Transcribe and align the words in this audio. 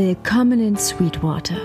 Willkommen 0.00 0.60
in 0.60 0.76
Sweetwater. 0.76 1.56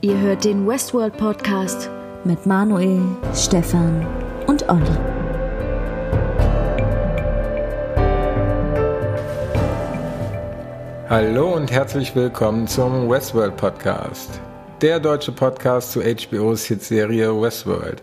Ihr 0.00 0.18
hört 0.18 0.44
den 0.44 0.66
Westworld 0.66 1.16
Podcast 1.16 1.88
mit 2.24 2.44
Manuel, 2.44 3.00
Stefan 3.36 4.04
und 4.48 4.68
Olli. 4.68 4.82
Hallo 11.08 11.54
und 11.54 11.70
herzlich 11.70 12.16
willkommen 12.16 12.66
zum 12.66 13.08
Westworld 13.08 13.56
Podcast, 13.56 14.40
der 14.80 14.98
deutsche 14.98 15.30
Podcast 15.30 15.92
zu 15.92 16.00
HBO's 16.02 16.64
Hitserie 16.64 17.30
Westworld. 17.40 18.02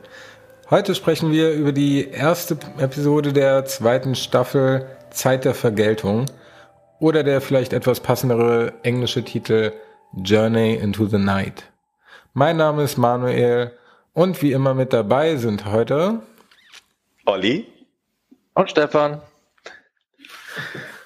Heute 0.70 0.96
sprechen 0.96 1.34
wir 1.34 1.52
über 1.52 1.74
die 1.74 2.08
erste 2.08 2.58
Episode 2.78 3.34
der 3.34 3.66
zweiten 3.66 4.16
Staffel 4.16 4.86
Zeit 5.10 5.44
der 5.44 5.54
Vergeltung 5.54 6.28
oder 7.00 7.24
der 7.24 7.42
vielleicht 7.42 7.74
etwas 7.74 8.00
passendere 8.00 8.74
englische 8.84 9.24
Titel 9.24 9.72
Journey 10.14 10.76
into 10.76 11.06
the 11.08 11.18
Night. 11.18 11.64
Mein 12.34 12.58
Name 12.58 12.84
ist 12.84 12.98
Manuel 12.98 13.72
und 14.14 14.42
wie 14.42 14.52
immer 14.52 14.74
mit 14.74 14.94
dabei 14.94 15.36
sind 15.38 15.66
heute 15.66 16.22
Olli 17.26 17.68
und 18.54 18.70
Stefan. 18.70 19.22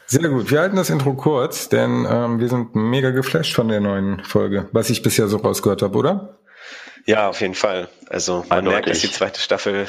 Sehr 0.06 0.28
gut. 0.28 0.50
Wir 0.50 0.62
halten 0.62 0.76
das 0.76 0.90
Intro 0.90 1.14
kurz, 1.14 1.70
denn 1.70 2.08
ähm, 2.10 2.40
wir 2.40 2.50
sind 2.50 2.74
mega 2.76 3.12
geflasht 3.12 3.54
von 3.54 3.68
der 3.68 3.80
neuen 3.80 4.24
Folge, 4.24 4.68
was 4.72 4.90
ich 4.90 5.04
bisher 5.04 5.28
so 5.28 5.38
rausgehört 5.38 5.84
habe, 5.84 5.98
oder? 5.98 6.39
Ja, 7.10 7.28
auf 7.28 7.42
jeden 7.42 7.56
Fall. 7.56 7.90
Also 8.08 8.46
man 8.50 8.60
Eindeutig. 8.60 8.72
merkt, 8.72 8.90
dass 8.90 9.00
die 9.00 9.12
zweite 9.12 9.40
Staffel 9.40 9.88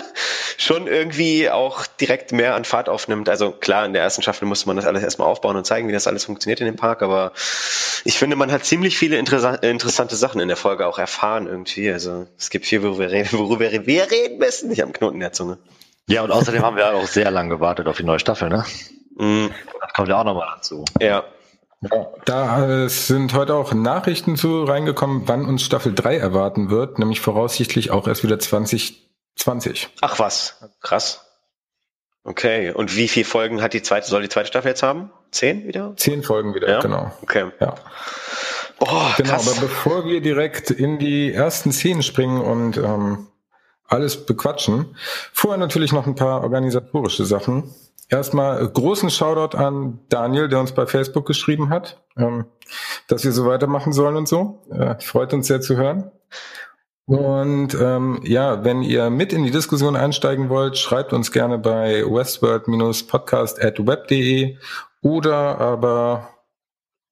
schon 0.56 0.86
irgendwie 0.86 1.50
auch 1.50 1.86
direkt 1.86 2.32
mehr 2.32 2.54
an 2.54 2.64
Fahrt 2.64 2.88
aufnimmt. 2.88 3.28
Also 3.28 3.50
klar, 3.50 3.84
in 3.84 3.92
der 3.92 4.00
ersten 4.00 4.22
Staffel 4.22 4.48
musste 4.48 4.66
man 4.68 4.76
das 4.76 4.86
alles 4.86 5.02
erstmal 5.02 5.28
aufbauen 5.28 5.56
und 5.56 5.66
zeigen, 5.66 5.88
wie 5.88 5.92
das 5.92 6.06
alles 6.06 6.24
funktioniert 6.24 6.60
in 6.60 6.66
dem 6.66 6.76
Park, 6.76 7.02
aber 7.02 7.32
ich 8.04 8.16
finde, 8.16 8.36
man 8.36 8.50
hat 8.50 8.64
ziemlich 8.64 8.96
viele 8.96 9.18
interessante 9.18 10.16
Sachen 10.16 10.40
in 10.40 10.48
der 10.48 10.56
Folge 10.56 10.86
auch 10.86 10.98
erfahren 10.98 11.48
irgendwie. 11.48 11.92
Also 11.92 12.28
es 12.38 12.48
gibt 12.48 12.64
viel, 12.64 12.82
worüber 12.82 13.00
wir 13.00 13.10
reden, 13.10 13.38
worüber 13.38 13.70
wir 13.70 14.10
reden 14.10 14.38
müssen. 14.38 14.72
Ich 14.72 14.80
habe 14.80 14.86
einen 14.86 14.94
Knoten 14.94 15.16
in 15.16 15.20
der 15.20 15.32
Zunge. 15.34 15.58
Ja, 16.08 16.22
und 16.22 16.30
außerdem 16.30 16.62
haben 16.62 16.78
wir 16.78 16.94
auch 16.94 17.06
sehr 17.06 17.30
lange 17.30 17.50
gewartet 17.50 17.88
auf 17.88 17.98
die 17.98 18.04
neue 18.04 18.20
Staffel, 18.20 18.48
ne? 18.48 18.64
Mm. 19.16 19.48
Das 19.82 19.92
kommt 19.92 20.08
ja 20.08 20.18
auch 20.18 20.24
nochmal 20.24 20.48
dazu. 20.56 20.86
Ja. 20.98 21.24
Da 22.24 22.88
sind 22.88 23.34
heute 23.34 23.54
auch 23.54 23.74
Nachrichten 23.74 24.36
zu 24.36 24.64
reingekommen, 24.64 25.22
wann 25.26 25.46
uns 25.46 25.62
Staffel 25.62 25.94
3 25.94 26.16
erwarten 26.16 26.70
wird, 26.70 26.98
nämlich 26.98 27.20
voraussichtlich 27.20 27.90
auch 27.90 28.06
erst 28.08 28.22
wieder 28.22 28.38
2020. 28.38 29.88
Ach 30.00 30.18
was, 30.18 30.64
krass. 30.80 31.24
Okay, 32.24 32.70
und 32.70 32.96
wie 32.96 33.08
viele 33.08 33.26
Folgen 33.26 33.60
hat 33.60 33.74
die 33.74 33.82
zweite, 33.82 34.06
soll 34.06 34.22
die 34.22 34.30
zweite 34.30 34.48
Staffel 34.48 34.68
jetzt 34.68 34.82
haben? 34.82 35.10
Zehn 35.30 35.66
wieder? 35.66 35.94
Zehn 35.96 36.22
Folgen 36.22 36.54
wieder, 36.54 36.70
ja? 36.70 36.80
genau. 36.80 37.12
Okay. 37.20 37.50
Ja. 37.60 37.74
Oh, 38.80 38.86
genau, 39.16 39.30
krass. 39.30 39.48
aber 39.48 39.60
bevor 39.60 40.06
wir 40.06 40.22
direkt 40.22 40.70
in 40.70 40.98
die 40.98 41.32
ersten 41.32 41.70
Szenen 41.70 42.02
springen 42.02 42.40
und 42.40 42.78
ähm, 42.78 43.28
alles 43.86 44.24
bequatschen, 44.24 44.96
vorher 45.32 45.58
natürlich 45.58 45.92
noch 45.92 46.06
ein 46.06 46.14
paar 46.14 46.42
organisatorische 46.42 47.26
Sachen. 47.26 47.74
Erstmal 48.08 48.66
großen 48.68 49.10
Shoutout 49.10 49.56
an 49.56 50.00
Daniel, 50.08 50.48
der 50.48 50.60
uns 50.60 50.72
bei 50.72 50.86
Facebook 50.86 51.26
geschrieben 51.26 51.70
hat, 51.70 52.02
ähm, 52.16 52.44
dass 53.08 53.24
wir 53.24 53.32
so 53.32 53.46
weitermachen 53.46 53.92
sollen 53.92 54.16
und 54.16 54.28
so. 54.28 54.62
Äh, 54.70 55.00
freut 55.00 55.32
uns 55.32 55.46
sehr 55.46 55.60
zu 55.60 55.76
hören. 55.76 56.10
Und 57.06 57.74
ähm, 57.74 58.20
ja, 58.24 58.64
wenn 58.64 58.82
ihr 58.82 59.10
mit 59.10 59.32
in 59.32 59.44
die 59.44 59.50
Diskussion 59.50 59.94
einsteigen 59.94 60.48
wollt, 60.48 60.78
schreibt 60.78 61.12
uns 61.12 61.32
gerne 61.32 61.58
bei 61.58 62.02
westworld-podcast 62.02 63.62
at 63.62 63.86
web.de 63.86 64.56
oder 65.02 65.58
aber, 65.60 66.30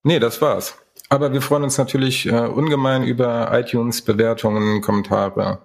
nee, 0.03 0.19
das 0.19 0.41
war's. 0.41 0.79
Aber 1.11 1.35
wir 1.35 1.43
freuen 1.43 1.65
uns 1.65 1.77
natürlich 1.77 2.25
äh, 2.27 2.47
ungemein 2.47 3.03
über 3.03 3.51
iTunes, 3.53 4.01
Bewertungen, 4.01 4.81
Kommentare 4.81 5.59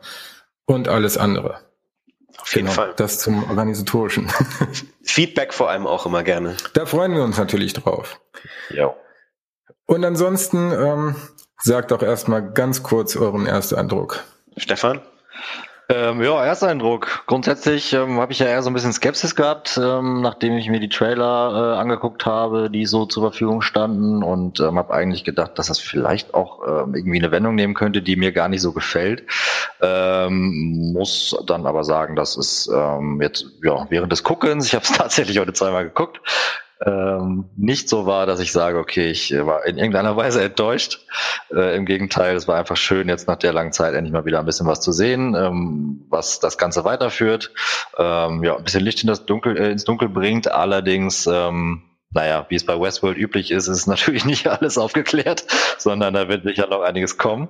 und 0.66 0.90
alles 0.90 1.18
andere. 1.18 1.67
Auf 2.47 2.56
jeden 2.56 2.68
genau, 2.68 2.75
Fall. 2.75 2.94
Das 2.96 3.19
zum 3.19 3.44
Organisatorischen. 3.50 4.31
Feedback 5.03 5.53
vor 5.53 5.69
allem 5.69 5.85
auch 5.85 6.06
immer 6.06 6.24
gerne. 6.24 6.56
Da 6.72 6.85
freuen 6.85 7.13
wir 7.13 7.22
uns 7.22 7.38
natürlich 7.38 7.74
drauf. 7.74 8.22
Ja. 8.69 8.96
Und 9.85 10.06
ansonsten 10.06 10.72
ähm, 10.72 11.16
sagt 11.57 11.91
auch 11.91 12.02
erstmal 12.02 12.53
ganz 12.53 12.84
kurz 12.84 13.18
euren 13.18 13.47
Ersteindruck. 13.47 14.24
Stefan? 14.56 15.02
Ähm, 15.90 16.22
ja, 16.22 16.44
Ersteindruck. 16.44 17.24
Grundsätzlich 17.28 17.94
ähm, 17.94 18.20
habe 18.20 18.34
ich 18.34 18.40
ja 18.40 18.48
eher 18.48 18.62
so 18.62 18.70
ein 18.70 18.74
bisschen 18.74 18.92
Skepsis 18.92 19.36
gehabt, 19.36 19.80
ähm, 19.81 20.20
nachdem 20.22 20.58
ich 20.58 20.70
mir 20.70 20.81
die 20.81 20.90
Trailer 20.90 21.75
äh, 21.75 21.80
angeguckt 21.80 22.25
habe, 22.25 22.70
die 22.70 22.86
so 22.86 23.06
zur 23.06 23.24
Verfügung 23.24 23.62
standen 23.62 24.22
und 24.22 24.59
ähm, 24.59 24.78
habe 24.78 24.94
eigentlich 24.94 25.24
gedacht, 25.24 25.58
dass 25.58 25.68
das 25.68 25.80
vielleicht 25.80 26.34
auch 26.34 26.59
ähm, 26.68 26.94
irgendwie 26.94 27.20
eine 27.20 27.31
Wendung 27.31 27.56
nehmen 27.56 27.74
könnte, 27.74 28.02
die 28.02 28.18
mir 28.18 28.34
gar 28.34 28.50
nicht 28.50 28.62
so 28.62 28.74
gefällt. 28.74 29.24
Ähm, 29.81 30.92
muss 30.92 31.38
dann 31.46 31.66
aber 31.66 31.86
sagen, 31.86 32.18
dass 32.18 32.36
es 32.36 32.68
ähm, 32.68 33.22
jetzt 33.22 33.46
ja 33.64 33.88
während 33.90 34.12
des 34.12 34.25
Guckens, 34.25 34.68
ich 34.68 34.75
habe 34.75 34.84
es 34.84 34.92
tatsächlich 34.98 35.40
heute 35.40 35.54
zweimal 35.54 35.86
geguckt, 35.86 36.19
ähm, 36.86 37.50
nicht 37.56 37.90
so 37.90 38.06
war, 38.06 38.26
dass 38.26 38.40
ich 38.40 38.52
sage, 38.52 38.78
okay, 38.78 39.10
ich 39.10 39.32
war 39.32 39.66
in 39.66 39.78
irgendeiner 39.78 40.16
Weise 40.16 40.44
enttäuscht. 40.44 41.06
Äh, 41.52 41.76
Im 41.76 41.86
Gegenteil, 41.86 42.36
es 42.36 42.48
war 42.48 42.58
einfach 42.58 42.78
schön, 42.78 43.10
jetzt 43.10 43.28
nach 43.28 43.38
der 43.38 43.54
langen 43.54 43.72
Zeit 43.72 43.94
endlich 43.96 44.14
mal 44.14 44.26
wieder 44.26 44.40
ein 44.40 44.46
bisschen 44.46 44.68
was 44.68 44.82
zu 44.82 44.92
sehen, 44.92 45.36
ähm, 45.36 46.06
was 46.10 46.40
das 46.40 46.58
Ganze 46.58 46.84
weiterführt. 46.84 47.52
Ähm, 47.98 48.44
ja, 48.44 48.56
ein 48.56 48.64
bisschen 48.64 48.84
Licht 48.84 49.02
in 49.02 49.08
das 49.08 49.26
Dunkel, 49.26 49.58
äh, 49.58 49.72
ins 49.72 49.86
Dunkel 49.86 50.10
bringt. 50.10 50.52
Allerdings, 50.52 51.26
ähm, 51.26 51.84
naja, 52.12 52.46
wie 52.50 52.56
es 52.56 52.66
bei 52.66 52.80
Westworld 52.80 53.18
üblich 53.18 53.50
ist, 53.52 53.68
ist 53.68 53.88
natürlich 53.88 54.26
nicht 54.26 54.48
alles 54.48 54.78
aufgeklärt, 54.78 55.46
sondern 55.80 56.14
da 56.14 56.28
wird 56.28 56.44
sicher 56.44 56.68
noch 56.68 56.82
einiges 56.82 57.18
kommen. 57.18 57.50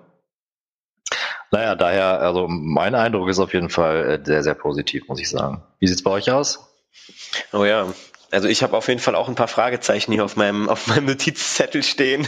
Naja, 1.52 1.76
daher, 1.76 2.20
also 2.22 2.48
mein 2.48 2.96
Eindruck 2.96 3.30
ist 3.30 3.40
auf 3.40 3.54
jeden 3.54 3.70
Fall 3.70 4.10
äh, 4.10 4.26
sehr, 4.26 4.44
sehr 4.44 4.56
positiv, 4.56 5.08
muss 5.08 5.20
ich 5.20 5.30
sagen. 5.30 5.64
Wie 5.80 5.88
sieht's 5.88 6.04
bei 6.04 6.12
euch 6.12 6.32
aus? 6.32 6.68
Oh 7.54 7.64
ja, 7.64 7.88
also 8.32 8.48
ich 8.48 8.64
habe 8.64 8.76
auf 8.76 8.88
jeden 8.88 9.00
Fall 9.00 9.16
auch 9.16 9.28
ein 9.28 9.36
paar 9.36 9.48
Fragezeichen 9.48 10.12
hier 10.12 10.26
auf 10.26 10.36
meinem, 10.36 10.70
auf 10.70 10.88
meinem 10.88 11.06
Notizzettel 11.06 11.84
stehen. 11.84 12.28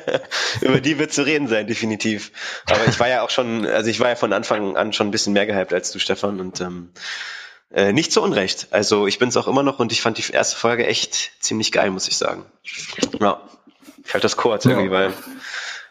Über 0.60 0.80
die 0.80 0.98
wird 0.98 1.12
zu 1.12 1.22
reden 1.22 1.48
sein, 1.48 1.66
definitiv. 1.66 2.32
Aber 2.66 2.86
ich 2.86 2.98
war 3.00 3.08
ja 3.08 3.22
auch 3.22 3.30
schon, 3.30 3.66
also 3.66 3.90
ich 3.90 4.00
war 4.00 4.10
ja 4.10 4.16
von 4.16 4.32
Anfang 4.32 4.76
an 4.76 4.92
schon 4.92 5.08
ein 5.08 5.10
bisschen 5.10 5.32
mehr 5.32 5.46
gehypt 5.46 5.72
als 5.72 5.90
du, 5.90 5.98
Stefan, 5.98 6.40
und 6.40 6.60
ähm, 6.60 6.92
äh, 7.72 7.92
nicht 7.92 8.12
zu 8.12 8.22
Unrecht. 8.22 8.68
Also 8.70 9.06
ich 9.06 9.18
bin 9.18 9.30
es 9.30 9.36
auch 9.36 9.48
immer 9.48 9.62
noch 9.62 9.78
und 9.78 9.92
ich 9.92 10.02
fand 10.02 10.18
die 10.18 10.32
erste 10.32 10.56
Folge 10.56 10.86
echt 10.86 11.32
ziemlich 11.40 11.72
geil, 11.72 11.90
muss 11.90 12.08
ich 12.08 12.16
sagen. 12.16 12.46
Ja, 13.20 13.40
ich 14.04 14.14
halte 14.14 14.24
das 14.24 14.36
kurz 14.36 14.64
irgendwie, 14.64 14.86
ja. 14.86 14.90
weil 14.92 15.12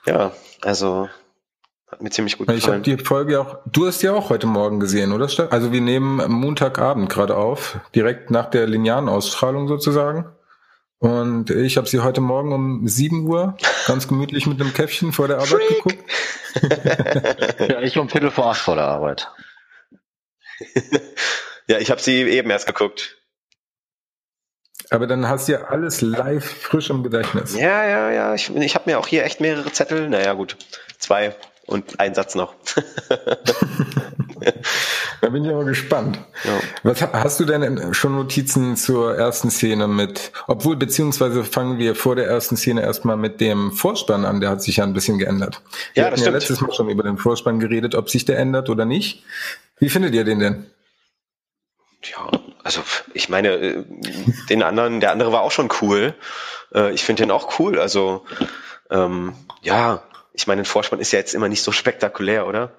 ja, 0.05 0.31
also 0.61 1.09
hat 1.91 2.01
mir 2.01 2.09
ziemlich 2.09 2.37
gut 2.37 2.47
gefallen. 2.47 2.81
Ich 2.83 2.89
habe 2.91 2.97
die 2.97 3.03
Folge 3.03 3.41
auch, 3.41 3.57
du 3.65 3.85
hast 3.85 4.01
die 4.01 4.09
auch 4.09 4.29
heute 4.29 4.47
Morgen 4.47 4.79
gesehen, 4.79 5.11
oder? 5.11 5.27
Also 5.51 5.71
wir 5.71 5.81
nehmen 5.81 6.31
Montagabend 6.31 7.09
gerade 7.09 7.35
auf, 7.35 7.79
direkt 7.93 8.31
nach 8.31 8.49
der 8.49 8.67
linearen 8.67 9.09
Ausstrahlung 9.09 9.67
sozusagen. 9.67 10.25
Und 10.99 11.49
ich 11.49 11.77
habe 11.77 11.87
sie 11.87 11.99
heute 11.99 12.21
Morgen 12.21 12.53
um 12.53 12.87
7 12.87 13.27
Uhr 13.27 13.57
ganz 13.87 14.07
gemütlich 14.07 14.45
mit 14.45 14.61
einem 14.61 14.71
Käffchen 14.73 15.11
vor 15.11 15.27
der 15.27 15.37
Arbeit 15.37 15.49
Freak. 15.49 15.83
geguckt. 15.83 16.03
ja, 17.71 17.81
ich 17.81 17.97
um 17.97 18.07
Viertel 18.07 18.31
vor 18.31 18.51
acht 18.51 18.61
vor 18.61 18.75
der 18.75 18.85
Arbeit. 18.85 19.27
ja, 21.67 21.79
ich 21.79 21.89
habe 21.89 22.01
sie 22.01 22.21
eben 22.21 22.49
erst 22.51 22.67
geguckt. 22.67 23.17
Aber 24.91 25.07
dann 25.07 25.27
hast 25.27 25.47
du 25.47 25.53
ja 25.53 25.63
alles 25.65 26.01
live 26.01 26.45
frisch 26.45 26.89
im 26.89 27.01
Gedächtnis. 27.01 27.55
Ja, 27.55 27.85
ja, 27.85 28.11
ja. 28.11 28.35
Ich, 28.35 28.53
ich 28.53 28.75
habe 28.75 28.89
mir 28.89 28.99
auch 28.99 29.07
hier 29.07 29.23
echt 29.23 29.41
mehrere 29.41 29.71
Zettel. 29.71 30.09
Naja, 30.09 30.33
gut. 30.33 30.57
Zwei 30.99 31.35
und 31.71 31.99
ein 31.99 32.13
Satz 32.13 32.35
noch. 32.35 32.53
da 35.21 35.29
bin 35.29 35.45
ich 35.45 35.51
aber 35.51 35.65
gespannt. 35.65 36.19
Ja. 36.43 36.59
Was 36.83 37.01
hast 37.01 37.39
du 37.39 37.45
denn 37.45 37.93
schon 37.93 38.15
Notizen 38.15 38.75
zur 38.75 39.15
ersten 39.15 39.49
Szene 39.49 39.87
mit, 39.87 40.31
obwohl 40.47 40.75
beziehungsweise 40.75 41.43
fangen 41.43 41.77
wir 41.79 41.95
vor 41.95 42.15
der 42.15 42.27
ersten 42.27 42.57
Szene 42.57 42.81
erstmal 42.81 43.17
mit 43.17 43.41
dem 43.41 43.71
Vorspann 43.71 44.25
an, 44.25 44.41
der 44.41 44.49
hat 44.49 44.61
sich 44.61 44.77
ja 44.77 44.83
ein 44.83 44.93
bisschen 44.93 45.17
geändert. 45.17 45.61
Wir 45.93 46.03
ja, 46.03 46.07
hatten 46.07 46.17
das 46.17 46.25
ja 46.25 46.31
letztes 46.31 46.61
Mal 46.61 46.73
schon 46.73 46.89
über 46.89 47.03
den 47.03 47.17
Vorspann 47.17 47.59
geredet, 47.59 47.95
ob 47.95 48.09
sich 48.09 48.25
der 48.25 48.37
ändert 48.37 48.69
oder 48.69 48.85
nicht. 48.85 49.23
Wie 49.79 49.89
findet 49.89 50.13
ihr 50.13 50.23
den 50.23 50.39
denn? 50.39 50.65
Ja, 52.03 52.29
also 52.63 52.81
ich 53.13 53.29
meine, 53.29 53.49
äh, 53.49 53.83
den 54.49 54.63
anderen, 54.63 54.99
der 54.99 55.11
andere 55.11 55.31
war 55.31 55.41
auch 55.41 55.51
schon 55.51 55.69
cool. 55.81 56.15
Äh, 56.73 56.93
ich 56.93 57.03
finde 57.03 57.23
den 57.23 57.31
auch 57.31 57.59
cool. 57.59 57.79
Also 57.79 58.25
ähm, 58.89 59.33
ja, 59.61 60.03
ich 60.33 60.47
meine, 60.47 60.61
ein 60.61 60.65
Vorspann 60.65 60.99
ist 60.99 61.11
ja 61.11 61.19
jetzt 61.19 61.33
immer 61.33 61.49
nicht 61.49 61.63
so 61.63 61.71
spektakulär, 61.71 62.47
oder? 62.47 62.71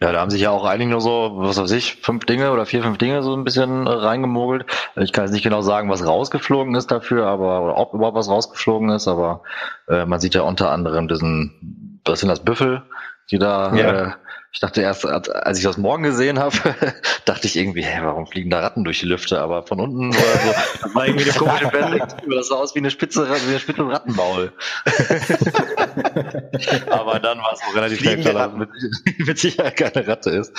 Ja, 0.00 0.12
da 0.12 0.20
haben 0.20 0.30
sich 0.30 0.42
ja 0.42 0.50
auch 0.50 0.64
einige 0.64 0.90
nur 0.90 1.00
so, 1.00 1.32
was 1.36 1.56
weiß 1.56 1.70
ich, 1.70 1.96
fünf 2.02 2.26
Dinge 2.26 2.52
oder 2.52 2.66
vier, 2.66 2.82
fünf 2.82 2.98
Dinge 2.98 3.22
so 3.22 3.34
ein 3.34 3.44
bisschen 3.44 3.86
äh, 3.86 3.90
reingemogelt. 3.90 4.66
Ich 4.96 5.12
kann 5.12 5.24
jetzt 5.24 5.32
nicht 5.32 5.42
genau 5.42 5.62
sagen, 5.62 5.88
was 5.88 6.06
rausgeflogen 6.06 6.74
ist 6.74 6.90
dafür, 6.90 7.26
aber 7.26 7.62
oder 7.62 7.78
ob 7.78 7.94
überhaupt 7.94 8.16
was 8.16 8.28
rausgeflogen 8.28 8.90
ist, 8.90 9.08
aber 9.08 9.42
äh, 9.88 10.04
man 10.04 10.20
sieht 10.20 10.34
ja 10.34 10.42
unter 10.42 10.70
anderem 10.70 11.08
diesen, 11.08 12.00
was 12.04 12.20
sind 12.20 12.28
das, 12.28 12.40
Büffel, 12.40 12.82
die 13.30 13.38
da 13.38 13.74
ja. 13.74 14.02
äh, 14.08 14.12
Ich 14.52 14.60
dachte 14.60 14.80
erst, 14.80 15.04
als 15.04 15.58
ich 15.58 15.64
das 15.64 15.76
morgen 15.76 16.02
gesehen 16.02 16.38
habe, 16.38 16.56
dachte 17.26 17.46
ich 17.46 17.56
irgendwie, 17.56 17.82
hä, 17.82 17.98
warum 18.02 18.26
fliegen 18.26 18.48
da 18.48 18.60
Ratten 18.60 18.84
durch 18.84 19.00
die 19.00 19.06
Lüfte? 19.06 19.38
Aber 19.40 19.66
von 19.66 19.80
unten 19.80 20.14
war 20.14 20.22
so, 20.22 20.54
das 20.82 20.94
war 20.94 21.06
irgendwie 21.06 21.30
eine 21.30 21.38
komische 21.38 21.68
Perspektive. 21.68 22.36
Das 22.36 22.48
sah 22.48 22.56
aus 22.56 22.74
wie 22.74 22.78
eine 22.78 22.90
spitze, 22.90 23.28
wie 23.28 23.50
eine 23.50 23.60
spitze 23.60 23.86
Rattenmaul. 23.86 24.52
Aber 26.90 27.20
dann 27.20 27.38
war 27.38 27.52
es 27.52 27.60
auch 27.62 27.74
relativ 27.74 27.98
schnell 27.98 28.20
klar, 28.20 28.32
dass 28.32 28.54
mit, 28.54 28.70
mit 29.18 29.38
Sicherheit 29.38 29.76
keine 29.76 30.08
Ratte 30.08 30.30
ist. 30.30 30.52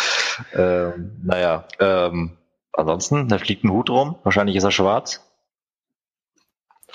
Ähm, 0.54 1.20
naja, 1.24 1.68
ähm, 1.80 2.38
ansonsten, 2.74 3.28
da 3.30 3.40
fliegt 3.40 3.64
ein 3.64 3.72
Hut 3.72 3.90
rum. 3.90 4.20
Wahrscheinlich 4.24 4.56
ist 4.56 4.64
er 4.64 4.72
schwarz. 4.72 5.24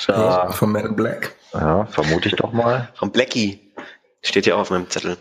Da, 0.07 0.51
von 0.51 0.73
Man 0.73 0.87
in 0.87 0.97
Black. 0.97 1.35
Ja, 1.53 1.87
vermute 1.87 2.29
ich 2.29 2.37
doch 2.37 2.53
mal. 2.53 2.89
Von 2.95 3.13
Blackie. 3.13 3.73
Steht 4.23 4.47
ja 4.47 4.55
auch 4.55 4.61
auf 4.61 4.71
meinem 4.71 4.89
Zettel. 4.89 5.19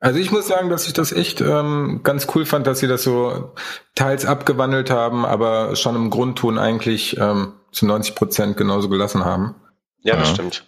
Also 0.00 0.20
ich 0.20 0.30
muss 0.30 0.46
sagen, 0.46 0.70
dass 0.70 0.86
ich 0.86 0.92
das 0.92 1.12
echt 1.12 1.40
ähm, 1.40 2.00
ganz 2.04 2.28
cool 2.34 2.46
fand, 2.46 2.66
dass 2.66 2.78
sie 2.78 2.86
das 2.86 3.02
so 3.02 3.52
teils 3.94 4.24
abgewandelt 4.24 4.90
haben, 4.90 5.24
aber 5.24 5.74
schon 5.74 5.96
im 5.96 6.10
Grundton 6.10 6.58
eigentlich 6.58 7.16
ähm, 7.18 7.54
zu 7.72 7.86
90 7.86 8.14
Prozent 8.14 8.56
genauso 8.56 8.88
gelassen 8.88 9.24
haben. 9.24 9.56
Ja, 10.02 10.16
das 10.16 10.28
ja. 10.28 10.34
stimmt. 10.34 10.64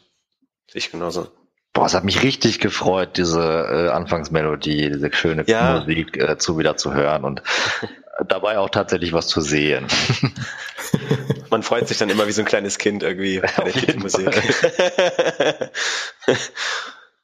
Ich 0.73 0.91
genauso. 0.91 1.29
Boah, 1.73 1.87
es 1.87 1.94
hat 1.94 2.05
mich 2.05 2.23
richtig 2.25 2.59
gefreut, 2.59 3.17
diese 3.17 3.41
äh, 3.41 3.88
Anfangsmelodie, 3.91 4.91
diese 4.91 5.12
schöne 5.12 5.44
ja. 5.47 5.79
Musik 5.79 6.17
äh, 6.17 6.37
zu 6.37 6.59
wieder 6.59 6.77
zu 6.77 6.93
hören 6.93 7.25
und 7.25 7.43
dabei 8.29 8.59
auch 8.59 8.71
tatsächlich 8.71 9.12
was 9.12 9.29
zu 9.29 9.41
sehen. 9.41 9.87
Man 11.50 11.62
freut 11.62 11.87
sich 11.87 11.99
dann 11.99 12.11
immer 12.11 12.27
wie 12.27 12.32
so 12.32 12.43
ein 12.43 12.47
kleines 12.47 12.79
Kind 12.79 13.05
irgendwie 13.05 13.41
bei 13.56 13.65
der 13.65 13.73
Titelmusik. 13.73 14.31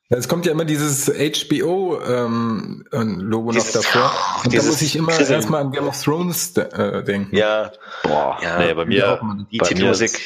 Es 0.09 0.29
kommt 0.29 0.47
ja 0.47 0.53
immer 0.53 0.65
dieses 0.65 1.07
HBO-Logo 1.07 2.01
ähm, 2.05 2.85
noch 2.91 3.71
davor. 3.73 4.13
Und 4.45 4.55
da 4.55 4.63
muss 4.63 4.81
ich 4.81 4.95
immer 4.95 5.19
erstmal 5.19 5.63
an 5.63 5.73
Game 5.73 5.89
of 5.89 6.01
Thrones 6.01 6.57
äh, 6.57 7.03
denken. 7.03 7.35
Ja. 7.35 7.73
Boah, 8.05 8.39
ja, 8.41 8.59
nee, 8.59 8.73
bei 8.73 8.85
mir, 8.85 9.21
die 9.51 9.59
bei. 9.59 9.75
Mir 9.75 9.91
ist, 9.91 10.19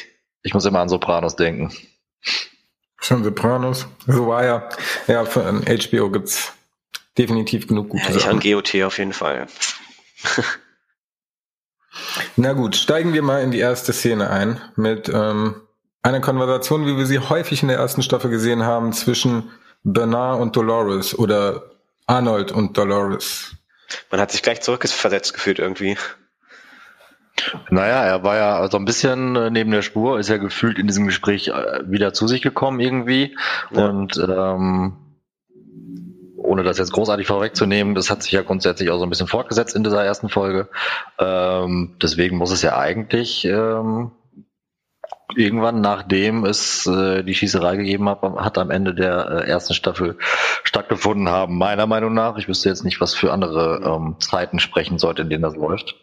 ich 0.43 0.53
muss 0.53 0.65
immer 0.65 0.79
an 0.79 0.89
Sopranos 0.89 1.35
denken. 1.35 1.73
Schon 2.99 3.23
Sopranos. 3.23 3.87
So 4.05 4.27
war 4.27 4.45
ja. 4.45 4.69
Ja, 5.07 5.25
von 5.25 5.65
HBO 5.65 6.11
gibt's 6.11 6.53
definitiv 7.17 7.67
genug 7.67 7.89
gute 7.89 8.03
ja. 8.11 8.15
Ich 8.15 8.27
an 8.27 8.39
GOT 8.39 8.75
auf 8.83 8.99
jeden 8.99 9.13
Fall. 9.13 9.47
Na 12.35 12.53
gut, 12.53 12.75
steigen 12.75 13.13
wir 13.13 13.23
mal 13.23 13.41
in 13.41 13.49
die 13.49 13.59
erste 13.59 13.93
Szene 13.93 14.29
ein 14.29 14.61
mit 14.75 15.09
ähm, 15.09 15.55
einer 16.03 16.19
Konversation, 16.19 16.85
wie 16.85 16.97
wir 16.97 17.07
sie 17.07 17.19
häufig 17.19 17.63
in 17.63 17.67
der 17.67 17.77
ersten 17.77 18.03
Staffel 18.03 18.29
gesehen 18.29 18.63
haben, 18.63 18.93
zwischen 18.93 19.49
Bernard 19.83 20.39
und 20.41 20.55
Dolores 20.55 21.17
oder 21.17 21.63
Arnold 22.07 22.51
und 22.51 22.77
Dolores. 22.77 23.55
Man 24.09 24.21
hat 24.21 24.31
sich 24.31 24.41
gleich 24.41 24.61
zurückversetzt 24.61 25.33
gefühlt 25.33 25.59
irgendwie. 25.59 25.97
Naja, 27.69 28.03
er 28.03 28.23
war 28.23 28.35
ja 28.35 28.55
so 28.57 28.61
also 28.61 28.77
ein 28.77 28.85
bisschen 28.85 29.35
äh, 29.35 29.49
neben 29.49 29.71
der 29.71 29.81
Spur, 29.81 30.19
ist 30.19 30.29
ja 30.29 30.37
gefühlt 30.37 30.77
in 30.77 30.87
diesem 30.87 31.07
Gespräch 31.07 31.47
äh, 31.47 31.81
wieder 31.85 32.13
zu 32.13 32.27
sich 32.27 32.41
gekommen 32.41 32.79
irgendwie. 32.79 33.35
Ja. 33.71 33.87
Und 33.87 34.17
ähm, 34.17 34.97
ohne 36.37 36.63
das 36.63 36.77
jetzt 36.77 36.91
großartig 36.91 37.27
vorwegzunehmen, 37.27 37.95
das 37.95 38.09
hat 38.09 38.23
sich 38.23 38.31
ja 38.31 38.41
grundsätzlich 38.41 38.89
auch 38.89 38.97
so 38.97 39.03
ein 39.03 39.09
bisschen 39.09 39.27
fortgesetzt 39.27 39.75
in 39.75 39.83
dieser 39.83 40.03
ersten 40.03 40.29
Folge. 40.29 40.69
Ähm, 41.17 41.95
deswegen 42.01 42.37
muss 42.37 42.51
es 42.51 42.61
ja 42.61 42.77
eigentlich 42.77 43.45
ähm, 43.45 44.11
irgendwann, 45.35 45.81
nachdem 45.81 46.45
es 46.45 46.85
äh, 46.87 47.23
die 47.23 47.33
Schießerei 47.33 47.77
gegeben 47.77 48.09
hat, 48.09 48.21
hat 48.21 48.57
am 48.57 48.71
Ende 48.71 48.93
der 48.93 49.29
äh, 49.29 49.49
ersten 49.49 49.73
Staffel 49.73 50.17
stattgefunden 50.63 51.29
haben, 51.29 51.57
meiner 51.57 51.87
Meinung 51.87 52.13
nach. 52.13 52.37
Ich 52.37 52.47
wüsste 52.47 52.69
jetzt 52.69 52.83
nicht, 52.83 53.01
was 53.01 53.13
für 53.13 53.31
andere 53.31 53.81
ähm, 53.83 54.15
Zeiten 54.19 54.59
sprechen 54.59 54.99
sollte, 54.99 55.23
in 55.23 55.29
denen 55.29 55.43
das 55.43 55.55
läuft. 55.55 55.95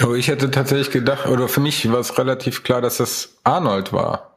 Aber 0.00 0.14
ich 0.14 0.28
hätte 0.28 0.50
tatsächlich 0.50 0.90
gedacht, 0.90 1.26
oder 1.26 1.48
für 1.48 1.60
mich 1.60 1.90
war 1.90 1.98
es 1.98 2.16
relativ 2.18 2.62
klar, 2.62 2.80
dass 2.80 2.98
das 2.98 3.36
Arnold 3.44 3.92
war. 3.92 4.32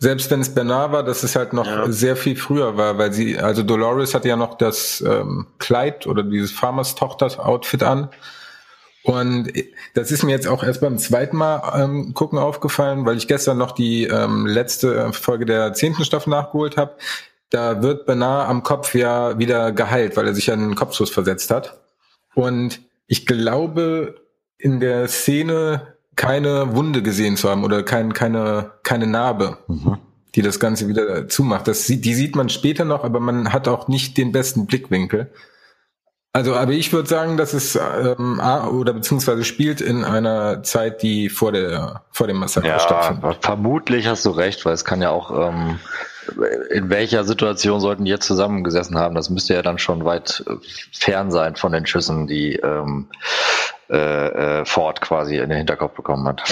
Selbst 0.00 0.30
wenn 0.30 0.40
es 0.40 0.54
Bernard 0.54 0.92
war, 0.92 1.02
dass 1.02 1.24
es 1.24 1.34
halt 1.34 1.52
noch 1.52 1.66
ja. 1.66 1.90
sehr 1.90 2.14
viel 2.14 2.36
früher 2.36 2.76
war, 2.76 2.98
weil 2.98 3.12
sie, 3.12 3.36
also 3.36 3.64
Dolores 3.64 4.14
hatte 4.14 4.28
ja 4.28 4.36
noch 4.36 4.56
das 4.56 5.00
ähm, 5.00 5.48
Kleid 5.58 6.06
oder 6.06 6.22
dieses 6.22 6.52
Farmers 6.52 6.94
Tochter 6.94 7.44
Outfit 7.44 7.82
an 7.82 8.08
und 9.08 9.50
das 9.94 10.12
ist 10.12 10.22
mir 10.22 10.32
jetzt 10.32 10.46
auch 10.46 10.62
erst 10.62 10.82
beim 10.82 10.98
zweiten 10.98 11.38
Mal 11.38 11.82
ähm, 11.82 12.12
gucken 12.12 12.38
aufgefallen, 12.38 13.06
weil 13.06 13.16
ich 13.16 13.26
gestern 13.26 13.56
noch 13.56 13.72
die 13.72 14.04
ähm, 14.04 14.44
letzte 14.44 15.14
Folge 15.14 15.46
der 15.46 15.72
zehnten 15.72 16.04
Staffel 16.04 16.28
nachgeholt 16.28 16.76
habe. 16.76 16.92
Da 17.48 17.82
wird 17.82 18.04
Bernard 18.04 18.50
am 18.50 18.62
Kopf 18.62 18.94
ja 18.94 19.38
wieder 19.38 19.72
geheilt, 19.72 20.18
weil 20.18 20.26
er 20.26 20.34
sich 20.34 20.52
einen 20.52 20.74
Kopfschuss 20.74 21.08
versetzt 21.08 21.50
hat. 21.50 21.80
Und 22.34 22.82
ich 23.06 23.24
glaube, 23.24 24.16
in 24.58 24.78
der 24.78 25.08
Szene 25.08 25.94
keine 26.14 26.76
Wunde 26.76 27.02
gesehen 27.02 27.38
zu 27.38 27.48
haben 27.48 27.64
oder 27.64 27.82
kein, 27.82 28.12
keine, 28.12 28.72
keine 28.82 29.06
Narbe, 29.06 29.56
mhm. 29.68 29.96
die 30.34 30.42
das 30.42 30.60
Ganze 30.60 30.86
wieder 30.86 31.28
zumacht. 31.28 31.66
Das, 31.66 31.86
die 31.86 32.14
sieht 32.14 32.36
man 32.36 32.50
später 32.50 32.84
noch, 32.84 33.04
aber 33.04 33.20
man 33.20 33.54
hat 33.54 33.68
auch 33.68 33.88
nicht 33.88 34.18
den 34.18 34.32
besten 34.32 34.66
Blickwinkel. 34.66 35.30
Also, 36.32 36.54
aber 36.54 36.72
ich 36.72 36.92
würde 36.92 37.08
sagen, 37.08 37.36
dass 37.36 37.54
es 37.54 37.74
ähm, 37.76 38.40
oder 38.70 38.92
beziehungsweise 38.92 39.44
spielt 39.44 39.80
in 39.80 40.04
einer 40.04 40.62
Zeit, 40.62 41.02
die 41.02 41.30
vor 41.30 41.52
der 41.52 42.02
vor 42.10 42.26
dem 42.26 42.36
Massaker 42.36 42.68
ja, 42.68 42.78
stattfindet. 42.78 43.38
Vermutlich 43.40 44.06
hast 44.06 44.24
du 44.24 44.30
recht, 44.30 44.64
weil 44.64 44.74
es 44.74 44.84
kann 44.84 45.00
ja 45.00 45.10
auch 45.10 45.30
ähm, 45.30 45.78
in 46.70 46.90
welcher 46.90 47.24
Situation 47.24 47.80
sollten 47.80 48.04
die 48.04 48.10
jetzt 48.10 48.26
zusammengesessen 48.26 48.98
haben? 48.98 49.14
Das 49.14 49.30
müsste 49.30 49.54
ja 49.54 49.62
dann 49.62 49.78
schon 49.78 50.04
weit 50.04 50.44
äh, 50.46 50.56
fern 50.92 51.30
sein 51.30 51.56
von 51.56 51.72
den 51.72 51.86
Schüssen, 51.86 52.26
die 52.26 52.56
ähm, 52.56 53.08
äh, 53.90 54.60
äh, 54.60 54.64
Ford 54.66 55.00
quasi 55.00 55.38
in 55.38 55.48
den 55.48 55.58
Hinterkopf 55.58 55.94
bekommen 55.94 56.28
hat. 56.28 56.42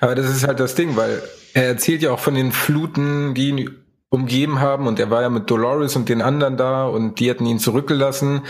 Aber 0.00 0.14
das 0.14 0.26
ist 0.28 0.46
halt 0.46 0.60
das 0.60 0.74
Ding, 0.74 0.96
weil 0.96 1.22
er 1.54 1.64
erzählt 1.64 2.02
ja 2.02 2.12
auch 2.12 2.18
von 2.18 2.34
den 2.34 2.52
Fluten, 2.52 3.34
die 3.34 3.70
umgeben 4.12 4.60
haben 4.60 4.86
und 4.86 5.00
er 5.00 5.10
war 5.10 5.22
ja 5.22 5.30
mit 5.30 5.50
Dolores 5.50 5.96
und 5.96 6.10
den 6.10 6.20
anderen 6.20 6.58
da 6.58 6.84
und 6.84 7.18
die 7.18 7.30
hatten 7.30 7.46
ihn 7.46 7.58
zurückgelassen. 7.58 8.42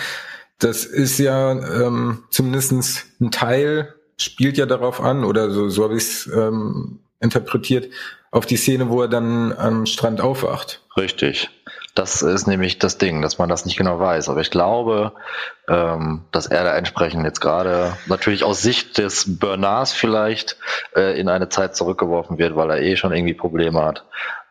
Das 0.59 0.85
ist 0.85 1.19
ja 1.19 1.53
ähm, 1.53 2.25
zumindestens 2.31 3.05
ein 3.21 3.31
Teil, 3.31 3.95
spielt 4.17 4.59
ja 4.59 4.67
darauf 4.67 5.01
an, 5.01 5.23
oder 5.23 5.53
so, 5.53 5.69
so 5.69 5.85
habe 5.85 5.97
ich 5.97 6.03
es 6.03 6.27
ähm, 6.27 6.99
interpretiert, 7.21 7.91
auf 8.33 8.45
die 8.45 8.57
Szene, 8.57 8.89
wo 8.89 9.03
er 9.03 9.09
dann 9.09 9.53
am 9.53 9.87
Strand 9.87 10.21
aufwacht. 10.21 10.81
Richtig. 10.97 11.49
Das 11.95 12.23
ist 12.23 12.47
nämlich 12.47 12.79
das 12.79 12.99
Ding, 12.99 13.23
dass 13.23 13.39
man 13.39 13.49
das 13.49 13.65
nicht 13.67 13.77
genau 13.77 14.01
weiß. 14.01 14.31
Aber 14.31 14.41
ich 14.41 14.51
glaube, 14.51 15.13
ähm, 15.69 16.25
dass 16.33 16.47
er 16.47 16.65
da 16.65 16.75
entsprechend 16.75 17.25
jetzt 17.25 17.41
gerade 17.41 17.97
natürlich 18.07 18.43
aus 18.43 18.63
Sicht 18.63 18.99
des 18.99 19.39
Bernards 19.39 19.93
vielleicht 19.93 20.57
äh, 20.97 21.21
in 21.21 21.29
eine 21.29 21.51
Zeit 21.51 21.77
zurückgeworfen 21.77 22.39
wird, 22.39 22.57
weil 22.57 22.71
er 22.71 22.81
eh 22.81 22.97
schon 22.97 23.13
irgendwie 23.13 23.35
Probleme 23.35 23.85
hat, 23.85 24.07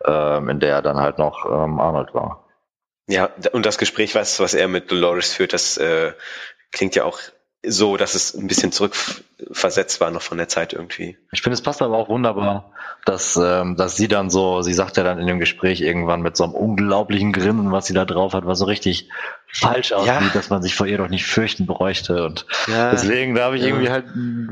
ähm, 0.06 0.50
in 0.50 0.60
der 0.60 0.76
er 0.76 0.82
dann 0.82 0.98
halt 0.98 1.18
noch 1.18 1.46
ähm, 1.46 1.80
Arnold 1.80 2.14
war. 2.14 2.48
Ja, 3.08 3.30
und 3.52 3.66
das 3.66 3.78
Gespräch, 3.78 4.16
was, 4.16 4.40
was 4.40 4.54
er 4.54 4.68
mit 4.68 4.92
Dolores 4.92 5.34
führt, 5.34 5.54
das 5.54 5.78
äh, 5.78 6.14
klingt 6.72 6.96
ja 6.96 7.04
auch 7.04 7.20
so, 7.64 7.96
dass 7.96 8.16
es 8.16 8.34
ein 8.34 8.48
bisschen 8.48 8.72
zurückversetzt 8.72 10.02
war 10.02 10.10
noch 10.10 10.24
von 10.24 10.40
der 10.40 10.48
Zeit 10.48 10.74
irgendwie. 10.74 11.18
Ich 11.32 11.44
finde, 11.44 11.54
es 11.54 11.62
passt 11.62 11.84
aber 11.84 11.96
auch 11.96 12.10
wunderbar, 12.10 12.72
dass, 13.06 13.38
ähm, 13.38 13.76
dass 13.76 13.96
sie 13.96 14.08
dann 14.08 14.32
so, 14.32 14.64
sie 14.64 14.74
sagt 14.74 14.98
ja 14.98 15.04
dann 15.04 15.20
in 15.20 15.28
dem 15.28 15.40
Gespräch 15.40 15.80
irgendwann 15.80 16.22
mit 16.22 16.36
so 16.36 16.44
einem 16.44 16.54
unglaublichen 16.54 17.32
Grinsen, 17.32 17.72
was 17.72 17.86
sie 17.86 17.94
da 17.94 18.06
drauf 18.06 18.34
hat, 18.34 18.48
was 18.48 18.58
so 18.58 18.66
richtig 18.66 19.10
falsch 19.54 19.92
aussieht, 19.92 20.08
ja. 20.08 20.30
dass 20.34 20.50
man 20.50 20.64
sich 20.64 20.74
vor 20.74 20.88
ihr 20.88 20.98
doch 20.98 21.10
nicht 21.10 21.26
fürchten 21.26 21.68
bräuchte. 21.68 22.26
Und 22.26 22.48
ja. 22.68 22.90
deswegen, 22.90 23.36
da 23.36 23.46
habe 23.46 23.58
ich 23.58 23.62
ja. 23.62 23.68
irgendwie 23.68 23.92
halt, 23.92 24.06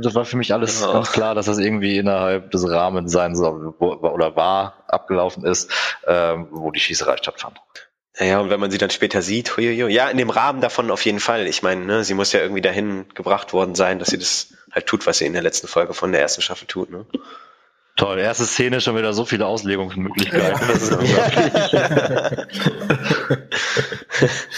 das 0.04 0.13
war 0.13 0.25
für 0.25 0.38
mich 0.38 0.54
alles 0.54 0.82
genau. 0.82 0.94
ganz 0.94 1.12
klar, 1.12 1.34
dass 1.34 1.48
das 1.48 1.58
irgendwie 1.58 1.98
innerhalb 1.98 2.51
des 2.51 2.70
Rahmens 2.70 3.12
sein 3.12 3.36
soll, 3.36 3.74
wo, 3.80 3.94
oder 3.94 4.36
war, 4.36 4.84
abgelaufen 4.88 5.46
ist, 5.46 5.72
ähm, 6.06 6.48
wo 6.51 6.70
die 6.70 6.80
Schießerei 6.80 7.18
stattfand. 7.18 7.60
Naja, 8.18 8.39
und 8.39 8.50
wenn 8.50 8.60
man 8.60 8.72
sie 8.72 8.78
dann 8.78 8.89
später 8.89 9.22
sieht, 9.22 9.56
huiuiui, 9.56 9.94
ja, 9.94 10.10
in 10.10 10.18
dem 10.18 10.30
Rahmen 10.30 10.62
davon 10.62 10.92
auf 10.92 11.06
jeden 11.06 11.20
Fall. 11.20 11.48
Ich 11.48 11.63
meine, 11.63 11.86
ne, 11.86 12.04
sie 12.04 12.13
muss 12.13 12.34
ja 12.34 12.42
irgendwie 12.42 12.62
dahin 12.62 13.06
gebracht 13.13 13.54
worden 13.54 13.75
sein, 13.75 14.00
dass 14.00 14.10
sie 14.10 14.18
das 14.18 14.54
halt 14.72 14.88
tut, 14.88 15.06
was 15.06 15.20
sie 15.20 15.25
in 15.25 15.34
der 15.34 15.42
letzten 15.42 15.68
Folge 15.68 15.94
von 15.94 16.12
der 16.12 16.22
ersten 16.22 16.42
Staffel 16.42 16.68
tut. 16.68 16.89
Ne? 16.89 17.06
Toll, 17.96 18.20
erste 18.20 18.46
Szene 18.46 18.82
schon 18.82 18.96
wieder 18.96 19.13
so 19.13 19.25
viele 19.25 19.46
Auslegungsmöglichkeiten. 19.46 20.68
Das 20.68 20.84
ist 20.84 20.94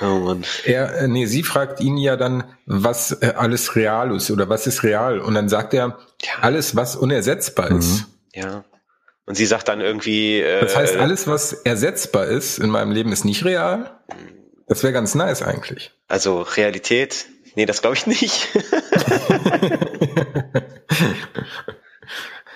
oh 0.00 0.18
Mann. 0.20 0.44
Er, 0.64 0.98
äh, 0.98 1.08
nee, 1.08 1.26
sie 1.26 1.42
fragt 1.42 1.80
ihn 1.80 1.98
ja 1.98 2.16
dann, 2.16 2.44
was 2.66 3.12
äh, 3.22 3.34
alles 3.36 3.76
real 3.76 4.14
ist 4.16 4.30
oder 4.30 4.48
was 4.48 4.66
ist 4.66 4.82
real. 4.82 5.20
Und 5.20 5.34
dann 5.34 5.48
sagt 5.48 5.74
er, 5.74 5.98
ja. 6.22 6.32
alles, 6.40 6.74
was 6.74 6.96
unersetzbar 6.96 7.70
mhm. 7.70 7.78
ist. 7.78 8.06
Ja. 8.34 8.64
Und 9.26 9.36
sie 9.36 9.46
sagt 9.46 9.68
dann 9.68 9.80
irgendwie. 9.80 10.40
Äh, 10.40 10.60
das 10.60 10.76
heißt, 10.76 10.96
alles, 10.96 11.26
was 11.26 11.52
ersetzbar 11.52 12.26
ist 12.26 12.58
in 12.58 12.70
meinem 12.70 12.92
Leben, 12.92 13.12
ist 13.12 13.24
nicht 13.24 13.44
real. 13.44 13.98
Das 14.66 14.82
wäre 14.82 14.92
ganz 14.92 15.14
nice 15.14 15.42
eigentlich. 15.42 15.92
Also 16.08 16.42
Realität, 16.42 17.26
nee, 17.54 17.66
das 17.66 17.80
glaube 17.82 17.96
ich 17.96 18.06
nicht. 18.06 18.48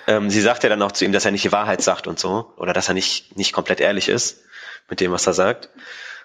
ähm, 0.07 0.29
sie 0.29 0.41
sagt 0.41 0.63
ja 0.63 0.69
dann 0.69 0.81
auch 0.81 0.91
zu 0.91 1.05
ihm, 1.05 1.11
dass 1.11 1.25
er 1.25 1.31
nicht 1.31 1.43
die 1.43 1.51
Wahrheit 1.51 1.81
sagt 1.81 2.07
und 2.07 2.19
so, 2.19 2.53
oder 2.57 2.73
dass 2.73 2.87
er 2.87 2.93
nicht, 2.93 3.37
nicht 3.37 3.53
komplett 3.53 3.79
ehrlich 3.79 4.09
ist 4.09 4.43
mit 4.89 4.99
dem, 4.99 5.11
was 5.11 5.27
er 5.27 5.33
sagt. 5.33 5.69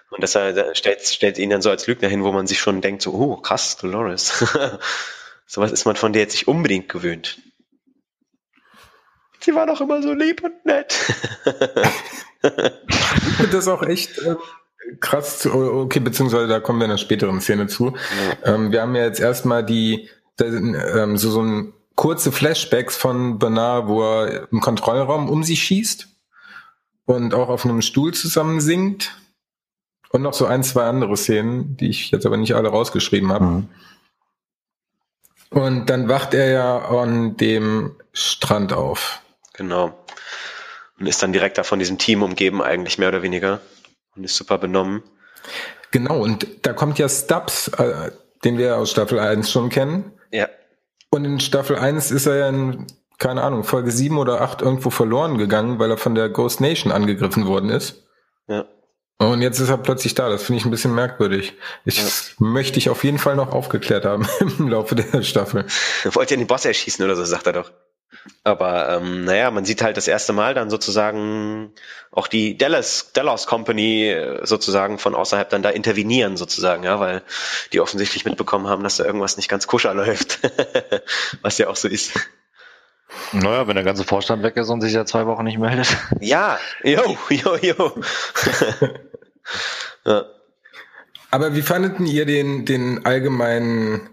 Und 0.09 0.23
das 0.23 0.31
stellt, 0.77 1.01
stellt 1.07 1.37
ihn 1.37 1.49
dann 1.49 1.61
so 1.61 1.69
als 1.69 1.87
Lügner 1.87 2.07
hin, 2.07 2.23
wo 2.23 2.31
man 2.31 2.47
sich 2.47 2.59
schon 2.59 2.81
denkt, 2.81 3.01
so, 3.01 3.13
oh, 3.13 3.37
krass, 3.37 3.77
Dolores. 3.77 4.45
Sowas 5.47 5.71
ist 5.71 5.85
man 5.85 5.95
von 5.95 6.13
der 6.13 6.23
jetzt 6.23 6.33
nicht 6.33 6.47
unbedingt 6.47 6.89
gewöhnt. 6.89 7.39
Sie 9.45 9.53
war 9.53 9.67
doch 9.67 9.79
immer 9.79 10.01
so 10.01 10.11
lieb 10.11 10.43
und 10.43 10.65
nett. 10.65 10.95
ich 12.41 13.35
finde 13.37 13.51
das 13.51 13.67
auch 13.67 13.83
echt 13.83 14.17
äh, 14.17 14.37
krass. 14.99 15.45
Okay, 15.45 15.99
beziehungsweise 15.99 16.47
da 16.47 16.59
kommen 16.59 16.79
wir 16.79 16.85
in 16.85 16.91
einer 16.91 16.97
späteren 16.97 17.41
Szene 17.41 17.67
zu. 17.67 17.93
Ja. 18.43 18.55
Ähm, 18.55 18.71
wir 18.71 18.81
haben 18.81 18.95
ja 18.95 19.03
jetzt 19.03 19.19
erstmal 19.19 19.63
die, 19.63 20.09
ähm, 20.41 21.15
so, 21.17 21.29
so 21.29 21.43
ein 21.43 21.73
kurze 21.93 22.31
Flashbacks 22.31 22.97
von 22.97 23.37
Bernard, 23.37 23.87
wo 23.87 24.01
er 24.01 24.51
im 24.51 24.61
Kontrollraum 24.61 25.29
um 25.29 25.43
sie 25.43 25.57
schießt 25.57 26.07
und 27.05 27.35
auch 27.35 27.49
auf 27.49 27.65
einem 27.65 27.83
Stuhl 27.83 28.15
zusammen 28.15 28.59
singt. 28.59 29.15
Und 30.09 30.23
noch 30.23 30.33
so 30.33 30.47
ein, 30.47 30.63
zwei 30.63 30.85
andere 30.85 31.17
Szenen, 31.17 31.77
die 31.77 31.89
ich 31.89 32.09
jetzt 32.09 32.25
aber 32.25 32.37
nicht 32.37 32.55
alle 32.55 32.69
rausgeschrieben 32.69 33.31
habe. 33.31 33.45
Mhm. 33.45 33.69
Und 35.51 35.85
dann 35.91 36.09
wacht 36.09 36.33
er 36.33 36.49
ja 36.49 36.79
an 36.79 37.37
dem 37.37 37.95
Strand 38.11 38.73
auf. 38.73 39.21
Genau. 39.57 39.97
Und 40.99 41.07
ist 41.07 41.21
dann 41.21 41.33
direkt 41.33 41.57
da 41.57 41.63
von 41.63 41.79
diesem 41.79 41.97
Team 41.97 42.23
umgeben, 42.23 42.61
eigentlich 42.61 42.97
mehr 42.97 43.09
oder 43.09 43.23
weniger. 43.23 43.61
Und 44.15 44.23
ist 44.23 44.35
super 44.35 44.57
benommen. 44.57 45.03
Genau, 45.91 46.19
und 46.19 46.47
da 46.63 46.73
kommt 46.73 46.99
ja 46.99 47.07
Stubbs, 47.07 47.67
äh, 47.69 48.11
den 48.43 48.57
wir 48.57 48.77
aus 48.77 48.91
Staffel 48.91 49.19
1 49.19 49.51
schon 49.51 49.69
kennen. 49.69 50.13
Ja. 50.31 50.49
Und 51.09 51.25
in 51.25 51.39
Staffel 51.39 51.77
1 51.77 52.11
ist 52.11 52.25
er 52.25 52.35
ja 52.35 52.49
in, 52.49 52.87
keine 53.17 53.43
Ahnung, 53.43 53.63
Folge 53.63 53.91
7 53.91 54.17
oder 54.17 54.41
8 54.41 54.61
irgendwo 54.61 54.89
verloren 54.89 55.37
gegangen, 55.37 55.79
weil 55.79 55.91
er 55.91 55.97
von 55.97 56.15
der 56.15 56.29
Ghost 56.29 56.61
Nation 56.61 56.91
angegriffen 56.91 57.47
worden 57.47 57.69
ist. 57.69 58.03
Ja. 58.47 58.65
Und 59.17 59.41
jetzt 59.41 59.59
ist 59.59 59.69
er 59.69 59.77
plötzlich 59.77 60.13
da. 60.13 60.29
Das 60.29 60.43
finde 60.43 60.59
ich 60.59 60.65
ein 60.65 60.71
bisschen 60.71 60.93
merkwürdig. 60.93 61.53
Ich 61.85 61.97
ja. 61.97 62.45
möchte 62.45 62.77
ich 62.77 62.89
auf 62.89 63.03
jeden 63.05 63.17
Fall 63.17 63.37
noch 63.37 63.53
aufgeklärt 63.53 64.03
haben 64.03 64.27
im 64.59 64.67
Laufe 64.67 64.95
der 64.95 65.23
Staffel. 65.23 65.65
Wollt 66.03 66.31
ihr 66.31 66.37
den 66.37 66.47
Boss 66.47 66.65
erschießen 66.65 67.03
oder 67.05 67.15
so, 67.15 67.23
sagt 67.23 67.47
er 67.47 67.53
doch. 67.53 67.71
Aber 68.43 68.89
ähm, 68.89 69.25
naja, 69.25 69.51
man 69.51 69.65
sieht 69.65 69.81
halt 69.81 69.97
das 69.97 70.07
erste 70.07 70.33
Mal 70.33 70.53
dann 70.53 70.69
sozusagen 70.69 71.71
auch 72.11 72.27
die 72.27 72.57
Dallas, 72.57 73.11
Dallas 73.13 73.47
Company 73.47 74.09
äh, 74.09 74.45
sozusagen 74.45 74.99
von 74.99 75.15
außerhalb 75.15 75.49
dann 75.49 75.63
da 75.63 75.69
intervenieren 75.69 76.37
sozusagen, 76.37 76.83
ja, 76.83 76.99
weil 76.99 77.23
die 77.73 77.79
offensichtlich 77.79 78.25
mitbekommen 78.25 78.67
haben, 78.67 78.83
dass 78.83 78.97
da 78.97 79.05
irgendwas 79.05 79.37
nicht 79.37 79.49
ganz 79.49 79.67
kuscher 79.67 79.93
läuft. 79.93 80.39
Was 81.41 81.57
ja 81.57 81.67
auch 81.67 81.75
so 81.75 81.87
ist. 81.87 82.13
Naja, 83.31 83.67
wenn 83.67 83.75
der 83.75 83.83
ganze 83.83 84.03
Vorstand 84.03 84.43
weg 84.43 84.57
ist 84.57 84.69
und 84.69 84.81
sich 84.81 84.93
ja 84.93 85.05
zwei 85.05 85.25
Wochen 85.25 85.43
nicht 85.43 85.57
meldet. 85.57 85.95
Ja, 86.19 86.57
jo, 86.83 87.17
jo, 87.29 87.55
jo. 87.57 87.95
ja. 90.05 90.25
Aber 91.31 91.55
wie 91.55 91.61
fandeten 91.61 92.05
ihr 92.05 92.25
den, 92.25 92.65
den 92.65 93.05
allgemeinen 93.05 94.09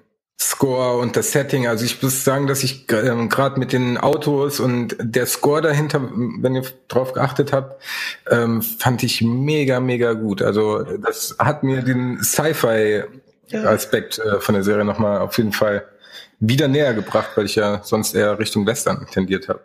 Score 0.50 0.98
und 0.98 1.16
das 1.16 1.32
Setting? 1.32 1.66
Also 1.66 1.84
ich 1.84 2.02
muss 2.02 2.24
sagen, 2.24 2.46
dass 2.46 2.62
ich 2.62 2.86
ähm, 2.90 3.28
gerade 3.28 3.58
mit 3.58 3.72
den 3.72 3.98
Autos 3.98 4.60
und 4.60 4.96
der 5.00 5.26
Score 5.26 5.60
dahinter, 5.62 6.00
wenn 6.40 6.54
ihr 6.54 6.64
drauf 6.88 7.12
geachtet 7.12 7.52
habt, 7.52 7.82
ähm, 8.30 8.62
fand 8.62 9.02
ich 9.02 9.22
mega, 9.22 9.80
mega 9.80 10.12
gut. 10.12 10.42
Also 10.42 10.82
das 10.82 11.36
hat 11.38 11.62
mir 11.62 11.82
den 11.82 12.22
Sci-Fi-Aspekt 12.22 14.18
äh, 14.18 14.40
von 14.40 14.54
der 14.54 14.64
Serie 14.64 14.84
nochmal 14.84 15.20
auf 15.20 15.36
jeden 15.38 15.52
Fall 15.52 15.86
wieder 16.40 16.68
näher 16.68 16.94
gebracht, 16.94 17.30
weil 17.36 17.46
ich 17.46 17.54
ja 17.54 17.80
sonst 17.84 18.14
eher 18.14 18.38
Richtung 18.38 18.66
Western 18.66 19.06
tendiert 19.10 19.48
habe. 19.48 19.60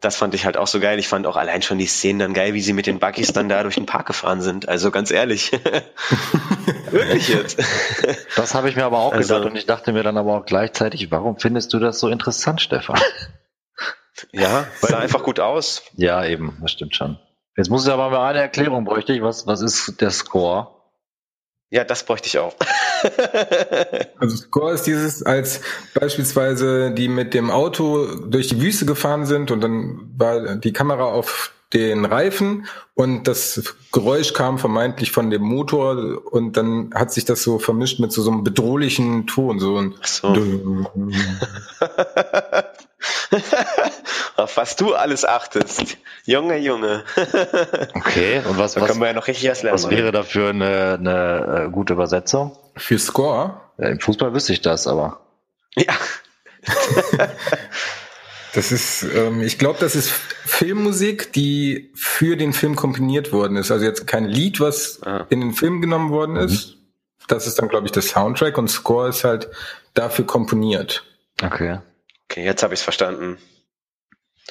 Das 0.00 0.16
fand 0.16 0.34
ich 0.34 0.44
halt 0.44 0.56
auch 0.56 0.66
so 0.66 0.78
geil. 0.78 0.98
Ich 0.98 1.08
fand 1.08 1.26
auch 1.26 1.36
allein 1.36 1.62
schon 1.62 1.78
die 1.78 1.86
Szenen 1.86 2.18
dann 2.18 2.34
geil, 2.34 2.52
wie 2.52 2.60
sie 2.60 2.74
mit 2.74 2.86
den 2.86 2.98
Buggies 2.98 3.32
dann 3.32 3.48
da 3.48 3.62
durch 3.62 3.76
den 3.76 3.86
Park 3.86 4.06
gefahren 4.06 4.42
sind. 4.42 4.68
Also 4.68 4.90
ganz 4.90 5.10
ehrlich. 5.10 5.52
Wirklich 6.90 7.28
jetzt. 7.28 7.58
Das 8.36 8.54
habe 8.54 8.68
ich 8.68 8.76
mir 8.76 8.84
aber 8.84 8.98
auch 8.98 9.12
also, 9.12 9.34
gedacht 9.34 9.50
und 9.50 9.56
ich 9.56 9.66
dachte 9.66 9.92
mir 9.92 10.02
dann 10.02 10.18
aber 10.18 10.36
auch 10.36 10.44
gleichzeitig, 10.44 11.10
warum 11.10 11.38
findest 11.38 11.72
du 11.72 11.78
das 11.78 11.98
so 11.98 12.08
interessant, 12.08 12.60
Stefan? 12.60 13.00
Ja, 14.32 14.66
sah 14.80 14.98
einfach 14.98 15.22
gut 15.22 15.40
aus. 15.40 15.82
Ja, 15.94 16.24
eben, 16.24 16.56
das 16.62 16.72
stimmt 16.72 16.96
schon. 16.96 17.18
Jetzt 17.56 17.68
muss 17.68 17.86
ich 17.86 17.92
aber 17.92 18.10
mal 18.10 18.30
eine 18.30 18.40
Erklärung 18.40 18.84
bräuchte 18.84 19.12
ich. 19.12 19.22
Was, 19.22 19.46
was 19.46 19.60
ist 19.60 20.00
der 20.00 20.10
Score? 20.10 20.75
Ja, 21.70 21.84
das 21.84 22.04
bräuchte 22.04 22.28
ich 22.28 22.38
auch. 22.38 22.54
also 24.18 24.36
Score 24.36 24.72
ist 24.72 24.84
dieses, 24.84 25.22
als 25.24 25.60
beispielsweise 25.94 26.92
die 26.92 27.08
mit 27.08 27.34
dem 27.34 27.50
Auto 27.50 28.06
durch 28.26 28.48
die 28.48 28.60
Wüste 28.60 28.86
gefahren 28.86 29.26
sind 29.26 29.50
und 29.50 29.60
dann 29.60 30.10
war 30.16 30.56
die 30.56 30.72
Kamera 30.72 31.04
auf 31.04 31.52
den 31.72 32.04
Reifen 32.04 32.66
und 32.94 33.26
das 33.26 33.76
Geräusch 33.92 34.32
kam 34.32 34.58
vermeintlich 34.58 35.10
von 35.10 35.30
dem 35.30 35.42
Motor 35.42 36.22
und 36.30 36.56
dann 36.56 36.92
hat 36.94 37.12
sich 37.12 37.24
das 37.24 37.42
so 37.42 37.58
vermischt 37.58 37.98
mit 37.98 38.12
so, 38.12 38.22
so 38.22 38.30
einem 38.30 38.44
bedrohlichen 38.44 39.26
Ton. 39.26 39.58
So 39.58 39.76
ein 39.76 39.94
Ach 40.00 40.06
so. 40.06 40.34
Auf 44.36 44.58
was 44.58 44.76
du 44.76 44.94
alles 44.94 45.24
achtest. 45.24 45.96
Junge, 46.24 46.58
Junge. 46.58 47.04
okay, 47.94 48.42
und 48.46 48.58
was, 48.58 48.74
da 48.74 48.82
was, 48.82 48.88
können 48.88 49.00
wir 49.00 49.06
ja 49.06 49.12
noch 49.14 49.28
richtig 49.28 49.48
was 49.48 49.62
lernen. 49.62 49.82
Was 49.82 49.90
wäre 49.90 50.12
dafür 50.12 50.50
eine, 50.50 50.94
eine 50.98 51.64
äh, 51.66 51.70
gute 51.70 51.94
Übersetzung? 51.94 52.56
Für 52.76 52.98
Score? 52.98 53.60
Ja, 53.78 53.88
Im 53.88 54.00
Fußball 54.00 54.34
wüsste 54.34 54.52
ich 54.52 54.60
das, 54.60 54.86
aber. 54.86 55.20
Ja. 55.74 55.94
das 58.54 58.72
ist, 58.72 59.04
ähm, 59.04 59.40
ich 59.40 59.58
glaube, 59.58 59.78
das 59.80 59.94
ist 59.94 60.10
Filmmusik, 60.10 61.32
die 61.32 61.92
für 61.94 62.36
den 62.36 62.52
Film 62.52 62.76
komponiert 62.76 63.32
worden 63.32 63.56
ist. 63.56 63.70
Also 63.70 63.86
jetzt 63.86 64.06
kein 64.06 64.26
Lied, 64.26 64.60
was 64.60 65.00
ah. 65.04 65.24
in 65.30 65.40
den 65.40 65.52
Film 65.54 65.80
genommen 65.80 66.10
worden 66.10 66.32
mhm. 66.32 66.40
ist. 66.40 66.76
Das 67.26 67.46
ist 67.46 67.58
dann, 67.58 67.68
glaube 67.68 67.86
ich, 67.86 67.92
der 67.92 68.02
Soundtrack 68.02 68.58
und 68.58 68.68
Score 68.68 69.08
ist 69.08 69.24
halt 69.24 69.48
dafür 69.94 70.26
komponiert. 70.26 71.04
Okay. 71.42 71.78
Okay, 72.28 72.44
jetzt 72.44 72.62
habe 72.62 72.74
ich 72.74 72.80
es 72.80 72.84
verstanden. 72.84 73.38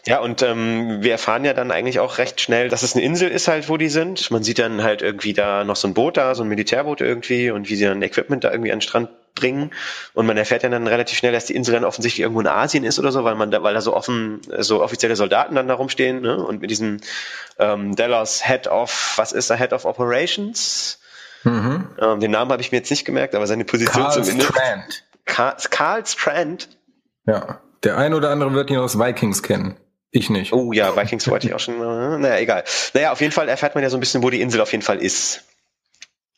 Ja, 0.05 0.19
und 0.19 0.43
ähm, 0.43 1.01
wir 1.01 1.13
erfahren 1.13 1.45
ja 1.45 1.53
dann 1.53 1.71
eigentlich 1.71 1.99
auch 1.99 2.17
recht 2.17 2.41
schnell, 2.41 2.69
dass 2.69 2.83
es 2.83 2.95
eine 2.95 3.03
Insel 3.03 3.29
ist 3.29 3.47
halt, 3.47 3.69
wo 3.69 3.77
die 3.77 3.89
sind. 3.89 4.29
Man 4.29 4.43
sieht 4.43 4.59
dann 4.59 4.83
halt 4.83 5.01
irgendwie 5.01 5.33
da 5.33 5.63
noch 5.63 5.77
so 5.77 5.87
ein 5.87 5.93
Boot 5.93 6.17
da, 6.17 6.35
so 6.35 6.43
ein 6.43 6.49
Militärboot 6.49 7.01
irgendwie 7.01 7.49
und 7.49 7.69
wie 7.69 7.75
sie 7.75 7.85
dann 7.85 8.01
Equipment 8.01 8.43
da 8.43 8.51
irgendwie 8.51 8.71
an 8.71 8.79
den 8.79 8.83
Strand 8.83 9.09
bringen. 9.33 9.71
Und 10.13 10.25
man 10.25 10.37
erfährt 10.37 10.63
ja 10.63 10.69
dann 10.69 10.85
relativ 10.87 11.17
schnell, 11.17 11.31
dass 11.31 11.45
die 11.45 11.55
Insel 11.55 11.73
dann 11.73 11.85
offensichtlich 11.85 12.21
irgendwo 12.21 12.41
in 12.41 12.47
Asien 12.47 12.83
ist 12.83 12.99
oder 12.99 13.11
so, 13.11 13.23
weil 13.23 13.35
man 13.35 13.51
da, 13.51 13.63
weil 13.63 13.73
da 13.73 13.81
so 13.81 13.95
offen, 13.95 14.41
so 14.59 14.83
offizielle 14.83 15.15
Soldaten 15.15 15.55
dann 15.55 15.67
da 15.67 15.73
rumstehen, 15.73 16.21
ne? 16.21 16.37
Und 16.37 16.61
mit 16.61 16.69
diesem 16.69 16.99
ähm, 17.57 17.95
Dallas 17.95 18.45
Head 18.45 18.67
of, 18.67 19.13
was 19.15 19.31
ist 19.31 19.49
er, 19.49 19.57
Head 19.57 19.73
of 19.73 19.85
Operations? 19.85 20.99
Mhm. 21.43 21.89
Ähm, 21.99 22.19
den 22.19 22.31
Namen 22.31 22.51
habe 22.51 22.61
ich 22.61 22.71
mir 22.71 22.79
jetzt 22.79 22.89
nicht 22.89 23.05
gemerkt, 23.05 23.33
aber 23.33 23.47
seine 23.47 23.65
Position 23.65 24.03
Carl 24.03 24.13
zumindest. 24.13 24.51
Strand. 24.51 25.03
Karl, 25.25 25.55
Karl 25.69 26.05
Strand. 26.05 26.69
Ja. 27.25 27.61
Der 27.83 27.97
ein 27.97 28.13
oder 28.13 28.29
andere 28.31 28.53
wird 28.53 28.69
ihn 28.71 28.77
aus 28.77 28.97
Vikings 28.97 29.43
kennen. 29.43 29.77
Ich 30.15 30.29
nicht. 30.29 30.53
Oh 30.53 30.71
ja, 30.71 30.95
Vikings 30.95 31.27
wollte 31.27 31.47
ich 31.47 31.53
auch 31.53 31.59
schon. 31.59 31.75
Äh, 31.75 32.17
naja, 32.19 32.37
egal. 32.37 32.63
Naja, 32.93 33.11
auf 33.11 33.19
jeden 33.19 33.33
Fall 33.33 33.49
erfährt 33.49 33.75
man 33.75 33.83
ja 33.83 33.89
so 33.89 33.97
ein 33.97 33.99
bisschen, 33.99 34.23
wo 34.23 34.29
die 34.29 34.39
Insel 34.39 34.61
auf 34.61 34.71
jeden 34.71 34.81
Fall 34.81 35.01
ist. 35.01 35.43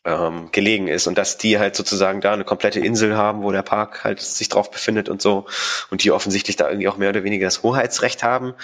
Ähm, 0.03 0.49
gelegen 0.51 0.87
ist 0.87 1.05
und 1.05 1.15
dass 1.15 1.37
die 1.37 1.59
halt 1.59 1.75
sozusagen 1.75 2.19
da 2.19 2.33
eine 2.33 2.43
komplette 2.43 2.79
Insel 2.79 3.15
haben, 3.15 3.43
wo 3.43 3.51
der 3.51 3.61
Park 3.61 4.03
halt 4.03 4.19
sich 4.19 4.49
drauf 4.49 4.71
befindet 4.71 5.09
und 5.09 5.21
so 5.21 5.45
und 5.91 6.03
die 6.03 6.11
offensichtlich 6.11 6.55
da 6.55 6.69
irgendwie 6.69 6.87
auch 6.87 6.97
mehr 6.97 7.09
oder 7.09 7.23
weniger 7.23 7.45
das 7.45 7.61
Hoheitsrecht 7.61 8.23
haben. 8.23 8.55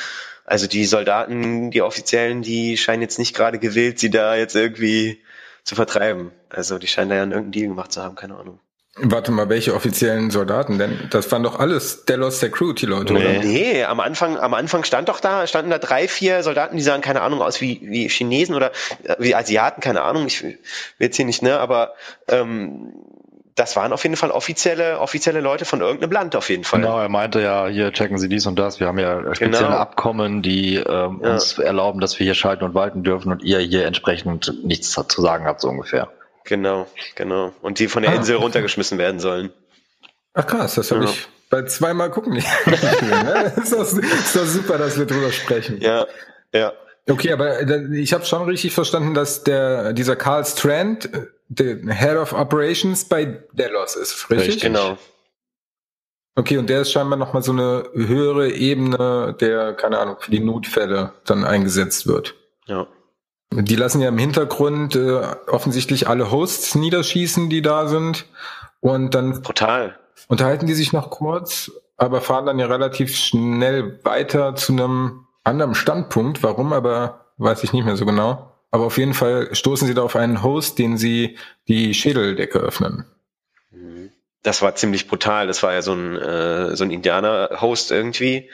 Also 0.46 0.66
die 0.66 0.86
Soldaten, 0.86 1.70
die 1.70 1.84
Offiziellen, 1.84 2.42
die 2.42 2.78
scheinen 2.78 3.04
jetzt 3.04 3.20
nicht 3.20 3.36
gerade 3.36 3.60
gewillt, 3.60 4.00
sie 4.00 4.10
da 4.10 4.36
jetzt 4.36 4.56
irgendwie 4.56 5.22
zu 5.64 5.76
vertreiben. 5.76 6.32
Also 6.50 6.80
die 6.80 6.88
scheinen 6.88 7.10
da 7.10 7.16
ja 7.18 7.22
irgendeinen 7.22 7.52
Deal 7.52 7.68
gemacht 7.68 7.92
zu 7.92 8.02
haben, 8.02 8.16
keine 8.16 8.36
Ahnung. 8.36 8.60
Warte 8.96 9.32
mal, 9.32 9.50
welche 9.50 9.74
offiziellen 9.74 10.30
Soldaten 10.30 10.78
denn? 10.78 11.08
Das 11.10 11.32
waren 11.32 11.42
doch 11.42 11.58
alles 11.60 12.06
Delos 12.06 12.40
Security 12.40 12.86
Leute, 12.86 13.14
nee. 13.14 13.20
oder? 13.20 13.40
Nee, 13.44 13.84
am 13.86 14.00
Anfang, 14.00 14.38
am 14.38 14.54
Anfang 14.54 14.84
stand 14.84 15.10
doch 15.10 15.20
da, 15.20 15.48
standen 15.48 15.72
da 15.72 15.80
drei, 15.80 16.08
vier 16.08 16.44
Soldaten, 16.44 16.78
die 16.78 16.84
sahen 16.84 17.02
keine 17.02 17.22
Ahnung 17.22 17.42
aus 17.42 17.60
wie, 17.60 17.82
wie 17.82 18.08
Chinesen 18.08 18.54
oder 18.54 18.72
äh, 19.04 19.16
wie 19.18 19.34
Asiaten, 19.34 19.82
keine 19.82 20.04
Ahnung, 20.04 20.28
ich 20.28 20.44
will 20.44 20.60
jetzt 21.00 21.16
hier 21.16 21.26
nicht, 21.26 21.42
ne, 21.42 21.60
aber 21.60 21.94
ähm, 22.28 22.94
das 23.56 23.76
waren 23.76 23.94
auf 23.94 24.04
jeden 24.04 24.16
Fall 24.16 24.30
offizielle, 24.30 25.00
offizielle 25.00 25.42
Leute 25.42 25.66
von 25.66 25.82
irgendeinem 25.82 26.12
Land 26.12 26.36
auf 26.36 26.50
jeden 26.50 26.64
Fall. 26.64 26.82
Genau, 26.82 27.00
er 27.00 27.10
meinte 27.10 27.42
ja, 27.42 27.68
hier 27.68 27.92
checken 27.92 28.18
Sie 28.18 28.30
dies 28.30 28.46
und 28.46 28.58
das. 28.58 28.80
Wir 28.80 28.88
haben 28.88 29.00
ja 29.00 29.34
spezielle 29.36 29.68
genau. 29.68 29.78
Abkommen, 29.78 30.42
die 30.42 30.76
ähm, 30.76 31.22
ja. 31.24 31.34
uns 31.34 31.58
erlauben, 31.60 32.00
dass 32.00 32.18
wir 32.20 32.26
hier 32.26 32.34
schalten 32.34 32.64
und 32.64 32.74
walten 32.74 33.04
dürfen 33.04 33.32
und 33.32 33.44
ihr 33.44 33.60
hier 33.60 33.86
entsprechend 33.86 34.64
nichts 34.64 34.92
zu 34.92 35.22
sagen 35.22 35.46
habt, 35.46 35.62
so 35.62 35.70
ungefähr. 35.70 36.10
Genau, 36.46 36.88
genau. 37.16 37.54
Und 37.62 37.80
die 37.80 37.88
von 37.88 38.04
der 38.04 38.12
ah, 38.12 38.16
Insel 38.16 38.38
runtergeschmissen 38.38 38.98
werden 38.98 39.20
sollen. 39.20 39.52
Ach 40.34 40.46
krass, 40.46 40.76
das 40.76 40.92
habe 40.92 41.06
ja. 41.06 41.10
ich 41.10 41.28
bei 41.50 41.64
zweimal 41.64 42.10
gucken 42.10 42.34
nicht. 42.34 42.48
Ne? 42.66 43.54
ist, 43.62 43.72
doch, 43.72 43.82
ist 43.82 44.36
doch 44.36 44.46
super, 44.46 44.78
dass 44.78 44.98
wir 44.98 45.06
drüber 45.06 45.32
sprechen. 45.32 45.80
Ja, 45.82 46.08
ja. 46.54 46.74
Okay, 47.10 47.32
aber 47.32 47.60
äh, 47.60 47.98
ich 47.98 48.14
habe 48.14 48.26
schon 48.26 48.44
richtig 48.44 48.74
verstanden, 48.74 49.14
dass 49.14 49.44
der 49.44 49.94
dieser 49.94 50.16
Carl 50.16 50.46
Strand 50.46 51.14
äh, 51.14 51.28
der 51.50 51.78
Head 51.94 52.18
of 52.18 52.34
Operations 52.34 53.06
bei 53.06 53.44
Delos 53.52 53.96
ist, 53.96 54.30
richtig? 54.30 54.48
richtig? 54.48 54.64
Genau. 54.64 54.98
Okay, 56.36 56.58
und 56.58 56.70
der 56.70 56.82
ist 56.82 56.92
scheinbar 56.92 57.20
nochmal 57.20 57.44
so 57.44 57.52
eine 57.52 57.88
höhere 57.94 58.50
Ebene, 58.50 59.36
der, 59.40 59.74
keine 59.74 60.00
Ahnung, 60.00 60.16
für 60.20 60.32
die 60.32 60.40
Notfälle 60.40 61.14
dann 61.26 61.44
eingesetzt 61.44 62.08
wird. 62.08 62.36
Ja. 62.66 62.88
Die 63.62 63.76
lassen 63.76 64.02
ja 64.02 64.10
im 64.10 64.18
Hintergrund 64.18 64.96
äh, 64.96 65.22
offensichtlich 65.48 66.08
alle 66.08 66.32
Hosts 66.32 66.76
niederschießen, 66.76 67.50
die 67.50 67.62
da 67.62 67.88
sind. 67.88 68.26
Und 68.80 69.16
dann 69.16 69.42
Brutal. 69.42 69.98
unterhalten 70.28 70.68
die 70.68 70.74
sich 70.74 70.92
noch 70.92 71.10
kurz, 71.10 71.72
aber 71.98 72.22
fahren 72.22 72.46
dann 72.46 72.60
ja 72.60 72.66
relativ 72.66 73.16
schnell 73.16 74.00
weiter 74.04 74.56
zu 74.56 74.74
einem 74.74 75.28
anderen 75.44 75.76
Standpunkt. 75.76 76.44
Warum 76.44 76.74
aber, 76.74 77.26
weiß 77.38 77.64
ich 77.64 77.74
nicht 77.74 77.86
mehr 77.86 77.96
so 77.96 78.06
genau. 78.06 78.52
Aber 78.72 78.86
auf 78.86 78.98
jeden 78.98 79.14
Fall 79.14 79.54
stoßen 79.54 79.88
sie 79.88 79.94
da 79.94 80.02
auf 80.02 80.16
einen 80.16 80.42
Host, 80.42 80.80
den 80.80 80.98
sie 80.98 81.38
die 81.68 81.94
Schädeldecke 81.94 82.58
öffnen. 82.60 83.06
Das 84.42 84.62
war 84.62 84.76
ziemlich 84.76 85.08
brutal. 85.08 85.48
Das 85.48 85.64
war 85.64 85.74
ja 85.74 85.82
so 85.82 85.94
ein, 85.94 86.18
äh, 86.18 86.76
so 86.76 86.84
ein 86.84 86.92
Indianer-Host 86.92 87.92
irgendwie. 87.92 88.50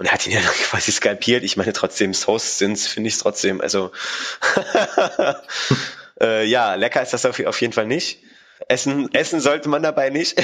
Und 0.00 0.06
er 0.06 0.12
hat 0.12 0.26
ihn 0.26 0.32
ja 0.32 0.40
quasi 0.70 0.90
skalpiert. 0.92 1.44
Ich 1.44 1.58
meine, 1.58 1.74
trotzdem, 1.74 2.12
Hosts 2.12 2.56
sind 2.56 2.78
finde 2.78 3.08
ich 3.08 3.14
es 3.14 3.20
trotzdem. 3.20 3.60
Also, 3.60 3.92
äh, 6.20 6.46
ja, 6.46 6.74
lecker 6.74 7.02
ist 7.02 7.12
das 7.12 7.26
auf, 7.26 7.38
auf 7.44 7.60
jeden 7.60 7.74
Fall 7.74 7.86
nicht. 7.86 8.22
Essen, 8.66 9.12
essen 9.12 9.40
sollte 9.40 9.68
man 9.68 9.82
dabei 9.82 10.08
nicht. 10.08 10.38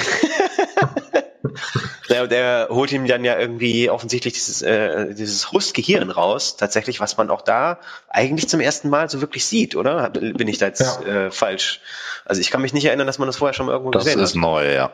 der, 2.10 2.26
der 2.26 2.68
holt 2.70 2.92
ihm 2.92 3.06
dann 3.06 3.24
ja 3.24 3.38
irgendwie 3.38 3.88
offensichtlich 3.88 4.34
dieses, 4.34 4.60
äh, 4.60 5.14
dieses 5.14 5.50
Hustgehirn 5.52 6.10
raus, 6.10 6.58
tatsächlich, 6.58 7.00
was 7.00 7.16
man 7.16 7.30
auch 7.30 7.40
da 7.40 7.80
eigentlich 8.10 8.50
zum 8.50 8.60
ersten 8.60 8.90
Mal 8.90 9.08
so 9.08 9.22
wirklich 9.22 9.46
sieht, 9.46 9.74
oder? 9.74 10.10
Bin 10.10 10.48
ich 10.48 10.58
da 10.58 10.66
jetzt 10.66 10.82
ja. 10.82 11.26
äh, 11.26 11.30
falsch? 11.30 11.80
Also 12.26 12.42
ich 12.42 12.50
kann 12.50 12.60
mich 12.60 12.74
nicht 12.74 12.84
erinnern, 12.84 13.06
dass 13.06 13.18
man 13.18 13.26
das 13.26 13.38
vorher 13.38 13.54
schon 13.54 13.64
mal 13.64 13.72
irgendwo 13.72 13.90
das 13.90 14.04
gesehen 14.04 14.18
hat. 14.18 14.22
Das 14.22 14.30
ist 14.32 14.36
neu, 14.36 14.74
ja. 14.74 14.92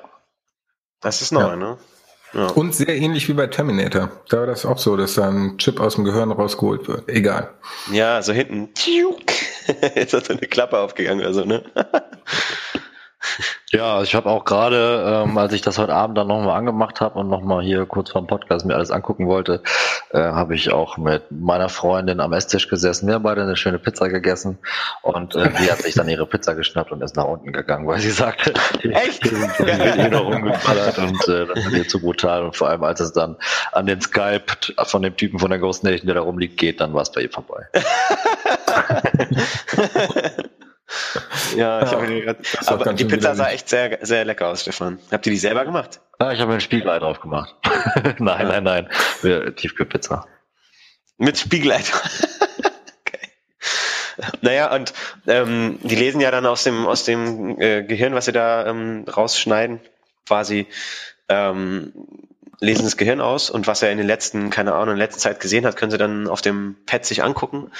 Das 1.00 1.20
ist 1.20 1.32
neu, 1.32 1.40
ja. 1.40 1.56
ne? 1.56 1.78
Ja. 2.34 2.46
Und 2.46 2.74
sehr 2.74 2.96
ähnlich 2.96 3.28
wie 3.28 3.34
bei 3.34 3.46
Terminator. 3.46 4.10
Da 4.28 4.38
war 4.38 4.46
das 4.46 4.64
auch 4.64 4.78
so, 4.78 4.96
dass 4.96 5.14
da 5.14 5.28
ein 5.28 5.58
Chip 5.58 5.80
aus 5.80 5.96
dem 5.96 6.04
Gehirn 6.04 6.32
rausgeholt 6.32 6.88
wird. 6.88 7.08
Egal. 7.08 7.50
Ja, 7.92 8.22
so 8.22 8.32
hinten. 8.32 8.70
Jetzt 9.94 10.12
hat 10.14 10.26
so 10.26 10.32
eine 10.32 10.40
Klappe 10.40 10.78
aufgegangen 10.78 11.20
oder 11.20 11.34
so, 11.34 11.44
ne? 11.44 11.62
Ja, 13.74 14.02
ich 14.02 14.14
habe 14.14 14.28
auch 14.28 14.44
gerade, 14.44 15.24
ähm, 15.24 15.38
als 15.38 15.54
ich 15.54 15.62
das 15.62 15.78
heute 15.78 15.94
Abend 15.94 16.18
dann 16.18 16.26
nochmal 16.26 16.58
angemacht 16.58 17.00
habe 17.00 17.18
und 17.18 17.30
nochmal 17.30 17.64
hier 17.64 17.86
kurz 17.86 18.10
vor 18.10 18.20
dem 18.20 18.26
Podcast 18.26 18.66
mir 18.66 18.74
alles 18.74 18.90
angucken 18.90 19.28
wollte, 19.28 19.62
äh, 20.10 20.18
habe 20.18 20.54
ich 20.54 20.70
auch 20.70 20.98
mit 20.98 21.30
meiner 21.30 21.70
Freundin 21.70 22.20
am 22.20 22.34
Esstisch 22.34 22.68
gesessen. 22.68 23.06
Wir 23.06 23.14
haben 23.14 23.22
beide 23.22 23.40
eine 23.40 23.56
schöne 23.56 23.78
Pizza 23.78 24.10
gegessen 24.10 24.58
und 25.00 25.36
äh, 25.36 25.48
die 25.58 25.72
hat 25.72 25.78
sich 25.78 25.94
dann 25.94 26.06
ihre 26.10 26.26
Pizza 26.26 26.54
geschnappt 26.54 26.92
und 26.92 27.02
ist 27.02 27.16
nach 27.16 27.24
unten 27.24 27.50
gegangen, 27.50 27.86
weil 27.86 27.98
sie 27.98 28.10
sagte, 28.10 28.52
echt? 28.82 29.24
Ich 29.24 29.30
bin 29.30 29.94
hier 29.94 30.10
noch 30.10 30.26
rumgeballert 30.26 30.98
und 30.98 31.28
äh, 31.28 31.46
das 31.46 31.64
ist 31.64 31.72
ihr 31.72 31.88
zu 31.88 32.00
brutal 32.00 32.44
und 32.44 32.54
vor 32.54 32.68
allem 32.68 32.84
als 32.84 33.00
es 33.00 33.14
dann 33.14 33.38
an 33.72 33.86
den 33.86 34.02
Skype 34.02 34.44
von 34.84 35.00
dem 35.00 35.16
Typen 35.16 35.38
von 35.38 35.48
der 35.48 35.58
Ghost 35.58 35.82
Nation, 35.82 36.04
der 36.04 36.16
da 36.16 36.20
rumliegt, 36.20 36.58
geht, 36.58 36.82
dann 36.82 36.92
war 36.92 37.00
es 37.00 37.10
bei 37.10 37.22
ihr 37.22 37.30
vorbei. 37.30 37.66
Ja, 41.56 41.82
ich 41.82 41.92
habe 41.92 42.22
grad, 42.22 42.38
aber 42.66 42.92
die 42.94 43.04
Pizza 43.04 43.34
sah 43.34 43.50
echt 43.50 43.68
sehr, 43.68 43.98
sehr 44.02 44.24
lecker 44.24 44.48
aus, 44.48 44.62
Stefan. 44.62 44.98
Habt 45.10 45.26
ihr 45.26 45.32
die 45.32 45.38
selber 45.38 45.64
gemacht? 45.64 46.00
Ja, 46.18 46.32
ich 46.32 46.40
habe 46.40 46.48
mir 46.48 46.54
ein 46.54 46.60
Spiegelei 46.60 46.98
drauf 46.98 47.20
gemacht. 47.20 47.54
nein, 48.18 48.48
nein, 48.48 48.64
nein. 48.64 48.88
Tiefkühlpizza. 49.56 50.26
Mit 51.18 51.38
Spiegelei 51.38 51.76
okay. 53.00 53.18
Naja, 54.40 54.74
und 54.74 54.92
ähm, 55.26 55.78
die 55.82 55.96
lesen 55.96 56.20
ja 56.20 56.30
dann 56.30 56.46
aus 56.46 56.64
dem, 56.64 56.86
aus 56.86 57.04
dem 57.04 57.60
äh, 57.60 57.82
Gehirn, 57.82 58.14
was 58.14 58.24
sie 58.24 58.32
da 58.32 58.66
ähm, 58.66 59.04
rausschneiden, 59.04 59.80
quasi 60.26 60.66
ähm, 61.28 61.92
lesen 62.60 62.84
das 62.84 62.96
Gehirn 62.96 63.20
aus 63.20 63.50
und 63.50 63.66
was 63.66 63.82
er 63.82 63.90
in 63.90 63.98
den 63.98 64.06
letzten, 64.06 64.50
keine 64.50 64.72
Ahnung, 64.74 64.94
in 64.94 64.98
der 64.98 65.06
letzten 65.06 65.20
Zeit 65.20 65.40
gesehen 65.40 65.66
hat, 65.66 65.76
können 65.76 65.90
sie 65.90 65.98
dann 65.98 66.28
auf 66.28 66.42
dem 66.42 66.76
Pad 66.86 67.04
sich 67.04 67.22
angucken. 67.22 67.70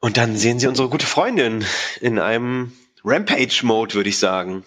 Und 0.00 0.16
dann 0.16 0.36
sehen 0.36 0.60
sie 0.60 0.68
unsere 0.68 0.88
gute 0.88 1.06
Freundin 1.06 1.64
in 2.00 2.18
einem 2.18 2.72
Rampage-Mode, 3.04 3.94
würde 3.94 4.08
ich 4.08 4.18
sagen. 4.18 4.64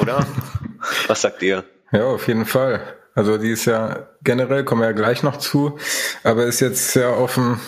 Oder? 0.00 0.26
Was 1.06 1.22
sagt 1.22 1.42
ihr? 1.42 1.64
Ja, 1.92 2.04
auf 2.06 2.28
jeden 2.28 2.46
Fall. 2.46 2.80
Also 3.14 3.36
die 3.36 3.50
ist 3.50 3.64
ja 3.64 4.08
generell, 4.22 4.64
kommen 4.64 4.82
wir 4.82 4.86
ja 4.86 4.92
gleich 4.92 5.22
noch 5.22 5.36
zu, 5.36 5.78
aber 6.22 6.44
ist 6.44 6.60
jetzt 6.60 6.94
ja 6.94 7.10
auf 7.10 7.34
dem 7.34 7.60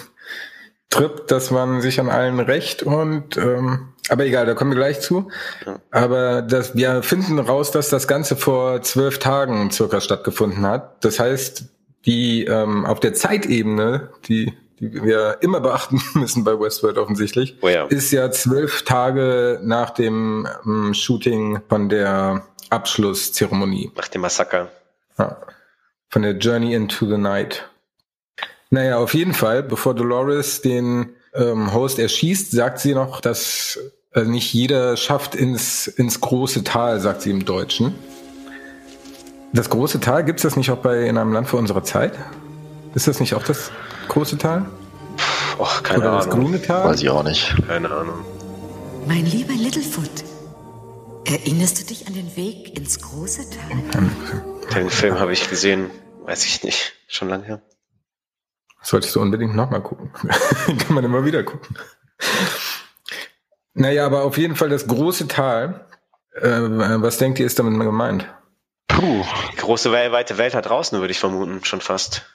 Trip, 0.88 1.26
dass 1.26 1.50
man 1.50 1.80
sich 1.80 1.98
an 2.00 2.08
allen 2.08 2.38
recht 2.38 2.82
und 2.82 3.36
ähm, 3.36 3.92
aber 4.08 4.26
egal, 4.26 4.46
da 4.46 4.54
kommen 4.54 4.72
wir 4.72 4.76
gleich 4.76 5.00
zu. 5.00 5.30
Ja. 5.64 5.80
Aber 5.90 6.42
das, 6.42 6.74
wir 6.76 7.02
finden 7.02 7.38
raus, 7.38 7.70
dass 7.70 7.88
das 7.88 8.08
Ganze 8.08 8.36
vor 8.36 8.82
zwölf 8.82 9.18
Tagen 9.18 9.70
circa 9.70 10.00
stattgefunden 10.00 10.66
hat. 10.66 11.04
Das 11.04 11.18
heißt, 11.18 11.64
die 12.04 12.44
ähm, 12.44 12.84
auf 12.84 13.00
der 13.00 13.14
Zeitebene, 13.14 14.10
die 14.28 14.52
die 14.82 15.02
wir 15.04 15.38
immer 15.40 15.60
beachten 15.60 16.02
müssen 16.14 16.42
bei 16.44 16.58
Westworld 16.58 16.98
offensichtlich, 16.98 17.56
oh 17.62 17.68
ja. 17.68 17.86
ist 17.86 18.10
ja 18.10 18.30
zwölf 18.30 18.82
Tage 18.82 19.60
nach 19.62 19.90
dem 19.90 20.48
ähm, 20.66 20.92
Shooting 20.92 21.60
von 21.68 21.88
der 21.88 22.44
Abschlusszeremonie. 22.68 23.92
Nach 23.96 24.08
dem 24.08 24.22
Massaker. 24.22 24.70
Ja. 25.18 25.36
Von 26.08 26.22
der 26.22 26.32
Journey 26.32 26.74
into 26.74 27.06
the 27.06 27.16
Night. 27.16 27.68
Naja, 28.70 28.98
auf 28.98 29.14
jeden 29.14 29.34
Fall, 29.34 29.62
bevor 29.62 29.94
Dolores 29.94 30.62
den 30.62 31.14
ähm, 31.34 31.72
Host 31.72 31.98
erschießt, 31.98 32.50
sagt 32.50 32.80
sie 32.80 32.94
noch, 32.94 33.20
dass 33.20 33.78
äh, 34.14 34.22
nicht 34.22 34.52
jeder 34.52 34.96
schafft 34.96 35.34
ins, 35.34 35.86
ins 35.86 36.20
große 36.20 36.64
Tal, 36.64 36.98
sagt 36.98 37.22
sie 37.22 37.30
im 37.30 37.44
Deutschen. 37.44 37.94
Das 39.52 39.70
große 39.70 40.00
Tal, 40.00 40.24
gibt 40.24 40.40
es 40.40 40.42
das 40.42 40.56
nicht 40.56 40.70
auch 40.70 40.78
bei 40.78 41.06
in 41.06 41.18
einem 41.18 41.32
Land 41.32 41.48
vor 41.48 41.60
unserer 41.60 41.84
Zeit? 41.84 42.14
Ist 42.94 43.06
das 43.06 43.20
nicht 43.20 43.34
auch 43.34 43.44
das 43.44 43.70
große 44.08 44.38
Tal? 44.38 44.66
Och, 45.58 45.82
keine 45.82 46.00
Oder 46.00 46.12
Ahnung. 46.12 46.24
das 46.26 46.30
grüne 46.30 46.62
Tal? 46.62 46.84
Weiß 46.84 47.02
ich 47.02 47.10
auch 47.10 47.22
nicht. 47.22 47.54
Keine 47.66 47.90
Ahnung. 47.90 48.24
Mein 49.06 49.26
lieber 49.26 49.52
Littlefoot, 49.54 50.10
erinnerst 51.24 51.80
du 51.80 51.84
dich 51.86 52.06
an 52.06 52.14
den 52.14 52.36
Weg 52.36 52.76
ins 52.76 53.00
große 53.00 53.42
Tal? 53.50 54.02
Den 54.74 54.90
Film 54.90 55.18
habe 55.18 55.32
ich 55.32 55.48
gesehen, 55.50 55.90
weiß 56.24 56.44
ich 56.46 56.62
nicht, 56.62 56.92
schon 57.08 57.28
lange 57.28 57.44
her. 57.44 57.62
Solltest 58.82 59.14
du 59.14 59.20
unbedingt 59.20 59.54
nochmal 59.54 59.82
gucken. 59.82 60.12
Kann 60.66 60.94
man 60.94 61.04
immer 61.04 61.24
wieder 61.24 61.42
gucken. 61.44 61.76
Naja, 63.74 64.06
aber 64.06 64.24
auf 64.24 64.38
jeden 64.38 64.56
Fall 64.56 64.68
das 64.68 64.86
große 64.86 65.28
Tal. 65.28 65.86
Äh, 66.34 66.60
was 67.02 67.18
denkt 67.18 67.38
ihr, 67.38 67.46
ist 67.46 67.58
damit 67.58 67.78
gemeint? 67.78 68.26
Puh. 68.88 69.24
Die 69.52 69.56
große 69.56 69.92
weite 69.92 70.38
Welt 70.38 70.54
da 70.54 70.60
draußen, 70.60 70.98
würde 71.00 71.12
ich 71.12 71.18
vermuten, 71.18 71.64
schon 71.64 71.80
fast. 71.80 72.26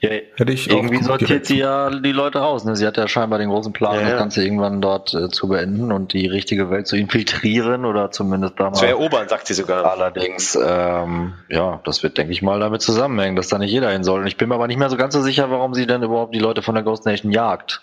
Ja, 0.00 0.10
irgendwie 0.10 1.02
sortiert 1.02 1.44
sie 1.44 1.58
ja 1.58 1.90
die 1.90 2.12
Leute 2.12 2.38
raus. 2.38 2.64
Ne? 2.64 2.74
Sie 2.74 2.86
hat 2.86 2.96
ja 2.96 3.06
scheinbar 3.06 3.38
den 3.38 3.50
großen 3.50 3.72
Plan, 3.72 3.96
ja, 3.96 4.00
ja. 4.00 4.10
das 4.10 4.18
Ganze 4.18 4.42
irgendwann 4.42 4.80
dort 4.80 5.12
äh, 5.12 5.28
zu 5.28 5.48
beenden 5.48 5.92
und 5.92 6.14
die 6.14 6.26
richtige 6.26 6.70
Welt 6.70 6.86
zu 6.86 6.96
infiltrieren 6.96 7.84
oder 7.84 8.10
zumindest 8.10 8.54
da 8.58 8.70
mal. 8.70 8.74
Zu 8.74 8.86
erobern, 8.86 9.28
sagt 9.28 9.46
sie 9.46 9.54
sogar. 9.54 9.84
Allerdings, 9.84 10.58
ähm, 10.60 11.34
ja, 11.50 11.80
das 11.84 12.02
wird, 12.02 12.16
denke 12.16 12.32
ich 12.32 12.40
mal, 12.40 12.60
damit 12.60 12.80
zusammenhängen, 12.80 13.36
dass 13.36 13.48
da 13.48 13.58
nicht 13.58 13.70
jeder 13.70 13.90
hin 13.90 14.04
soll. 14.04 14.20
Und 14.22 14.26
ich 14.26 14.38
bin 14.38 14.48
mir 14.48 14.54
aber 14.54 14.68
nicht 14.68 14.78
mehr 14.78 14.88
so 14.88 14.96
ganz 14.96 15.12
so 15.12 15.20
sicher, 15.20 15.50
warum 15.50 15.74
sie 15.74 15.86
denn 15.86 16.02
überhaupt 16.02 16.34
die 16.34 16.40
Leute 16.40 16.62
von 16.62 16.74
der 16.74 16.84
Ghost 16.84 17.04
Nation 17.04 17.30
jagt. 17.30 17.82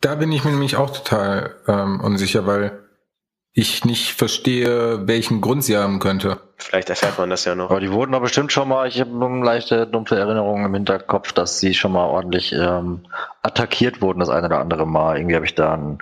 Da 0.00 0.14
bin 0.14 0.30
ich 0.30 0.44
mir 0.44 0.50
nämlich 0.50 0.76
auch 0.76 0.90
total 0.90 1.54
ähm, 1.66 2.00
unsicher, 2.00 2.46
weil 2.46 2.87
ich 3.52 3.84
nicht 3.84 4.12
verstehe, 4.12 5.06
welchen 5.06 5.40
Grund 5.40 5.64
sie 5.64 5.76
haben 5.76 5.98
könnte. 5.98 6.40
Vielleicht 6.56 6.90
erfährt 6.90 7.18
man 7.18 7.30
das 7.30 7.44
ja 7.44 7.54
noch. 7.54 7.70
Aber 7.70 7.80
die 7.80 7.90
wurden 7.90 8.12
doch 8.12 8.20
bestimmt 8.20 8.52
schon 8.52 8.68
mal, 8.68 8.86
ich 8.88 9.00
habe 9.00 9.10
eine 9.10 9.44
leichte 9.44 9.86
dumpfe 9.86 10.16
Erinnerung 10.16 10.64
im 10.64 10.74
Hinterkopf, 10.74 11.32
dass 11.32 11.58
sie 11.58 11.74
schon 11.74 11.92
mal 11.92 12.06
ordentlich 12.06 12.52
ähm, 12.52 13.06
attackiert 13.42 14.00
wurden, 14.00 14.20
das 14.20 14.28
eine 14.28 14.46
oder 14.46 14.60
andere 14.60 14.86
Mal. 14.86 15.16
Irgendwie 15.16 15.36
habe 15.36 15.46
ich 15.46 15.54
da 15.54 15.74
einen 15.74 15.98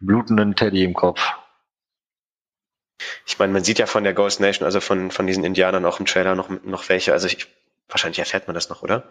blutenden 0.00 0.56
Teddy 0.56 0.84
im 0.84 0.94
Kopf. 0.94 1.20
Ich 3.26 3.38
meine, 3.38 3.52
man 3.52 3.64
sieht 3.64 3.78
ja 3.78 3.86
von 3.86 4.04
der 4.04 4.14
Ghost 4.14 4.40
Nation, 4.40 4.66
also 4.66 4.80
von, 4.80 5.10
von 5.10 5.26
diesen 5.26 5.44
Indianern 5.44 5.86
auch 5.86 6.00
im 6.00 6.06
Trailer 6.06 6.34
noch, 6.34 6.50
noch 6.64 6.88
welche. 6.88 7.12
Also 7.12 7.26
ich, 7.26 7.46
wahrscheinlich 7.88 8.18
erfährt 8.18 8.46
man 8.46 8.54
das 8.54 8.68
noch, 8.68 8.82
oder? 8.82 9.04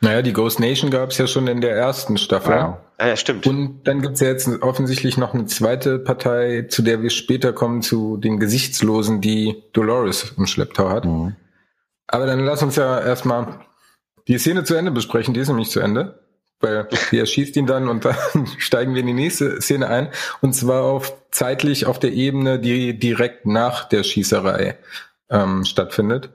Naja, 0.00 0.22
die 0.22 0.32
Ghost 0.32 0.60
Nation 0.60 0.90
gab 0.90 1.10
es 1.10 1.18
ja 1.18 1.26
schon 1.26 1.46
in 1.46 1.60
der 1.60 1.74
ersten 1.74 2.18
Staffel. 2.18 2.54
Ja, 2.54 2.82
ah, 2.98 3.08
ja 3.08 3.16
stimmt. 3.16 3.46
Und 3.46 3.84
dann 3.84 4.02
gibt's 4.02 4.20
ja 4.20 4.28
jetzt 4.28 4.48
offensichtlich 4.62 5.16
noch 5.16 5.32
eine 5.32 5.46
zweite 5.46 5.98
Partei, 5.98 6.66
zu 6.68 6.82
der 6.82 7.02
wir 7.02 7.10
später 7.10 7.52
kommen, 7.52 7.82
zu 7.82 8.16
den 8.18 8.38
Gesichtslosen, 8.38 9.20
die 9.20 9.62
Dolores 9.72 10.34
im 10.36 10.46
Schlepptau 10.46 10.90
hat. 10.90 11.06
Mhm. 11.06 11.36
Aber 12.06 12.26
dann 12.26 12.40
lass 12.40 12.62
uns 12.62 12.76
ja 12.76 13.00
erstmal 13.00 13.58
die 14.28 14.38
Szene 14.38 14.64
zu 14.64 14.74
Ende 14.74 14.90
besprechen, 14.90 15.34
die 15.34 15.40
ist 15.40 15.48
nämlich 15.48 15.70
zu 15.70 15.80
Ende. 15.80 16.20
Weil 16.60 16.88
sie 17.10 17.18
erschießt 17.18 17.56
ihn 17.56 17.66
dann 17.66 17.88
und 17.88 18.04
dann 18.04 18.16
steigen 18.58 18.94
wir 18.94 19.00
in 19.00 19.06
die 19.06 19.14
nächste 19.14 19.60
Szene 19.62 19.88
ein. 19.88 20.08
Und 20.42 20.52
zwar 20.54 20.82
auf 20.82 21.14
zeitlich 21.30 21.86
auf 21.86 21.98
der 21.98 22.12
Ebene, 22.12 22.58
die 22.58 22.98
direkt 22.98 23.46
nach 23.46 23.88
der 23.88 24.02
Schießerei 24.02 24.76
ähm, 25.30 25.64
stattfindet. 25.64 26.30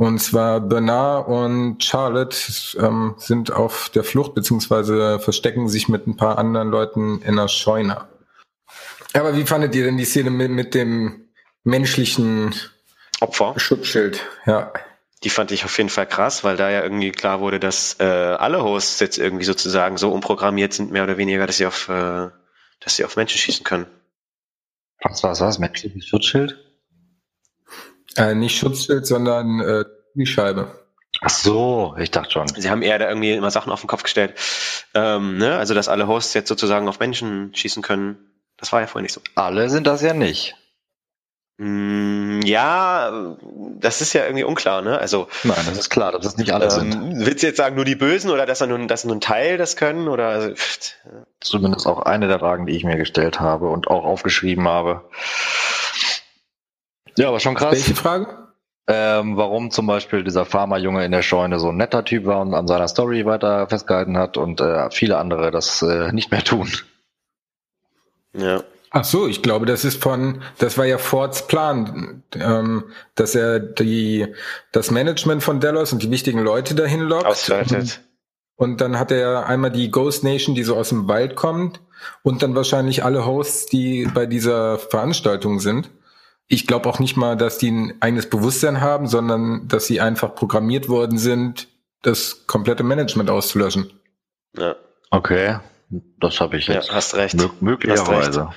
Und 0.00 0.18
zwar 0.18 0.60
Bernard 0.60 1.28
und 1.28 1.84
Charlotte 1.84 2.34
ähm, 2.78 3.16
sind 3.18 3.52
auf 3.52 3.90
der 3.90 4.02
Flucht 4.02 4.34
beziehungsweise 4.34 5.20
verstecken 5.20 5.68
sich 5.68 5.90
mit 5.90 6.06
ein 6.06 6.16
paar 6.16 6.38
anderen 6.38 6.70
Leuten 6.70 7.20
in 7.20 7.38
einer 7.38 7.48
Scheune. 7.48 8.08
Aber 9.12 9.36
wie 9.36 9.44
fandet 9.44 9.74
ihr 9.74 9.84
denn 9.84 9.98
die 9.98 10.06
Szene 10.06 10.30
mit, 10.30 10.52
mit 10.52 10.74
dem 10.74 11.28
menschlichen 11.64 12.54
Opfer? 13.20 13.52
Schutzschild? 13.58 14.24
Ja. 14.46 14.72
Die 15.22 15.28
fand 15.28 15.52
ich 15.52 15.66
auf 15.66 15.76
jeden 15.76 15.90
Fall 15.90 16.06
krass, 16.06 16.44
weil 16.44 16.56
da 16.56 16.70
ja 16.70 16.82
irgendwie 16.82 17.12
klar 17.12 17.40
wurde, 17.40 17.60
dass 17.60 18.00
äh, 18.00 18.04
alle 18.04 18.64
Hosts 18.64 19.00
jetzt 19.00 19.18
irgendwie 19.18 19.44
sozusagen 19.44 19.98
so 19.98 20.10
umprogrammiert 20.12 20.72
sind, 20.72 20.92
mehr 20.92 21.04
oder 21.04 21.18
weniger, 21.18 21.46
dass 21.46 21.58
sie 21.58 21.66
auf, 21.66 21.90
äh, 21.90 22.30
dass 22.80 22.96
sie 22.96 23.04
auf 23.04 23.16
Menschen 23.16 23.36
schießen 23.36 23.64
können. 23.64 23.84
Was 25.02 25.22
war 25.22 25.34
das? 25.34 25.58
Menschliches 25.58 26.06
Schutzschild? 26.06 26.69
Äh, 28.16 28.34
nicht 28.34 28.58
Schutzschild, 28.58 29.06
sondern 29.06 29.60
äh, 29.60 29.84
die 30.14 30.26
Scheibe. 30.26 30.80
Ach 31.20 31.30
so, 31.30 31.94
ich 31.98 32.10
dachte 32.10 32.30
schon. 32.30 32.48
Sie 32.48 32.70
haben 32.70 32.82
eher 32.82 32.98
da 32.98 33.08
irgendwie 33.08 33.32
immer 33.32 33.50
Sachen 33.50 33.72
auf 33.72 33.80
den 33.80 33.88
Kopf 33.88 34.02
gestellt. 34.02 34.34
Ähm, 34.94 35.38
ne? 35.38 35.56
Also, 35.56 35.74
dass 35.74 35.88
alle 35.88 36.06
Hosts 36.06 36.34
jetzt 36.34 36.48
sozusagen 36.48 36.88
auf 36.88 36.98
Menschen 36.98 37.54
schießen 37.54 37.82
können. 37.82 38.18
Das 38.56 38.72
war 38.72 38.80
ja 38.80 38.86
vorher 38.86 39.02
nicht 39.02 39.12
so. 39.12 39.20
Alle 39.34 39.68
sind 39.70 39.86
das 39.86 40.02
ja 40.02 40.14
nicht. 40.14 40.56
Mm, 41.58 42.40
ja, 42.42 43.36
das 43.78 44.00
ist 44.00 44.14
ja 44.14 44.24
irgendwie 44.24 44.44
unklar, 44.44 44.80
ne? 44.80 44.98
Also 44.98 45.28
Nein, 45.44 45.58
das 45.66 45.76
ist 45.76 45.90
klar, 45.90 46.10
dass 46.10 46.22
das 46.22 46.38
nicht 46.38 46.54
alle 46.54 46.64
ähm, 46.64 46.70
sind. 46.70 47.26
Willst 47.26 47.42
du 47.42 47.48
jetzt 47.48 47.58
sagen, 47.58 47.76
nur 47.76 47.84
die 47.84 47.96
Bösen 47.96 48.30
oder 48.30 48.46
dass 48.46 48.60
nun, 48.60 48.88
dass 48.88 49.04
nur 49.04 49.14
ein 49.14 49.20
Teil 49.20 49.58
das 49.58 49.76
können? 49.76 50.08
Oder 50.08 50.28
also, 50.28 50.54
zumindest 51.40 51.86
auch 51.86 52.00
eine 52.00 52.28
der 52.28 52.38
Fragen, 52.38 52.64
die 52.64 52.74
ich 52.74 52.84
mir 52.84 52.96
gestellt 52.96 53.40
habe 53.40 53.68
und 53.68 53.88
auch 53.88 54.04
aufgeschrieben 54.04 54.66
habe. 54.68 55.04
Ja, 57.16 57.28
aber 57.28 57.40
schon 57.40 57.54
krass. 57.54 57.72
Welche 57.72 57.94
Frage? 57.94 58.26
Ähm, 58.86 59.36
warum 59.36 59.70
zum 59.70 59.86
Beispiel 59.86 60.24
dieser 60.24 60.44
Pharma-Junge 60.44 61.04
in 61.04 61.12
der 61.12 61.22
Scheune 61.22 61.60
so 61.60 61.68
ein 61.68 61.76
netter 61.76 62.04
Typ 62.04 62.26
war 62.26 62.40
und 62.40 62.54
an 62.54 62.66
seiner 62.66 62.88
Story 62.88 63.24
weiter 63.24 63.68
festgehalten 63.68 64.18
hat 64.18 64.36
und 64.36 64.60
äh, 64.60 64.90
viele 64.90 65.18
andere 65.18 65.50
das 65.50 65.82
äh, 65.82 66.12
nicht 66.12 66.32
mehr 66.32 66.42
tun. 66.42 66.68
Ja. 68.32 68.64
Ach 68.92 69.04
so, 69.04 69.28
ich 69.28 69.42
glaube, 69.42 69.66
das 69.66 69.84
ist 69.84 70.02
von, 70.02 70.42
das 70.58 70.76
war 70.76 70.84
ja 70.84 70.98
Fords 70.98 71.46
Plan, 71.46 72.24
ähm, 72.34 72.84
dass 73.14 73.36
er 73.36 73.60
die, 73.60 74.26
das 74.72 74.90
Management 74.90 75.44
von 75.44 75.60
Delos 75.60 75.92
und 75.92 76.02
die 76.02 76.10
wichtigen 76.10 76.40
Leute 76.40 76.74
dahin 76.74 77.02
lockt. 77.02 77.26
Ausschaltet. 77.26 78.00
Und 78.56 78.80
dann 78.80 78.98
hat 78.98 79.12
er 79.12 79.46
einmal 79.46 79.70
die 79.70 79.92
Ghost 79.92 80.24
Nation, 80.24 80.56
die 80.56 80.64
so 80.64 80.76
aus 80.76 80.88
dem 80.88 81.06
Wald 81.06 81.36
kommt, 81.36 81.80
und 82.22 82.42
dann 82.42 82.56
wahrscheinlich 82.56 83.04
alle 83.04 83.24
Hosts, 83.24 83.66
die 83.66 84.08
bei 84.12 84.26
dieser 84.26 84.78
Veranstaltung 84.78 85.60
sind. 85.60 85.90
Ich 86.52 86.66
glaube 86.66 86.88
auch 86.88 86.98
nicht 86.98 87.16
mal, 87.16 87.36
dass 87.36 87.58
die 87.58 87.70
ein 87.70 87.94
eigenes 88.00 88.28
Bewusstsein 88.28 88.80
haben, 88.80 89.06
sondern 89.06 89.68
dass 89.68 89.86
sie 89.86 90.00
einfach 90.00 90.34
programmiert 90.34 90.88
worden 90.88 91.16
sind, 91.16 91.68
das 92.02 92.48
komplette 92.48 92.82
Management 92.82 93.30
auszulöschen. 93.30 93.92
Ja. 94.56 94.74
Okay, 95.12 95.60
das 96.18 96.40
habe 96.40 96.56
ich 96.56 96.66
jetzt. 96.66 96.88
Ja, 96.88 96.94
hast 96.94 97.14
recht. 97.14 97.36
möglicherweise. 97.62 98.48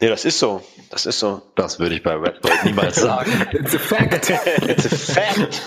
Nee, 0.00 0.08
das 0.08 0.24
ist 0.24 0.38
so. 0.38 0.64
Das 0.90 1.04
ist 1.04 1.18
so. 1.18 1.42
Das 1.56 1.80
würde 1.80 1.96
ich 1.96 2.04
bei 2.04 2.14
Redbolt 2.14 2.64
niemals 2.64 2.94
sagen. 2.94 3.32
It's 3.50 3.74
a 3.74 3.78
fact. 3.80 4.30
It's 4.68 4.86
a 4.86 4.96
fact. 4.96 5.62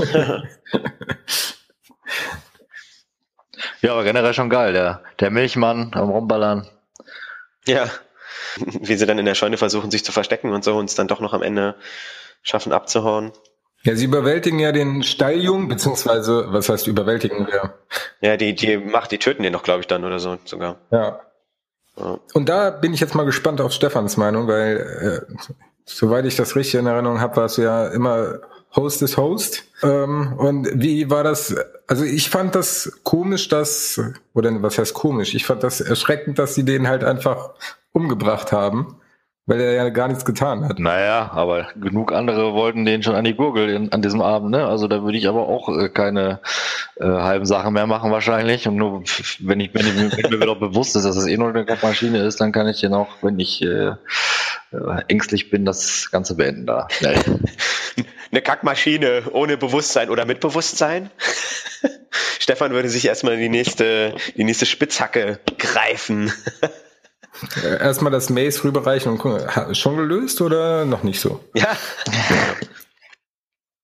ja, 3.82 3.92
aber 3.92 4.06
generell 4.06 4.34
schon 4.34 4.50
geil. 4.50 4.72
Der, 4.72 5.04
der 5.20 5.30
Milchmann 5.30 5.92
am 5.94 6.10
Rumballern. 6.10 6.70
Ja. 7.68 7.90
Wie 8.82 8.96
sie 8.96 9.06
dann 9.06 9.20
in 9.20 9.26
der 9.26 9.36
Scheune 9.36 9.58
versuchen, 9.58 9.92
sich 9.92 10.04
zu 10.04 10.12
verstecken 10.12 10.52
und 10.52 10.64
so 10.64 10.78
und 10.78 10.90
es 10.90 10.96
dann 10.96 11.08
doch 11.08 11.20
noch 11.20 11.34
am 11.34 11.44
Ende 11.44 11.76
schaffen 12.42 12.74
abzuhauen. 12.74 13.32
Ja, 13.84 13.96
sie 13.96 14.06
überwältigen 14.06 14.60
ja 14.60 14.72
den 14.72 15.02
Stalljungen, 15.02 15.68
beziehungsweise, 15.68 16.46
was 16.50 16.70
heißt 16.70 16.86
überwältigen? 16.86 17.48
Ja, 17.52 17.74
ja 18.22 18.38
die, 18.38 18.54
die 18.54 18.78
macht, 18.78 19.12
die 19.12 19.18
töten 19.18 19.42
den 19.42 19.54
doch, 19.54 19.64
glaube 19.64 19.82
ich, 19.82 19.88
dann 19.88 20.06
oder 20.06 20.20
so 20.20 20.38
sogar. 20.46 20.78
Ja. 20.92 21.22
Und 22.34 22.48
da 22.48 22.70
bin 22.70 22.94
ich 22.94 23.00
jetzt 23.00 23.16
mal 23.16 23.26
gespannt 23.26 23.60
auf 23.60 23.74
Stefans 23.74 24.18
Meinung, 24.18 24.48
weil 24.48 25.26
äh, 25.30 25.34
soweit 25.86 26.26
ich 26.26 26.36
das 26.36 26.56
richtig 26.56 26.80
in 26.80 26.86
Erinnerung 26.86 27.20
habe, 27.20 27.36
war 27.36 27.46
es 27.46 27.58
ja 27.58 27.88
immer 27.88 28.40
Host 28.76 29.02
ist 29.02 29.18
Host. 29.18 29.64
Ähm, 29.84 30.34
und 30.38 30.70
wie 30.82 31.10
war 31.10 31.24
das? 31.24 31.56
Also 31.88 32.06
ich 32.06 32.30
fand 32.30 32.56
das 32.56 33.00
komisch, 33.04 33.50
dass, 33.50 34.00
oder 34.34 34.62
was 34.62 34.78
heißt 34.78 34.94
komisch? 34.94 35.34
Ich 35.34 35.46
fand 35.46 35.64
das 35.64 35.82
erschreckend, 35.82 36.40
dass 36.40 36.56
sie 36.56 36.64
den 36.64 36.88
halt 36.88 37.04
einfach 37.04 37.56
umgebracht 37.94 38.52
haben 38.52 39.02
weil 39.48 39.60
er 39.60 39.74
ja 39.74 39.90
gar 39.90 40.08
nichts 40.08 40.24
getan 40.24 40.64
hat. 40.64 40.80
Naja, 40.80 41.32
aber 41.34 41.68
genug 41.76 42.14
andere 42.14 42.54
wollten 42.54 42.86
den 42.86 43.02
schon 43.04 43.16
an 43.16 43.26
die 43.26 43.36
Gurgel 43.36 43.70
in, 43.70 43.92
an 43.92 44.02
diesem 44.02 44.22
Abend, 44.22 44.52
ne? 44.52 44.68
Also 44.68 44.88
da 44.88 45.04
würde 45.04 45.18
ich 45.18 45.28
aber 45.28 45.48
auch 45.48 45.68
äh, 45.78 45.90
keine 45.90 46.40
äh, 46.98 47.06
halben 47.06 47.46
Sachen 47.46 47.74
mehr 47.74 47.88
machen 47.88 48.12
wahrscheinlich. 48.12 48.68
Und 48.68 48.76
nur 48.76 49.04
wenn 49.40 49.60
ich, 49.60 49.74
wenn, 49.74 49.86
ich, 49.86 50.18
wenn 50.18 50.32
mir 50.32 50.42
wieder 50.42 50.56
bewusst 50.56 50.96
ist, 50.96 51.04
dass 51.04 51.16
es 51.16 51.24
das 51.24 51.32
eh 51.32 51.38
nur 51.38 51.50
eine 51.50 51.66
Kackmaschine 51.66 52.20
ist, 52.20 52.40
dann 52.40 52.52
kann 52.52 52.68
ich 52.68 52.82
den 52.82 52.94
auch, 52.94 53.10
wenn 53.24 53.40
ich 53.40 53.62
äh, 53.64 53.88
äh, 53.88 53.96
ängstlich 55.08 55.50
bin, 55.50 55.66
das 55.66 56.12
Ganze 56.12 56.36
beenden 56.36 56.68
da. 56.68 56.88
Schnell. 56.92 57.20
Eine 58.32 58.42
Kackmaschine 58.42 59.24
ohne 59.34 59.58
Bewusstsein 59.58 60.10
oder 60.10 60.26
mit 60.26 60.40
Bewusstsein? 60.40 61.10
Stefan 62.40 62.72
würde 62.72 62.90
sich 62.90 63.06
erstmal 63.06 63.38
die 63.38 63.50
nächste, 63.50 64.16
die 64.38 64.44
nächste 64.44 64.66
Spitzhacke 64.66 65.40
greifen. 65.58 66.32
Äh, 67.64 67.80
erstmal 67.80 68.12
das 68.12 68.30
Maze 68.30 68.64
rüberreichen 68.64 69.12
und 69.12 69.18
gucken, 69.18 69.76
schon 69.76 69.98
gelöst 69.98 70.42
oder 70.42 70.86
noch 70.86 71.04
nicht 71.04 71.20
so? 71.20 71.44
Ja. 71.54 71.76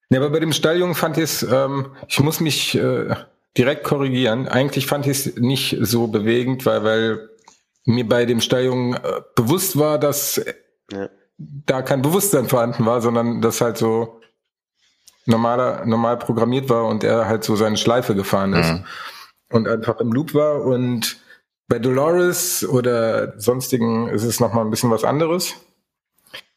ja, 0.10 0.20
aber 0.20 0.30
bei 0.30 0.40
dem 0.40 0.54
Stalljungen 0.54 0.96
fand 0.96 1.18
ich 1.18 1.24
es, 1.24 1.44
ähm, 1.44 1.96
ich 2.08 2.20
muss 2.20 2.40
mich 2.40 2.76
äh, 2.76 3.16
direkt 3.58 3.84
korrigieren. 3.84 4.48
Eigentlich 4.48 4.86
fand 4.86 5.08
ich 5.08 5.12
es 5.20 5.36
nicht 5.38 5.78
so 5.82 6.08
bewegend, 6.08 6.66
weil, 6.66 6.84
weil 6.84 7.30
mir 7.86 8.08
bei 8.08 8.26
dem 8.26 8.42
Stalljungen 8.42 8.96
äh, 8.96 9.22
bewusst 9.36 9.80
war, 9.80 9.98
dass 9.98 10.42
ja. 10.92 11.10
da 11.38 11.82
kein 11.82 12.02
Bewusstsein 12.02 12.50
vorhanden 12.50 12.86
war, 12.86 13.02
sondern 13.02 13.42
das 13.42 13.62
halt 13.62 13.78
so 13.78 14.22
normaler, 15.26 15.86
normal 15.86 16.18
programmiert 16.18 16.70
war 16.70 16.86
und 16.86 17.04
er 17.04 17.28
halt 17.28 17.44
so 17.44 17.56
seine 17.56 17.78
Schleife 17.78 18.16
gefahren 18.16 18.54
ist 18.54 18.72
mhm. 18.72 18.86
und 19.52 19.68
einfach 19.68 20.00
im 20.00 20.12
Loop 20.12 20.34
war 20.34 20.62
und 20.62 21.18
bei 21.68 21.80
Dolores 21.80 22.68
oder 22.68 23.40
sonstigen 23.40 24.08
ist 24.10 24.24
es 24.24 24.40
nochmal 24.40 24.66
ein 24.66 24.72
bisschen 24.72 24.92
was 24.92 25.04
anderes. 25.04 25.56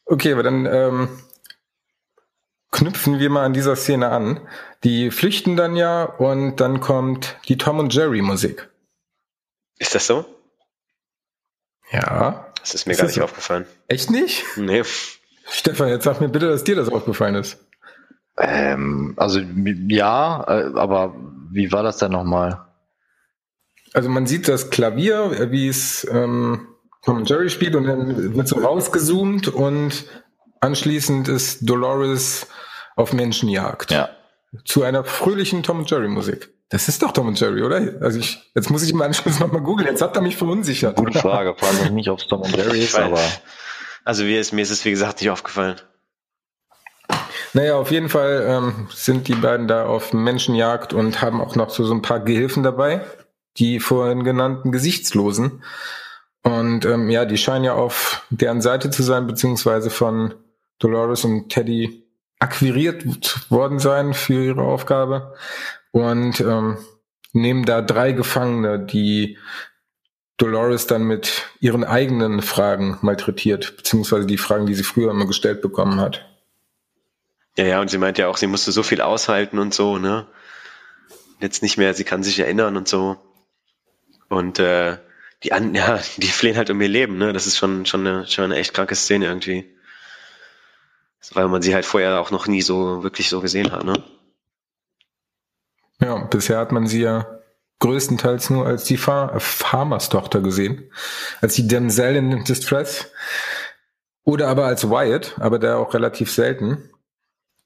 Okay, 0.05 0.33
aber 0.33 0.43
dann 0.43 0.65
ähm, 0.65 1.09
knüpfen 2.71 3.19
wir 3.19 3.29
mal 3.29 3.45
an 3.45 3.53
dieser 3.53 3.75
Szene 3.75 4.09
an. 4.09 4.47
Die 4.83 5.11
flüchten 5.11 5.55
dann 5.55 5.75
ja 5.75 6.03
und 6.03 6.57
dann 6.57 6.79
kommt 6.79 7.37
die 7.47 7.57
Tom 7.57 7.79
und 7.79 7.93
Jerry 7.93 8.21
Musik. 8.21 8.69
Ist 9.77 9.95
das 9.95 10.07
so? 10.07 10.25
Ja. 11.91 12.47
Das 12.61 12.73
ist 12.73 12.85
mir 12.85 12.93
ist 12.93 12.99
gar 12.99 13.05
nicht 13.05 13.15
so? 13.15 13.23
aufgefallen. 13.23 13.65
Echt 13.87 14.09
nicht? 14.09 14.45
Nee. 14.55 14.83
Stefan, 15.49 15.89
jetzt 15.89 16.05
sag 16.05 16.21
mir 16.21 16.29
bitte, 16.29 16.47
dass 16.47 16.63
dir 16.63 16.75
das 16.75 16.89
aufgefallen 16.89 17.35
ist. 17.35 17.57
Ähm, 18.37 19.13
also 19.17 19.39
ja, 19.39 20.43
äh, 20.47 20.71
aber 20.75 21.15
wie 21.51 21.71
war 21.71 21.83
das 21.83 21.97
denn 21.97 22.11
nochmal? 22.11 22.65
Also 23.93 24.09
man 24.09 24.25
sieht 24.27 24.47
das 24.47 24.69
Klavier, 24.69 25.51
wie 25.51 25.67
es 25.67 26.07
ähm, 26.11 26.67
Tom 27.03 27.25
Jerry 27.25 27.49
spielt 27.49 27.75
und 27.75 27.85
dann 27.85 28.35
wird 28.35 28.47
so 28.47 28.59
rausgezoomt 28.59 29.47
und 29.47 30.05
anschließend 30.59 31.27
ist 31.27 31.67
Dolores 31.67 32.47
auf 32.95 33.13
Menschenjagd. 33.13 33.91
Ja. 33.91 34.09
Zu 34.65 34.83
einer 34.83 35.03
fröhlichen 35.03 35.63
Tom 35.63 35.85
Jerry 35.85 36.07
Musik. 36.07 36.53
Das 36.69 36.87
ist 36.87 37.01
doch 37.03 37.11
Tom 37.11 37.33
Jerry, 37.33 37.63
oder? 37.63 37.95
Also 38.01 38.19
ich, 38.19 38.51
jetzt 38.55 38.69
muss 38.69 38.83
ich 38.83 38.91
im 38.91 39.01
Anschluss 39.01 39.39
nochmal 39.39 39.61
googeln. 39.61 39.89
Jetzt 39.89 40.01
hat 40.01 40.15
er 40.15 40.21
mich 40.21 40.37
verunsichert. 40.37 40.95
Gute 40.95 41.19
Frage. 41.19 41.55
Frage 41.57 41.83
mich 41.83 41.91
nicht, 41.91 42.09
ob 42.09 42.19
es 42.19 42.27
Tom 42.27 42.43
Jerry 42.43 42.79
ist, 42.79 42.97
aber. 42.97 43.19
Also 44.05 44.23
mir 44.23 44.39
ist, 44.39 44.53
mir 44.53 44.61
ist 44.61 44.71
es, 44.71 44.85
wie 44.85 44.91
gesagt, 44.91 45.19
nicht 45.19 45.29
aufgefallen. 45.29 45.75
Naja, 47.53 47.75
auf 47.75 47.91
jeden 47.91 48.07
Fall 48.07 48.45
ähm, 48.47 48.87
sind 48.93 49.27
die 49.27 49.35
beiden 49.35 49.67
da 49.67 49.85
auf 49.85 50.13
Menschenjagd 50.13 50.93
und 50.93 51.21
haben 51.21 51.41
auch 51.41 51.55
noch 51.55 51.69
so, 51.69 51.83
so 51.83 51.93
ein 51.93 52.01
paar 52.01 52.21
Gehilfen 52.21 52.63
dabei 52.63 53.01
die 53.57 53.79
vorhin 53.79 54.23
genannten 54.23 54.71
Gesichtslosen. 54.71 55.63
Und 56.43 56.85
ähm, 56.85 57.09
ja, 57.09 57.25
die 57.25 57.37
scheinen 57.37 57.65
ja 57.65 57.73
auf 57.73 58.23
deren 58.29 58.61
Seite 58.61 58.89
zu 58.89 59.03
sein, 59.03 59.27
beziehungsweise 59.27 59.89
von 59.89 60.33
Dolores 60.79 61.23
und 61.23 61.49
Teddy 61.49 62.03
akquiriert 62.39 63.51
worden 63.51 63.79
sein 63.79 64.13
für 64.13 64.43
ihre 64.43 64.63
Aufgabe. 64.63 65.35
Und 65.91 66.39
ähm, 66.39 66.77
nehmen 67.33 67.65
da 67.65 67.81
drei 67.81 68.13
Gefangene, 68.13 68.79
die 68.79 69.37
Dolores 70.37 70.87
dann 70.87 71.03
mit 71.03 71.49
ihren 71.59 71.83
eigenen 71.83 72.41
Fragen 72.41 72.97
malträtiert, 73.01 73.77
beziehungsweise 73.77 74.25
die 74.25 74.39
Fragen, 74.39 74.65
die 74.65 74.73
sie 74.73 74.83
früher 74.83 75.11
immer 75.11 75.27
gestellt 75.27 75.61
bekommen 75.61 75.99
hat. 75.99 76.25
Ja, 77.57 77.65
ja, 77.65 77.81
und 77.81 77.89
sie 77.89 77.99
meint 77.99 78.17
ja 78.17 78.27
auch, 78.27 78.37
sie 78.37 78.47
musste 78.47 78.71
so 78.71 78.81
viel 78.81 79.01
aushalten 79.01 79.59
und 79.59 79.73
so, 79.73 79.97
ne? 79.97 80.25
Jetzt 81.39 81.61
nicht 81.61 81.77
mehr, 81.77 81.93
sie 81.93 82.05
kann 82.05 82.23
sich 82.23 82.39
erinnern 82.39 82.77
und 82.77 82.87
so. 82.87 83.17
Und 84.31 84.59
äh, 84.59 84.97
die 85.43 85.51
an, 85.51 85.75
ja, 85.75 85.99
die 86.17 86.27
flehen 86.27 86.55
halt 86.57 86.69
um 86.69 86.81
ihr 86.81 86.87
Leben, 86.87 87.17
ne? 87.17 87.33
Das 87.33 87.47
ist 87.47 87.57
schon, 87.57 87.85
schon 87.85 88.07
eine, 88.07 88.27
schon 88.27 88.45
eine 88.45 88.55
echt 88.55 88.73
kranke 88.73 88.95
Szene 88.95 89.25
irgendwie. 89.25 89.75
Weil 91.33 91.49
man 91.49 91.61
sie 91.61 91.75
halt 91.75 91.85
vorher 91.85 92.19
auch 92.19 92.31
noch 92.31 92.47
nie 92.47 92.61
so 92.61 93.03
wirklich 93.03 93.29
so 93.29 93.41
gesehen 93.41 93.71
hat, 93.71 93.83
ne? 93.83 94.01
Ja, 95.99 96.17
bisher 96.17 96.57
hat 96.57 96.71
man 96.71 96.87
sie 96.87 97.01
ja 97.01 97.27
größtenteils 97.79 98.49
nur 98.49 98.65
als 98.65 98.85
die 98.85 98.97
Far 98.97 99.39
Farmers 99.39 100.09
Tochter 100.09 100.41
gesehen, 100.41 100.91
als 101.41 101.55
die 101.55 101.67
Denzel 101.67 102.15
in 102.15 102.43
Distress 102.43 103.11
oder 104.23 104.47
aber 104.47 104.65
als 104.65 104.89
Wyatt, 104.89 105.35
aber 105.39 105.59
der 105.59 105.77
auch 105.77 105.93
relativ 105.93 106.31
selten. 106.31 106.89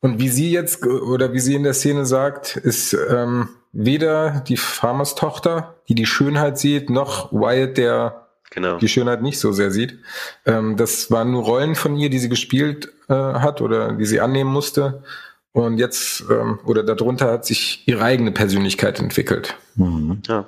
Und 0.01 0.19
wie 0.19 0.29
sie 0.29 0.51
jetzt 0.51 0.85
oder 0.85 1.33
wie 1.33 1.39
sie 1.39 1.55
in 1.55 1.63
der 1.63 1.73
Szene 1.73 2.05
sagt, 2.05 2.57
ist 2.57 2.93
ähm, 2.93 3.49
weder 3.75 4.41
die 4.47 4.57
Farmers 4.57 5.15
Tochter, 5.15 5.75
die 5.87 5.95
die 5.95 6.05
Schönheit 6.05 6.57
sieht, 6.57 6.89
noch 6.89 7.31
Wyatt, 7.31 7.77
der 7.77 8.27
genau. 8.49 8.77
die 8.77 8.87
Schönheit 8.87 9.21
nicht 9.21 9.39
so 9.39 9.51
sehr 9.51 9.69
sieht. 9.69 9.99
Ähm, 10.45 10.77
das 10.77 11.11
waren 11.11 11.31
nur 11.31 11.43
Rollen 11.43 11.75
von 11.75 11.95
ihr, 11.97 12.09
die 12.09 12.19
sie 12.19 12.29
gespielt 12.29 12.91
äh, 13.09 13.13
hat 13.13 13.61
oder 13.61 13.91
die 13.91 14.05
sie 14.05 14.21
annehmen 14.21 14.51
musste. 14.51 15.03
Und 15.51 15.77
jetzt 15.77 16.23
ähm, 16.29 16.59
oder 16.65 16.83
darunter 16.83 17.31
hat 17.31 17.45
sich 17.45 17.83
ihre 17.85 18.01
eigene 18.01 18.31
Persönlichkeit 18.31 18.99
entwickelt. 18.99 19.55
Mhm. 19.75 20.21
Ja. 20.27 20.45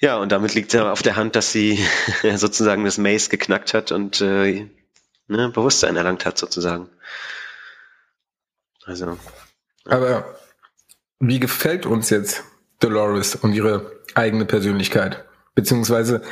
Ja, 0.00 0.18
und 0.18 0.32
damit 0.32 0.54
liegt 0.54 0.72
ja 0.72 0.90
auf 0.90 1.02
der 1.02 1.16
Hand, 1.16 1.36
dass 1.36 1.52
sie 1.52 1.78
sozusagen 2.36 2.84
das 2.84 2.98
Maze 2.98 3.30
geknackt 3.30 3.74
hat 3.74 3.92
und 3.92 4.20
äh, 4.20 4.68
ne, 5.28 5.48
Bewusstsein 5.50 5.96
erlangt 5.96 6.26
hat, 6.26 6.38
sozusagen. 6.38 6.88
Also. 8.84 9.06
Ja. 9.06 9.16
Aber 9.86 10.36
wie 11.28 11.40
gefällt 11.40 11.86
uns 11.86 12.10
jetzt 12.10 12.44
Dolores 12.80 13.36
und 13.36 13.52
ihre 13.52 13.92
eigene 14.14 14.44
Persönlichkeit? 14.44 15.24
Beziehungsweise 15.54 16.22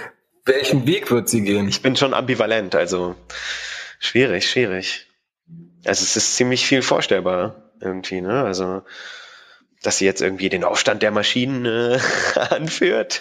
welchen 0.44 0.86
Weg 0.86 1.10
wird 1.10 1.28
sie 1.28 1.42
gehen? 1.42 1.68
Ich 1.68 1.82
bin 1.82 1.96
schon 1.96 2.14
ambivalent, 2.14 2.74
also 2.74 3.14
schwierig, 3.98 4.50
schwierig. 4.50 5.06
Also 5.84 6.02
es 6.02 6.16
ist 6.16 6.36
ziemlich 6.36 6.66
viel 6.66 6.82
vorstellbar 6.82 7.72
irgendwie, 7.80 8.20
ne? 8.20 8.44
Also 8.44 8.82
dass 9.82 9.98
sie 9.98 10.04
jetzt 10.04 10.22
irgendwie 10.22 10.48
den 10.48 10.64
Aufstand 10.64 11.02
der 11.02 11.10
Maschinen 11.10 11.66
äh, 11.66 11.98
anführt. 12.50 13.20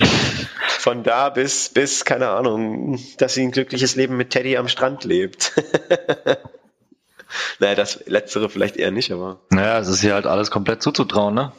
Von 0.67 1.03
da 1.03 1.29
bis, 1.29 1.69
bis, 1.69 2.05
keine 2.05 2.29
Ahnung, 2.29 2.99
dass 3.17 3.33
sie 3.33 3.41
ein 3.41 3.51
glückliches 3.51 3.95
Leben 3.95 4.15
mit 4.15 4.29
Teddy 4.29 4.57
am 4.57 4.67
Strand 4.67 5.03
lebt. 5.03 5.53
naja, 7.59 7.75
das 7.75 8.03
Letztere 8.05 8.49
vielleicht 8.49 8.77
eher 8.77 8.91
nicht, 8.91 9.11
aber. 9.11 9.39
Naja, 9.49 9.79
es 9.79 9.87
ist 9.87 10.01
hier 10.01 10.13
halt 10.13 10.27
alles 10.27 10.51
komplett 10.51 10.83
zuzutrauen, 10.83 11.33
ne? 11.33 11.51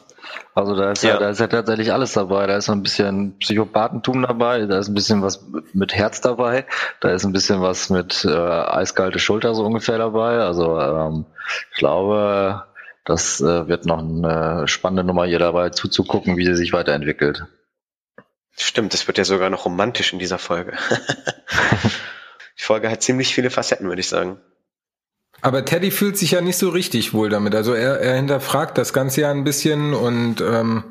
Also 0.55 0.77
da 0.77 0.93
ist 0.93 1.03
ja, 1.03 1.15
ja 1.15 1.19
da 1.19 1.31
ist 1.31 1.41
ja 1.41 1.47
tatsächlich 1.47 1.93
alles 1.93 2.13
dabei. 2.13 2.47
Da 2.47 2.57
ist 2.57 2.69
ein 2.69 2.83
bisschen 2.83 3.39
Psychopathentum 3.39 4.23
dabei, 4.23 4.67
da 4.67 4.79
ist 4.79 4.89
ein 4.89 4.95
bisschen 4.95 5.23
was 5.23 5.45
mit 5.73 5.95
Herz 5.95 6.21
dabei, 6.21 6.67
da 7.01 7.11
ist 7.11 7.25
ein 7.25 7.33
bisschen 7.33 7.61
was 7.61 7.91
mit 7.91 8.25
äh, 8.25 8.31
eiskalte 8.31 9.19
Schulter 9.19 9.55
so 9.55 9.65
ungefähr 9.65 9.99
dabei. 9.99 10.39
Also 10.39 10.79
ähm, 10.79 11.27
ich 11.73 11.79
glaube, 11.79 12.65
das 13.05 13.41
äh, 13.41 13.69
wird 13.69 13.87
noch 13.87 13.99
eine 13.99 14.69
spannende 14.69 15.05
Nummer 15.05 15.25
hier 15.25 15.39
dabei 15.39 15.71
zuzugucken, 15.71 16.37
wie 16.37 16.47
sie 16.47 16.57
sich 16.57 16.73
weiterentwickelt. 16.73 17.47
Stimmt, 18.57 18.95
es 18.95 19.07
wird 19.07 19.19
ja 19.19 19.25
sogar 19.25 19.51
noch 19.51 19.65
romantisch 19.65 20.13
in 20.13 20.19
dieser 20.19 20.39
Folge. 20.39 20.77
Die 22.59 22.65
Folge 22.65 22.91
hat 22.91 23.03
ziemlich 23.03 23.35
viele 23.35 23.51
Facetten, 23.51 23.89
würde 23.89 24.01
ich 24.01 24.09
sagen. 24.09 24.41
Aber 25.43 25.65
Teddy 25.65 25.91
fühlt 25.91 26.17
sich 26.17 26.31
ja 26.31 26.41
nicht 26.41 26.57
so 26.57 26.69
richtig 26.69 27.13
wohl 27.13 27.29
damit. 27.29 27.55
Also 27.55 27.75
er, 27.75 27.99
er 28.01 28.15
hinterfragt 28.15 28.79
das 28.79 28.93
Ganze 28.93 29.23
ja 29.23 29.31
ein 29.31 29.43
bisschen 29.43 29.93
und 29.93 30.41
ähm, 30.41 30.85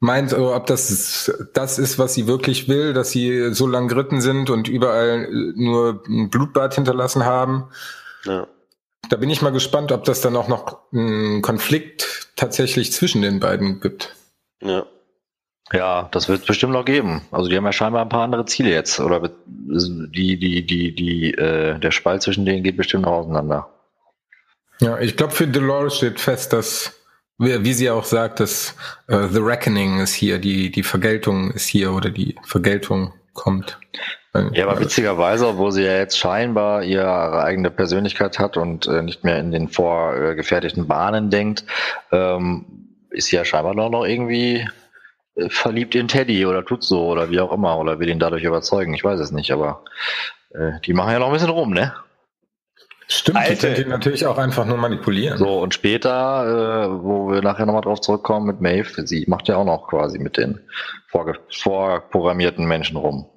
meint, 0.00 0.36
oh, 0.36 0.52
ob 0.52 0.66
das 0.66 1.32
das 1.54 1.78
ist, 1.78 2.00
was 2.00 2.12
sie 2.12 2.26
wirklich 2.26 2.68
will, 2.68 2.92
dass 2.92 3.12
sie 3.12 3.54
so 3.54 3.68
lang 3.68 3.86
geritten 3.86 4.20
sind 4.20 4.50
und 4.50 4.66
überall 4.66 5.28
nur 5.54 6.02
ein 6.08 6.28
Blutbad 6.30 6.74
hinterlassen 6.74 7.24
haben. 7.24 7.68
Ja. 8.24 8.48
Da 9.08 9.16
bin 9.16 9.30
ich 9.30 9.40
mal 9.40 9.52
gespannt, 9.52 9.92
ob 9.92 10.02
das 10.02 10.20
dann 10.20 10.34
auch 10.34 10.48
noch 10.48 10.80
einen 10.92 11.40
Konflikt 11.40 12.30
tatsächlich 12.34 12.92
zwischen 12.92 13.22
den 13.22 13.38
beiden 13.38 13.80
gibt. 13.80 14.16
Ja. 14.60 14.84
Ja, 15.72 16.08
das 16.10 16.28
wird 16.28 16.40
es 16.40 16.46
bestimmt 16.46 16.72
noch 16.72 16.84
geben. 16.84 17.22
Also 17.30 17.48
die 17.48 17.56
haben 17.56 17.64
ja 17.64 17.72
scheinbar 17.72 18.02
ein 18.02 18.08
paar 18.08 18.24
andere 18.24 18.44
Ziele 18.44 18.70
jetzt. 18.70 18.98
Oder 18.98 19.30
die, 19.46 20.38
die, 20.38 20.66
die, 20.66 20.94
die, 20.94 21.34
äh, 21.34 21.78
der 21.78 21.90
Spalt 21.92 22.22
zwischen 22.22 22.44
denen 22.44 22.64
geht 22.64 22.76
bestimmt 22.76 23.04
noch 23.04 23.12
auseinander. 23.12 23.71
Ja, 24.82 24.98
ich 24.98 25.16
glaube 25.16 25.32
für 25.32 25.46
Dolores 25.46 25.96
steht 25.96 26.18
fest, 26.18 26.52
dass, 26.52 26.92
wie, 27.38 27.72
sie 27.72 27.88
auch 27.88 28.04
sagt, 28.04 28.40
dass 28.40 28.74
äh, 29.06 29.28
The 29.28 29.38
Reckoning 29.38 30.00
ist 30.00 30.12
hier, 30.12 30.40
die, 30.40 30.72
die 30.72 30.82
Vergeltung 30.82 31.52
ist 31.52 31.68
hier 31.68 31.92
oder 31.92 32.10
die 32.10 32.34
Vergeltung 32.42 33.14
kommt. 33.32 33.78
Ja, 34.54 34.66
aber 34.66 34.80
witzigerweise, 34.80 35.46
obwohl 35.46 35.70
sie 35.70 35.84
ja 35.84 35.98
jetzt 35.98 36.18
scheinbar 36.18 36.82
ihre 36.82 37.44
eigene 37.44 37.70
Persönlichkeit 37.70 38.40
hat 38.40 38.56
und 38.56 38.88
äh, 38.88 39.02
nicht 39.02 39.22
mehr 39.22 39.38
in 39.38 39.52
den 39.52 39.68
vorgefertigten 39.68 40.88
Bahnen 40.88 41.30
denkt, 41.30 41.64
ähm, 42.10 42.64
ist 43.10 43.28
sie 43.28 43.36
ja 43.36 43.44
scheinbar 43.44 43.74
noch, 43.74 43.90
noch 43.90 44.04
irgendwie 44.04 44.66
äh, 45.36 45.48
verliebt 45.48 45.94
in 45.94 46.08
Teddy 46.08 46.44
oder 46.44 46.64
tut 46.64 46.82
so 46.82 47.06
oder 47.06 47.30
wie 47.30 47.40
auch 47.40 47.52
immer 47.52 47.78
oder 47.78 48.00
will 48.00 48.08
ihn 48.08 48.18
dadurch 48.18 48.42
überzeugen. 48.42 48.94
Ich 48.94 49.04
weiß 49.04 49.20
es 49.20 49.30
nicht, 49.30 49.52
aber 49.52 49.84
äh, 50.50 50.80
die 50.84 50.92
machen 50.92 51.12
ja 51.12 51.20
noch 51.20 51.26
ein 51.26 51.34
bisschen 51.34 51.50
rum, 51.50 51.72
ne? 51.72 51.94
Stimmt, 53.12 53.38
Alte. 53.38 53.54
die 53.54 53.58
können 53.60 53.74
die 53.76 53.84
natürlich 53.90 54.26
auch 54.26 54.38
einfach 54.38 54.64
nur 54.64 54.78
manipulieren. 54.78 55.36
So, 55.36 55.60
und 55.60 55.74
später, 55.74 56.88
äh, 56.88 57.04
wo 57.04 57.30
wir 57.30 57.42
nachher 57.42 57.66
nochmal 57.66 57.82
drauf 57.82 58.00
zurückkommen 58.00 58.46
mit 58.46 58.60
Maeve, 58.62 59.06
sie 59.06 59.24
macht 59.28 59.48
ja 59.48 59.56
auch 59.56 59.66
noch 59.66 59.88
quasi 59.88 60.18
mit 60.18 60.38
den 60.38 60.60
vorprogrammierten 61.08 62.64
Menschen 62.64 62.96
rum. 62.96 63.28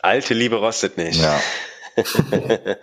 Alte 0.00 0.34
Liebe 0.34 0.56
rostet 0.56 0.98
nicht. 0.98 1.20
Ja. 1.20 1.40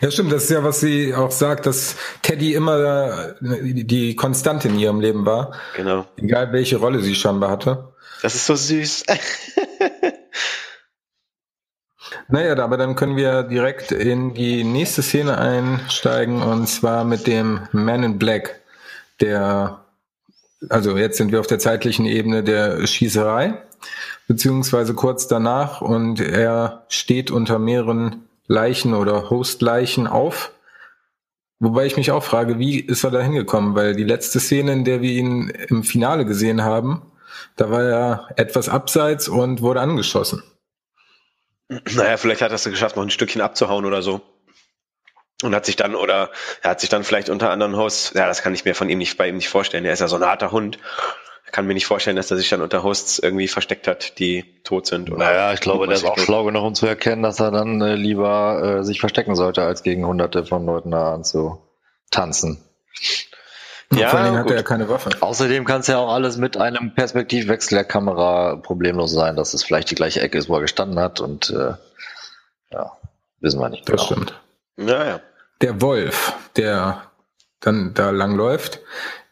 ja, 0.00 0.10
stimmt. 0.10 0.30
Das 0.30 0.44
ist 0.44 0.50
ja, 0.50 0.62
was 0.62 0.80
sie 0.80 1.14
auch 1.14 1.30
sagt, 1.30 1.64
dass 1.66 1.96
Teddy 2.20 2.52
immer 2.52 3.34
die 3.40 4.14
Konstante 4.14 4.68
in 4.68 4.78
ihrem 4.78 5.00
Leben 5.00 5.24
war. 5.24 5.54
Genau. 5.74 6.04
Egal 6.16 6.52
welche 6.52 6.76
Rolle 6.76 7.00
sie 7.00 7.14
scheinbar 7.14 7.50
hatte. 7.50 7.94
Das 8.20 8.34
ist 8.34 8.46
so 8.46 8.54
süß. 8.54 9.04
Naja, 12.28 12.56
aber 12.58 12.76
dann 12.76 12.96
können 12.96 13.16
wir 13.16 13.42
direkt 13.42 13.92
in 13.92 14.34
die 14.34 14.64
nächste 14.64 15.02
Szene 15.02 15.38
einsteigen 15.38 16.42
und 16.42 16.68
zwar 16.68 17.04
mit 17.04 17.26
dem 17.26 17.60
Man 17.72 18.02
in 18.02 18.18
Black, 18.18 18.60
der, 19.20 19.84
also 20.68 20.96
jetzt 20.96 21.18
sind 21.18 21.32
wir 21.32 21.40
auf 21.40 21.46
der 21.46 21.58
zeitlichen 21.58 22.06
Ebene 22.06 22.42
der 22.42 22.86
Schießerei 22.86 23.54
beziehungsweise 24.26 24.94
kurz 24.94 25.26
danach 25.26 25.80
und 25.80 26.20
er 26.20 26.84
steht 26.88 27.30
unter 27.30 27.58
mehreren 27.58 28.28
Leichen 28.46 28.94
oder 28.94 29.30
Hostleichen 29.30 30.06
auf. 30.06 30.52
Wobei 31.58 31.86
ich 31.86 31.96
mich 31.96 32.10
auch 32.10 32.24
frage, 32.24 32.58
wie 32.58 32.80
ist 32.80 33.04
er 33.04 33.10
da 33.10 33.20
hingekommen? 33.20 33.74
Weil 33.74 33.94
die 33.94 34.04
letzte 34.04 34.40
Szene, 34.40 34.72
in 34.72 34.84
der 34.84 35.00
wir 35.00 35.12
ihn 35.12 35.50
im 35.68 35.84
Finale 35.84 36.24
gesehen 36.24 36.62
haben, 36.64 37.02
da 37.56 37.70
war 37.70 37.82
er 37.82 38.28
etwas 38.36 38.68
abseits 38.68 39.28
und 39.28 39.62
wurde 39.62 39.80
angeschossen. 39.80 40.42
Naja, 41.94 42.16
vielleicht 42.16 42.42
hat 42.42 42.50
er 42.50 42.56
es 42.56 42.64
geschafft, 42.64 42.96
noch 42.96 43.02
ein 43.02 43.10
Stückchen 43.10 43.40
abzuhauen 43.40 43.84
oder 43.84 44.02
so. 44.02 44.20
Und 45.42 45.54
hat 45.54 45.66
sich 45.66 45.76
dann, 45.76 45.94
oder 45.94 46.30
er 46.62 46.70
hat 46.70 46.80
sich 46.80 46.88
dann 46.88 47.02
vielleicht 47.02 47.28
unter 47.28 47.50
anderen 47.50 47.76
Hosts, 47.76 48.12
ja, 48.14 48.26
das 48.26 48.42
kann 48.42 48.54
ich 48.54 48.64
mir 48.64 48.74
von 48.74 48.88
ihm 48.88 48.98
nicht, 48.98 49.18
bei 49.18 49.28
ihm 49.28 49.36
nicht 49.36 49.48
vorstellen. 49.48 49.84
Er 49.84 49.92
ist 49.92 50.00
ja 50.00 50.08
so 50.08 50.16
ein 50.16 50.24
harter 50.24 50.52
Hund 50.52 50.78
kann 51.52 51.66
mir 51.66 51.74
nicht 51.74 51.86
vorstellen, 51.86 52.16
dass 52.16 52.30
er 52.30 52.38
sich 52.38 52.48
dann 52.48 52.62
unter 52.62 52.82
Hosts 52.82 53.18
irgendwie 53.18 53.46
versteckt 53.46 53.86
hat, 53.86 54.18
die 54.18 54.44
tot 54.64 54.86
sind. 54.86 55.10
Oder 55.10 55.18
naja, 55.18 55.52
ich 55.52 55.60
glaube, 55.60 55.86
der 55.86 55.96
ist 55.96 56.04
auch 56.04 56.18
schlau 56.18 56.44
genug, 56.44 56.64
um 56.64 56.74
zu 56.74 56.86
erkennen, 56.86 57.22
dass 57.22 57.38
er 57.40 57.50
dann 57.50 57.80
äh, 57.82 57.94
lieber 57.94 58.78
äh, 58.80 58.84
sich 58.84 59.00
verstecken 59.00 59.36
sollte, 59.36 59.62
als 59.62 59.82
gegen 59.82 60.06
hunderte 60.06 60.46
von 60.46 60.64
Leuten 60.64 60.90
da 60.90 61.14
anzutanzen. 61.14 62.64
Ja, 63.94 64.08
vor 64.08 64.20
allem 64.20 64.36
hat 64.36 64.50
er 64.50 64.56
ja 64.56 64.62
keine 64.62 64.88
Waffe. 64.88 65.10
Außerdem 65.20 65.64
kann 65.64 65.80
es 65.80 65.86
ja 65.86 65.98
auch 65.98 66.12
alles 66.12 66.36
mit 66.36 66.56
einem 66.56 66.94
Perspektivwechsel 66.94 67.76
der 67.76 67.84
Kamera 67.84 68.56
problemlos 68.56 69.12
sein, 69.12 69.36
dass 69.36 69.54
es 69.54 69.62
vielleicht 69.62 69.90
die 69.90 69.94
gleiche 69.94 70.20
Ecke 70.20 70.38
ist, 70.38 70.48
wo 70.48 70.54
er 70.54 70.62
gestanden 70.62 70.98
hat 70.98 71.20
und 71.20 71.50
äh, 71.50 71.74
ja, 72.70 72.92
wissen 73.40 73.60
wir 73.60 73.68
nicht 73.68 73.86
genau. 73.86 73.96
Das 73.96 74.06
stimmt. 74.06 74.40
Ja, 74.78 75.04
ja. 75.04 75.20
Der 75.60 75.80
Wolf, 75.80 76.34
der 76.56 77.02
dann 77.60 77.94
da 77.94 78.10
lang 78.10 78.34
läuft, 78.34 78.80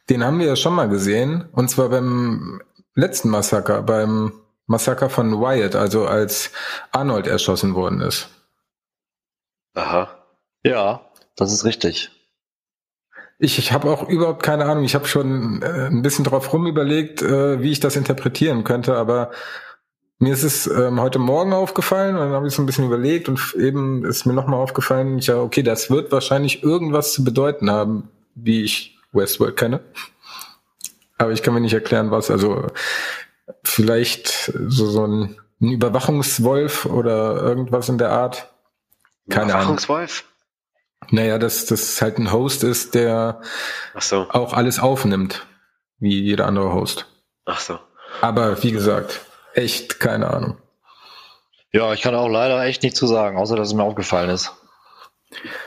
den 0.08 0.24
haben 0.24 0.38
wir 0.38 0.46
ja 0.46 0.56
schon 0.56 0.74
mal 0.74 0.88
gesehen, 0.88 1.48
und 1.52 1.68
zwar 1.68 1.88
beim 1.88 2.60
letzten 2.94 3.30
Massaker, 3.30 3.82
beim 3.82 4.32
Massaker 4.66 5.10
von 5.10 5.40
Wyatt, 5.40 5.74
also 5.74 6.06
als 6.06 6.50
Arnold 6.92 7.26
erschossen 7.26 7.74
worden 7.74 8.00
ist. 8.00 8.28
Aha. 9.74 10.08
Ja, 10.62 11.00
das 11.36 11.52
ist 11.52 11.64
richtig. 11.64 12.10
Ich, 13.42 13.58
ich 13.58 13.72
habe 13.72 13.90
auch 13.90 14.06
überhaupt 14.06 14.42
keine 14.42 14.66
Ahnung. 14.66 14.84
Ich 14.84 14.94
habe 14.94 15.08
schon 15.08 15.62
äh, 15.62 15.86
ein 15.86 16.02
bisschen 16.02 16.24
drauf 16.24 16.52
rumüberlegt, 16.52 17.22
äh, 17.22 17.62
wie 17.62 17.72
ich 17.72 17.80
das 17.80 17.96
interpretieren 17.96 18.64
könnte, 18.64 18.96
aber 18.96 19.30
mir 20.18 20.34
ist 20.34 20.42
es 20.42 20.66
ähm, 20.66 21.00
heute 21.00 21.18
Morgen 21.18 21.54
aufgefallen 21.54 22.16
und 22.16 22.20
dann 22.20 22.32
habe 22.32 22.46
ich 22.46 22.54
so 22.54 22.60
ein 22.62 22.66
bisschen 22.66 22.84
überlegt 22.84 23.30
und 23.30 23.54
eben 23.58 24.04
ist 24.04 24.26
mir 24.26 24.34
nochmal 24.34 24.60
aufgefallen, 24.60 25.18
ich 25.18 25.28
ja, 25.28 25.40
okay, 25.40 25.62
das 25.62 25.90
wird 25.90 26.12
wahrscheinlich 26.12 26.62
irgendwas 26.62 27.14
zu 27.14 27.24
bedeuten 27.24 27.70
haben, 27.70 28.10
wie 28.34 28.62
ich 28.62 28.98
Westworld 29.12 29.56
kenne. 29.56 29.80
Aber 31.16 31.32
ich 31.32 31.42
kann 31.42 31.54
mir 31.54 31.60
nicht 31.60 31.72
erklären, 31.72 32.10
was. 32.10 32.30
Also 32.30 32.66
vielleicht 33.64 34.52
so, 34.68 34.86
so 34.86 35.06
ein, 35.06 35.36
ein 35.62 35.72
Überwachungswolf 35.72 36.84
oder 36.84 37.42
irgendwas 37.42 37.88
in 37.88 37.96
der 37.96 38.10
Art. 38.10 38.52
Keine 39.30 39.52
Überwachungswolf? 39.52 40.24
Ahnung. 40.24 40.29
Naja, 41.10 41.38
dass 41.38 41.66
das 41.66 42.00
halt 42.00 42.18
ein 42.18 42.32
Host 42.32 42.64
ist, 42.64 42.94
der 42.94 43.40
so. 43.98 44.26
auch 44.30 44.52
alles 44.52 44.78
aufnimmt, 44.78 45.46
wie 45.98 46.20
jeder 46.20 46.46
andere 46.46 46.72
Host. 46.72 47.06
Ach 47.44 47.60
so. 47.60 47.78
Aber 48.20 48.62
wie 48.62 48.72
gesagt, 48.72 49.20
echt 49.54 50.00
keine 50.00 50.30
Ahnung. 50.30 50.56
Ja, 51.72 51.92
ich 51.92 52.02
kann 52.02 52.14
auch 52.14 52.28
leider 52.28 52.64
echt 52.64 52.82
nichts 52.82 52.98
zu 52.98 53.06
sagen, 53.06 53.36
außer 53.36 53.56
dass 53.56 53.68
es 53.68 53.74
mir 53.74 53.84
aufgefallen 53.84 54.30
ist. 54.30 54.52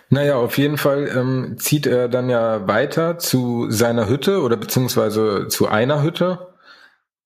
Naja, 0.10 0.36
auf 0.36 0.58
jeden 0.58 0.78
Fall 0.78 1.08
ähm, 1.08 1.58
zieht 1.58 1.86
er 1.86 2.10
dann 2.10 2.30
ja 2.30 2.68
weiter 2.68 3.18
zu 3.18 3.70
seiner 3.70 4.10
Hütte 4.10 4.42
oder 4.42 4.58
beziehungsweise 4.58 5.48
zu 5.48 5.68
einer 5.68 6.04
Hütte, 6.04 6.54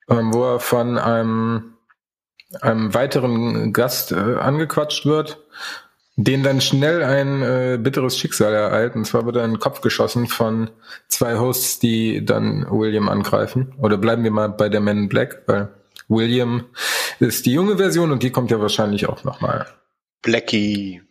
ähm, 0.10 0.34
wo 0.34 0.44
er 0.44 0.60
von 0.60 1.00
einem, 1.00 1.74
einem 2.62 2.94
weiteren 2.94 3.74
Gast 3.74 4.12
äh, 4.12 4.36
angequatscht 4.36 5.06
wird, 5.06 5.40
den 6.20 6.42
dann 6.42 6.62
schnell 6.62 7.04
ein 7.04 7.44
äh, 7.44 7.78
bitteres 7.80 8.18
Schicksal 8.18 8.52
ereilt. 8.54 8.96
Und 8.96 9.06
zwar 9.06 9.26
wird 9.26 9.36
er 9.36 9.46
in 9.46 9.52
den 9.52 9.60
Kopf 9.60 9.82
geschossen 9.82 10.28
von 10.28 10.72
zwei 11.08 11.38
Hosts, 11.38 11.78
die 11.80 12.26
dann 12.26 12.66
William 12.70 13.08
angreifen. 13.08 13.76
Oder 13.78 13.98
bleiben 13.98 14.24
wir 14.24 14.32
mal 14.32 14.50
bei 14.50 14.68
der 14.68 14.82
Men 14.82 14.98
in 14.98 15.10
Black, 15.10 15.44
weil 15.46 15.70
William 16.08 16.66
ist 17.20 17.46
die 17.46 17.54
junge 17.54 17.78
Version 17.78 18.12
und 18.12 18.24
die 18.24 18.32
kommt 18.32 18.50
ja 18.50 18.60
wahrscheinlich 18.60 19.08
auch 19.08 19.24
nochmal. 19.24 19.68
Blackie. 20.24 21.04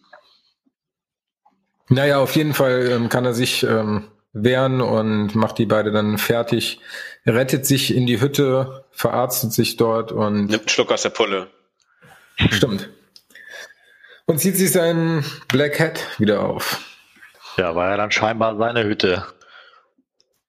Naja, 1.89 2.19
auf 2.19 2.35
jeden 2.35 2.53
Fall 2.53 2.89
ähm, 2.91 3.09
kann 3.09 3.25
er 3.25 3.35
sich 3.35 3.63
ähm, 3.63 4.09
wehren 4.33 4.81
und 4.81 5.37
macht 5.37 5.59
die 5.59 5.67
beide 5.67 5.93
dann 5.93 6.19
fertig, 6.19 6.81
rettet 7.25 7.65
sich 7.65 7.95
in 7.95 8.07
die 8.07 8.21
Hütte, 8.21 8.85
verarztet 8.91 9.53
sich 9.53 9.77
dort 9.77 10.11
und. 10.11 10.47
Nimmt 10.47 10.53
einen 10.53 10.69
Schluck 10.69 10.91
aus 10.91 11.03
der 11.03 11.11
Pulle. 11.11 11.47
Stimmt. 12.51 12.91
Und 14.27 14.41
zieht 14.41 14.57
sich 14.57 14.73
seinen 14.73 15.25
Black 15.49 15.79
Hat 15.81 16.19
wieder 16.19 16.43
auf. 16.43 16.81
Ja, 17.57 17.75
war 17.75 17.91
ja 17.91 17.97
dann 17.97 18.11
scheinbar 18.11 18.57
seine 18.59 18.85
Hütte. 18.85 19.25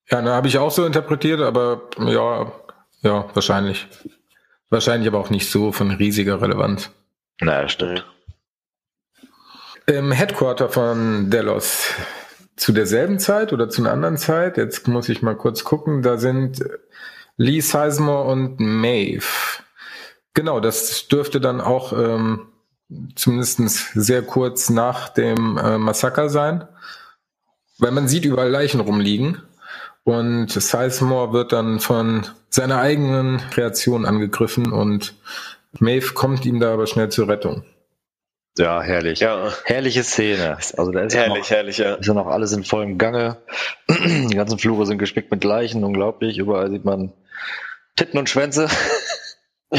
Ja, 0.10 0.22
da 0.22 0.36
habe 0.36 0.48
ich 0.48 0.58
auch 0.58 0.72
so 0.72 0.86
interpretiert, 0.86 1.42
aber 1.42 1.82
ja, 2.00 2.52
ja, 3.02 3.26
wahrscheinlich. 3.34 3.88
Wahrscheinlich 4.70 5.08
aber 5.08 5.20
auch 5.20 5.30
nicht 5.30 5.50
so 5.50 5.72
von 5.72 5.92
riesiger 5.92 6.42
Relevanz. 6.42 6.90
Naja, 7.40 7.70
stimmt. 7.70 8.06
Im 9.86 10.12
Headquarter 10.12 10.70
von 10.70 11.30
Delos 11.30 11.94
zu 12.58 12.74
derselben 12.74 13.20
Zeit 13.20 13.54
oder 13.54 13.70
zu 13.70 13.82
einer 13.82 13.94
anderen 13.94 14.18
Zeit, 14.18 14.58
jetzt 14.58 14.88
muss 14.88 15.08
ich 15.08 15.22
mal 15.22 15.38
kurz 15.38 15.64
gucken, 15.64 16.02
da 16.02 16.18
sind 16.18 16.66
Lee 17.38 17.62
Sizemore 17.62 18.28
und 18.28 18.60
Maeve. 18.60 19.28
Genau, 20.34 20.60
das 20.60 21.08
dürfte 21.08 21.40
dann 21.40 21.62
auch 21.62 21.94
ähm, 21.94 22.48
zumindest 23.16 23.92
sehr 23.94 24.22
kurz 24.22 24.70
nach 24.70 25.10
dem 25.10 25.58
äh, 25.58 25.78
Massaker 25.78 26.30
sein, 26.30 26.68
weil 27.80 27.92
man 27.92 28.08
sieht 28.08 28.26
überall 28.26 28.50
Leichen 28.50 28.80
rumliegen 28.80 29.42
und 30.04 30.50
Sizemore 30.50 31.34
wird 31.34 31.52
dann 31.52 31.80
von 31.80 32.26
seiner 32.50 32.80
eigenen 32.80 33.38
Kreation 33.52 34.06
angegriffen 34.06 34.72
und 34.72 35.16
Maeve 35.80 36.14
kommt 36.14 36.46
ihm 36.46 36.60
da 36.60 36.74
aber 36.74 36.88
schnell 36.88 37.10
zur 37.10 37.28
Rettung. 37.28 37.64
Ja, 38.58 38.82
herrlich. 38.82 39.20
Ja. 39.20 39.54
Herrliche 39.66 40.04
Szene. 40.04 40.58
Also 40.78 40.92
da 40.92 41.02
ist 41.02 41.14
herrlich, 41.14 41.44
noch, 41.44 41.50
herrlich, 41.50 41.78
ja. 41.78 41.96
Ist 41.96 42.08
ja 42.08 42.14
noch 42.14 42.26
alles 42.26 42.54
in 42.54 42.64
vollem 42.64 42.98
Gange. 42.98 43.38
Die 43.90 44.36
ganzen 44.36 44.58
Flure 44.58 44.86
sind 44.88 44.98
gespickt 44.98 45.30
mit 45.30 45.44
Leichen, 45.44 45.84
unglaublich. 45.84 46.40
Überall 46.40 46.72
sieht 46.72 46.84
man 46.84 47.14
Titten 47.96 48.18
und 48.18 48.30
Schwänze. 48.30 48.68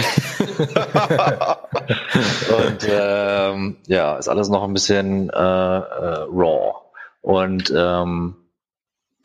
und 2.58 2.88
ähm, 2.88 3.76
ja, 3.86 4.16
ist 4.16 4.28
alles 4.28 4.48
noch 4.48 4.64
ein 4.64 4.72
bisschen 4.72 5.30
äh, 5.30 5.32
äh, 5.32 6.26
raw. 6.30 6.74
Und 7.20 7.72
ähm, 7.76 8.36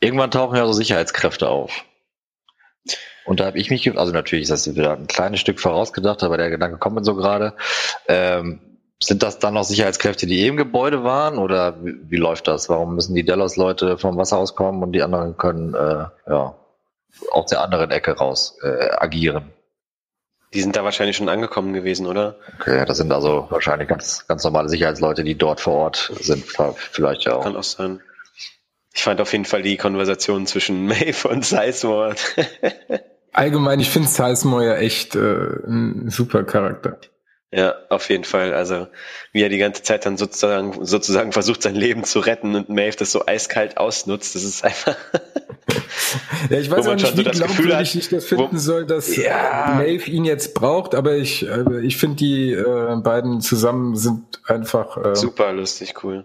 irgendwann 0.00 0.30
tauchen 0.30 0.56
ja 0.56 0.66
so 0.66 0.72
Sicherheitskräfte 0.72 1.48
auf. 1.48 1.84
Und 3.24 3.40
da 3.40 3.46
habe 3.46 3.58
ich 3.58 3.70
mich, 3.70 3.98
also 3.98 4.12
natürlich 4.12 4.44
ist 4.44 4.50
das 4.50 4.74
wieder 4.74 4.92
ein 4.92 5.06
kleines 5.06 5.40
Stück 5.40 5.58
vorausgedacht, 5.58 6.22
aber 6.22 6.36
der 6.36 6.50
Gedanke 6.50 6.76
kommt 6.76 6.96
mir 6.96 7.04
so 7.04 7.14
gerade. 7.14 7.54
Ähm, 8.06 8.60
sind 9.02 9.22
das 9.22 9.38
dann 9.38 9.54
noch 9.54 9.64
Sicherheitskräfte, 9.64 10.26
die 10.26 10.40
eben 10.40 10.56
Gebäude 10.56 11.04
waren 11.04 11.38
oder 11.38 11.82
wie, 11.84 12.10
wie 12.10 12.16
läuft 12.16 12.48
das? 12.48 12.68
Warum 12.68 12.94
müssen 12.94 13.14
die 13.14 13.24
Dallas-Leute 13.24 13.98
vom 13.98 14.16
Wasser 14.16 14.38
auskommen 14.38 14.82
und 14.82 14.92
die 14.92 15.02
anderen 15.02 15.36
können 15.36 15.74
äh, 15.74 16.06
ja 16.28 16.54
aus 17.32 17.46
der 17.46 17.62
anderen 17.62 17.90
Ecke 17.90 18.12
raus 18.12 18.58
äh, 18.62 18.90
agieren? 18.90 19.52
Die 20.54 20.60
sind 20.60 20.76
da 20.76 20.84
wahrscheinlich 20.84 21.16
schon 21.16 21.28
angekommen 21.28 21.72
gewesen, 21.72 22.06
oder? 22.06 22.36
Okay, 22.60 22.84
das 22.86 22.98
sind 22.98 23.12
also 23.12 23.48
wahrscheinlich 23.50 23.88
ganz, 23.88 24.26
ganz 24.28 24.44
normale 24.44 24.68
Sicherheitsleute, 24.68 25.24
die 25.24 25.34
dort 25.34 25.60
vor 25.60 25.74
Ort 25.74 26.12
sind, 26.20 26.44
vielleicht 26.92 27.24
ja 27.24 27.34
auch. 27.34 27.42
Kann 27.42 27.56
auch 27.56 27.64
sein. 27.64 28.00
Ich 28.94 29.02
fand 29.02 29.20
auf 29.20 29.32
jeden 29.32 29.44
Fall 29.44 29.62
die 29.62 29.76
Konversation 29.76 30.46
zwischen 30.46 30.86
Maeve 30.86 31.28
und 31.28 31.44
Sizemore. 31.44 32.14
Allgemein, 33.32 33.80
ich 33.80 33.90
finde 33.90 34.08
Sizemore 34.08 34.64
ja 34.64 34.76
echt 34.76 35.16
äh, 35.16 35.46
ein 35.66 36.08
super 36.08 36.44
Charakter. 36.44 36.98
Ja, 37.54 37.76
auf 37.88 38.10
jeden 38.10 38.24
Fall. 38.24 38.52
Also 38.52 38.88
wie 39.30 39.42
er 39.42 39.48
die 39.48 39.58
ganze 39.58 39.84
Zeit 39.84 40.06
dann 40.06 40.16
sozusagen, 40.16 40.84
sozusagen 40.84 41.30
versucht, 41.30 41.62
sein 41.62 41.76
Leben 41.76 42.02
zu 42.02 42.18
retten 42.18 42.56
und 42.56 42.68
Maeve 42.68 42.96
das 42.96 43.12
so 43.12 43.26
eiskalt 43.26 43.76
ausnutzt, 43.76 44.34
das 44.34 44.42
ist 44.42 44.64
einfach. 44.64 44.96
ja, 46.50 46.58
ich 46.58 46.68
weiß 46.68 46.88
auch 46.88 46.94
nicht, 46.96 47.16
wie 47.16 47.22
glaubwürdig 47.22 47.94
ich 47.94 48.08
das 48.08 48.24
finden 48.24 48.56
wo, 48.56 48.58
soll, 48.58 48.86
dass 48.86 49.16
ja. 49.16 49.74
Maeve 49.76 50.10
ihn 50.10 50.24
jetzt 50.24 50.54
braucht, 50.54 50.96
aber 50.96 51.14
ich, 51.14 51.46
äh, 51.46 51.80
ich 51.82 51.96
finde 51.96 52.16
die 52.16 52.50
äh, 52.50 52.96
beiden 52.96 53.40
zusammen 53.40 53.94
sind 53.94 54.40
einfach 54.46 54.96
äh, 54.96 55.14
super 55.14 55.52
lustig, 55.52 55.94
cool. 56.02 56.24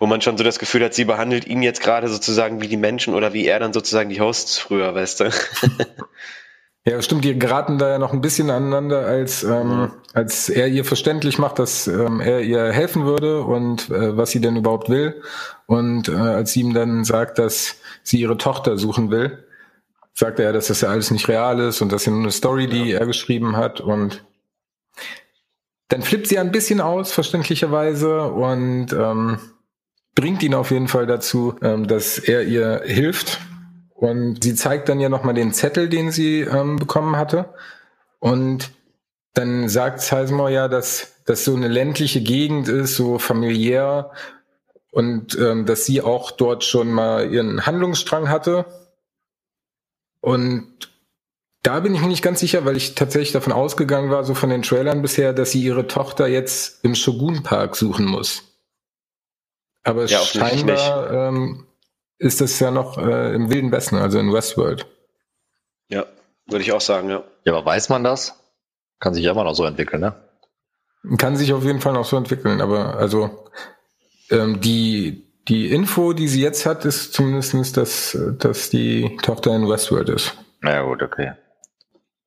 Wo 0.00 0.06
man 0.06 0.22
schon 0.22 0.36
so 0.36 0.42
das 0.42 0.58
Gefühl 0.58 0.82
hat, 0.82 0.94
sie 0.94 1.04
behandelt 1.04 1.46
ihn 1.46 1.62
jetzt 1.62 1.80
gerade 1.80 2.08
sozusagen 2.08 2.60
wie 2.60 2.66
die 2.66 2.76
Menschen 2.76 3.14
oder 3.14 3.32
wie 3.32 3.46
er 3.46 3.60
dann 3.60 3.72
sozusagen 3.72 4.10
die 4.10 4.20
Hosts 4.20 4.58
früher, 4.58 4.92
weißt 4.92 5.20
du. 5.20 5.30
Ja, 6.84 7.00
stimmt, 7.00 7.24
die 7.24 7.38
geraten 7.38 7.78
da 7.78 7.90
ja 7.90 7.98
noch 7.98 8.12
ein 8.12 8.20
bisschen 8.20 8.50
aneinander, 8.50 9.06
als, 9.06 9.44
ähm, 9.44 9.92
als 10.14 10.48
er 10.48 10.66
ihr 10.66 10.84
verständlich 10.84 11.38
macht, 11.38 11.60
dass 11.60 11.86
ähm, 11.86 12.20
er 12.20 12.40
ihr 12.40 12.72
helfen 12.72 13.06
würde 13.06 13.42
und 13.42 13.88
äh, 13.90 14.16
was 14.16 14.32
sie 14.32 14.40
denn 14.40 14.56
überhaupt 14.56 14.88
will. 14.88 15.22
Und 15.66 16.08
äh, 16.08 16.12
als 16.12 16.52
sie 16.52 16.62
ihm 16.62 16.74
dann 16.74 17.04
sagt, 17.04 17.38
dass 17.38 17.76
sie 18.02 18.20
ihre 18.20 18.36
Tochter 18.36 18.78
suchen 18.78 19.12
will, 19.12 19.44
sagt 20.12 20.40
er 20.40 20.46
ja, 20.46 20.52
dass 20.52 20.66
das 20.66 20.80
ja 20.80 20.88
alles 20.88 21.12
nicht 21.12 21.28
real 21.28 21.60
ist 21.60 21.82
und 21.82 21.92
das 21.92 22.02
ist 22.02 22.06
ja 22.06 22.12
nur 22.12 22.22
eine 22.22 22.32
Story, 22.32 22.66
die 22.66 22.90
ja. 22.90 22.98
er 22.98 23.06
geschrieben 23.06 23.56
hat. 23.56 23.80
Und 23.80 24.24
dann 25.86 26.02
flippt 26.02 26.26
sie 26.26 26.38
ein 26.40 26.50
bisschen 26.50 26.80
aus, 26.80 27.12
verständlicherweise, 27.12 28.24
und 28.24 28.92
ähm, 28.92 29.38
bringt 30.16 30.42
ihn 30.42 30.54
auf 30.54 30.72
jeden 30.72 30.88
Fall 30.88 31.06
dazu, 31.06 31.54
ähm, 31.62 31.86
dass 31.86 32.18
er 32.18 32.42
ihr 32.42 32.82
hilft 32.84 33.38
und 34.02 34.42
sie 34.42 34.56
zeigt 34.56 34.88
dann 34.88 34.98
ja 34.98 35.08
nochmal 35.08 35.34
den 35.34 35.52
Zettel, 35.52 35.88
den 35.88 36.10
sie 36.10 36.40
ähm, 36.40 36.74
bekommen 36.74 37.14
hatte. 37.14 37.54
Und 38.18 38.72
dann 39.32 39.68
sagt 39.68 40.00
Sizemore 40.00 40.52
ja, 40.52 40.66
dass 40.66 41.22
das 41.24 41.44
so 41.44 41.54
eine 41.54 41.68
ländliche 41.68 42.20
Gegend 42.20 42.66
ist, 42.66 42.96
so 42.96 43.20
familiär 43.20 44.10
und 44.90 45.38
ähm, 45.38 45.66
dass 45.66 45.86
sie 45.86 46.02
auch 46.02 46.32
dort 46.32 46.64
schon 46.64 46.90
mal 46.92 47.32
ihren 47.32 47.64
Handlungsstrang 47.64 48.28
hatte. 48.28 48.66
Und 50.20 50.90
da 51.62 51.78
bin 51.78 51.94
ich 51.94 52.00
mir 52.00 52.08
nicht 52.08 52.24
ganz 52.24 52.40
sicher, 52.40 52.64
weil 52.64 52.76
ich 52.76 52.96
tatsächlich 52.96 53.30
davon 53.30 53.52
ausgegangen 53.52 54.10
war, 54.10 54.24
so 54.24 54.34
von 54.34 54.50
den 54.50 54.62
Trailern 54.62 55.00
bisher, 55.00 55.32
dass 55.32 55.52
sie 55.52 55.62
ihre 55.62 55.86
Tochter 55.86 56.26
jetzt 56.26 56.84
im 56.84 56.96
Shogun 56.96 57.44
Park 57.44 57.76
suchen 57.76 58.06
muss. 58.06 58.42
Aber 59.84 60.06
ja, 60.06 60.18
scheinbar 60.18 61.28
ähm, 61.28 61.68
ist 62.22 62.40
das 62.40 62.58
ja 62.60 62.70
noch 62.70 62.98
äh, 62.98 63.34
im 63.34 63.50
Wilden 63.50 63.72
Westen, 63.72 63.96
also 63.96 64.18
in 64.18 64.32
Westworld. 64.32 64.86
Ja, 65.88 66.06
würde 66.46 66.62
ich 66.62 66.72
auch 66.72 66.80
sagen, 66.80 67.10
ja. 67.10 67.24
Ja, 67.44 67.54
aber 67.54 67.66
weiß 67.66 67.88
man 67.88 68.04
das? 68.04 68.38
Kann 69.00 69.14
sich 69.14 69.24
ja 69.24 69.32
immer 69.32 69.44
noch 69.44 69.54
so 69.54 69.64
entwickeln, 69.64 70.00
ne? 70.00 70.14
Kann 71.18 71.36
sich 71.36 71.52
auf 71.52 71.64
jeden 71.64 71.80
Fall 71.80 71.94
noch 71.94 72.04
so 72.04 72.16
entwickeln, 72.16 72.60
aber 72.60 72.94
also 72.96 73.48
ähm, 74.30 74.60
die, 74.60 75.26
die 75.48 75.72
Info, 75.72 76.12
die 76.12 76.28
sie 76.28 76.40
jetzt 76.40 76.64
hat, 76.64 76.84
ist 76.84 77.12
zumindest, 77.12 77.76
dass, 77.76 78.16
dass 78.38 78.70
die 78.70 79.16
Tochter 79.22 79.54
in 79.56 79.68
Westworld 79.68 80.08
ist. 80.08 80.36
Na 80.60 80.74
ja, 80.74 80.82
gut, 80.82 81.02
okay. 81.02 81.32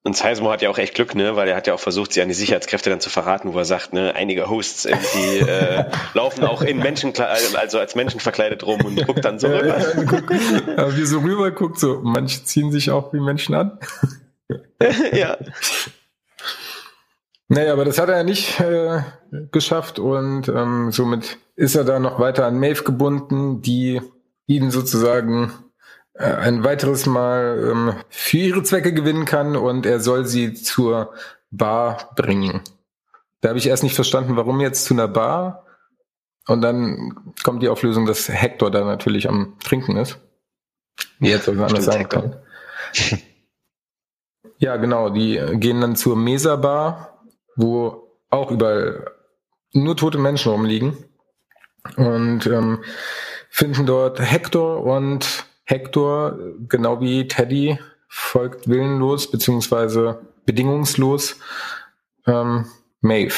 Und 0.05 0.15
Sizemore 0.15 0.53
hat 0.53 0.61
ja 0.61 0.69
auch 0.69 0.77
echt 0.77 0.93
Glück, 0.93 1.15
ne, 1.15 1.35
weil 1.35 1.47
er 1.47 1.55
hat 1.55 1.65
ja 1.65 1.73
auch 1.73 1.79
versucht, 1.79 2.13
sie 2.13 2.21
an 2.21 2.27
die 2.27 2.35
Sicherheitskräfte 2.35 2.91
dann 2.91 2.99
zu 2.99 3.09
verraten, 3.09 3.55
wo 3.55 3.57
er 3.57 3.65
sagt, 3.65 3.91
ne, 3.91 4.13
einige 4.13 4.47
Hosts 4.47 4.85
irgendwie 4.85 5.39
äh, 5.39 5.85
laufen 6.13 6.43
auch 6.43 6.61
in 6.61 6.77
Menschen, 6.77 7.11
also 7.17 7.79
als 7.79 7.95
Menschen 7.95 8.19
verkleidet 8.19 8.63
rum 8.67 8.85
und 8.85 9.03
guckt 9.07 9.25
dann 9.25 9.39
so 9.39 9.47
rüber. 9.47 9.79
Ja, 9.79 10.03
guck, 10.03 10.31
aber 10.77 10.95
wie 10.95 11.05
so 11.07 11.21
rüber 11.21 11.49
guckt, 11.49 11.79
so 11.79 12.01
manche 12.03 12.43
ziehen 12.43 12.71
sich 12.71 12.91
auch 12.91 13.13
wie 13.13 13.19
Menschen 13.19 13.55
an. 13.55 13.79
ja. 15.11 15.37
Naja, 17.47 17.73
aber 17.73 17.85
das 17.85 17.97
hat 17.97 18.09
er 18.09 18.17
ja 18.17 18.23
nicht 18.23 18.59
äh, 18.59 19.01
geschafft 19.51 19.97
und 19.97 20.49
ähm, 20.49 20.91
somit 20.91 21.39
ist 21.55 21.73
er 21.73 21.83
da 21.83 21.97
noch 21.97 22.19
weiter 22.19 22.45
an 22.45 22.59
Maeve 22.59 22.83
gebunden, 22.83 23.63
die 23.63 24.01
ihn 24.45 24.69
sozusagen 24.69 25.45
äh, 25.45 25.64
ein 26.17 26.63
weiteres 26.63 27.05
Mal 27.05 27.69
ähm, 27.71 27.93
für 28.09 28.37
ihre 28.37 28.63
Zwecke 28.63 28.93
gewinnen 28.93 29.25
kann 29.25 29.55
und 29.55 29.85
er 29.85 29.99
soll 29.99 30.25
sie 30.25 30.53
zur 30.53 31.13
Bar 31.51 32.11
bringen. 32.15 32.61
Da 33.41 33.49
habe 33.49 33.59
ich 33.59 33.67
erst 33.67 33.83
nicht 33.83 33.95
verstanden, 33.95 34.35
warum 34.35 34.61
jetzt 34.61 34.85
zu 34.85 34.93
einer 34.93 35.07
Bar. 35.07 35.65
Und 36.47 36.61
dann 36.61 37.33
kommt 37.43 37.63
die 37.63 37.69
Auflösung, 37.69 38.05
dass 38.05 38.29
Hector 38.29 38.71
da 38.71 38.85
natürlich 38.85 39.27
am 39.27 39.57
Trinken 39.59 39.97
ist. 39.97 40.19
Wie 41.19 41.29
jetzt 41.29 41.45
soll 41.45 41.61
anders 41.61 41.85
sagen 41.85 42.07
kann. 42.07 42.35
ja, 44.57 44.77
genau. 44.77 45.09
Die 45.09 45.41
gehen 45.53 45.81
dann 45.81 45.95
zur 45.95 46.15
Mesa 46.15 46.55
Bar, 46.55 47.23
wo 47.55 48.09
auch 48.29 48.51
überall 48.51 49.11
nur 49.73 49.97
tote 49.97 50.17
Menschen 50.17 50.51
rumliegen. 50.51 50.97
und 51.97 52.47
ähm, 52.47 52.83
finden 53.49 53.85
dort 53.85 54.19
Hector 54.19 54.83
und 54.83 55.44
Hector, 55.65 56.37
genau 56.69 57.01
wie 57.01 57.27
Teddy, 57.27 57.79
folgt 58.07 58.69
willenlos 58.69 59.29
beziehungsweise 59.29 60.21
bedingungslos 60.45 61.37
ähm, 62.27 62.65
Maeve. 63.01 63.35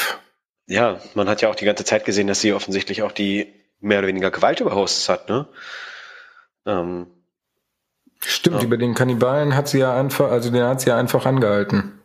Ja, 0.66 1.00
man 1.14 1.28
hat 1.28 1.40
ja 1.40 1.48
auch 1.48 1.54
die 1.54 1.64
ganze 1.64 1.84
Zeit 1.84 2.04
gesehen, 2.04 2.26
dass 2.26 2.40
sie 2.40 2.52
offensichtlich 2.52 3.02
auch 3.02 3.12
die 3.12 3.52
mehr 3.80 3.98
oder 3.98 4.08
weniger 4.08 4.30
Gewalt 4.30 4.60
über 4.60 4.74
Hosts 4.74 5.08
hat, 5.08 5.28
ne? 5.28 5.46
Ähm, 6.66 7.06
Stimmt, 8.20 8.58
ja. 8.58 8.62
über 8.64 8.76
den 8.76 8.94
Kannibalen 8.94 9.54
hat 9.54 9.68
sie 9.68 9.78
ja 9.78 9.94
einfach, 9.94 10.30
also 10.30 10.50
den 10.50 10.64
hat 10.64 10.80
sie 10.80 10.90
ja 10.90 10.96
einfach 10.96 11.24
angehalten. 11.24 12.00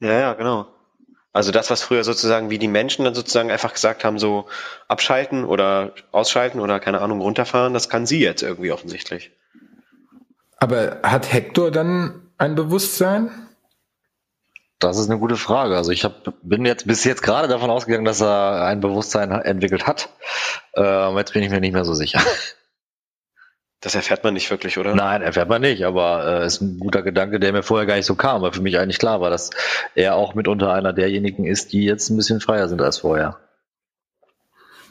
Ja, 0.00 0.12
ja, 0.12 0.32
genau. 0.34 0.66
Also 1.32 1.50
das, 1.50 1.70
was 1.70 1.82
früher 1.82 2.04
sozusagen 2.04 2.50
wie 2.50 2.58
die 2.58 2.68
Menschen 2.68 3.04
dann 3.04 3.14
sozusagen 3.14 3.50
einfach 3.50 3.72
gesagt 3.72 4.04
haben, 4.04 4.18
so 4.18 4.46
abschalten 4.88 5.44
oder 5.44 5.94
ausschalten 6.10 6.60
oder 6.60 6.78
keine 6.78 7.00
Ahnung 7.00 7.20
runterfahren, 7.22 7.72
das 7.72 7.88
kann 7.88 8.04
sie 8.04 8.20
jetzt 8.20 8.42
irgendwie 8.42 8.72
offensichtlich. 8.72 9.30
Aber 10.62 11.00
hat 11.02 11.32
Hector 11.32 11.72
dann 11.72 12.30
ein 12.38 12.54
Bewusstsein? 12.54 13.32
Das 14.78 14.96
ist 14.96 15.10
eine 15.10 15.18
gute 15.18 15.36
Frage. 15.36 15.76
Also 15.76 15.90
ich 15.90 16.04
hab, 16.04 16.34
bin 16.44 16.64
jetzt 16.64 16.86
bis 16.86 17.02
jetzt 17.02 17.24
gerade 17.24 17.48
davon 17.48 17.68
ausgegangen, 17.68 18.04
dass 18.04 18.22
er 18.22 18.64
ein 18.64 18.78
Bewusstsein 18.78 19.32
entwickelt 19.32 19.88
hat. 19.88 20.10
Ähm, 20.76 21.18
jetzt 21.18 21.32
bin 21.32 21.42
ich 21.42 21.50
mir 21.50 21.58
nicht 21.58 21.72
mehr 21.72 21.84
so 21.84 21.94
sicher. 21.94 22.20
Das 23.80 23.96
erfährt 23.96 24.22
man 24.22 24.34
nicht 24.34 24.48
wirklich, 24.52 24.78
oder? 24.78 24.94
Nein, 24.94 25.22
erfährt 25.22 25.48
man 25.48 25.60
nicht, 25.60 25.84
aber 25.84 26.42
äh, 26.42 26.46
ist 26.46 26.60
ein 26.60 26.78
guter 26.78 27.02
Gedanke, 27.02 27.40
der 27.40 27.52
mir 27.52 27.64
vorher 27.64 27.84
gar 27.84 27.96
nicht 27.96 28.06
so 28.06 28.14
kam, 28.14 28.42
weil 28.42 28.52
für 28.52 28.62
mich 28.62 28.78
eigentlich 28.78 29.00
klar 29.00 29.20
war, 29.20 29.30
dass 29.30 29.50
er 29.96 30.14
auch 30.14 30.34
mitunter 30.36 30.72
einer 30.72 30.92
derjenigen 30.92 31.44
ist, 31.44 31.72
die 31.72 31.84
jetzt 31.84 32.08
ein 32.08 32.16
bisschen 32.16 32.40
freier 32.40 32.68
sind 32.68 32.80
als 32.80 32.98
vorher. 32.98 33.40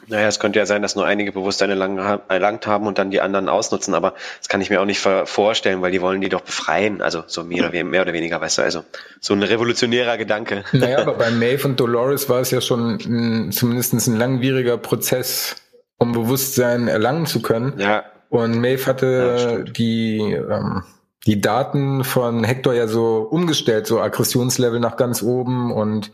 Naja, 0.08 0.26
es 0.26 0.40
könnte 0.40 0.58
ja 0.58 0.66
sein, 0.66 0.82
dass 0.82 0.96
nur 0.96 1.06
einige 1.06 1.32
Bewusstsein 1.32 1.70
erlangt 1.70 2.66
haben 2.66 2.86
und 2.86 2.98
dann 2.98 3.10
die 3.10 3.20
anderen 3.20 3.48
ausnutzen, 3.48 3.94
aber 3.94 4.14
das 4.38 4.48
kann 4.48 4.60
ich 4.60 4.68
mir 4.68 4.80
auch 4.80 4.84
nicht 4.84 5.00
vorstellen, 5.00 5.80
weil 5.80 5.92
die 5.92 6.00
wollen 6.00 6.20
die 6.20 6.28
doch 6.28 6.40
befreien, 6.40 7.02
also 7.02 7.22
so 7.26 7.44
mehr 7.44 7.68
oder, 7.68 7.84
mehr 7.84 8.02
oder 8.02 8.12
weniger, 8.12 8.40
weißt 8.40 8.58
du, 8.58 8.62
also 8.62 8.84
so 9.20 9.34
ein 9.34 9.42
revolutionärer 9.42 10.16
Gedanke. 10.18 10.64
Naja, 10.72 10.98
aber 10.98 11.14
bei 11.14 11.30
Maeve 11.30 11.68
und 11.68 11.78
Dolores 11.78 12.28
war 12.28 12.40
es 12.40 12.50
ja 12.50 12.60
schon 12.60 12.98
ein, 12.98 13.52
zumindest 13.52 13.92
ein 13.92 14.16
langwieriger 14.16 14.78
Prozess, 14.78 15.56
um 15.98 16.12
Bewusstsein 16.12 16.88
erlangen 16.88 17.26
zu 17.26 17.40
können. 17.40 17.78
Ja. 17.78 18.04
Und 18.30 18.58
Maeve 18.60 18.86
hatte 18.86 19.36
ja, 19.38 19.72
die, 19.72 20.18
ähm, 20.18 20.82
die 21.26 21.40
Daten 21.40 22.02
von 22.02 22.42
Hector 22.42 22.74
ja 22.74 22.88
so 22.88 23.28
umgestellt, 23.30 23.86
so 23.86 24.00
Aggressionslevel 24.00 24.80
nach 24.80 24.96
ganz 24.96 25.22
oben 25.22 25.72
und 25.72 26.10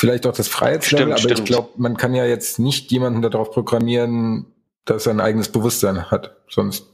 vielleicht 0.00 0.26
auch 0.26 0.32
das 0.32 0.48
Freiheitslevel, 0.48 1.12
aber 1.12 1.18
stimmt. 1.18 1.40
ich 1.40 1.44
glaube, 1.44 1.68
man 1.76 1.98
kann 1.98 2.14
ja 2.14 2.24
jetzt 2.24 2.58
nicht 2.58 2.90
jemanden 2.90 3.20
darauf 3.20 3.50
programmieren, 3.50 4.46
dass 4.86 5.06
er 5.06 5.12
ein 5.12 5.20
eigenes 5.20 5.52
Bewusstsein 5.52 6.10
hat. 6.10 6.36
Sonst 6.48 6.86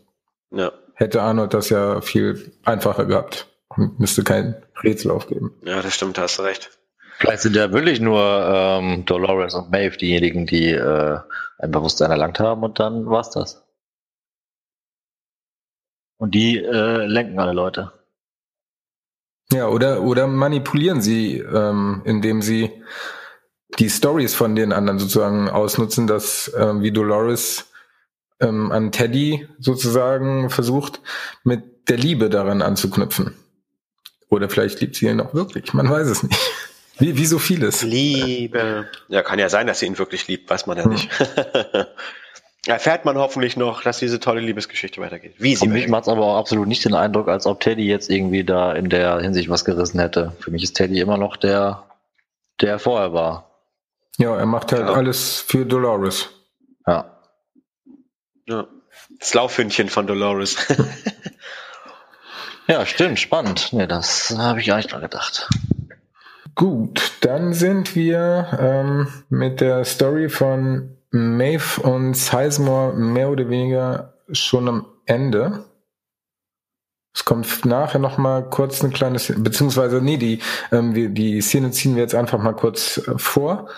ja. 0.51 0.73
hätte 0.95 1.23
Arnold 1.23 1.55
das 1.55 1.69
ja 1.69 2.01
viel 2.01 2.53
einfacher 2.65 3.05
gehabt 3.05 3.47
und 3.69 4.01
müsste 4.01 4.25
kein 4.25 4.57
Rätsel 4.83 5.13
aufgeben. 5.13 5.55
Ja, 5.65 5.81
das 5.83 5.95
stimmt, 5.95 6.19
hast 6.19 6.41
du 6.41 6.43
recht. 6.43 6.77
Vielleicht 7.19 7.43
sind 7.43 7.55
ja 7.55 7.73
wirklich 7.73 8.01
nur 8.01 8.21
ähm, 8.21 9.05
Dolores 9.07 9.55
und 9.55 9.71
Maeve 9.71 9.97
diejenigen, 9.97 10.45
die 10.45 10.73
äh, 10.73 11.19
ein 11.59 11.71
Bewusstsein 11.71 12.11
erlangt 12.11 12.41
haben 12.41 12.65
und 12.65 12.81
dann 12.81 13.07
war's 13.07 13.31
das. 13.31 13.65
Und 16.19 16.35
die 16.35 16.59
äh, 16.59 17.07
lenken 17.07 17.39
alle 17.39 17.53
Leute. 17.53 17.93
Ja, 19.53 19.69
oder, 19.69 20.03
oder 20.03 20.27
manipulieren 20.27 21.01
sie, 21.01 21.39
ähm, 21.39 22.03
indem 22.05 22.43
sie 22.43 22.73
die 23.79 23.91
Stories 23.91 24.35
von 24.35 24.57
den 24.57 24.73
anderen 24.73 24.99
sozusagen 24.99 25.49
ausnutzen, 25.49 26.07
dass 26.07 26.53
ähm, 26.59 26.83
wie 26.83 26.91
Dolores 26.91 27.67
ähm, 28.41 28.73
an 28.73 28.93
Teddy 28.93 29.49
sozusagen 29.59 30.51
versucht, 30.51 31.01
mit 31.45 31.89
der 31.89 31.97
Liebe 31.97 32.29
daran 32.29 32.63
anzuknüpfen. 32.63 33.35
Oder 34.29 34.49
vielleicht 34.49 34.81
liebt 34.81 34.97
sie 34.97 35.07
ihn 35.07 35.21
auch 35.21 35.35
wirklich, 35.35 35.73
man 35.73 35.89
weiß 35.89 36.09
es 36.09 36.23
nicht. 36.23 36.39
Wie, 36.99 37.19
wie 37.19 37.27
so 37.27 37.39
vieles. 37.39 37.83
Liebe. 37.83 38.89
Ja, 39.09 39.21
kann 39.21 39.39
ja 39.39 39.51
sein, 39.51 39.67
dass 39.67 39.81
sie 39.81 39.87
ihn 39.87 39.99
wirklich 39.99 40.29
liebt, 40.29 40.49
weiß 40.49 40.67
man 40.67 40.79
ja 40.79 40.85
hm. 40.85 40.93
nicht. 40.93 41.11
erfährt 42.69 43.05
man 43.05 43.17
hoffentlich 43.17 43.57
noch, 43.57 43.83
dass 43.83 43.99
diese 43.99 44.21
tolle 44.21 44.41
Liebesgeschichte 44.41 45.01
weitergeht. 45.01 45.35
Wie 45.39 45.55
sie 45.55 45.67
Für 45.67 45.73
mich 45.73 45.89
macht 45.89 46.03
es 46.03 46.09
aber 46.09 46.27
auch 46.27 46.39
absolut 46.39 46.69
nicht 46.69 46.85
den 46.85 46.95
Eindruck, 46.95 47.29
als 47.29 47.47
ob 47.47 47.61
Teddy 47.61 47.87
jetzt 47.87 48.11
irgendwie 48.11 48.45
da 48.45 48.73
in 48.73 48.89
der 48.89 49.21
Hinsicht 49.21 49.49
was 49.49 49.65
gerissen 49.65 50.01
hätte. 50.01 50.33
Für 50.41 50.51
mich 50.51 50.63
ist 50.63 50.75
Teddy 50.75 51.01
immer 51.01 51.17
noch 51.17 51.37
der, 51.37 51.85
der 52.61 52.79
vorher 52.79 53.13
war. 53.13 53.51
Ja, 54.19 54.37
er 54.37 54.47
macht 54.47 54.73
halt 54.73 54.89
ja. 54.89 54.95
alles 54.95 55.41
für 55.41 55.67
Dolores. 55.67 56.31
Ja. 56.87 57.19
Ja. 58.47 58.67
Das 59.19 59.35
Laufhündchen 59.35 59.89
von 59.89 60.07
Dolores. 60.07 60.57
ja, 62.67 62.87
stimmt, 62.87 63.19
spannend. 63.19 63.73
Nee, 63.73 63.87
das 63.87 64.35
habe 64.37 64.61
ich 64.61 64.67
gar 64.67 64.77
nicht 64.77 64.93
dran 64.93 65.03
gedacht. 65.03 65.49
Gut, 66.55 67.13
dann 67.21 67.53
sind 67.53 67.95
wir 67.95 68.59
ähm, 68.59 69.09
mit 69.29 69.61
der 69.61 69.85
Story 69.85 70.31
von 70.31 70.96
Maeve 71.11 71.81
und 71.83 72.15
Sizemore 72.15 72.95
mehr 72.95 73.31
oder 73.31 73.49
weniger 73.49 74.15
schon 74.31 74.69
am 74.69 74.87
Ende. 75.05 75.65
Es 77.15 77.25
kommt 77.25 77.65
nachher 77.65 77.99
noch 77.99 78.19
mal 78.19 78.49
kurz 78.51 78.83
eine 78.83 78.93
kleine, 78.93 79.19
Szene, 79.19 79.41
beziehungsweise 79.41 80.03
nee, 80.03 80.19
die 80.19 80.41
ähm, 80.71 80.95
wir, 80.95 81.09
die 81.09 81.41
Szene 81.41 81.71
ziehen 81.71 81.95
wir 81.95 82.03
jetzt 82.03 82.15
einfach 82.15 82.39
mal 82.39 82.55
kurz 82.55 82.99
äh, 82.99 83.17
vor. 83.17 83.69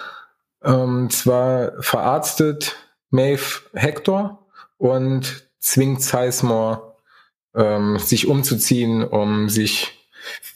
Ähm, 0.64 1.08
zwar 1.10 1.80
verarztet 1.80 2.74
Maeve 3.10 3.60
Hector 3.74 4.46
und 4.76 5.48
zwingt 5.60 6.02
Sizemore 6.02 6.96
ähm, 7.54 7.98
sich 7.98 8.26
umzuziehen, 8.26 9.04
um 9.04 9.48
sich 9.48 10.08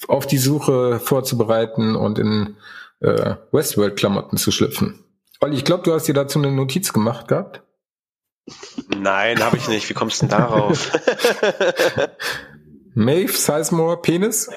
auf 0.08 0.26
die 0.26 0.38
Suche 0.38 0.98
vorzubereiten 0.98 1.94
und 1.94 2.18
in 2.18 2.56
äh, 3.00 3.36
Westworld-Klamotten 3.52 4.36
zu 4.36 4.50
schlüpfen. 4.50 5.04
Olli, 5.42 5.56
ich 5.56 5.64
glaube, 5.64 5.82
du 5.82 5.92
hast 5.92 6.06
dir 6.06 6.14
dazu 6.14 6.38
eine 6.38 6.52
Notiz 6.52 6.92
gemacht 6.92 7.26
gehabt. 7.26 7.62
Nein, 8.96 9.42
habe 9.42 9.56
ich 9.56 9.66
nicht. 9.66 9.90
Wie 9.90 9.94
kommst 9.94 10.22
du 10.22 10.26
denn 10.26 10.38
darauf? 10.38 10.92
Maeve 12.94 13.32
Sizemore 13.32 14.00
Penis? 14.00 14.50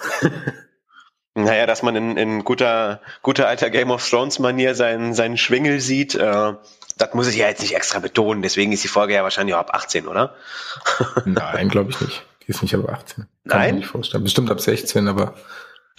Naja, 1.34 1.66
dass 1.66 1.82
man 1.82 1.96
in, 1.96 2.18
in 2.18 2.44
guter, 2.44 3.02
guter 3.24 3.48
alter 3.48 3.72
Game 3.72 3.90
of 3.90 4.08
Thrones 4.08 4.38
Manier 4.38 4.76
seinen, 4.76 5.16
seinen 5.16 5.38
Schwingel 5.38 5.80
sieht, 5.80 6.14
äh, 6.14 6.54
das 6.98 7.14
muss 7.14 7.28
ich 7.28 7.38
ja 7.38 7.48
jetzt 7.48 7.64
nicht 7.64 7.76
extra 7.76 7.98
betonen. 7.98 8.44
Deswegen 8.44 8.72
ist 8.72 8.84
die 8.84 8.88
Folge 8.88 9.16
ja 9.16 9.24
wahrscheinlich 9.24 9.56
auch 9.56 9.62
ab 9.62 9.72
18, 9.74 10.08
oder? 10.08 10.36
Nein, 11.26 11.70
glaube 11.70 11.90
ich 11.90 12.00
nicht. 12.00 12.24
Die 12.46 12.52
ist 12.52 12.62
nicht 12.62 12.76
ab 12.76 12.88
18. 12.88 13.24
Kann 13.24 13.28
Nein? 13.44 13.70
Ich 13.70 13.82
nicht 13.82 13.88
vorstellen. 13.88 14.24
Bestimmt 14.24 14.52
ab 14.52 14.62
16, 14.62 15.08
aber. 15.08 15.34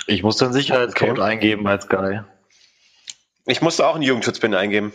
Ich 0.06 0.22
muss 0.22 0.36
dann 0.36 0.52
Sicherheitscode 0.52 1.10
okay. 1.10 1.22
eingeben 1.22 1.66
als 1.66 1.88
Guy. 1.88 2.20
Ich 3.46 3.62
musste 3.62 3.86
auch 3.86 3.94
einen 3.94 4.02
Jugendschutzpin 4.02 4.54
eingeben. 4.54 4.92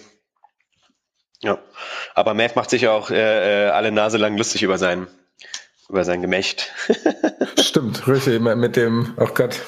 Ja. 1.41 1.57
Aber 2.13 2.33
Mav 2.33 2.55
macht 2.55 2.69
sich 2.69 2.87
auch 2.87 3.09
äh, 3.09 3.65
äh, 3.65 3.69
alle 3.69 3.91
Nase 3.91 4.17
lang 4.17 4.37
lustig 4.37 4.63
über 4.63 4.77
sein, 4.77 5.07
über 5.89 6.03
sein 6.03 6.21
Gemächt. 6.21 6.71
Stimmt, 7.59 8.07
richtig, 8.07 8.41
mit 8.41 8.75
dem, 8.75 9.13
oh 9.17 9.29
Gott. 9.33 9.59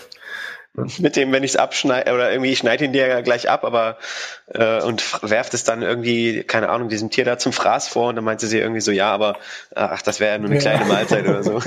Mit 0.75 1.15
dem, 1.15 1.31
wenn 1.31 1.43
ich 1.43 1.51
es 1.51 1.55
abschneide, 1.55 2.11
oder 2.11 2.31
irgendwie, 2.31 2.51
ich 2.51 2.57
schneide 2.57 2.86
ihn 2.86 2.93
dir 2.93 3.05
ja 3.05 3.21
gleich 3.21 3.47
ab, 3.47 3.63
aber 3.63 3.99
äh, 4.47 4.81
und 4.81 5.21
werft 5.21 5.53
es 5.53 5.63
dann 5.63 5.84
irgendwie, 5.84 6.43
keine 6.43 6.69
Ahnung, 6.69 6.89
diesem 6.89 7.11
Tier 7.11 7.25
da 7.25 7.38
zum 7.38 7.53
Fraß 7.53 7.88
vor 7.88 8.09
und 8.09 8.15
dann 8.15 8.25
meinte 8.25 8.47
sie 8.47 8.57
irgendwie 8.57 8.81
so, 8.81 8.91
ja, 8.91 9.11
aber 9.11 9.38
ach, 9.75 10.01
das 10.01 10.19
wäre 10.19 10.31
ja 10.31 10.39
nur 10.39 10.49
eine 10.49 10.55
ja. 10.55 10.61
kleine 10.61 10.86
Mahlzeit 10.86 11.27
oder 11.27 11.43
so. 11.43 11.61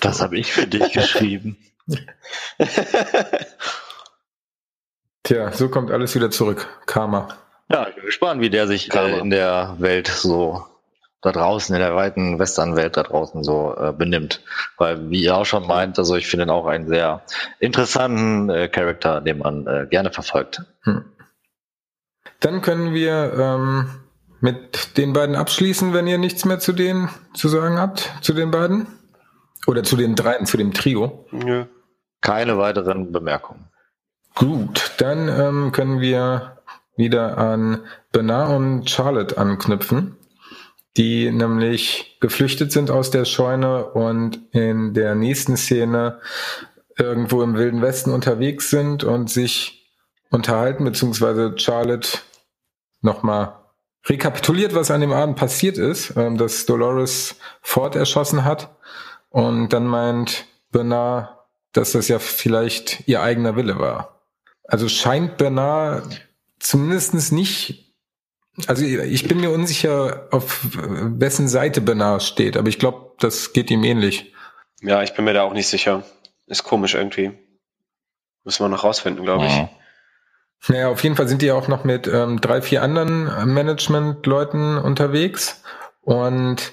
Das 0.00 0.20
habe 0.20 0.38
ich 0.38 0.52
für 0.52 0.68
dich 0.68 0.92
geschrieben. 0.92 1.58
Tja, 5.30 5.52
so 5.52 5.68
kommt 5.68 5.92
alles 5.92 6.16
wieder 6.16 6.32
zurück. 6.32 6.66
Karma. 6.86 7.28
Ja, 7.68 7.86
ich 7.86 7.94
bin 7.94 8.04
gespannt, 8.04 8.40
wie 8.40 8.50
der 8.50 8.66
sich 8.66 8.92
äh, 8.92 9.20
in 9.20 9.30
der 9.30 9.76
Welt 9.78 10.08
so 10.08 10.66
da 11.22 11.30
draußen, 11.30 11.72
in 11.72 11.80
der 11.80 11.94
weiten 11.94 12.40
Westernwelt 12.40 12.96
da 12.96 13.04
draußen 13.04 13.44
so 13.44 13.76
äh, 13.78 13.92
benimmt. 13.92 14.42
Weil, 14.76 15.08
wie 15.08 15.22
ihr 15.22 15.36
auch 15.36 15.46
schon 15.46 15.68
meint, 15.68 16.00
also 16.00 16.16
ich 16.16 16.26
finde 16.26 16.46
ihn 16.46 16.50
auch 16.50 16.66
einen 16.66 16.88
sehr 16.88 17.22
interessanten 17.60 18.50
äh, 18.50 18.66
Charakter, 18.66 19.20
den 19.20 19.38
man 19.38 19.68
äh, 19.68 19.86
gerne 19.88 20.10
verfolgt. 20.10 20.62
Hm. 20.82 21.04
Dann 22.40 22.60
können 22.60 22.92
wir 22.92 23.32
ähm, 23.38 23.88
mit 24.40 24.96
den 24.96 25.12
beiden 25.12 25.36
abschließen, 25.36 25.94
wenn 25.94 26.08
ihr 26.08 26.18
nichts 26.18 26.44
mehr 26.44 26.58
zu 26.58 26.72
denen 26.72 27.08
zu 27.34 27.48
sagen 27.48 27.78
habt, 27.78 28.12
zu 28.20 28.32
den 28.32 28.50
beiden. 28.50 28.88
Oder 29.68 29.84
zu 29.84 29.96
den 29.96 30.16
dreien, 30.16 30.44
zu 30.44 30.56
dem 30.56 30.74
Trio. 30.74 31.24
Nö. 31.30 31.66
Keine 32.20 32.58
weiteren 32.58 33.12
Bemerkungen. 33.12 33.69
Gut, 34.40 34.92
dann 34.96 35.28
ähm, 35.28 35.70
können 35.70 36.00
wir 36.00 36.62
wieder 36.96 37.36
an 37.36 37.84
Bernard 38.10 38.56
und 38.56 38.88
Charlotte 38.88 39.36
anknüpfen, 39.36 40.16
die 40.96 41.30
nämlich 41.30 42.16
geflüchtet 42.22 42.72
sind 42.72 42.90
aus 42.90 43.10
der 43.10 43.26
Scheune 43.26 43.84
und 43.84 44.40
in 44.52 44.94
der 44.94 45.14
nächsten 45.14 45.58
Szene 45.58 46.20
irgendwo 46.96 47.42
im 47.42 47.54
Wilden 47.54 47.82
Westen 47.82 48.12
unterwegs 48.12 48.70
sind 48.70 49.04
und 49.04 49.28
sich 49.28 49.86
unterhalten, 50.30 50.84
beziehungsweise 50.84 51.52
Charlotte 51.58 52.20
nochmal 53.02 53.58
rekapituliert, 54.06 54.74
was 54.74 54.90
an 54.90 55.02
dem 55.02 55.12
Abend 55.12 55.36
passiert 55.36 55.76
ist, 55.76 56.16
ähm, 56.16 56.38
dass 56.38 56.64
Dolores 56.64 57.36
Ford 57.60 57.94
erschossen 57.94 58.46
hat. 58.46 58.74
Und 59.28 59.74
dann 59.74 59.86
meint 59.86 60.46
Bernard, 60.72 61.36
dass 61.72 61.92
das 61.92 62.08
ja 62.08 62.18
vielleicht 62.18 63.06
ihr 63.06 63.20
eigener 63.20 63.54
Wille 63.54 63.78
war. 63.78 64.19
Also 64.70 64.88
scheint 64.88 65.36
Bernard 65.36 66.28
zumindest 66.60 67.32
nicht, 67.32 67.92
also 68.68 68.84
ich 68.84 69.26
bin 69.26 69.40
mir 69.40 69.50
unsicher, 69.50 70.28
auf 70.30 70.60
wessen 70.72 71.48
Seite 71.48 71.80
Bernard 71.80 72.22
steht, 72.22 72.56
aber 72.56 72.68
ich 72.68 72.78
glaube, 72.78 73.12
das 73.18 73.52
geht 73.52 73.70
ihm 73.70 73.82
ähnlich. 73.82 74.32
Ja, 74.80 75.02
ich 75.02 75.14
bin 75.14 75.24
mir 75.24 75.34
da 75.34 75.42
auch 75.42 75.52
nicht 75.52 75.66
sicher. 75.66 76.04
Ist 76.46 76.62
komisch 76.62 76.94
irgendwie. 76.94 77.32
Müssen 78.44 78.64
wir 78.64 78.68
noch 78.68 78.84
rausfinden, 78.84 79.24
glaube 79.24 79.46
ich. 79.46 79.56
Ja. 79.56 79.70
Naja, 80.68 80.88
auf 80.88 81.02
jeden 81.02 81.16
Fall 81.16 81.26
sind 81.26 81.42
die 81.42 81.46
ja 81.46 81.54
auch 81.54 81.68
noch 81.68 81.82
mit 81.82 82.06
ähm, 82.06 82.40
drei, 82.40 82.62
vier 82.62 82.82
anderen 82.82 83.52
Management-Leuten 83.52 84.78
unterwegs 84.78 85.62
und 86.02 86.72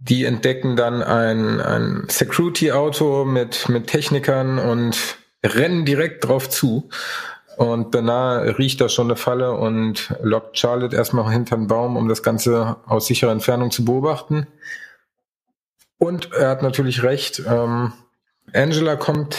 die 0.00 0.24
entdecken 0.24 0.76
dann 0.76 1.02
ein, 1.02 1.60
ein 1.60 2.06
Security-Auto 2.08 3.24
mit, 3.24 3.68
mit 3.70 3.86
Technikern 3.86 4.58
und 4.58 5.18
rennen 5.44 5.84
direkt 5.84 6.26
drauf 6.26 6.48
zu. 6.48 6.88
Und 7.56 7.90
Bernard 7.90 8.58
riecht 8.58 8.80
da 8.80 8.88
schon 8.88 9.08
eine 9.08 9.16
Falle 9.16 9.52
und 9.52 10.14
lockt 10.22 10.58
Charlotte 10.58 10.96
erstmal 10.96 11.30
hinter 11.30 11.56
den 11.56 11.66
Baum, 11.66 11.96
um 11.96 12.08
das 12.08 12.22
Ganze 12.22 12.76
aus 12.86 13.06
sicherer 13.06 13.32
Entfernung 13.32 13.70
zu 13.70 13.84
beobachten. 13.84 14.46
Und 15.98 16.32
er 16.32 16.48
hat 16.48 16.62
natürlich 16.62 17.02
recht. 17.02 17.42
Ähm, 17.46 17.92
Angela 18.52 18.96
kommt 18.96 19.36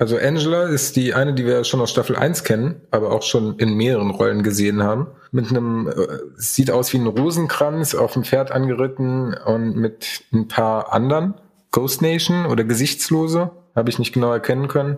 also 0.00 0.16
Angela 0.16 0.62
ist 0.62 0.96
die 0.96 1.12
eine, 1.12 1.34
die 1.34 1.44
wir 1.44 1.62
schon 1.62 1.82
aus 1.82 1.90
Staffel 1.90 2.16
1 2.16 2.42
kennen, 2.42 2.80
aber 2.90 3.12
auch 3.12 3.22
schon 3.22 3.58
in 3.58 3.74
mehreren 3.74 4.10
Rollen 4.10 4.42
gesehen 4.42 4.82
haben. 4.82 5.08
Mit 5.30 5.50
einem, 5.50 5.88
äh, 5.88 5.92
sieht 6.36 6.70
aus 6.70 6.94
wie 6.94 6.96
ein 6.96 7.06
Rosenkranz 7.06 7.94
auf 7.94 8.14
dem 8.14 8.24
Pferd 8.24 8.50
angeritten 8.50 9.34
und 9.34 9.76
mit 9.76 10.24
ein 10.32 10.48
paar 10.48 10.94
anderen. 10.94 11.34
Ghost 11.70 12.00
Nation 12.00 12.46
oder 12.46 12.64
Gesichtslose, 12.64 13.50
habe 13.76 13.90
ich 13.90 13.98
nicht 13.98 14.14
genau 14.14 14.32
erkennen 14.32 14.68
können. 14.68 14.96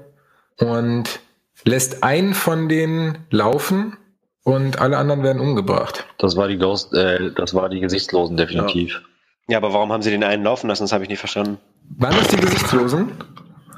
Und 0.58 1.20
lässt 1.64 2.02
einen 2.02 2.34
von 2.34 2.68
denen 2.68 3.18
laufen 3.30 3.96
und 4.44 4.80
alle 4.80 4.96
anderen 4.96 5.22
werden 5.22 5.40
umgebracht. 5.40 6.04
Das 6.18 6.36
war 6.36 6.48
die 6.48 6.58
Ghost, 6.58 6.92
äh, 6.94 7.32
das 7.32 7.54
war 7.54 7.68
die 7.68 7.80
Gesichtslosen 7.80 8.36
definitiv. 8.36 9.00
Ja. 9.48 9.52
ja, 9.52 9.58
aber 9.58 9.72
warum 9.72 9.92
haben 9.92 10.02
sie 10.02 10.10
den 10.10 10.24
einen 10.24 10.44
laufen 10.44 10.68
lassen? 10.68 10.82
Das 10.82 10.92
habe 10.92 11.04
ich 11.04 11.10
nicht 11.10 11.20
verstanden. 11.20 11.58
Waren 11.98 12.16
das 12.16 12.28
die 12.28 12.36
Gesichtslosen? 12.36 13.12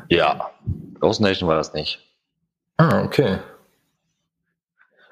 Ja. 0.09 0.51
Ghost 1.01 1.21
Nation 1.21 1.49
war 1.49 1.57
das 1.57 1.75
nicht. 1.75 2.01
Ah, 2.77 3.03
okay. 3.05 3.39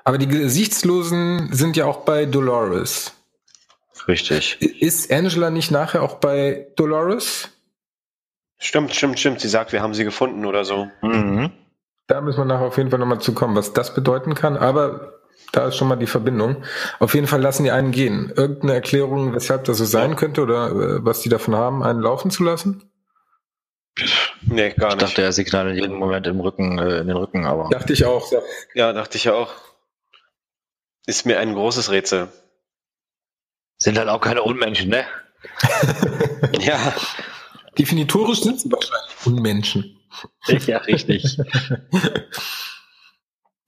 Aber 0.05 0.19
die 0.19 0.27
Gesichtslosen 0.27 1.53
sind 1.53 1.77
ja 1.77 1.87
auch 1.87 1.99
bei 1.99 2.27
Dolores. 2.27 3.13
Richtig. 4.09 4.61
Ist 4.61 5.13
Angela 5.13 5.51
nicht 5.51 5.71
nachher 5.71 6.03
auch 6.03 6.15
bei 6.15 6.67
Dolores? 6.77 7.51
Stimmt, 8.63 8.95
stimmt, 8.95 9.19
stimmt. 9.19 9.41
Sie 9.41 9.49
sagt, 9.49 9.73
wir 9.73 9.83
haben 9.83 9.93
sie 9.93 10.05
gefunden 10.05 10.47
oder 10.47 10.65
so. 10.65 10.87
Mhm. 11.03 11.51
Da 12.07 12.21
müssen 12.21 12.39
wir 12.39 12.45
nachher 12.45 12.67
auf 12.67 12.77
jeden 12.77 12.91
Fall 12.91 13.01
nochmal 13.01 13.21
zukommen, 13.21 13.57
was 13.57 13.73
das 13.73 13.93
bedeuten 13.93 14.35
kann. 14.35 14.57
Aber 14.57 15.19
da 15.51 15.67
ist 15.67 15.77
schon 15.77 15.89
mal 15.89 15.97
die 15.97 16.07
Verbindung. 16.07 16.63
Auf 17.01 17.15
jeden 17.15 17.27
Fall 17.27 17.43
lassen 17.43 17.65
die 17.65 17.73
einen 17.73 17.91
gehen. 17.91 18.33
Irgendeine 18.37 18.75
Erklärung, 18.75 19.35
weshalb 19.35 19.65
das 19.65 19.79
so 19.79 19.85
sein 19.85 20.15
könnte 20.15 20.43
oder 20.43 20.69
äh, 20.71 21.05
was 21.05 21.23
die 21.23 21.29
davon 21.29 21.57
haben, 21.57 21.83
einen 21.83 22.01
laufen 22.01 22.31
zu 22.31 22.45
lassen? 22.45 22.89
Nee, 24.43 24.71
gar 24.75 24.91
nicht. 24.91 25.03
Ich 25.03 25.09
dachte, 25.09 25.23
er 25.23 25.33
signal 25.33 25.69
in 25.71 25.75
jedem 25.75 25.97
Moment 25.97 26.29
im 26.29 26.39
Rücken, 26.39 26.79
äh, 26.79 27.01
in 27.01 27.09
den 27.09 27.17
Rücken, 27.17 27.45
aber. 27.45 27.69
Dachte 27.69 27.93
ich 27.93 28.05
auch. 28.05 28.31
Ja. 28.31 28.39
ja, 28.75 28.93
dachte 28.93 29.17
ich 29.17 29.29
auch. 29.29 29.53
Ist 31.07 31.27
mir 31.27 31.41
ein 31.41 31.53
großes 31.55 31.91
Rätsel. 31.91 32.29
Sind 33.79 33.99
halt 33.99 34.09
auch 34.09 34.21
keine 34.21 34.43
Unmenschen, 34.43 34.89
ne? 34.89 35.05
ja. 36.61 36.95
Definitorisch 37.79 38.41
sind 38.41 38.61
sie 38.61 38.71
wahrscheinlich 38.71 39.27
Unmenschen. 39.27 39.99
Ja, 40.67 40.79
richtig. 40.79 41.39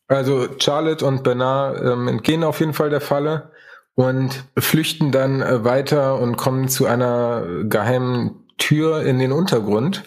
Also 0.06 0.48
Charlotte 0.60 1.04
und 1.04 1.22
Bernard 1.22 1.80
ähm, 1.80 2.08
entgehen 2.08 2.44
auf 2.44 2.60
jeden 2.60 2.74
Fall 2.74 2.90
der 2.90 3.00
Falle 3.00 3.52
und 3.94 4.44
flüchten 4.58 5.12
dann 5.12 5.40
äh, 5.40 5.64
weiter 5.64 6.18
und 6.20 6.36
kommen 6.36 6.68
zu 6.68 6.84
einer 6.84 7.64
geheimen 7.64 8.46
Tür 8.58 9.02
in 9.02 9.18
den 9.18 9.32
Untergrund 9.32 10.04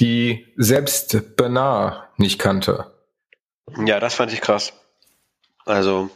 die 0.00 0.46
selbst 0.56 1.36
Bernard 1.36 2.18
nicht 2.18 2.38
kannte. 2.38 2.92
Ja, 3.84 4.00
das 4.00 4.14
fand 4.14 4.32
ich 4.32 4.40
krass. 4.40 4.72
Also, 5.66 6.10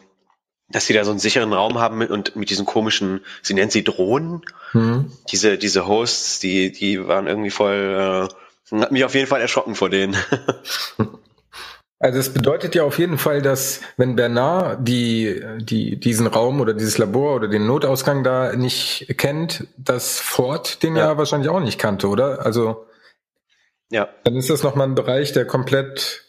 dass 0.69 0.87
sie 0.87 0.95
da 0.95 1.05
so 1.05 1.11
einen 1.11 1.21
sicheren 1.21 1.53
Raum 1.53 1.79
haben 1.79 1.99
mit, 1.99 2.11
und 2.11 2.37
mit 2.37 2.51
diesen 2.51 2.67
komischen, 2.67 3.21
sie 3.43 3.55
nennt 3.55 3.73
sie 3.73 3.85
Drohnen. 3.85 4.43
Mhm. 4.73 5.13
Diese, 5.31 5.59
diese 5.59 5.87
Hosts, 5.87 6.41
die, 6.41 6.73
die 6.73 7.07
waren 7.07 7.27
irgendwie 7.27 7.51
voll, 7.51 8.31
äh, 8.73 8.81
hat 8.81 8.93
mich 8.93 9.05
auf 9.05 9.15
jeden 9.15 9.27
Fall 9.27 9.41
erschrocken 9.41 9.75
vor 9.75 9.91
denen. 9.91 10.17
Also 12.01 12.19
es 12.19 12.35
bedeutet 12.35 12.75
ja 12.75 12.83
auf 12.83 12.99
jeden 12.99 13.17
Fall, 13.17 13.41
dass 13.41 13.81
wenn 13.97 14.15
Bernard 14.15 14.87
die, 14.87 15.41
die, 15.61 15.99
diesen 15.99 16.27
Raum 16.27 16.61
oder 16.61 16.75
dieses 16.75 16.99
Labor 16.99 17.37
oder 17.37 17.49
den 17.49 17.67
Notausgang 17.67 18.23
da 18.23 18.55
nicht 18.55 19.15
kennt, 19.17 19.69
dass 19.79 20.21
Ford 20.21 20.83
den 20.83 20.97
ja, 20.97 21.07
ja 21.07 21.17
wahrscheinlich 21.17 21.49
auch 21.49 21.61
nicht 21.61 21.79
kannte, 21.79 22.09
oder? 22.09 22.45
Also 22.45 22.85
ja. 23.91 24.09
Dann 24.25 24.37
ist 24.37 24.51
das 24.51 24.63
nochmal 24.63 24.89
ein 24.89 24.95
Bereich, 24.95 25.33
der 25.33 25.47
komplett 25.47 26.24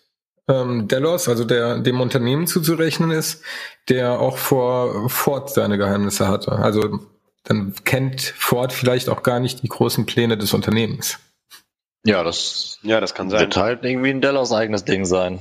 ähm, 0.47 0.87
Delos, 0.87 1.27
also 1.27 1.43
der 1.45 1.79
dem 1.79 2.01
Unternehmen 2.01 2.47
zuzurechnen 2.47 3.11
ist, 3.11 3.43
der 3.89 4.19
auch 4.19 4.37
vor 4.37 5.09
Ford 5.09 5.49
seine 5.49 5.77
Geheimnisse 5.77 6.27
hatte. 6.27 6.51
Also 6.51 6.99
dann 7.43 7.73
kennt 7.83 8.21
Ford 8.21 8.73
vielleicht 8.73 9.09
auch 9.09 9.23
gar 9.23 9.39
nicht 9.39 9.63
die 9.63 9.69
großen 9.69 10.05
Pläne 10.05 10.37
des 10.37 10.53
Unternehmens. 10.53 11.19
Ja, 12.05 12.23
das, 12.23 12.79
ja, 12.83 12.99
das 13.01 13.15
kann 13.15 13.29
sein. 13.29 13.39
Wird 13.39 13.57
halt 13.57 13.83
irgendwie 13.83 14.11
ein 14.11 14.21
Delos 14.21 14.51
eigenes 14.51 14.85
Ding 14.85 15.05
sein. 15.05 15.39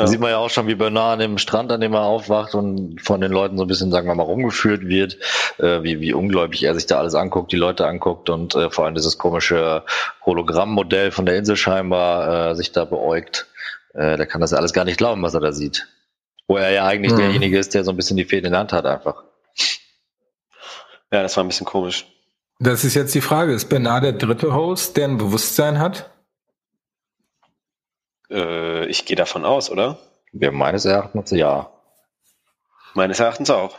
Da 0.00 0.06
sieht 0.06 0.20
man 0.20 0.30
ja 0.30 0.38
auch 0.38 0.50
schon, 0.50 0.66
wie 0.66 0.74
Bernard 0.74 1.14
an 1.14 1.18
dem 1.18 1.38
Strand, 1.38 1.70
an 1.72 1.80
dem 1.80 1.92
er 1.94 2.02
aufwacht 2.02 2.54
und 2.54 3.00
von 3.00 3.20
den 3.20 3.32
Leuten 3.32 3.56
so 3.56 3.64
ein 3.64 3.68
bisschen, 3.68 3.90
sagen 3.90 4.08
wir 4.08 4.14
mal, 4.14 4.22
rumgeführt 4.22 4.86
wird, 4.86 5.18
äh, 5.58 5.82
wie, 5.82 6.00
wie 6.00 6.12
ungläubig 6.12 6.62
er 6.62 6.74
sich 6.74 6.86
da 6.86 6.98
alles 6.98 7.14
anguckt, 7.14 7.52
die 7.52 7.56
Leute 7.56 7.86
anguckt 7.86 8.30
und 8.30 8.54
äh, 8.54 8.70
vor 8.70 8.84
allem 8.84 8.94
dieses 8.94 9.18
komische 9.18 9.84
Hologrammmodell 10.24 11.10
von 11.10 11.26
der 11.26 11.36
Insel 11.36 11.56
scheinbar 11.56 12.50
äh, 12.50 12.54
sich 12.54 12.72
da 12.72 12.84
beäugt. 12.84 13.46
Äh, 13.94 14.16
der 14.16 14.26
kann 14.26 14.40
das 14.40 14.52
ja 14.52 14.58
alles 14.58 14.72
gar 14.72 14.84
nicht 14.84 14.98
glauben, 14.98 15.22
was 15.22 15.34
er 15.34 15.40
da 15.40 15.52
sieht. 15.52 15.88
Wo 16.48 16.56
er 16.56 16.70
ja 16.70 16.86
eigentlich 16.86 17.12
mhm. 17.12 17.18
derjenige 17.18 17.58
ist, 17.58 17.74
der 17.74 17.84
so 17.84 17.90
ein 17.90 17.96
bisschen 17.96 18.16
die 18.16 18.24
Fäden 18.24 18.46
in 18.46 18.52
der 18.52 18.60
Hand 18.60 18.72
hat 18.72 18.86
einfach. 18.86 19.22
Ja, 21.12 21.22
das 21.22 21.36
war 21.36 21.44
ein 21.44 21.48
bisschen 21.48 21.66
komisch. 21.66 22.06
Das 22.58 22.84
ist 22.84 22.94
jetzt 22.94 23.14
die 23.14 23.20
Frage, 23.20 23.52
ist 23.52 23.68
Bernard 23.68 24.04
der 24.04 24.12
dritte 24.12 24.54
Host, 24.54 24.96
der 24.96 25.08
ein 25.08 25.18
Bewusstsein 25.18 25.78
hat? 25.78 26.10
Äh, 28.30 28.86
ich 28.86 29.04
gehe 29.04 29.16
davon 29.16 29.44
aus, 29.44 29.70
oder? 29.70 29.98
Ja, 30.32 30.50
meines 30.50 30.84
Erachtens 30.84 31.30
ja. 31.30 31.70
Meines 32.94 33.20
Erachtens 33.20 33.50
auch. 33.50 33.78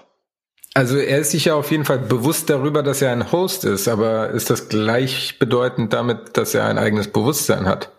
Also 0.74 0.97
er 0.97 1.20
ist 1.20 1.32
sich 1.32 1.45
ja 1.45 1.56
auf 1.56 1.70
jeden 1.72 1.84
Fall 1.84 1.99
bewusst 1.99 2.49
darüber, 2.49 2.82
dass 2.82 3.02
er 3.02 3.12
ein 3.12 3.32
Host 3.32 3.66
ist, 3.66 3.89
aber 3.89 4.30
ist 4.30 4.49
das 4.49 4.70
gleichbedeutend 4.70 5.91
damit, 5.91 6.38
dass 6.38 6.54
er 6.54 6.66
ein 6.66 6.78
eigenes 6.78 7.12
Bewusstsein 7.12 7.66
hat? 7.66 7.91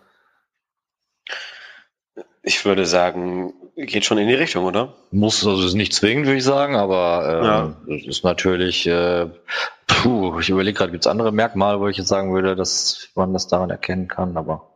Ich 2.41 2.65
würde 2.65 2.85
sagen, 2.87 3.53
geht 3.75 4.05
schon 4.05 4.17
in 4.17 4.27
die 4.27 4.33
Richtung, 4.33 4.65
oder? 4.65 4.95
Muss, 5.11 5.45
also 5.45 5.65
ist 5.65 5.75
nicht 5.75 5.93
zwingend, 5.93 6.25
würde 6.25 6.39
ich 6.39 6.43
sagen, 6.43 6.75
aber 6.75 7.75
ähm, 7.87 7.95
ja. 7.95 8.09
ist 8.09 8.23
natürlich, 8.23 8.87
äh, 8.87 9.27
puh, 9.85 10.39
ich 10.39 10.49
überlege 10.49 10.77
gerade, 10.77 10.91
gibt 10.91 11.05
es 11.05 11.11
andere 11.11 11.31
Merkmale, 11.31 11.79
wo 11.79 11.87
ich 11.87 11.97
jetzt 11.97 12.07
sagen 12.07 12.33
würde, 12.33 12.55
dass 12.55 13.09
man 13.13 13.33
das 13.33 13.47
daran 13.47 13.69
erkennen 13.69 14.07
kann, 14.07 14.35
aber 14.35 14.72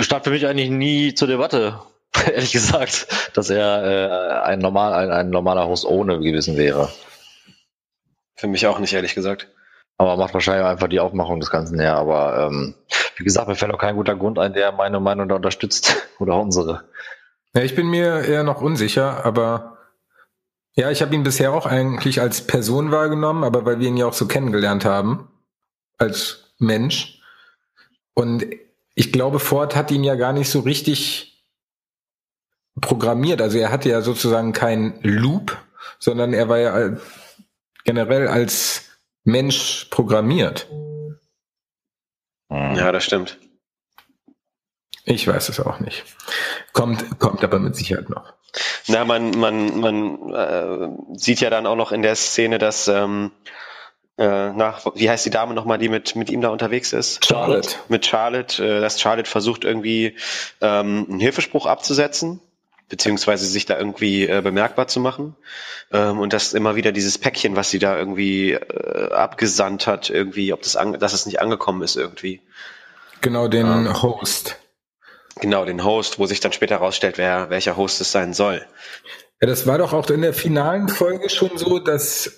stand 0.00 0.24
für 0.24 0.30
mich 0.30 0.46
eigentlich 0.46 0.70
nie 0.70 1.14
zur 1.14 1.28
Debatte, 1.28 1.80
ehrlich 2.26 2.52
gesagt, 2.52 3.08
dass 3.34 3.50
er 3.50 3.84
äh, 3.84 4.46
ein, 4.46 4.58
normal, 4.58 4.94
ein, 4.94 5.10
ein 5.10 5.30
normaler 5.30 5.66
Host 5.66 5.84
ohne 5.84 6.18
gewesen 6.18 6.56
wäre. 6.56 6.90
Für 8.34 8.46
mich 8.46 8.66
auch 8.66 8.78
nicht, 8.78 8.92
ehrlich 8.92 9.14
gesagt. 9.14 9.48
Aber 9.98 10.16
macht 10.16 10.32
wahrscheinlich 10.32 10.64
einfach 10.64 10.86
die 10.86 11.00
Aufmachung 11.00 11.40
des 11.40 11.50
Ganzen 11.50 11.80
her. 11.80 11.96
Aber 11.96 12.46
ähm, 12.46 12.74
wie 13.16 13.24
gesagt, 13.24 13.48
mir 13.48 13.56
fällt 13.56 13.74
auch 13.74 13.80
kein 13.80 13.96
guter 13.96 14.14
Grund 14.14 14.38
ein, 14.38 14.52
der 14.52 14.70
meine 14.70 15.00
Meinung 15.00 15.28
da 15.28 15.34
unterstützt 15.34 16.08
oder 16.18 16.36
unsere. 16.36 16.84
Ja, 17.54 17.62
ich 17.62 17.74
bin 17.74 17.88
mir 17.88 18.24
eher 18.24 18.44
noch 18.44 18.60
unsicher, 18.60 19.24
aber 19.24 19.78
ja, 20.74 20.90
ich 20.92 21.02
habe 21.02 21.14
ihn 21.14 21.24
bisher 21.24 21.52
auch 21.52 21.66
eigentlich 21.66 22.20
als 22.20 22.46
Person 22.46 22.92
wahrgenommen, 22.92 23.42
aber 23.42 23.64
weil 23.64 23.80
wir 23.80 23.88
ihn 23.88 23.96
ja 23.96 24.06
auch 24.06 24.12
so 24.12 24.28
kennengelernt 24.28 24.84
haben, 24.84 25.28
als 25.96 26.54
Mensch. 26.58 27.20
Und 28.14 28.46
ich 28.98 29.12
glaube, 29.12 29.38
Ford 29.38 29.76
hat 29.76 29.92
ihn 29.92 30.02
ja 30.02 30.16
gar 30.16 30.32
nicht 30.32 30.50
so 30.50 30.58
richtig 30.58 31.44
programmiert. 32.80 33.40
Also 33.40 33.56
er 33.56 33.70
hatte 33.70 33.88
ja 33.88 34.02
sozusagen 34.02 34.52
keinen 34.52 34.98
Loop, 35.02 35.56
sondern 36.00 36.32
er 36.32 36.48
war 36.48 36.58
ja 36.58 36.96
generell 37.84 38.26
als 38.26 38.98
Mensch 39.22 39.86
programmiert. 39.90 40.66
Ja, 42.50 42.90
das 42.90 43.04
stimmt. 43.04 43.38
Ich 45.04 45.28
weiß 45.28 45.48
es 45.48 45.60
auch 45.60 45.78
nicht. 45.78 46.02
Kommt, 46.72 47.20
kommt 47.20 47.44
aber 47.44 47.60
mit 47.60 47.76
Sicherheit 47.76 48.10
noch. 48.10 48.34
Na, 48.88 49.04
man, 49.04 49.30
man, 49.30 49.78
man 49.78 50.34
äh, 50.34 50.88
sieht 51.16 51.40
ja 51.40 51.50
dann 51.50 51.66
auch 51.66 51.76
noch 51.76 51.92
in 51.92 52.02
der 52.02 52.16
Szene, 52.16 52.58
dass 52.58 52.88
ähm, 52.88 53.30
äh, 54.18 54.52
nach, 54.52 54.84
wie 54.96 55.08
heißt 55.08 55.24
die 55.24 55.30
Dame 55.30 55.54
nochmal, 55.54 55.78
die 55.78 55.88
mit, 55.88 56.16
mit 56.16 56.28
ihm 56.28 56.40
da 56.40 56.48
unterwegs 56.48 56.92
ist? 56.92 57.24
Charlotte. 57.24 57.76
Mit 57.88 58.04
Charlotte, 58.04 58.62
äh, 58.62 58.80
dass 58.80 59.00
Charlotte 59.00 59.30
versucht 59.30 59.64
irgendwie 59.64 60.16
ähm, 60.60 61.06
einen 61.08 61.20
Hilfespruch 61.20 61.66
abzusetzen, 61.66 62.40
beziehungsweise 62.88 63.46
sich 63.46 63.64
da 63.66 63.78
irgendwie 63.78 64.26
äh, 64.26 64.40
bemerkbar 64.42 64.88
zu 64.88 64.98
machen. 64.98 65.36
Ähm, 65.92 66.18
und 66.18 66.32
dass 66.32 66.52
immer 66.52 66.74
wieder 66.74 66.90
dieses 66.90 67.16
Päckchen, 67.16 67.54
was 67.54 67.70
sie 67.70 67.78
da 67.78 67.96
irgendwie 67.96 68.52
äh, 68.52 69.12
abgesandt 69.12 69.86
hat, 69.86 70.10
irgendwie, 70.10 70.52
ob 70.52 70.62
das 70.62 70.74
an, 70.74 70.98
dass 70.98 71.12
es 71.12 71.24
nicht 71.24 71.40
angekommen 71.40 71.82
ist 71.82 71.96
irgendwie. 71.96 72.42
Genau, 73.20 73.46
den 73.46 73.66
ähm, 73.66 74.02
Host. 74.02 74.56
Genau, 75.40 75.64
den 75.64 75.84
Host, 75.84 76.18
wo 76.18 76.26
sich 76.26 76.40
dann 76.40 76.52
später 76.52 76.76
herausstellt, 76.76 77.18
wer, 77.18 77.50
welcher 77.50 77.76
Host 77.76 78.00
es 78.00 78.10
sein 78.10 78.34
soll. 78.34 78.66
Ja, 79.40 79.46
das 79.46 79.68
war 79.68 79.78
doch 79.78 79.92
auch 79.92 80.10
in 80.10 80.22
der 80.22 80.34
finalen 80.34 80.88
Folge 80.88 81.30
schon 81.30 81.56
so, 81.56 81.78
dass 81.78 82.32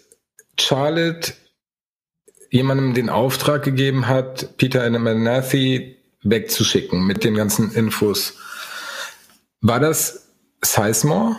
Charlotte 0.58 1.32
jemandem 2.50 2.94
den 2.94 3.08
Auftrag 3.08 3.62
gegeben 3.62 4.06
hat, 4.08 4.56
Peter 4.58 4.84
Abernathy 4.84 5.96
wegzuschicken 6.22 7.06
mit 7.06 7.24
den 7.24 7.34
ganzen 7.34 7.72
Infos. 7.72 8.34
War 9.60 9.80
das 9.80 10.28
Sizemore? 10.62 11.36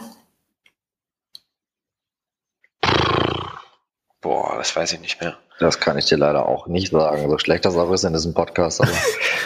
Boah, 4.21 4.55
das 4.57 4.75
weiß 4.75 4.93
ich 4.93 4.99
nicht 5.01 5.21
mehr. 5.21 5.37
Das 5.59 5.79
kann 5.79 5.97
ich 5.97 6.05
dir 6.05 6.17
leider 6.17 6.45
auch 6.47 6.67
nicht 6.67 6.91
sagen. 6.91 7.29
So 7.29 7.37
schlecht 7.37 7.65
das 7.65 7.75
auch 7.75 7.91
ist 7.91 8.03
in 8.03 8.13
diesem 8.13 8.33
Podcast. 8.33 8.81
Aber 8.81 8.91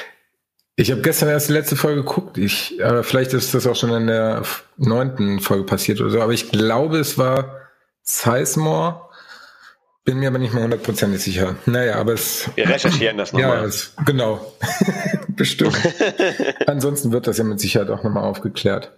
ich 0.75 0.91
habe 0.91 1.01
gestern 1.01 1.29
erst 1.29 1.49
die 1.49 1.53
letzte 1.53 1.75
Folge 1.75 2.03
geguckt. 2.03 2.37
Ich, 2.37 2.83
aber 2.83 3.03
vielleicht 3.03 3.33
ist 3.33 3.53
das 3.53 3.67
auch 3.67 3.75
schon 3.75 3.91
in 3.91 4.07
der 4.07 4.43
neunten 4.77 5.39
Folge 5.39 5.65
passiert 5.65 5.99
oder 5.99 6.11
so. 6.11 6.21
Aber 6.21 6.33
ich 6.33 6.51
glaube, 6.51 6.99
es 6.99 7.17
war 7.17 7.57
Sizemore 8.03 9.04
bin 10.05 10.19
mir 10.19 10.29
aber 10.29 10.37
nicht 10.37 10.53
mehr 10.53 10.63
hundertprozentig 10.63 11.21
sicher. 11.21 11.55
Naja, 11.65 11.95
aber 11.95 12.13
es. 12.13 12.49
Wir 12.55 12.69
recherchieren 12.69 13.17
das 13.17 13.33
nochmal. 13.33 13.57
Ja, 13.57 13.65
es, 13.65 13.93
genau. 14.05 14.53
Bestimmt. 15.27 15.75
Ansonsten 16.67 17.11
wird 17.11 17.27
das 17.27 17.39
ja 17.39 17.43
mit 17.43 17.59
Sicherheit 17.59 17.89
auch 17.89 18.03
nochmal 18.03 18.23
aufgeklärt. 18.23 18.93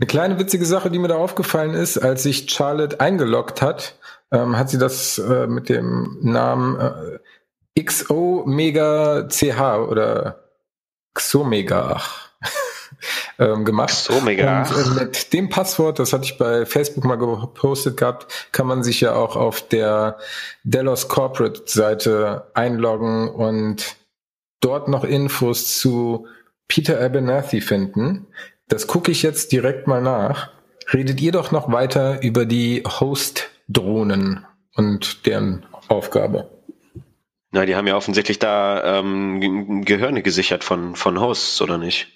Eine 0.00 0.06
kleine 0.06 0.38
witzige 0.38 0.64
Sache, 0.64 0.90
die 0.90 0.98
mir 0.98 1.08
da 1.08 1.16
aufgefallen 1.16 1.74
ist, 1.74 1.98
als 1.98 2.22
sich 2.22 2.50
Charlotte 2.50 3.00
eingeloggt 3.00 3.60
hat, 3.60 3.96
ähm, 4.32 4.56
hat 4.56 4.70
sie 4.70 4.78
das 4.78 5.18
äh, 5.18 5.46
mit 5.46 5.68
dem 5.68 6.18
Namen 6.22 7.20
äh, 7.74 7.82
XO 7.82 8.44
Mega 8.46 9.28
CH 9.28 9.88
oder 9.88 10.44
Xomega. 11.14 11.96
Ach, 11.96 12.27
ähm, 13.38 13.64
gemacht. 13.64 13.90
So 13.90 14.20
mega. 14.20 14.62
Und 14.62 14.96
äh, 14.96 15.04
mit 15.04 15.32
dem 15.32 15.48
Passwort, 15.48 15.98
das 15.98 16.12
hatte 16.12 16.24
ich 16.24 16.38
bei 16.38 16.66
Facebook 16.66 17.04
mal 17.04 17.16
gepostet 17.16 17.96
gehabt, 17.96 18.48
kann 18.52 18.66
man 18.66 18.82
sich 18.82 19.00
ja 19.00 19.14
auch 19.14 19.36
auf 19.36 19.66
der 19.66 20.18
Delos 20.64 21.08
Corporate 21.08 21.62
Seite 21.66 22.50
einloggen 22.54 23.28
und 23.28 23.96
dort 24.60 24.88
noch 24.88 25.04
Infos 25.04 25.78
zu 25.78 26.26
Peter 26.66 27.00
Abernathy 27.00 27.60
finden. 27.60 28.26
Das 28.68 28.86
gucke 28.86 29.10
ich 29.10 29.22
jetzt 29.22 29.52
direkt 29.52 29.86
mal 29.86 30.02
nach. 30.02 30.50
Redet 30.92 31.20
ihr 31.20 31.32
doch 31.32 31.50
noch 31.50 31.70
weiter 31.72 32.22
über 32.22 32.46
die 32.46 32.82
Host-Drohnen 32.86 34.46
und 34.74 35.26
deren 35.26 35.66
Aufgabe. 35.88 36.50
Na, 37.50 37.64
die 37.64 37.76
haben 37.76 37.86
ja 37.86 37.96
offensichtlich 37.96 38.38
da 38.38 38.98
ähm, 38.98 39.84
Gehirne 39.84 40.22
gesichert 40.22 40.64
von, 40.64 40.96
von 40.96 41.18
Hosts, 41.18 41.62
oder 41.62 41.78
nicht? 41.78 42.08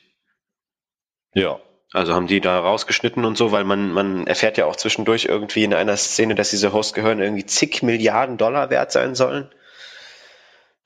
Ja. 1.34 1.60
Also 1.92 2.14
haben 2.14 2.26
die 2.26 2.40
da 2.40 2.58
rausgeschnitten 2.58 3.24
und 3.26 3.36
so, 3.36 3.52
weil 3.52 3.64
man, 3.64 3.92
man 3.92 4.26
erfährt 4.26 4.56
ja 4.56 4.64
auch 4.64 4.76
zwischendurch 4.76 5.26
irgendwie 5.26 5.64
in 5.64 5.74
einer 5.74 5.96
Szene, 5.98 6.34
dass 6.34 6.48
diese 6.48 6.72
Hostgehören 6.72 7.20
irgendwie 7.20 7.44
zig 7.44 7.82
Milliarden 7.82 8.38
Dollar 8.38 8.70
wert 8.70 8.92
sein 8.92 9.14
sollen. 9.14 9.50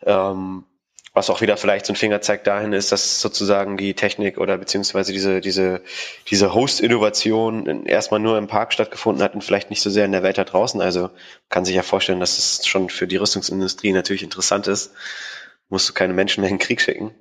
Ähm, 0.02 0.64
was 1.16 1.30
auch 1.30 1.40
wieder 1.40 1.56
vielleicht 1.56 1.86
so 1.86 1.94
ein 1.94 1.96
Fingerzeig 1.96 2.44
dahin 2.44 2.74
ist, 2.74 2.92
dass 2.92 3.22
sozusagen 3.22 3.78
die 3.78 3.94
Technik 3.94 4.36
oder 4.36 4.58
beziehungsweise 4.58 5.12
diese, 5.12 5.40
diese, 5.40 5.80
diese 6.28 6.52
Host-Innovation 6.52 7.86
erstmal 7.86 8.20
nur 8.20 8.36
im 8.36 8.48
Park 8.48 8.74
stattgefunden 8.74 9.22
hat 9.22 9.34
und 9.34 9.42
vielleicht 9.42 9.70
nicht 9.70 9.80
so 9.80 9.88
sehr 9.88 10.04
in 10.04 10.12
der 10.12 10.22
Welt 10.22 10.36
da 10.36 10.44
draußen. 10.44 10.78
Also 10.82 11.08
kann 11.48 11.64
sich 11.64 11.74
ja 11.74 11.82
vorstellen, 11.82 12.20
dass 12.20 12.36
es 12.36 12.66
schon 12.66 12.90
für 12.90 13.06
die 13.06 13.16
Rüstungsindustrie 13.16 13.92
natürlich 13.92 14.24
interessant 14.24 14.66
ist. 14.66 14.92
Musst 15.70 15.88
du 15.88 15.94
keine 15.94 16.12
Menschen 16.12 16.42
mehr 16.42 16.50
in 16.50 16.58
den 16.58 16.62
Krieg 16.62 16.82
schicken. 16.82 17.14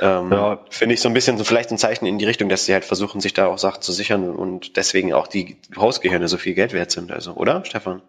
Ähm, 0.00 0.30
ja. 0.30 0.64
Finde 0.70 0.94
ich 0.94 1.00
so 1.00 1.08
ein 1.08 1.14
bisschen 1.14 1.38
so 1.38 1.44
vielleicht 1.44 1.70
ein 1.70 1.78
Zeichen 1.78 2.06
in 2.06 2.18
die 2.18 2.24
Richtung, 2.24 2.48
dass 2.48 2.64
sie 2.64 2.72
halt 2.72 2.84
versuchen, 2.84 3.20
sich 3.20 3.34
da 3.34 3.46
auch 3.46 3.58
Sachen 3.58 3.82
zu 3.82 3.92
sichern 3.92 4.30
und 4.30 4.76
deswegen 4.76 5.12
auch 5.12 5.26
die 5.26 5.56
Hausgehirne 5.76 6.28
so 6.28 6.36
viel 6.36 6.54
Geld 6.54 6.72
wert 6.72 6.90
sind. 6.90 7.10
Also, 7.10 7.34
oder, 7.34 7.64
Stefan? 7.64 8.02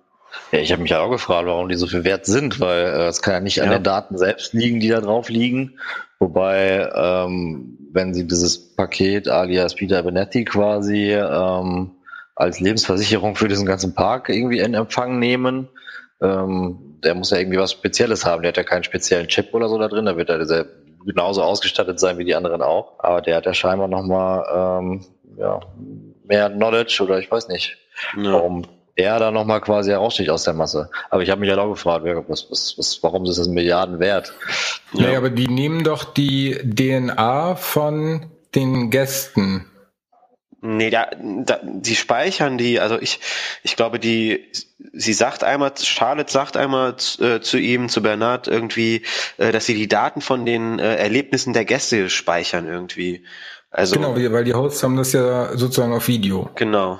Ja, 0.52 0.60
ich 0.60 0.72
habe 0.72 0.82
mich 0.82 0.92
ja 0.92 1.00
auch 1.00 1.10
gefragt, 1.10 1.48
warum 1.48 1.70
die 1.70 1.76
so 1.76 1.88
viel 1.88 2.04
wert 2.04 2.26
sind, 2.26 2.60
weil 2.60 2.86
äh, 2.86 3.08
es 3.08 3.22
kann 3.22 3.34
ja 3.34 3.40
nicht 3.40 3.58
ja. 3.58 3.64
an 3.64 3.72
den 3.72 3.84
Daten 3.84 4.18
selbst 4.18 4.54
liegen, 4.54 4.80
die 4.80 4.90
da 4.90 5.02
drauf 5.02 5.30
liegen. 5.30 5.80
Wobei, 6.20 6.90
ähm, 6.94 7.78
wenn 7.92 8.14
sie 8.14 8.28
dieses 8.28 8.76
Paket 8.76 9.28
alias 9.28 9.76
Peter 9.76 10.04
Benetti 10.04 10.46
quasi 10.46 11.14
ähm, 11.14 11.96
als 12.36 12.60
Lebensversicherung 12.60 13.36
für 13.36 13.48
diesen 13.48 13.66
ganzen 13.66 13.96
Park 13.96 14.30
irgendwie 14.30 14.60
in 14.60 14.74
Empfang 14.74 15.18
nehmen, 15.18 15.70
ähm, 16.22 17.00
der 17.04 17.16
muss 17.16 17.32
ja 17.32 17.38
irgendwie 17.38 17.60
was 17.60 17.72
Spezielles 17.72 18.26
haben. 18.26 18.42
Der 18.42 18.50
hat 18.50 18.58
ja 18.58 18.64
keinen 18.64 18.84
speziellen 18.84 19.28
Chip 19.28 19.54
oder 19.54 19.70
so 19.70 19.78
da 19.78 19.88
drin. 19.88 20.06
Da 20.06 20.18
wird 20.18 20.30
ja 20.30 20.38
dieser 20.38 20.66
genauso 21.06 21.44
ausgestattet 21.44 22.00
sein 22.00 22.18
wie 22.18 22.26
die 22.26 22.36
anderen 22.36 22.62
auch. 22.62 22.94
Aber 23.00 23.22
der 23.22 23.38
hat 23.38 23.46
ja 23.46 23.54
scheinbar 23.54 23.88
nochmal 23.88 24.80
ähm, 24.82 25.06
ja, 25.38 25.60
mehr 26.26 26.50
Knowledge 26.50 27.02
oder 27.04 27.20
ich 27.20 27.32
weiß 27.32 27.48
nicht, 27.48 27.78
ja. 28.18 28.34
warum 28.34 28.66
er 28.96 29.20
da 29.20 29.32
nochmal 29.32 29.62
quasi 29.62 29.92
heraussticht 29.92 30.30
aus 30.30 30.44
der 30.44 30.54
Masse. 30.54 30.90
Aber 31.10 31.24
ich 31.24 31.30
habe 31.30 31.40
mich 31.40 31.50
ja 31.50 31.56
halt 31.56 31.66
auch 31.66 31.72
gefragt, 31.72 32.04
was, 32.28 32.52
was, 32.52 32.78
was, 32.78 33.00
warum 33.02 33.24
ist 33.26 33.40
das 33.40 33.48
Milliarden 33.48 34.00
wert? 34.00 34.34
Ja. 34.94 35.04
Naja, 35.04 35.18
aber 35.18 35.30
die 35.30 35.48
nehmen 35.48 35.84
doch 35.84 36.04
die 36.04 36.58
DNA 36.64 37.56
von 37.56 38.26
den 38.56 38.90
Gästen. 38.90 39.66
Nee, 40.62 40.90
da, 40.90 41.10
da, 41.18 41.60
die 41.64 41.96
speichern 41.96 42.58
die, 42.58 42.82
also 42.82 43.00
ich, 43.00 43.22
ich 43.64 43.78
glaube, 43.78 43.98
die, 43.98 44.52
sie 44.92 45.14
sagt 45.14 45.44
einmal, 45.44 45.72
Charlotte 45.82 46.32
sagt 46.32 46.58
einmal 46.58 46.96
äh, 47.20 47.40
zu 47.40 47.58
ihm, 47.58 47.88
zu 47.88 48.02
Bernard 48.02 48.48
irgendwie, 48.48 49.04
äh, 49.38 49.54
dass 49.54 49.66
sie 49.66 49.76
die 49.76 49.88
Daten 49.88 50.20
von 50.20 50.46
den 50.46 50.80
äh, 50.80 50.96
Erlebnissen 50.98 51.54
der 51.54 51.64
Gäste 51.64 52.10
speichern 52.10 52.68
irgendwie. 52.68 53.24
Also, 53.72 53.96
genau, 53.96 54.16
weil 54.16 54.44
die 54.44 54.54
Hosts 54.54 54.84
haben 54.84 54.98
das 54.98 55.14
ja 55.14 55.56
sozusagen 55.56 55.94
auf 55.94 56.08
Video. 56.08 56.50
Genau. 56.56 57.00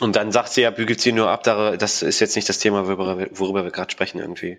Und 0.00 0.16
dann 0.16 0.30
sagt 0.30 0.50
sie 0.50 0.62
ja, 0.62 0.70
bügelt 0.70 1.00
sie 1.00 1.12
nur 1.12 1.30
ab, 1.30 1.42
das 1.44 2.02
ist 2.02 2.20
jetzt 2.20 2.36
nicht 2.36 2.48
das 2.48 2.58
Thema, 2.58 2.86
worüber, 2.86 3.26
worüber 3.32 3.64
wir 3.64 3.70
gerade 3.70 3.90
sprechen 3.90 4.20
irgendwie. 4.20 4.58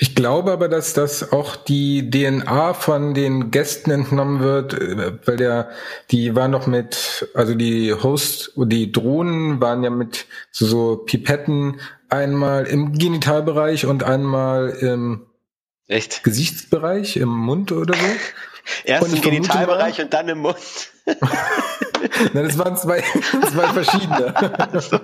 Ich 0.00 0.14
glaube 0.14 0.52
aber, 0.52 0.68
dass 0.68 0.92
das 0.94 1.32
auch 1.32 1.56
die 1.56 2.08
DNA 2.08 2.72
von 2.74 3.14
den 3.14 3.50
Gästen 3.50 3.90
entnommen 3.90 4.38
wird, 4.38 4.74
äh, 4.74 5.18
weil 5.26 5.36
der, 5.36 5.70
die 6.12 6.36
waren 6.36 6.52
doch 6.52 6.68
mit, 6.68 7.28
also 7.34 7.54
die 7.54 7.92
Host, 7.92 8.52
die 8.56 8.92
Drohnen 8.92 9.60
waren 9.60 9.82
ja 9.82 9.90
mit 9.90 10.26
so, 10.52 10.66
so 10.66 10.96
Pipetten 10.98 11.80
einmal 12.08 12.66
im 12.66 12.92
Genitalbereich 12.92 13.86
und 13.86 14.04
einmal 14.04 14.70
im 14.70 15.26
Echt? 15.88 16.22
Gesichtsbereich, 16.22 17.16
im 17.16 17.30
Mund 17.30 17.72
oder 17.72 17.94
so. 17.94 18.06
Erst 18.84 19.12
im 19.12 19.20
Genitalbereich 19.20 20.00
und 20.00 20.12
dann 20.12 20.28
im 20.28 20.38
Mund. 20.38 20.56
Nein, 22.32 22.44
das 22.44 22.58
waren 22.58 22.76
zwei, 22.76 23.00
zwei 23.52 23.68
verschiedene. 23.68 24.34
So. 24.80 24.98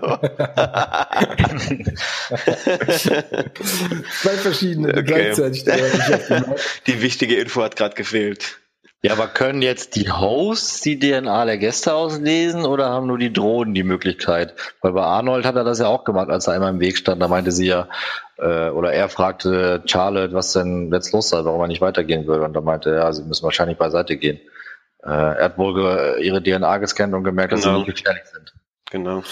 zwei 4.23 4.37
verschiedene 4.37 4.89
okay. 4.91 5.03
gleichzeitig. 5.03 5.65
Die 6.87 7.03
wichtige 7.03 7.37
Info 7.37 7.63
hat 7.63 7.77
gerade 7.77 7.95
gefehlt. 7.95 8.59
Ja, 9.03 9.13
aber 9.13 9.27
können 9.27 9.61
jetzt 9.61 9.97
die 9.97 10.11
Hosts 10.11 10.81
die 10.81 10.99
DNA 10.99 11.45
der 11.45 11.59
Gäste 11.59 11.93
auslesen 11.93 12.65
oder 12.65 12.89
haben 12.89 13.07
nur 13.07 13.19
die 13.19 13.35
Drohnen 13.35 13.75
die 13.75 13.83
Möglichkeit? 13.83 14.55
Weil 14.81 14.93
bei 14.93 15.03
Arnold 15.03 15.45
hat 15.45 15.57
er 15.57 15.65
das 15.65 15.79
ja 15.79 15.89
auch 15.89 16.05
gemacht, 16.05 16.31
als 16.31 16.47
er 16.47 16.55
einmal 16.55 16.71
im 16.71 16.81
Weg 16.81 16.97
stand. 16.97 17.21
Da 17.21 17.29
meinte 17.29 17.53
sie 17.53 17.67
ja, 17.67 17.89
äh, 18.39 18.71
oder 18.71 18.93
er 18.93 19.09
fragte 19.09 19.83
Charlotte, 19.87 20.35
was 20.35 20.53
denn 20.53 20.93
jetzt 20.93 21.13
los 21.13 21.29
sei, 21.29 21.45
warum 21.45 21.61
er 21.61 21.69
nicht 21.69 21.81
weitergehen 21.81 22.27
würde. 22.27 22.45
Und 22.45 22.55
da 22.55 22.61
meinte 22.61 22.91
er, 22.91 22.97
ja, 22.97 23.13
sie 23.13 23.23
müssen 23.23 23.45
wahrscheinlich 23.45 23.79
beiseite 23.79 24.17
gehen. 24.17 24.41
Äh, 25.03 25.11
er 25.11 25.45
hat 25.45 25.59
wohl 25.59 26.19
ihre 26.21 26.43
DNA 26.43 26.79
gescannt 26.79 27.15
und 27.15 27.25
gemerkt, 27.25 27.51
genau. 27.51 27.63
dass 27.63 27.73
sie 27.73 27.79
nicht 27.79 27.97
gefährlich 27.97 28.25
sind. 28.33 28.55
Genau. 28.91 29.23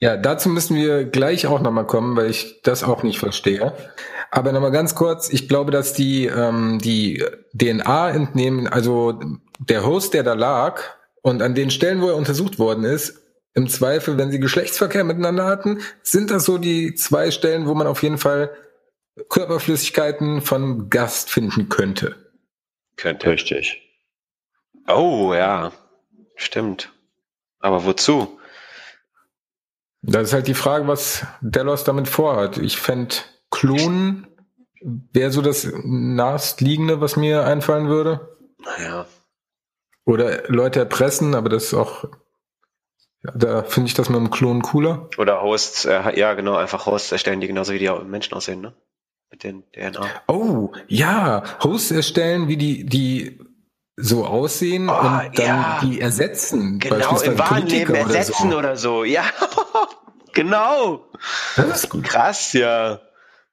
Ja, 0.00 0.16
dazu 0.16 0.48
müssen 0.48 0.76
wir 0.76 1.04
gleich 1.04 1.46
auch 1.46 1.60
nochmal 1.60 1.86
kommen, 1.86 2.16
weil 2.16 2.30
ich 2.30 2.62
das 2.62 2.82
auch 2.82 3.02
nicht 3.02 3.18
verstehe. 3.18 3.74
Aber 4.30 4.52
nochmal 4.52 4.70
ganz 4.70 4.94
kurz, 4.94 5.28
ich 5.28 5.48
glaube, 5.48 5.72
dass 5.72 5.92
die, 5.92 6.26
ähm, 6.26 6.78
die 6.78 7.22
DNA 7.54 8.10
entnehmen, 8.10 8.66
also 8.66 9.20
der 9.58 9.84
Host, 9.84 10.14
der 10.14 10.22
da 10.22 10.32
lag 10.32 10.80
und 11.20 11.42
an 11.42 11.54
den 11.54 11.70
Stellen, 11.70 12.00
wo 12.00 12.08
er 12.08 12.16
untersucht 12.16 12.58
worden 12.58 12.84
ist, 12.84 13.19
im 13.54 13.68
Zweifel, 13.68 14.16
wenn 14.18 14.30
sie 14.30 14.40
Geschlechtsverkehr 14.40 15.04
miteinander 15.04 15.46
hatten, 15.46 15.80
sind 16.02 16.30
das 16.30 16.44
so 16.44 16.58
die 16.58 16.94
zwei 16.94 17.30
Stellen, 17.30 17.66
wo 17.66 17.74
man 17.74 17.86
auf 17.86 18.02
jeden 18.02 18.18
Fall 18.18 18.50
Körperflüssigkeiten 19.28 20.40
von 20.40 20.88
Gast 20.88 21.30
finden 21.30 21.68
könnte. 21.68 22.16
Könnte. 22.96 23.30
Richtig. 23.30 23.82
Oh, 24.88 25.34
ja. 25.34 25.72
Stimmt. 26.36 26.92
Aber 27.58 27.84
wozu? 27.84 28.38
Das 30.02 30.28
ist 30.28 30.32
halt 30.32 30.46
die 30.46 30.54
Frage, 30.54 30.86
was 30.86 31.26
Delos 31.40 31.84
damit 31.84 32.08
vorhat. 32.08 32.56
Ich 32.56 32.78
fände 32.78 33.16
Klonen 33.50 34.26
wäre 34.80 35.30
so 35.30 35.42
das 35.42 35.68
nahestliegende, 35.84 37.00
was 37.00 37.16
mir 37.16 37.44
einfallen 37.44 37.88
würde. 37.88 38.36
Naja. 38.58 39.06
Oder 40.04 40.48
Leute 40.48 40.80
erpressen, 40.80 41.34
aber 41.34 41.48
das 41.48 41.64
ist 41.64 41.74
auch, 41.74 42.04
ja, 43.24 43.32
da 43.34 43.62
finde 43.62 43.88
ich 43.88 43.94
das 43.94 44.08
mit 44.08 44.18
dem 44.18 44.30
Klon 44.30 44.62
cooler. 44.62 45.08
Oder 45.18 45.42
Hosts, 45.42 45.84
äh, 45.84 46.18
ja 46.18 46.34
genau, 46.34 46.56
einfach 46.56 46.86
Hosts 46.86 47.12
erstellen, 47.12 47.40
die 47.40 47.46
genauso 47.46 47.72
wie 47.72 47.78
die 47.78 47.90
Menschen 48.04 48.34
aussehen, 48.34 48.60
ne? 48.60 48.74
Mit 49.30 49.44
den 49.44 49.62
DNA. 49.72 50.06
Oh, 50.26 50.72
ja, 50.88 51.44
Hosts 51.62 51.92
erstellen, 51.92 52.48
wie 52.48 52.56
die, 52.56 52.84
die 52.84 53.38
so 53.96 54.24
aussehen 54.26 54.88
oh, 54.88 54.94
und 54.94 55.38
dann 55.38 55.46
ja. 55.46 55.80
die 55.82 56.00
ersetzen. 56.00 56.78
Genau, 56.78 57.20
im 57.20 57.38
wahren 57.38 57.66
Leben 57.66 57.94
ersetzen 57.94 58.52
oder 58.54 58.76
so. 58.76 58.98
oder 58.98 59.04
so. 59.04 59.04
Ja, 59.04 59.24
genau. 60.32 61.06
Das 61.56 61.84
ist 61.84 61.90
gut. 61.90 62.04
Krass, 62.04 62.52
ja. 62.54 63.00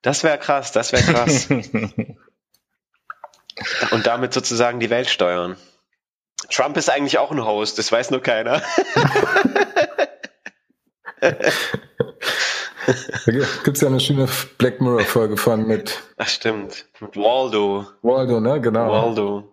Das 0.01 0.23
wäre 0.23 0.37
krass, 0.37 0.71
das 0.71 0.93
wäre 0.93 1.03
krass. 1.03 1.49
und 3.91 4.07
damit 4.07 4.33
sozusagen 4.33 4.79
die 4.79 4.89
Welt 4.89 5.09
steuern. 5.09 5.57
Trump 6.49 6.77
ist 6.77 6.89
eigentlich 6.89 7.17
auch 7.17 7.31
ein 7.31 7.43
Host, 7.43 7.77
das 7.77 7.91
weiß 7.91 8.11
nur 8.11 8.21
keiner. 8.21 8.61
da 11.21 11.31
gibt 13.63 13.77
es 13.77 13.81
ja 13.81 13.87
eine 13.87 13.99
schöne 13.99 14.27
Black 14.57 14.79
Mirror-Folge 14.79 15.37
von 15.37 15.67
mit. 15.67 16.01
Ach 16.17 16.27
stimmt. 16.27 16.85
Mit 16.99 17.17
Waldo. 17.17 17.85
Waldo, 18.01 18.39
ne? 18.39 18.61
Genau. 18.61 18.91
Waldo. 18.91 19.51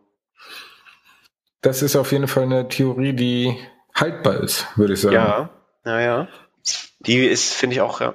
Das 1.63 1.83
ist 1.83 1.97
auf 1.97 2.13
jeden 2.13 2.29
Fall 2.29 2.45
eine 2.45 2.69
Theorie, 2.69 3.15
die 3.15 3.57
haltbar 3.95 4.41
ist, 4.41 4.67
würde 4.77 4.95
ich 4.95 5.01
sagen. 5.01 5.15
Ja, 5.15 5.51
naja. 5.85 6.29
Die 7.01 7.25
ist, 7.27 7.55
finde 7.55 7.75
ich 7.75 7.81
auch, 7.81 8.01
ja, 8.01 8.15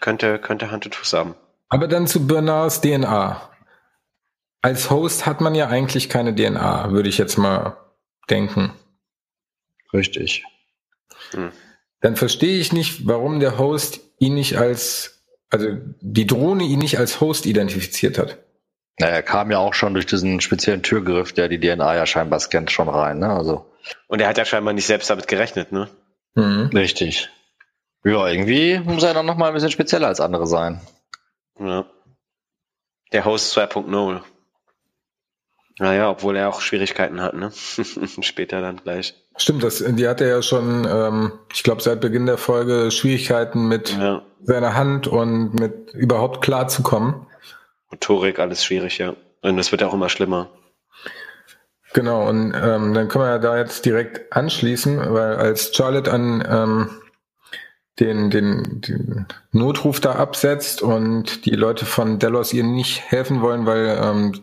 könnte, 0.00 0.38
könnte 0.38 0.70
Hand 0.70 0.86
und 0.86 0.94
Fuß 0.94 1.12
haben. 1.14 1.34
Aber 1.68 1.88
dann 1.88 2.06
zu 2.06 2.26
Bernards 2.26 2.80
DNA. 2.82 3.40
Als 4.60 4.90
Host 4.90 5.26
hat 5.26 5.40
man 5.40 5.54
ja 5.54 5.68
eigentlich 5.68 6.08
keine 6.08 6.34
DNA, 6.34 6.92
würde 6.92 7.08
ich 7.08 7.18
jetzt 7.18 7.36
mal 7.36 7.81
denken. 8.30 8.72
Richtig. 9.92 10.44
Hm. 11.32 11.52
Dann 12.00 12.16
verstehe 12.16 12.58
ich 12.58 12.72
nicht, 12.72 13.06
warum 13.06 13.40
der 13.40 13.58
Host 13.58 14.00
ihn 14.18 14.34
nicht 14.34 14.56
als, 14.56 15.22
also 15.50 15.68
die 16.00 16.26
Drohne 16.26 16.64
ihn 16.64 16.78
nicht 16.78 16.98
als 16.98 17.20
Host 17.20 17.46
identifiziert 17.46 18.18
hat. 18.18 18.38
Na, 18.98 19.06
er 19.06 19.22
kam 19.22 19.50
ja 19.50 19.58
auch 19.58 19.74
schon 19.74 19.94
durch 19.94 20.06
diesen 20.06 20.40
speziellen 20.40 20.82
Türgriff, 20.82 21.32
der 21.32 21.48
die 21.48 21.58
DNA 21.58 21.96
ja 21.96 22.06
scheinbar 22.06 22.40
scannt, 22.40 22.70
schon 22.70 22.88
rein, 22.88 23.18
ne? 23.18 23.30
Also. 23.30 23.72
Und 24.06 24.20
er 24.20 24.28
hat 24.28 24.38
ja 24.38 24.44
scheinbar 24.44 24.74
nicht 24.74 24.86
selbst 24.86 25.10
damit 25.10 25.28
gerechnet, 25.28 25.72
ne? 25.72 25.88
Mhm. 26.34 26.70
Richtig. 26.74 27.30
Ja, 28.04 28.26
irgendwie 28.28 28.78
muss 28.80 29.02
er 29.02 29.14
dann 29.14 29.26
nochmal 29.26 29.48
ein 29.48 29.54
bisschen 29.54 29.70
spezieller 29.70 30.08
als 30.08 30.20
andere 30.20 30.46
sein. 30.46 30.80
Ja. 31.58 31.86
Der 33.12 33.24
Host 33.24 33.56
2.0. 33.56 34.22
Naja, 35.78 36.10
obwohl 36.10 36.36
er 36.36 36.48
auch 36.48 36.60
Schwierigkeiten 36.60 37.20
hat, 37.20 37.34
ne? 37.34 37.50
Später 38.20 38.60
dann 38.60 38.76
gleich. 38.76 39.14
Stimmt, 39.36 39.62
das, 39.62 39.82
die 39.86 40.06
hatte 40.06 40.28
ja 40.28 40.42
schon, 40.42 40.86
ähm, 40.88 41.32
ich 41.52 41.62
glaube, 41.62 41.82
seit 41.82 42.00
Beginn 42.00 42.26
der 42.26 42.38
Folge 42.38 42.90
Schwierigkeiten 42.90 43.68
mit 43.68 43.96
ja. 43.96 44.22
seiner 44.42 44.74
Hand 44.74 45.06
und 45.06 45.54
mit 45.54 45.94
überhaupt 45.94 46.42
klarzukommen. 46.42 47.26
Motorik, 47.90 48.38
alles 48.38 48.64
schwierig, 48.64 48.98
ja. 48.98 49.14
Und 49.40 49.56
das 49.56 49.72
wird 49.72 49.80
ja 49.80 49.88
auch 49.88 49.94
immer 49.94 50.08
schlimmer. 50.08 50.50
Genau, 51.94 52.28
und 52.28 52.54
ähm, 52.54 52.94
dann 52.94 53.08
können 53.08 53.24
wir 53.24 53.30
ja 53.30 53.38
da 53.38 53.58
jetzt 53.58 53.84
direkt 53.84 54.32
anschließen, 54.32 55.12
weil 55.12 55.36
als 55.36 55.74
Charlotte 55.74 56.10
an 56.10 56.42
ähm, 56.48 56.90
den, 58.00 58.30
den, 58.30 58.80
den 58.80 59.26
Notruf 59.50 60.00
da 60.00 60.12
absetzt 60.12 60.80
und 60.80 61.44
die 61.44 61.54
Leute 61.54 61.84
von 61.84 62.18
Delos 62.18 62.52
ihr 62.52 62.64
nicht 62.64 63.02
helfen 63.10 63.42
wollen, 63.42 63.66
weil 63.66 63.98
ähm, 64.02 64.40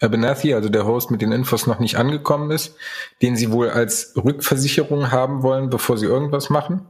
Abernathy, 0.00 0.54
also 0.54 0.68
der 0.68 0.86
Host 0.86 1.10
mit 1.10 1.22
den 1.22 1.32
Infos 1.32 1.66
noch 1.66 1.78
nicht 1.78 1.96
angekommen 1.96 2.50
ist, 2.50 2.76
den 3.22 3.36
sie 3.36 3.50
wohl 3.50 3.70
als 3.70 4.14
Rückversicherung 4.16 5.10
haben 5.10 5.42
wollen, 5.42 5.70
bevor 5.70 5.98
sie 5.98 6.06
irgendwas 6.06 6.50
machen, 6.50 6.86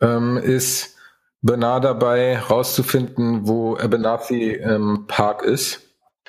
ähm, 0.00 0.36
ist 0.36 0.96
Bernard 1.40 1.84
dabei, 1.84 2.38
rauszufinden, 2.38 3.46
wo 3.46 3.76
Abernathy 3.76 4.52
im 4.52 5.06
Park 5.06 5.42
ist. 5.42 5.80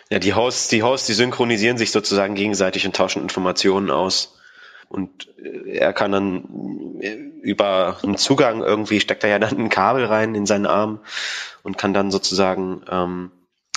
Ja, 0.10 0.20
die 0.20 0.34
Hosts, 0.34 0.70
die 0.70 0.84
Hosts, 0.84 1.08
die 1.08 1.14
synchronisieren 1.14 1.78
sich 1.78 1.92
sozusagen 1.92 2.36
gegenseitig 2.36 2.86
und 2.86 2.96
tauschen 2.96 3.22
Informationen 3.22 3.92
aus. 3.92 4.36
Und 4.88 5.30
äh, 5.38 5.78
er 5.78 5.94
kann 5.94 6.12
dann 6.12 7.00
äh, 7.00 7.14
über 7.42 7.98
einen 8.04 8.18
Zugang 8.18 8.62
irgendwie, 8.62 9.00
steckt 9.00 9.24
er 9.24 9.30
ja 9.30 9.40
dann 9.40 9.58
ein 9.58 9.70
Kabel 9.70 10.06
rein 10.06 10.36
in 10.36 10.46
seinen 10.46 10.66
Arm 10.66 11.00
und 11.64 11.78
kann 11.78 11.94
dann 11.94 12.12
sozusagen, 12.12 12.82
ähm, 12.90 13.32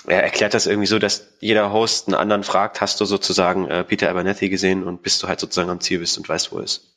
er 0.06 0.22
erklärt 0.22 0.54
das 0.54 0.66
irgendwie 0.66 0.86
so, 0.86 0.98
dass 0.98 1.28
jeder 1.40 1.72
Host 1.72 2.08
einen 2.08 2.14
anderen 2.14 2.44
fragt, 2.44 2.80
hast 2.80 3.00
du 3.00 3.04
sozusagen 3.04 3.68
äh, 3.68 3.84
Peter 3.84 4.10
Abernethy 4.10 4.48
gesehen 4.48 4.84
und 4.84 5.02
bist 5.02 5.22
du 5.22 5.28
halt 5.28 5.40
sozusagen 5.40 5.70
am 5.70 5.80
Ziel 5.80 6.00
bist 6.00 6.18
und 6.18 6.28
weißt, 6.28 6.52
wo 6.52 6.58
er 6.58 6.64
ist. 6.64 6.96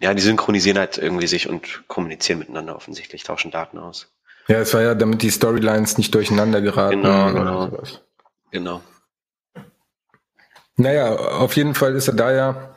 Ja, 0.00 0.14
die 0.14 0.22
synchronisieren 0.22 0.78
halt 0.78 0.96
irgendwie 0.96 1.26
sich 1.26 1.48
und 1.48 1.88
kommunizieren 1.88 2.38
miteinander 2.38 2.76
offensichtlich, 2.76 3.24
tauschen 3.24 3.50
Daten 3.50 3.78
aus. 3.78 4.08
Ja, 4.46 4.58
es 4.58 4.72
war 4.72 4.82
ja, 4.82 4.94
damit 4.94 5.22
die 5.22 5.30
Storylines 5.30 5.98
nicht 5.98 6.14
durcheinander 6.14 6.60
geraten. 6.60 7.02
Genau, 7.02 7.32
genau. 7.32 7.82
Genau. 8.50 8.80
Naja, 10.76 11.16
auf 11.16 11.56
jeden 11.56 11.74
Fall 11.74 11.94
ist 11.96 12.08
er 12.08 12.14
da 12.14 12.32
ja, 12.32 12.76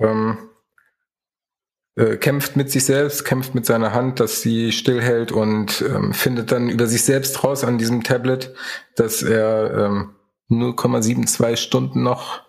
ähm, 0.00 0.45
äh, 1.96 2.16
kämpft 2.16 2.56
mit 2.56 2.70
sich 2.70 2.84
selbst, 2.84 3.24
kämpft 3.24 3.54
mit 3.54 3.66
seiner 3.66 3.92
Hand, 3.92 4.20
dass 4.20 4.42
sie 4.42 4.70
stillhält 4.72 5.32
und 5.32 5.82
ähm, 5.82 6.12
findet 6.12 6.52
dann 6.52 6.68
über 6.68 6.86
sich 6.86 7.02
selbst 7.02 7.42
raus 7.42 7.64
an 7.64 7.78
diesem 7.78 8.02
Tablet, 8.02 8.54
dass 8.94 9.22
er 9.22 9.86
ähm, 9.86 10.14
0,72 10.50 11.56
Stunden 11.56 12.02
noch 12.02 12.42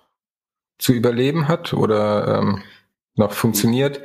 zu 0.78 0.94
überleben 0.94 1.48
hat 1.48 1.74
oder 1.74 2.40
ähm, 2.40 2.62
noch 3.16 3.32
funktioniert 3.32 4.02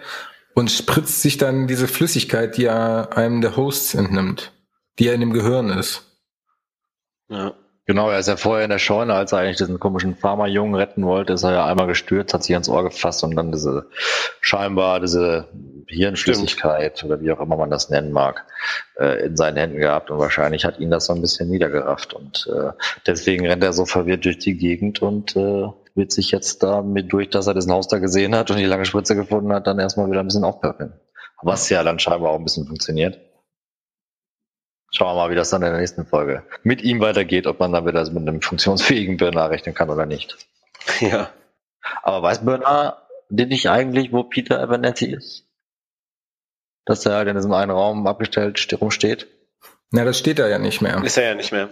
und 0.54 0.70
spritzt 0.70 1.20
sich 1.22 1.36
dann 1.36 1.66
diese 1.66 1.88
Flüssigkeit, 1.88 2.56
die 2.56 2.64
er 2.66 3.16
einem 3.16 3.40
der 3.40 3.56
Hosts 3.56 3.94
entnimmt, 3.94 4.52
die 4.98 5.08
er 5.08 5.14
in 5.14 5.20
dem 5.20 5.32
Gehirn 5.32 5.70
ist. 5.70 6.20
Ja. 7.28 7.54
Genau, 7.92 8.08
er 8.08 8.20
ist 8.20 8.28
ja 8.28 8.38
vorher 8.38 8.64
in 8.64 8.70
der 8.70 8.78
Scheune, 8.78 9.12
als 9.12 9.32
er 9.32 9.40
eigentlich 9.40 9.58
diesen 9.58 9.78
komischen 9.78 10.16
Pharma-Jungen 10.16 10.74
retten 10.74 11.04
wollte, 11.04 11.34
ist 11.34 11.42
er 11.42 11.52
ja 11.52 11.66
einmal 11.66 11.86
gestürzt, 11.86 12.32
hat 12.32 12.42
sich 12.42 12.54
ans 12.54 12.70
Ohr 12.70 12.84
gefasst 12.84 13.22
und 13.22 13.36
dann 13.36 13.52
diese 13.52 13.84
scheinbar 14.40 14.98
diese 14.98 15.48
Hirnflüssigkeit 15.88 16.96
Stimmt. 16.96 17.12
oder 17.12 17.20
wie 17.20 17.30
auch 17.32 17.40
immer 17.40 17.58
man 17.58 17.68
das 17.68 17.90
nennen 17.90 18.10
mag, 18.10 18.46
äh, 18.98 19.26
in 19.26 19.36
seinen 19.36 19.58
Händen 19.58 19.76
gehabt 19.76 20.10
und 20.10 20.18
wahrscheinlich 20.18 20.64
hat 20.64 20.78
ihn 20.78 20.88
das 20.88 21.04
so 21.04 21.12
ein 21.12 21.20
bisschen 21.20 21.50
niedergerafft 21.50 22.14
und 22.14 22.48
äh, 22.50 22.70
deswegen 23.06 23.46
rennt 23.46 23.62
er 23.62 23.74
so 23.74 23.84
verwirrt 23.84 24.24
durch 24.24 24.38
die 24.38 24.56
Gegend 24.56 25.02
und 25.02 25.36
äh, 25.36 25.66
wird 25.94 26.12
sich 26.12 26.30
jetzt 26.30 26.62
damit 26.62 27.12
durch, 27.12 27.28
dass 27.28 27.46
er 27.46 27.52
diesen 27.52 27.72
Haus 27.72 27.88
da 27.88 27.98
gesehen 27.98 28.34
hat 28.34 28.50
und 28.50 28.56
die 28.56 28.64
lange 28.64 28.86
Spritze 28.86 29.14
gefunden 29.16 29.52
hat, 29.52 29.66
dann 29.66 29.78
erstmal 29.78 30.10
wieder 30.10 30.20
ein 30.20 30.26
bisschen 30.28 30.44
aufpöppeln. 30.44 30.94
Was 31.42 31.68
ja 31.68 31.84
dann 31.84 31.98
scheinbar 31.98 32.30
auch 32.30 32.38
ein 32.38 32.44
bisschen 32.44 32.66
funktioniert. 32.66 33.18
Schauen 34.94 35.16
wir 35.16 35.22
mal, 35.22 35.30
wie 35.30 35.34
das 35.34 35.50
dann 35.50 35.62
in 35.62 35.70
der 35.70 35.80
nächsten 35.80 36.06
Folge 36.06 36.42
mit 36.62 36.82
ihm 36.82 37.00
weitergeht, 37.00 37.46
ob 37.46 37.58
man 37.60 37.72
dann 37.72 37.86
wieder 37.86 38.04
mit 38.10 38.28
einem 38.28 38.42
funktionsfähigen 38.42 39.16
Bernard 39.16 39.50
rechnen 39.50 39.74
kann 39.74 39.88
oder 39.88 40.06
nicht. 40.06 40.36
Ja. 41.00 41.30
Aber 42.02 42.22
weiß 42.22 42.44
Bernard 42.44 42.98
denn 43.30 43.48
nicht 43.48 43.70
eigentlich, 43.70 44.12
wo 44.12 44.24
Peter 44.24 44.60
Abernethy 44.60 45.06
ist? 45.06 45.46
Dass 46.84 47.06
er 47.06 47.14
halt 47.14 47.28
in 47.28 47.36
diesem 47.36 47.52
einen 47.52 47.70
Raum 47.70 48.06
abgestellt 48.06 48.68
rumsteht? 48.80 49.26
Na, 49.90 50.04
das 50.04 50.18
steht 50.18 50.38
er 50.38 50.48
ja 50.48 50.58
nicht 50.58 50.82
mehr. 50.82 51.02
Ist 51.02 51.16
er 51.16 51.28
ja 51.28 51.34
nicht 51.34 51.52
mehr. 51.52 51.70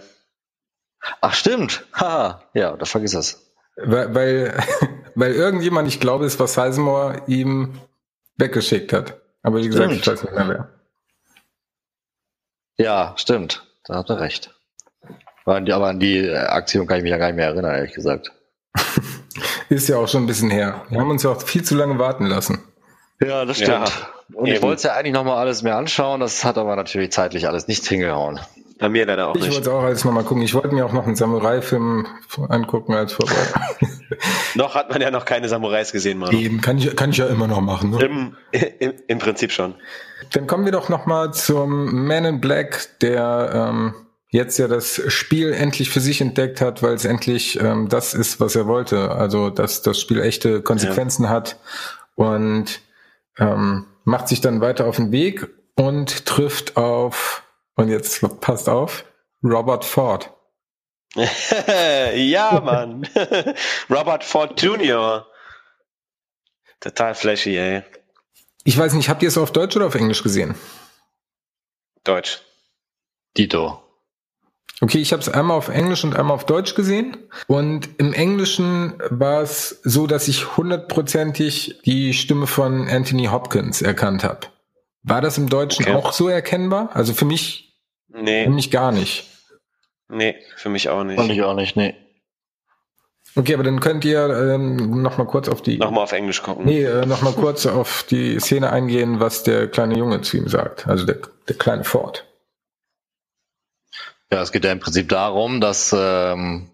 Ach, 1.21 1.33
stimmt. 1.33 1.85
Haha. 1.93 2.43
Ja, 2.53 2.75
da 2.75 2.85
vergiss 2.85 3.13
es. 3.13 3.53
Weil, 3.75 4.15
weil, 4.15 4.63
weil 5.15 5.33
irgendjemand, 5.33 5.87
ich 5.87 5.99
glaube, 5.99 6.25
es 6.25 6.39
war 6.39 6.47
Sizemore, 6.47 7.23
ihm 7.27 7.79
weggeschickt 8.37 8.93
hat. 8.93 9.21
Aber 9.43 9.59
wie 9.59 9.67
gesagt, 9.67 9.91
stimmt. 9.91 10.01
ich 10.01 10.07
weiß 10.07 10.23
nicht 10.23 10.33
mehr 10.33 10.47
wer. 10.47 10.80
Ja, 12.81 13.13
stimmt. 13.15 13.63
Da 13.85 13.95
habt 13.95 14.09
ihr 14.09 14.19
recht. 14.19 14.51
Aber 15.45 15.87
an 15.87 15.99
die 15.99 16.29
Aktion 16.29 16.87
kann 16.87 16.97
ich 16.97 17.03
mich 17.03 17.11
ja 17.11 17.17
gar 17.17 17.27
nicht 17.27 17.35
mehr 17.35 17.47
erinnern, 17.47 17.75
ehrlich 17.75 17.93
gesagt. 17.93 18.31
Ist 19.69 19.87
ja 19.87 19.97
auch 19.97 20.07
schon 20.07 20.23
ein 20.23 20.27
bisschen 20.27 20.49
her. 20.49 20.81
Wir 20.89 20.99
haben 20.99 21.09
uns 21.09 21.23
ja 21.23 21.29
auch 21.29 21.41
viel 21.41 21.63
zu 21.63 21.75
lange 21.75 21.99
warten 21.99 22.25
lassen. 22.25 22.59
Ja, 23.19 23.45
das 23.45 23.57
stimmt. 23.57 23.69
Ja, 23.69 23.85
und 24.33 24.47
eben. 24.47 24.55
ich 24.55 24.61
wollte 24.61 24.77
es 24.77 24.83
ja 24.83 24.93
eigentlich 24.93 25.13
nochmal 25.13 25.37
alles 25.37 25.61
mehr 25.61 25.77
anschauen, 25.77 26.19
das 26.19 26.43
hat 26.43 26.57
aber 26.57 26.75
natürlich 26.75 27.11
zeitlich 27.11 27.47
alles 27.47 27.67
nicht 27.67 27.85
hingehauen. 27.85 28.39
Bei 28.81 28.89
mir 28.89 29.05
leider 29.05 29.27
auch 29.27 29.35
ich 29.35 29.41
nicht. 29.41 29.49
Ich 29.51 29.55
wollte 29.57 29.71
auch 29.73 29.83
alles 29.83 30.03
nochmal 30.03 30.23
gucken. 30.23 30.41
Ich 30.41 30.55
wollte 30.55 30.73
mir 30.73 30.83
auch 30.83 30.91
noch 30.91 31.05
einen 31.05 31.15
Samurai-Film 31.15 32.07
angucken 32.49 32.95
als 32.95 33.13
Vorbereitung. 33.13 33.61
noch 34.55 34.73
hat 34.73 34.89
man 34.89 34.99
ja 34.99 35.11
noch 35.11 35.23
keine 35.23 35.47
Samurais 35.47 35.91
gesehen, 35.91 36.17
Mann. 36.17 36.35
Eben, 36.35 36.61
kann 36.61 36.79
ich, 36.79 36.95
kann 36.95 37.11
ich 37.11 37.17
ja 37.17 37.27
immer 37.27 37.45
noch 37.45 37.61
machen. 37.61 37.91
Ne? 37.91 38.03
Im, 38.03 38.35
im, 38.79 38.93
Im 39.07 39.19
Prinzip 39.19 39.51
schon. 39.51 39.75
Dann 40.31 40.47
kommen 40.47 40.65
wir 40.65 40.71
doch 40.71 40.89
nochmal 40.89 41.31
zum 41.31 42.07
Man 42.07 42.25
in 42.25 42.41
Black, 42.41 42.99
der 43.01 43.51
ähm, 43.53 43.93
jetzt 44.29 44.57
ja 44.57 44.67
das 44.67 44.99
Spiel 45.09 45.53
endlich 45.53 45.91
für 45.91 45.99
sich 45.99 46.19
entdeckt 46.19 46.59
hat, 46.59 46.81
weil 46.81 46.95
es 46.95 47.05
endlich 47.05 47.59
ähm, 47.61 47.87
das 47.87 48.15
ist, 48.15 48.39
was 48.39 48.55
er 48.55 48.65
wollte. 48.65 49.11
Also, 49.11 49.51
dass 49.51 49.83
das 49.83 50.01
Spiel 50.01 50.19
echte 50.19 50.63
Konsequenzen 50.63 51.25
ja. 51.25 51.29
hat 51.29 51.59
und 52.15 52.81
ähm, 53.37 53.85
macht 54.05 54.27
sich 54.27 54.41
dann 54.41 54.59
weiter 54.59 54.87
auf 54.87 54.95
den 54.95 55.11
Weg 55.11 55.49
und 55.75 56.25
trifft 56.25 56.77
auf, 56.77 57.43
und 57.81 57.89
jetzt 57.89 58.21
passt 58.41 58.69
auf, 58.69 59.05
Robert 59.43 59.85
Ford. 59.85 60.31
ja, 61.15 62.61
Mann. 62.63 63.07
Robert 63.89 64.23
Ford 64.23 64.61
Jr. 64.61 65.27
Total 66.79 67.13
flashy, 67.15 67.57
ey. 67.57 67.83
Ich 68.63 68.77
weiß 68.77 68.93
nicht, 68.93 69.09
habt 69.09 69.21
ihr 69.23 69.27
es 69.27 69.37
auf 69.37 69.51
Deutsch 69.51 69.75
oder 69.75 69.87
auf 69.87 69.95
Englisch 69.95 70.23
gesehen? 70.23 70.55
Deutsch. 72.03 72.41
Dito. 73.37 73.81
Okay, 74.81 74.97
ich 74.97 75.13
habe 75.13 75.21
es 75.21 75.29
einmal 75.29 75.57
auf 75.57 75.69
Englisch 75.69 76.03
und 76.03 76.15
einmal 76.15 76.33
auf 76.33 76.45
Deutsch 76.45 76.73
gesehen. 76.73 77.17
Und 77.47 77.89
im 77.99 78.13
Englischen 78.13 78.95
war 79.09 79.41
es 79.41 79.79
so, 79.83 80.07
dass 80.07 80.27
ich 80.27 80.57
hundertprozentig 80.57 81.81
die 81.85 82.13
Stimme 82.13 82.47
von 82.47 82.87
Anthony 82.87 83.25
Hopkins 83.25 83.83
erkannt 83.83 84.23
habe. 84.23 84.47
War 85.03 85.21
das 85.21 85.37
im 85.37 85.49
Deutschen 85.49 85.85
okay. 85.85 85.93
auch 85.93 86.13
so 86.13 86.27
erkennbar? 86.27 86.89
Also 86.93 87.13
für 87.13 87.25
mich, 87.25 87.70
nee. 88.13 88.45
für 88.45 88.51
mich 88.51 88.71
gar 88.71 88.91
nicht. 88.91 89.27
Nee, 90.09 90.35
für 90.57 90.69
mich 90.69 90.89
auch 90.89 91.03
nicht. 91.03 91.17
Fand 91.17 91.31
ich 91.31 91.41
auch 91.41 91.55
nicht, 91.55 91.75
nee. 91.75 91.95
Okay, 93.35 93.53
aber 93.53 93.63
dann 93.63 93.79
könnt 93.79 94.03
ihr 94.03 94.29
ähm, 94.29 95.01
noch 95.01 95.17
mal 95.17 95.25
kurz 95.25 95.47
auf 95.47 95.61
die... 95.61 95.77
Nochmal 95.77 96.03
auf 96.03 96.11
Englisch 96.11 96.43
gucken. 96.43 96.65
Nee, 96.65 96.83
äh, 96.83 97.05
noch 97.05 97.21
mal 97.21 97.31
kurz 97.31 97.65
auf 97.65 98.03
die 98.09 98.37
Szene 98.39 98.71
eingehen, 98.71 99.21
was 99.21 99.43
der 99.43 99.69
kleine 99.69 99.97
Junge 99.97 100.21
zu 100.21 100.35
ihm 100.35 100.49
sagt. 100.49 100.85
Also 100.87 101.05
der, 101.05 101.19
der 101.47 101.55
kleine 101.55 101.85
Ford. 101.85 102.27
Ja, 104.31 104.41
es 104.41 104.51
geht 104.51 104.65
ja 104.65 104.71
im 104.73 104.81
Prinzip 104.81 105.07
darum, 105.07 105.61
dass 105.61 105.95
ähm, 105.97 106.71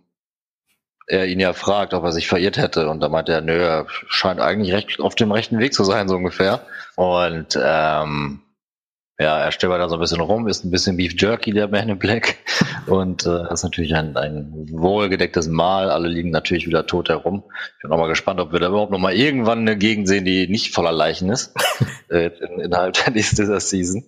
er 1.05 1.27
ihn 1.27 1.39
ja 1.39 1.53
fragt, 1.53 1.93
ob 1.93 2.03
er 2.03 2.11
sich 2.11 2.27
verirrt 2.27 2.57
hätte. 2.57 2.89
Und 2.89 3.01
da 3.01 3.09
meint 3.09 3.29
er, 3.29 3.41
nö, 3.41 3.57
er 3.57 3.85
scheint 3.89 4.39
eigentlich 4.39 4.73
recht 4.73 4.99
auf 4.99 5.13
dem 5.13 5.31
rechten 5.31 5.59
Weg 5.59 5.73
zu 5.73 5.83
sein, 5.83 6.07
so 6.07 6.15
ungefähr. 6.15 6.65
Und 6.95 7.57
ähm, 7.61 8.41
ja, 9.19 9.39
er 9.39 9.51
stöbert 9.51 9.79
da 9.79 9.89
so 9.89 9.95
ein 9.95 9.99
bisschen 9.99 10.21
rum, 10.21 10.47
ist 10.47 10.63
ein 10.63 10.69
bisschen 10.69 10.95
Beef 10.95 11.13
Jerky, 11.17 11.51
der 11.51 11.67
Man 11.67 11.89
in 11.89 11.97
Black. 11.97 12.37
Und 12.85 13.25
äh, 13.25 13.29
das 13.29 13.59
ist 13.59 13.63
natürlich 13.63 13.95
ein, 13.95 14.15
ein 14.15 14.67
wohlgedecktes 14.71 15.47
Mahl. 15.47 15.89
Alle 15.89 16.07
liegen 16.07 16.29
natürlich 16.29 16.67
wieder 16.67 16.85
tot 16.85 17.09
herum. 17.09 17.43
Ich 17.77 17.81
bin 17.81 17.91
auch 17.91 17.97
mal 17.97 18.07
gespannt, 18.07 18.39
ob 18.39 18.51
wir 18.51 18.59
da 18.59 18.67
überhaupt 18.67 18.91
noch 18.91 18.99
mal 18.99 19.13
irgendwann 19.13 19.59
eine 19.59 19.75
Gegend 19.75 20.07
sehen, 20.07 20.23
die 20.23 20.47
nicht 20.47 20.73
voller 20.73 20.91
Leichen 20.91 21.29
ist. 21.29 21.53
äh, 22.09 22.27
in, 22.27 22.59
innerhalb 22.59 22.93
der 22.93 23.11
nächsten 23.11 23.59
Season. 23.59 24.05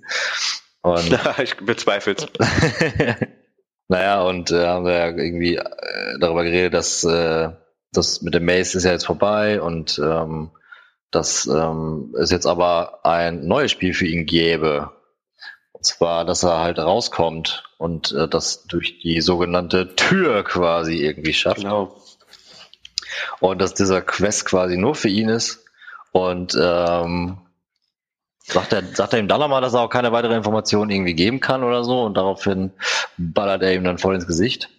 Und 0.81 1.19
ich 1.43 1.57
bezweifle 1.57 2.15
es. 2.15 2.27
naja, 3.87 4.21
und 4.21 4.51
äh, 4.51 4.67
haben 4.67 4.85
wir 4.85 4.93
ja 4.93 5.07
irgendwie 5.07 5.55
äh, 5.55 6.19
darüber 6.19 6.43
geredet, 6.43 6.75
dass 6.75 7.03
äh, 7.03 7.49
das 7.91 8.21
mit 8.21 8.35
dem 8.35 8.45
Mace 8.45 8.75
ist 8.75 8.83
ja 8.83 8.91
jetzt 8.91 9.07
vorbei 9.07 9.59
und 9.59 9.99
ähm, 10.03 10.51
dass 11.11 11.47
ähm, 11.47 12.13
es 12.19 12.29
jetzt 12.29 12.45
aber 12.45 12.99
ein 13.03 13.47
neues 13.47 13.71
Spiel 13.71 13.95
für 13.95 14.05
ihn 14.05 14.27
gäbe. 14.27 14.91
Und 15.79 15.85
zwar, 15.85 16.25
dass 16.25 16.43
er 16.43 16.59
halt 16.59 16.77
rauskommt 16.77 17.63
und 17.77 18.11
äh, 18.11 18.27
das 18.27 18.65
durch 18.65 18.99
die 18.99 19.21
sogenannte 19.21 19.95
Tür 19.95 20.43
quasi 20.43 20.97
irgendwie 20.97 21.33
schafft. 21.33 21.61
Genau. 21.61 21.95
Und 23.39 23.61
dass 23.61 23.73
dieser 23.73 24.01
Quest 24.01 24.45
quasi 24.45 24.77
nur 24.77 24.93
für 24.93 25.07
ihn 25.07 25.29
ist. 25.29 25.63
Und 26.11 26.57
ähm, 26.59 27.37
Sagt 28.51 28.73
er, 28.73 28.83
sagt 28.83 29.13
er 29.13 29.19
ihm 29.19 29.27
dann 29.27 29.39
nochmal, 29.39 29.61
dass 29.61 29.75
er 29.75 29.81
auch 29.81 29.89
keine 29.89 30.11
weitere 30.11 30.35
Informationen 30.35 30.89
irgendwie 30.89 31.13
geben 31.13 31.39
kann 31.39 31.63
oder 31.63 31.83
so 31.83 32.01
und 32.01 32.17
daraufhin 32.17 32.71
ballert 33.17 33.61
er 33.61 33.75
ihm 33.75 33.83
dann 33.83 33.99
voll 33.99 34.15
ins 34.15 34.25
Gesicht? 34.25 34.69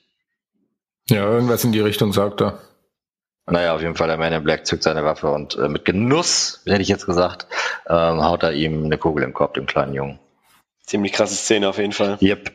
Ja, 1.09 1.22
irgendwas 1.22 1.62
in 1.62 1.70
die 1.70 1.80
Richtung 1.80 2.12
sagt 2.12 2.40
er. 2.40 2.59
Naja, 3.46 3.74
auf 3.74 3.80
jeden 3.80 3.94
Fall, 3.94 4.09
der 4.09 4.16
Man 4.16 4.32
in 4.32 4.42
Black 4.42 4.66
zückt 4.66 4.82
seine 4.82 5.05
Waffe 5.05 5.30
und 5.30 5.57
äh, 5.57 5.68
mit 5.68 5.84
Genuss, 5.84 6.62
hätte 6.66 6.82
ich 6.82 6.88
jetzt 6.88 7.07
gesagt, 7.07 7.46
ähm, 7.88 8.22
haut 8.24 8.42
er 8.42 8.53
ihm 8.53 8.84
eine 8.84 8.98
Kugel 8.98 9.22
im 9.22 9.34
Kopf, 9.34 9.53
dem 9.53 9.66
kleinen 9.66 9.94
Jungen. 9.94 10.18
Ziemlich 10.91 11.12
krasse 11.12 11.36
Szene 11.36 11.68
auf 11.68 11.78
jeden 11.78 11.93
Fall. 11.93 12.18
Yep. 12.20 12.51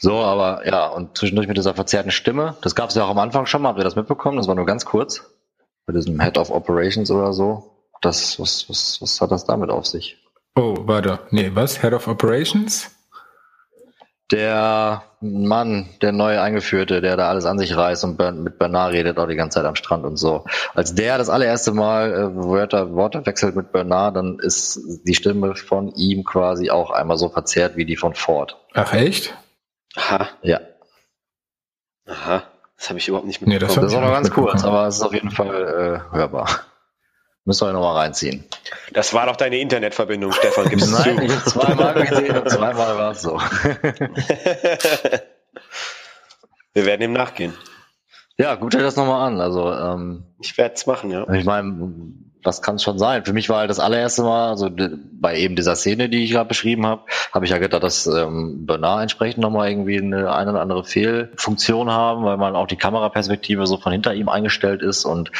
So, 0.00 0.14
aber 0.14 0.66
ja, 0.66 0.88
und 0.88 1.16
zwischendurch 1.16 1.46
mit 1.46 1.56
dieser 1.56 1.74
verzerrten 1.74 2.10
Stimme, 2.10 2.56
das 2.60 2.74
gab 2.74 2.90
es 2.90 2.96
ja 2.96 3.04
auch 3.04 3.10
am 3.10 3.20
Anfang 3.20 3.46
schon 3.46 3.62
mal, 3.62 3.68
habt 3.68 3.78
ihr 3.78 3.84
das 3.84 3.94
mitbekommen? 3.94 4.36
Das 4.36 4.48
war 4.48 4.56
nur 4.56 4.66
ganz 4.66 4.84
kurz. 4.84 5.22
Bei 5.86 5.92
diesem 5.92 6.20
Head 6.20 6.38
of 6.38 6.50
Operations 6.50 7.08
oder 7.12 7.32
so. 7.32 7.86
Das, 8.00 8.40
was, 8.40 8.68
was, 8.68 9.00
was 9.00 9.20
hat 9.20 9.30
das 9.30 9.44
damit 9.44 9.70
auf 9.70 9.86
sich? 9.86 10.18
Oh, 10.56 10.74
warte. 10.80 11.20
Nee, 11.30 11.52
was? 11.54 11.80
Head 11.80 11.92
of 11.92 12.08
Operations? 12.08 12.90
Der 14.32 15.02
Mann, 15.20 15.90
der 16.00 16.12
neu 16.12 16.40
eingeführte, 16.40 17.02
der 17.02 17.16
da 17.16 17.28
alles 17.28 17.44
an 17.44 17.58
sich 17.58 17.76
reißt 17.76 18.02
und 18.04 18.18
mit 18.42 18.58
Bernard 18.58 18.92
redet 18.92 19.18
auch 19.18 19.28
die 19.28 19.36
ganze 19.36 19.56
Zeit 19.56 19.66
am 19.66 19.76
Strand 19.76 20.04
und 20.04 20.16
so. 20.16 20.46
Als 20.74 20.94
der 20.94 21.18
das 21.18 21.28
allererste 21.28 21.72
Mal 21.72 22.12
äh, 22.12 22.34
Wörter, 22.34 22.94
Worte 22.94 23.24
wechselt 23.26 23.54
mit 23.54 23.72
Bernard, 23.72 24.16
dann 24.16 24.38
ist 24.40 24.80
die 25.04 25.14
Stimme 25.14 25.54
von 25.54 25.94
ihm 25.94 26.24
quasi 26.24 26.70
auch 26.70 26.90
einmal 26.90 27.18
so 27.18 27.28
verzerrt 27.28 27.76
wie 27.76 27.84
die 27.84 27.96
von 27.96 28.14
Ford. 28.14 28.56
Ach 28.72 28.94
echt? 28.94 29.36
Aha. 29.96 30.28
Ja. 30.40 30.60
Aha. 32.08 32.44
Das 32.78 32.88
habe 32.88 32.98
ich 32.98 33.08
überhaupt 33.08 33.26
nicht 33.26 33.42
mitbekommen. 33.42 33.68
Nee, 33.68 33.74
das, 33.74 33.74
das 33.74 33.92
ist 33.92 33.96
auch 33.96 34.02
noch 34.02 34.14
ganz 34.14 34.30
kurz, 34.30 34.64
aber 34.64 34.86
es 34.86 34.96
ist 34.96 35.02
auf 35.02 35.12
jeden 35.14 35.30
Fall 35.30 36.02
äh, 36.10 36.16
hörbar. 36.16 36.48
Müssen 37.44 37.66
wir 37.66 37.72
nochmal 37.72 37.96
reinziehen. 37.96 38.44
Das 38.92 39.12
war 39.14 39.26
doch 39.26 39.34
deine 39.34 39.58
Internetverbindung, 39.58 40.30
Stefan. 40.32 40.68
Gib's 40.68 40.88
Nein, 40.90 41.16
zu. 41.16 41.24
ich 41.24 41.32
habe 41.36 41.44
zweimal 41.44 41.94
gesehen 41.94 42.38
und 42.38 42.48
zweimal 42.48 42.96
war 42.96 43.10
es 43.12 43.22
so. 43.22 43.36
wir 46.72 46.86
werden 46.86 47.02
ihm 47.02 47.12
nachgehen. 47.12 47.54
Ja, 48.38 48.54
gut, 48.54 48.74
das 48.74 48.96
nochmal 48.96 49.26
an. 49.26 49.40
Also, 49.40 49.72
ähm, 49.72 50.24
ich 50.40 50.56
werde 50.56 50.74
es 50.76 50.86
machen, 50.86 51.10
ja. 51.10 51.28
Ich 51.32 51.44
meine, 51.44 51.90
was 52.44 52.62
kann 52.62 52.76
es 52.76 52.84
schon 52.84 52.98
sein? 52.98 53.24
Für 53.24 53.32
mich 53.32 53.48
war 53.48 53.58
halt 53.58 53.70
das 53.70 53.80
allererste 53.80 54.22
Mal, 54.22 54.50
also 54.50 54.70
bei 54.70 55.36
eben 55.36 55.56
dieser 55.56 55.76
Szene, 55.76 56.08
die 56.08 56.24
ich 56.24 56.32
gerade 56.32 56.48
beschrieben 56.48 56.86
habe, 56.86 57.02
habe 57.32 57.44
ich 57.44 57.50
ja 57.50 57.58
gedacht, 57.58 57.82
dass 57.82 58.06
ähm, 58.06 58.66
Bernard 58.66 59.02
entsprechend 59.02 59.42
nochmal 59.42 59.68
irgendwie 59.68 59.98
eine, 59.98 60.32
eine 60.32 60.50
oder 60.50 60.60
andere 60.60 60.84
Fehlfunktion 60.84 61.90
haben, 61.90 62.24
weil 62.24 62.36
man 62.36 62.56
auch 62.56 62.66
die 62.66 62.76
Kameraperspektive 62.76 63.66
so 63.66 63.78
von 63.78 63.92
hinter 63.92 64.14
ihm 64.14 64.28
eingestellt 64.28 64.82
ist 64.82 65.04
und 65.04 65.30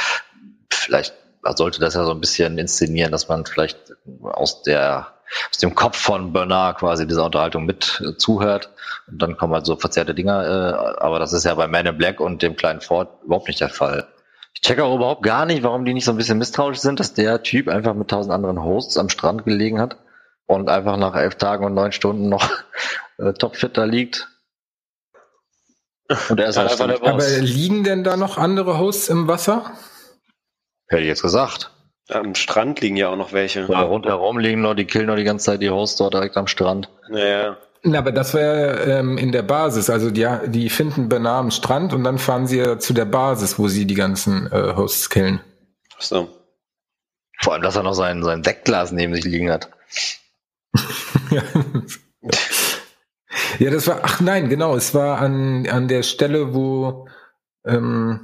vielleicht 0.71 1.15
sollte 1.43 1.81
das 1.81 1.95
ja 1.95 2.05
so 2.05 2.13
ein 2.13 2.21
bisschen 2.21 2.59
inszenieren, 2.59 3.13
dass 3.13 3.29
man 3.29 3.47
vielleicht 3.47 3.79
aus 4.23 4.63
der 4.63 5.13
aus 5.51 5.59
dem 5.59 5.75
Kopf 5.75 5.97
von 5.97 6.33
Bernard 6.33 6.79
quasi 6.79 7.07
dieser 7.07 7.25
Unterhaltung 7.25 7.65
mit 7.65 8.03
äh, 8.05 8.17
zuhört. 8.17 8.71
Und 9.07 9.21
dann 9.21 9.37
kommen 9.37 9.55
halt 9.55 9.67
so 9.67 9.77
verzerrte 9.77 10.15
Dinger, 10.15 10.45
äh, 10.45 11.01
aber 11.01 11.19
das 11.19 11.33
ist 11.33 11.45
ja 11.45 11.55
bei 11.55 11.67
Man 11.67 11.87
in 11.87 11.97
Black 11.97 12.21
und 12.21 12.43
dem 12.43 12.57
kleinen 12.57 12.81
Ford 12.81 13.09
überhaupt 13.25 13.49
nicht 13.49 13.61
der 13.61 13.71
Fall. 13.71 14.07
Ich 14.55 14.61
checke 14.61 14.85
auch 14.85 14.95
überhaupt 14.95 15.23
gar 15.23 15.47
nicht, 15.47 15.63
warum 15.63 15.85
die 15.85 15.95
nicht 15.95 16.05
so 16.05 16.11
ein 16.11 16.19
bisschen 16.19 16.39
misstrauisch 16.39 16.79
sind, 16.79 17.01
dass 17.01 17.15
der 17.15 17.43
Typ 17.43 17.69
einfach 17.69 17.95
mit 17.95 18.09
tausend 18.09 18.35
anderen 18.35 18.63
Hosts 18.63 18.99
am 18.99 19.09
Strand 19.09 19.45
gelegen 19.45 19.81
hat 19.81 19.97
und 20.47 20.69
einfach 20.69 20.97
nach 20.99 21.15
elf 21.15 21.37
Tagen 21.37 21.65
und 21.65 21.75
neun 21.75 21.93
Stunden 21.93 22.29
noch 22.29 22.47
äh, 23.19 23.33
topfit 23.33 23.77
da 23.77 23.85
liegt. 23.85 24.29
Und 26.29 26.39
er 26.39 26.49
ist 26.49 26.59
halt 26.59 26.71
einfach 26.71 26.87
der 26.87 26.99
Boss. 26.99 27.09
Aber 27.09 27.39
liegen 27.41 27.85
denn 27.85 28.05
da 28.05 28.19
noch 28.19 28.37
andere 28.37 28.79
Hosts 28.79 29.09
im 29.09 29.29
Wasser? 29.29 29.73
Hätte 30.93 31.03
ich 31.05 31.09
jetzt 31.09 31.23
gesagt. 31.23 31.71
Am 32.11 32.35
Strand 32.35 32.83
liegen 32.83 32.97
ja 32.97 33.09
auch 33.09 33.17
noch 33.17 33.33
welche. 33.33 33.61
Ja, 33.63 33.81
rundherum 33.81 34.39
liegen 34.39 34.61
noch, 34.61 34.75
die 34.75 34.85
killen 34.85 35.07
noch 35.07 35.17
die 35.17 35.25
ganze 35.25 35.47
Zeit 35.47 35.63
die 35.63 35.71
Hosts 35.71 35.97
dort 35.97 36.13
direkt 36.13 36.37
am 36.37 36.47
Strand. 36.47 36.91
Naja. 37.09 37.57
Na, 37.83 37.99
aber 37.99 38.13
das 38.13 38.35
wäre 38.35 38.99
ähm, 38.99 39.17
in 39.17 39.33
der 39.33 39.43
Basis. 39.43 39.89
Also 39.89 40.11
die, 40.11 40.29
die 40.49 40.69
finden 40.69 41.09
Bernard 41.09 41.41
am 41.41 41.51
Strand 41.51 41.95
und 41.95 42.05
dann 42.05 42.19
fahren 42.19 42.47
sie 42.47 42.59
ja 42.59 42.79
zu 42.79 42.93
der 42.93 43.07
Basis, 43.07 43.59
wo 43.59 43.69
sie 43.69 43.87
die 43.87 43.95
ganzen 43.95 44.53
äh, 44.53 44.75
Hosts 44.77 45.09
killen. 45.09 45.41
Ach 45.97 46.03
so. 46.03 46.29
Vor 47.41 47.55
allem, 47.55 47.63
dass 47.63 47.77
er 47.77 47.85
noch 47.85 47.95
sein, 47.95 48.23
sein 48.23 48.45
Sektglas 48.45 48.93
neben 48.93 49.15
sich 49.15 49.25
liegen 49.25 49.51
hat. 49.51 49.71
ja, 53.59 53.71
das 53.71 53.87
war, 53.87 54.01
ach 54.03 54.21
nein, 54.21 54.51
genau, 54.51 54.77
es 54.77 54.95
war 54.95 55.19
an, 55.19 55.67
an 55.67 55.89
der 55.89 56.03
Stelle, 56.03 56.53
wo 56.53 57.09
ähm, 57.65 58.21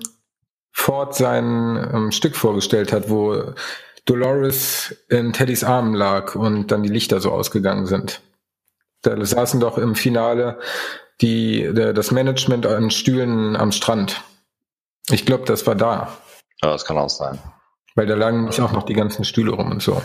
Ford 0.79 1.15
sein 1.15 1.91
ähm, 1.93 2.13
Stück 2.13 2.37
vorgestellt 2.37 2.93
hat, 2.93 3.11
wo 3.11 3.53
Dolores 4.05 4.97
in 5.09 5.33
Teddys 5.33 5.65
Armen 5.65 5.93
lag 5.93 6.37
und 6.37 6.69
dann 6.69 6.85
die 6.85 6.89
Lichter 6.89 7.21
so 7.21 7.33
ausgegangen 7.33 7.87
sind. 7.87 8.23
Da 9.03 9.23
saßen 9.23 9.59
doch 9.59 9.77
im 9.77 9.97
Finale 9.97 10.59
die, 11.21 11.69
der, 11.75 11.93
das 11.93 12.13
Management 12.13 12.65
an 12.65 12.91
Stühlen 12.91 13.57
am 13.57 13.73
Strand. 13.73 14.23
Ich 15.11 15.27
glaube, 15.27 15.45
das 15.45 15.67
war 15.67 15.75
da. 15.75 16.17
Ja, 16.63 16.71
das 16.71 16.85
kann 16.85 16.97
auch 16.97 17.11
sein. 17.11 17.39
Weil 17.97 18.07
da 18.07 18.15
lagen 18.15 18.39
nämlich 18.39 18.61
auch 18.61 18.73
noch 18.73 18.85
die 18.85 18.95
ganzen 18.95 19.25
Stühle 19.25 19.51
rum 19.51 19.73
und 19.73 19.83
so. 19.83 20.01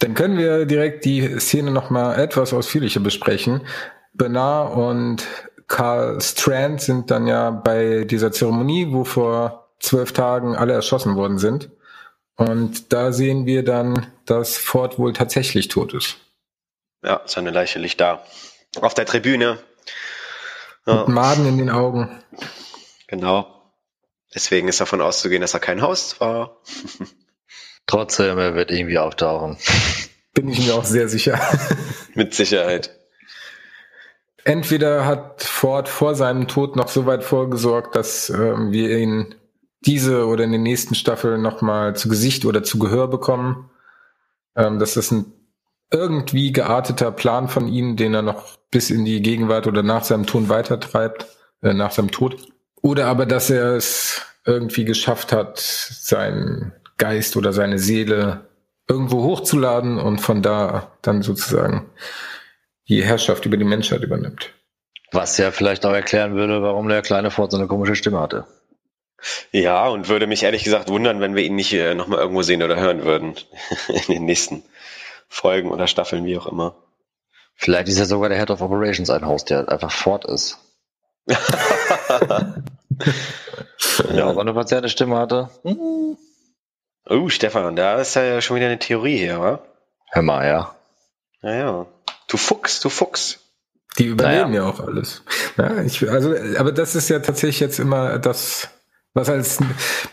Dann 0.00 0.14
können 0.14 0.36
wir 0.36 0.66
direkt 0.66 1.04
die 1.04 1.38
Szene 1.38 1.70
nochmal 1.70 2.18
etwas 2.18 2.52
ausführlicher 2.52 3.00
besprechen. 3.00 3.62
Bernard 4.14 4.76
und 4.76 5.26
Carl 5.68 6.20
Strand 6.20 6.80
sind 6.80 7.12
dann 7.12 7.28
ja 7.28 7.50
bei 7.50 8.04
dieser 8.04 8.32
Zeremonie, 8.32 8.92
wo 8.92 9.04
vor 9.04 9.59
zwölf 9.80 10.12
Tagen 10.12 10.54
alle 10.54 10.74
erschossen 10.74 11.16
worden 11.16 11.38
sind. 11.38 11.70
Und 12.36 12.92
da 12.92 13.12
sehen 13.12 13.44
wir 13.44 13.64
dann, 13.64 14.06
dass 14.24 14.56
Ford 14.56 14.98
wohl 14.98 15.12
tatsächlich 15.12 15.68
tot 15.68 15.92
ist. 15.92 16.16
Ja, 17.02 17.22
seine 17.26 17.50
Leiche 17.50 17.78
liegt 17.78 18.00
da. 18.00 18.24
Auf 18.80 18.94
der 18.94 19.06
Tribüne. 19.06 19.58
Ja. 20.86 20.94
Mit 21.00 21.08
Maden 21.08 21.46
in 21.46 21.58
den 21.58 21.70
Augen. 21.70 22.22
Genau. 23.08 23.72
Deswegen 24.34 24.68
ist 24.68 24.80
davon 24.80 25.00
auszugehen, 25.00 25.42
dass 25.42 25.54
er 25.54 25.60
kein 25.60 25.82
Haus 25.82 26.20
war. 26.20 26.58
Trotzdem, 27.86 28.38
er 28.38 28.54
wird 28.54 28.70
irgendwie 28.70 28.98
auftauchen. 28.98 29.58
Bin 30.34 30.48
ich 30.48 30.64
mir 30.64 30.74
auch 30.74 30.84
sehr 30.84 31.08
sicher. 31.08 31.40
Mit 32.14 32.34
Sicherheit. 32.34 32.96
Entweder 34.44 35.04
hat 35.04 35.42
Ford 35.42 35.88
vor 35.88 36.14
seinem 36.14 36.48
Tod 36.48 36.76
noch 36.76 36.88
so 36.88 37.04
weit 37.04 37.24
vorgesorgt, 37.24 37.96
dass 37.96 38.30
ähm, 38.30 38.70
wir 38.70 38.96
ihn 38.96 39.34
diese 39.86 40.26
oder 40.26 40.44
in 40.44 40.52
den 40.52 40.62
nächsten 40.62 40.94
Staffeln 40.94 41.42
nochmal 41.42 41.96
zu 41.96 42.08
Gesicht 42.08 42.44
oder 42.44 42.62
zu 42.62 42.78
Gehör 42.78 43.08
bekommen. 43.08 43.70
Ähm, 44.56 44.78
dass 44.78 44.94
das 44.94 45.10
ein 45.10 45.32
irgendwie 45.90 46.52
gearteter 46.52 47.10
Plan 47.10 47.48
von 47.48 47.66
ihm, 47.68 47.96
den 47.96 48.14
er 48.14 48.22
noch 48.22 48.58
bis 48.70 48.90
in 48.90 49.04
die 49.04 49.22
Gegenwart 49.22 49.66
oder 49.66 49.82
nach 49.82 50.04
seinem 50.04 50.26
Tod 50.26 50.48
weitertreibt, 50.48 51.26
äh, 51.62 51.74
nach 51.74 51.90
seinem 51.90 52.10
Tod. 52.10 52.48
Oder 52.82 53.06
aber, 53.06 53.26
dass 53.26 53.50
er 53.50 53.74
es 53.74 54.22
irgendwie 54.44 54.84
geschafft 54.84 55.32
hat, 55.32 55.58
seinen 55.58 56.72
Geist 56.96 57.36
oder 57.36 57.52
seine 57.52 57.78
Seele 57.78 58.46
irgendwo 58.88 59.22
hochzuladen 59.22 59.98
und 59.98 60.20
von 60.20 60.42
da 60.42 60.92
dann 61.02 61.22
sozusagen 61.22 61.90
die 62.88 63.04
Herrschaft 63.04 63.46
über 63.46 63.56
die 63.56 63.64
Menschheit 63.64 64.02
übernimmt. 64.02 64.52
Was 65.12 65.38
ja 65.38 65.50
vielleicht 65.50 65.84
auch 65.86 65.92
erklären 65.92 66.34
würde, 66.34 66.62
warum 66.62 66.88
der 66.88 67.02
kleine 67.02 67.30
Ford 67.30 67.50
so 67.50 67.58
eine 67.58 67.66
komische 67.66 67.96
Stimme 67.96 68.20
hatte. 68.20 68.46
Ja, 69.52 69.88
und 69.88 70.08
würde 70.08 70.26
mich 70.26 70.42
ehrlich 70.42 70.64
gesagt 70.64 70.88
wundern, 70.88 71.20
wenn 71.20 71.34
wir 71.34 71.42
ihn 71.42 71.56
nicht 71.56 71.72
äh, 71.72 71.94
nochmal 71.94 72.20
irgendwo 72.20 72.42
sehen 72.42 72.62
oder 72.62 72.76
hören 72.76 73.04
würden 73.04 73.34
in 73.88 74.14
den 74.14 74.24
nächsten 74.24 74.62
Folgen 75.28 75.70
oder 75.70 75.86
Staffeln, 75.86 76.24
wie 76.24 76.38
auch 76.38 76.46
immer. 76.46 76.74
Vielleicht 77.54 77.88
ist 77.88 77.98
ja 77.98 78.06
sogar 78.06 78.30
der 78.30 78.38
Head 78.38 78.50
of 78.50 78.62
Operations 78.62 79.10
ein 79.10 79.26
Haus, 79.26 79.44
der 79.44 79.68
einfach 79.68 79.92
fort 79.92 80.24
ist. 80.24 80.58
ja, 81.26 81.36
aber 84.26 84.40
eine 84.40 84.54
verzerrte 84.54 84.88
Stimme 84.88 85.18
hatte. 85.18 85.50
Oh, 87.06 87.28
Stefan, 87.28 87.76
da 87.76 88.00
ist 88.00 88.14
ja 88.14 88.40
schon 88.40 88.56
wieder 88.56 88.66
eine 88.66 88.78
Theorie 88.78 89.18
hier, 89.18 89.40
wa? 89.40 89.60
Hör 90.10 90.22
mal, 90.22 90.46
ja. 90.46 90.74
Naja. 91.42 91.86
Du 92.28 92.36
Fuchs, 92.36 92.80
du 92.80 92.88
Fuchs. 92.88 93.40
Die 93.98 94.06
übernehmen 94.06 94.52
naja. 94.52 94.64
ja 94.64 94.70
auch 94.70 94.80
alles. 94.80 95.22
Ja, 95.56 95.82
ich, 95.82 96.08
also, 96.08 96.34
aber 96.56 96.72
das 96.72 96.94
ist 96.94 97.08
ja 97.10 97.18
tatsächlich 97.18 97.60
jetzt 97.60 97.78
immer 97.78 98.18
das, 98.18 98.68
was 99.14 99.28
als 99.28 99.58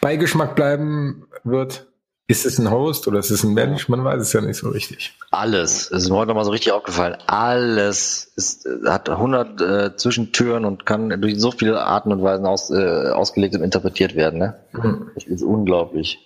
Beigeschmack 0.01 0.55
bleiben 0.55 1.27
wird. 1.43 1.87
Ist 2.29 2.45
es 2.45 2.59
ein 2.59 2.69
Host 2.69 3.07
oder 3.07 3.19
ist 3.19 3.29
es 3.29 3.45
ein 3.45 3.53
Mensch? 3.53 3.87
Man 3.87 4.03
weiß 4.03 4.21
es 4.21 4.33
ja 4.33 4.41
nicht 4.41 4.57
so 4.57 4.69
richtig. 4.69 5.13
Alles. 5.31 5.89
Es 5.89 6.03
ist 6.03 6.09
mir 6.09 6.17
heute 6.17 6.27
nochmal 6.27 6.43
so 6.43 6.51
richtig 6.51 6.73
aufgefallen. 6.73 7.15
Alles 7.25 8.33
ist, 8.35 8.67
hat 8.85 9.09
100 9.09 9.61
äh, 9.61 9.95
Zwischentüren 9.95 10.65
und 10.65 10.85
kann 10.85 11.21
durch 11.21 11.39
so 11.39 11.51
viele 11.51 11.81
Arten 11.81 12.11
und 12.11 12.21
Weisen 12.21 12.45
aus, 12.45 12.69
äh, 12.69 13.11
ausgelegt 13.11 13.55
und 13.55 13.63
interpretiert 13.63 14.15
werden. 14.15 14.39
Ne? 14.39 14.59
Hm. 14.73 15.09
Das 15.15 15.23
ist 15.23 15.41
unglaublich. 15.41 16.19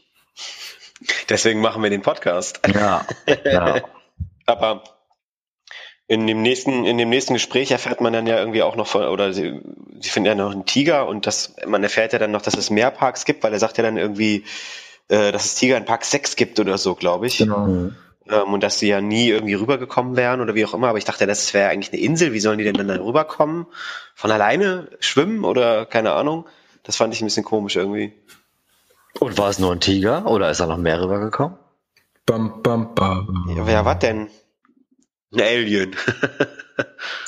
Deswegen 1.29 1.61
machen 1.61 1.83
wir 1.83 1.91
den 1.91 2.01
Podcast. 2.01 2.61
Ja. 2.73 3.05
ja. 3.45 3.81
Aber 4.47 4.83
in 6.11 6.27
dem 6.27 6.41
nächsten, 6.41 6.83
in 6.83 6.97
dem 6.97 7.07
nächsten 7.07 7.35
Gespräch 7.35 7.71
erfährt 7.71 8.01
man 8.01 8.11
dann 8.11 8.27
ja 8.27 8.37
irgendwie 8.37 8.63
auch 8.63 8.75
noch 8.75 8.85
von, 8.85 9.05
oder 9.05 9.31
sie, 9.31 9.61
sie 10.01 10.09
finden 10.09 10.27
ja 10.27 10.35
noch 10.35 10.51
einen 10.51 10.65
Tiger 10.65 11.07
und 11.07 11.25
das, 11.25 11.55
man 11.65 11.81
erfährt 11.83 12.11
ja 12.11 12.19
dann 12.19 12.31
noch, 12.31 12.41
dass 12.41 12.53
es 12.55 12.69
mehr 12.69 12.91
Parks 12.91 13.23
gibt, 13.23 13.43
weil 13.43 13.53
er 13.53 13.59
sagt 13.59 13.77
ja 13.77 13.83
dann 13.85 13.95
irgendwie, 13.95 14.43
äh, 15.07 15.31
dass 15.31 15.45
es 15.45 15.55
Tiger 15.55 15.77
in 15.77 15.85
Park 15.85 16.03
6 16.03 16.35
gibt 16.35 16.59
oder 16.59 16.77
so, 16.77 16.95
glaube 16.95 17.27
ich. 17.27 17.37
Genau. 17.37 17.65
Ähm, 17.65 17.93
und 18.27 18.61
dass 18.61 18.77
sie 18.77 18.89
ja 18.89 18.99
nie 18.99 19.29
irgendwie 19.29 19.53
rübergekommen 19.53 20.17
wären 20.17 20.41
oder 20.41 20.53
wie 20.53 20.65
auch 20.65 20.73
immer. 20.73 20.89
Aber 20.89 20.97
ich 20.97 21.05
dachte, 21.05 21.27
das 21.27 21.53
wäre 21.53 21.69
eigentlich 21.69 21.93
eine 21.93 22.01
Insel. 22.01 22.33
Wie 22.33 22.41
sollen 22.41 22.57
die 22.57 22.65
denn 22.65 22.75
dann 22.75 22.89
da 22.89 22.95
rüberkommen? 22.95 23.67
Von 24.13 24.31
alleine 24.31 24.89
schwimmen 24.99 25.45
oder 25.45 25.85
keine 25.85 26.11
Ahnung? 26.11 26.45
Das 26.83 26.97
fand 26.97 27.13
ich 27.13 27.21
ein 27.21 27.27
bisschen 27.27 27.45
komisch 27.45 27.77
irgendwie. 27.77 28.11
Und 29.17 29.37
war 29.37 29.49
es 29.49 29.59
nur 29.59 29.71
ein 29.71 29.79
Tiger 29.79 30.25
oder 30.25 30.51
ist 30.51 30.59
da 30.59 30.67
noch 30.67 30.77
mehr 30.77 31.01
rübergekommen? 31.01 31.57
Bam, 32.25 32.61
bam, 32.61 32.95
bam. 32.95 33.53
Ja, 33.55 33.65
wer 33.65 33.85
was 33.85 33.99
denn? 33.99 34.27
Ein 35.33 35.41
Alien. 35.41 35.95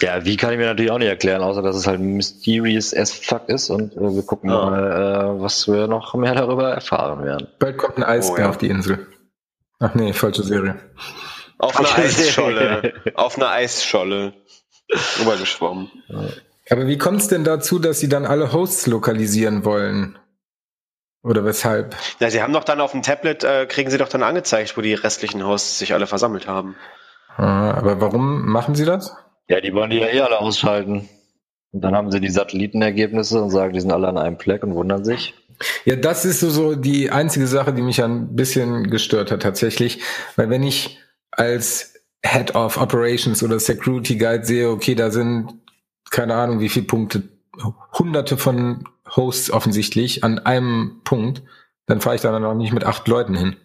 ja, 0.02 0.26
wie 0.26 0.38
kann 0.38 0.52
ich 0.52 0.58
mir 0.58 0.66
natürlich 0.66 0.92
auch 0.92 0.98
nicht 0.98 1.08
erklären, 1.08 1.42
außer 1.42 1.62
dass 1.62 1.76
es 1.76 1.88
halt 1.88 2.00
mysterious 2.00 2.94
as 2.94 3.14
fuck 3.14 3.48
ist 3.50 3.70
und 3.70 3.96
äh, 3.96 4.16
wir 4.16 4.24
gucken 4.24 4.52
oh. 4.52 4.70
mal, 4.70 5.38
äh, 5.38 5.42
was 5.42 5.68
wir 5.68 5.88
noch 5.88 6.14
mehr 6.16 6.36
darüber 6.36 6.72
erfahren 6.72 7.24
werden. 7.24 7.48
Bald 7.60 7.78
kommt 7.78 7.98
ein 7.98 8.04
Eisbär 8.04 8.36
oh, 8.36 8.42
ja. 8.42 8.50
auf 8.50 8.58
die 8.58 8.68
Insel. 8.68 9.08
Ach 9.80 9.94
nee, 9.96 10.14
falsche 10.14 10.44
Serie. 10.44 10.76
Auf 11.58 11.78
einer 11.80 11.98
Eisscholle. 11.98 12.94
auf 13.16 13.38
einer 13.38 13.50
Eisscholle. 13.50 14.34
Rübergeschwommen. 15.20 15.90
Aber 16.70 16.88
wie 16.88 16.98
kommt 16.98 17.22
es 17.22 17.28
denn 17.28 17.44
dazu, 17.44 17.80
dass 17.80 18.00
sie 18.00 18.10
dann 18.10 18.26
alle 18.26 18.54
Hosts 18.54 18.88
lokalisieren 18.88 19.66
wollen? 19.66 20.18
Oder 21.24 21.46
weshalb? 21.46 21.96
Ja, 22.20 22.30
sie 22.30 22.42
haben 22.42 22.54
doch 22.54 22.66
dann 22.66 22.82
auf 22.82 22.92
dem 22.92 23.02
Tablet, 23.02 23.44
äh, 23.44 23.66
kriegen 23.66 23.90
sie 23.90 23.98
doch 23.98 24.10
dann 24.10 24.24
angezeigt, 24.24 24.76
wo 24.76 24.82
die 24.82 24.94
restlichen 24.94 25.46
Hosts 25.46 25.80
sich 25.80 25.94
alle 25.94 26.06
versammelt 26.06 26.48
haben. 26.48 26.76
Ah, 27.38 27.72
aber 27.72 28.02
warum 28.02 28.46
machen 28.46 28.76
sie 28.76 28.86
das? 28.86 29.16
Ja, 29.48 29.60
die 29.62 29.74
wollen 29.74 29.90
die 29.90 29.98
ja 29.98 30.08
eh 30.08 30.22
alle 30.22 30.40
ausschalten. 30.40 31.10
Und 31.72 31.82
dann 31.82 31.96
haben 31.96 32.12
sie 32.12 32.20
die 32.20 32.30
Satellitenergebnisse 32.30 33.42
und 33.42 33.50
sagen, 33.50 33.74
die 33.74 33.82
sind 33.82 33.92
alle 33.92 34.08
an 34.08 34.18
einem 34.18 34.40
Fleck 34.40 34.64
und 34.64 34.76
wundern 34.76 35.04
sich. 35.04 35.34
Ja, 35.86 35.96
das 35.96 36.26
ist 36.26 36.40
so 36.42 36.76
die 36.76 37.10
einzige 37.10 37.48
Sache, 37.48 37.74
die 37.74 37.82
mich 37.82 38.04
ein 38.04 38.36
bisschen 38.36 38.90
gestört 38.90 39.32
hat 39.32 39.42
tatsächlich. 39.42 40.02
Weil 40.36 40.50
wenn 40.50 40.64
ich 40.64 41.00
als 41.32 41.94
Head 42.26 42.56
of 42.56 42.78
Operations 42.78 43.44
oder 43.44 43.60
Security 43.60 44.18
Guide 44.18 44.46
sehe, 44.46 44.70
okay, 44.70 44.96
da 44.96 45.10
sind 45.12 45.54
keine 46.12 46.36
Ahnung, 46.36 46.60
wie 46.60 46.70
viele 46.70 46.86
Punkte, 46.86 47.24
hunderte 47.98 48.38
von 48.38 48.88
Hosts 49.16 49.52
offensichtlich 49.52 50.24
an 50.24 50.40
einem 50.40 51.02
Punkt, 51.04 51.42
dann 51.88 52.02
fahre 52.02 52.16
ich 52.16 52.22
da 52.22 52.32
dann 52.32 52.46
auch 52.46 52.54
nicht 52.54 52.72
mit 52.72 52.84
acht 52.84 53.08
Leuten 53.08 53.36
hin. 53.36 53.56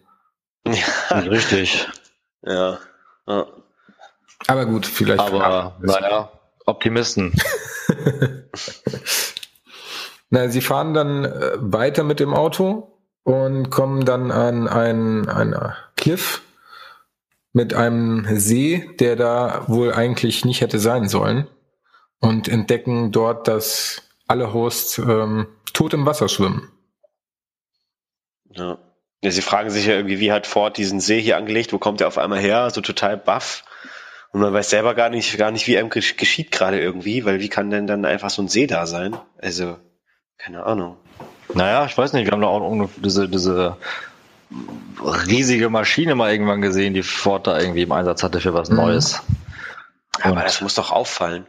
Ja, 1.10 1.18
richtig. 1.20 1.88
Ja. 2.42 2.78
Ja. 3.28 3.46
Aber 4.46 4.66
gut, 4.66 4.86
vielleicht. 4.86 5.20
Aber 5.20 5.76
naja, 5.80 6.30
Optimisten. 6.66 7.34
Na, 10.30 10.48
sie 10.48 10.60
fahren 10.60 10.94
dann 10.94 11.24
äh, 11.24 11.52
weiter 11.58 12.04
mit 12.04 12.20
dem 12.20 12.34
Auto 12.34 12.98
und 13.22 13.70
kommen 13.70 14.04
dann 14.04 14.30
an 14.30 14.68
ein, 14.68 15.28
ein 15.28 15.54
Cliff 15.96 16.42
mit 17.52 17.74
einem 17.74 18.26
See, 18.38 18.90
der 19.00 19.16
da 19.16 19.64
wohl 19.68 19.92
eigentlich 19.92 20.44
nicht 20.44 20.60
hätte 20.60 20.78
sein 20.78 21.08
sollen 21.08 21.48
und 22.20 22.48
entdecken 22.48 23.10
dort, 23.10 23.48
dass 23.48 24.02
alle 24.26 24.52
Hosts 24.52 24.98
ähm, 24.98 25.46
tot 25.72 25.94
im 25.94 26.04
Wasser 26.06 26.28
schwimmen. 26.28 26.70
Ja. 28.50 28.78
Ja. 29.22 29.30
Sie 29.30 29.42
fragen 29.42 29.70
sich 29.70 29.86
ja 29.86 29.94
irgendwie, 29.94 30.20
wie 30.20 30.32
hat 30.32 30.46
Ford 30.46 30.76
diesen 30.76 31.00
See 31.00 31.20
hier 31.20 31.36
angelegt? 31.36 31.72
Wo 31.72 31.78
kommt 31.78 32.00
er 32.00 32.08
auf 32.08 32.18
einmal 32.18 32.38
her? 32.38 32.70
So 32.70 32.80
total 32.80 33.16
baff. 33.16 33.64
Und 34.32 34.40
man 34.40 34.52
weiß 34.52 34.70
selber 34.70 34.94
gar 34.94 35.08
nicht, 35.08 35.36
gar 35.38 35.50
nicht, 35.50 35.66
wie 35.66 35.78
einem 35.78 35.90
geschieht 35.90 36.50
gerade 36.50 36.80
irgendwie, 36.80 37.24
weil 37.24 37.40
wie 37.40 37.48
kann 37.48 37.70
denn 37.70 37.86
dann 37.86 38.04
einfach 38.04 38.30
so 38.30 38.42
ein 38.42 38.48
See 38.48 38.66
da 38.66 38.86
sein? 38.86 39.16
Also, 39.40 39.78
keine 40.36 40.64
Ahnung. 40.64 40.98
Naja, 41.54 41.86
ich 41.86 41.96
weiß 41.96 42.12
nicht, 42.12 42.26
wir 42.26 42.32
haben 42.32 42.42
da 42.42 42.48
auch 42.48 42.88
diese, 42.98 43.28
diese 43.28 43.78
riesige 45.02 45.70
Maschine 45.70 46.14
mal 46.14 46.30
irgendwann 46.30 46.60
gesehen, 46.60 46.94
die 46.94 47.02
Ford 47.02 47.46
da 47.46 47.58
irgendwie 47.58 47.82
im 47.82 47.92
Einsatz 47.92 48.22
hatte 48.22 48.40
für 48.40 48.54
was 48.54 48.70
mhm. 48.70 48.76
Neues. 48.76 49.22
Aber 50.20 50.42
das 50.42 50.60
muss 50.60 50.74
doch 50.74 50.90
auffallen. 50.90 51.46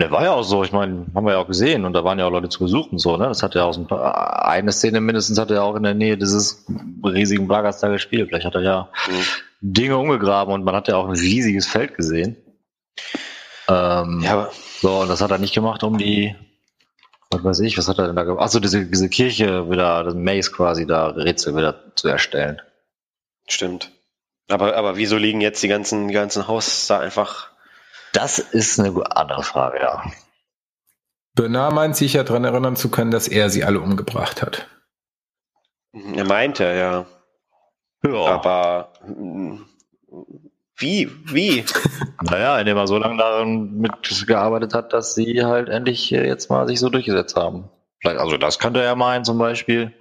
Der 0.00 0.12
war 0.12 0.22
ja 0.22 0.32
auch 0.32 0.44
so, 0.44 0.62
ich 0.62 0.70
meine, 0.70 1.06
haben 1.12 1.26
wir 1.26 1.32
ja 1.32 1.38
auch 1.38 1.48
gesehen 1.48 1.84
und 1.84 1.92
da 1.92 2.04
waren 2.04 2.20
ja 2.20 2.26
auch 2.26 2.30
Leute 2.30 2.48
zu 2.48 2.60
Besuch 2.60 2.92
und 2.92 2.98
so, 2.98 3.16
ne? 3.16 3.26
Das 3.26 3.42
hat 3.42 3.56
ja 3.56 3.64
auch 3.64 3.72
so 3.72 3.80
ein 3.80 3.88
paar, 3.88 4.46
eine 4.46 4.70
Szene 4.70 5.00
mindestens 5.00 5.40
hat 5.40 5.50
er 5.50 5.56
ja 5.56 5.62
auch 5.62 5.74
in 5.74 5.82
der 5.82 5.94
Nähe 5.94 6.16
dieses 6.16 6.66
riesigen 7.04 7.48
Blagers 7.48 7.80
da 7.80 7.88
gespielt. 7.88 8.28
Vielleicht 8.28 8.46
hat 8.46 8.54
er 8.54 8.62
ja 8.62 8.88
mhm. 9.08 9.24
Dinge 9.60 9.96
umgegraben 9.96 10.54
und 10.54 10.62
man 10.62 10.76
hat 10.76 10.86
ja 10.86 10.96
auch 10.96 11.06
ein 11.06 11.16
riesiges 11.16 11.66
Feld 11.66 11.96
gesehen. 11.96 12.36
Ähm, 13.68 14.20
ja, 14.22 14.48
so, 14.80 15.00
und 15.00 15.08
das 15.08 15.20
hat 15.20 15.32
er 15.32 15.38
nicht 15.38 15.54
gemacht, 15.54 15.82
um 15.82 15.98
die, 15.98 16.36
was 17.30 17.42
weiß 17.42 17.60
ich, 17.60 17.76
was 17.76 17.88
hat 17.88 17.98
er 17.98 18.06
denn 18.06 18.14
da 18.14 18.22
gemacht? 18.22 18.44
Achso, 18.44 18.60
diese, 18.60 18.86
diese 18.86 19.08
Kirche 19.08 19.68
wieder, 19.68 20.04
das 20.04 20.14
Maze 20.14 20.52
quasi 20.52 20.86
da, 20.86 21.08
Rätsel 21.08 21.56
wieder 21.56 21.74
zu 21.96 22.06
erstellen. 22.06 22.62
Stimmt. 23.48 23.90
Aber, 24.48 24.76
aber 24.76 24.96
wieso 24.96 25.16
liegen 25.16 25.40
jetzt 25.40 25.60
die 25.60 25.68
ganzen, 25.68 26.06
die 26.06 26.14
ganzen 26.14 26.46
Haus 26.46 26.86
da 26.86 27.00
einfach? 27.00 27.50
Das 28.12 28.38
ist 28.38 28.78
eine 28.78 29.16
andere 29.16 29.42
Frage, 29.42 29.78
ja. 29.80 30.04
Bernard 31.34 31.72
meint 31.72 31.96
sich 31.96 32.14
ja 32.14 32.24
daran 32.24 32.44
erinnern 32.44 32.76
zu 32.76 32.90
können, 32.90 33.10
dass 33.10 33.28
er 33.28 33.50
sie 33.50 33.64
alle 33.64 33.80
umgebracht 33.80 34.42
hat. 34.42 34.66
Er 35.92 36.24
meinte, 36.24 36.64
ja. 36.64 37.06
Ja. 38.04 38.26
Aber 38.26 38.92
hm, 39.02 39.66
wie? 40.76 41.10
Wie? 41.24 41.64
naja, 42.22 42.58
indem 42.58 42.76
er 42.76 42.86
so 42.86 42.98
lange 42.98 43.18
daran 43.18 43.78
mitgearbeitet 43.78 44.74
hat, 44.74 44.92
dass 44.92 45.14
sie 45.14 45.44
halt 45.44 45.68
endlich 45.68 46.10
jetzt 46.10 46.50
mal 46.50 46.66
sich 46.68 46.78
so 46.78 46.88
durchgesetzt 46.88 47.36
haben. 47.36 47.68
Vielleicht, 48.00 48.20
also 48.20 48.36
das 48.36 48.58
könnte 48.58 48.82
er 48.82 48.94
meinen 48.94 49.24
zum 49.24 49.38
Beispiel. 49.38 49.92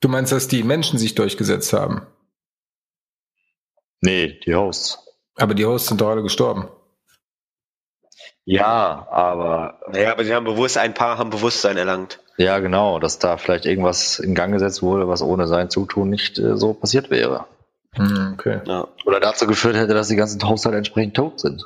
Du 0.00 0.08
meinst, 0.08 0.32
dass 0.32 0.48
die 0.48 0.62
Menschen 0.62 0.98
sich 0.98 1.14
durchgesetzt 1.14 1.72
haben? 1.72 2.06
Nee, 4.00 4.38
die 4.44 4.54
Hosts. 4.54 4.98
Aber 5.36 5.54
die 5.54 5.64
Hosts 5.64 5.88
sind 5.88 6.00
doch 6.00 6.10
alle 6.10 6.22
gestorben. 6.22 6.68
Ja, 8.44 9.06
aber. 9.10 9.80
Naja, 9.90 10.12
aber 10.12 10.24
sie 10.24 10.34
haben 10.34 10.44
bewusst, 10.44 10.76
ein 10.76 10.94
paar 10.94 11.18
haben 11.18 11.30
Bewusstsein 11.30 11.76
erlangt. 11.76 12.20
Ja, 12.36 12.58
genau, 12.58 12.98
dass 12.98 13.18
da 13.18 13.36
vielleicht 13.36 13.64
irgendwas 13.64 14.18
in 14.18 14.34
Gang 14.34 14.52
gesetzt 14.52 14.82
wurde, 14.82 15.08
was 15.08 15.22
ohne 15.22 15.46
sein 15.46 15.70
Zutun 15.70 16.10
nicht 16.10 16.38
äh, 16.38 16.56
so 16.56 16.74
passiert 16.74 17.10
wäre. 17.10 17.46
Hm, 17.92 18.34
okay. 18.34 18.60
Ja. 18.66 18.88
Oder 19.06 19.20
dazu 19.20 19.46
geführt 19.46 19.76
hätte, 19.76 19.94
dass 19.94 20.08
die 20.08 20.16
ganzen 20.16 20.42
Haushalte 20.42 20.76
entsprechend 20.76 21.14
tot 21.14 21.40
sind. 21.40 21.62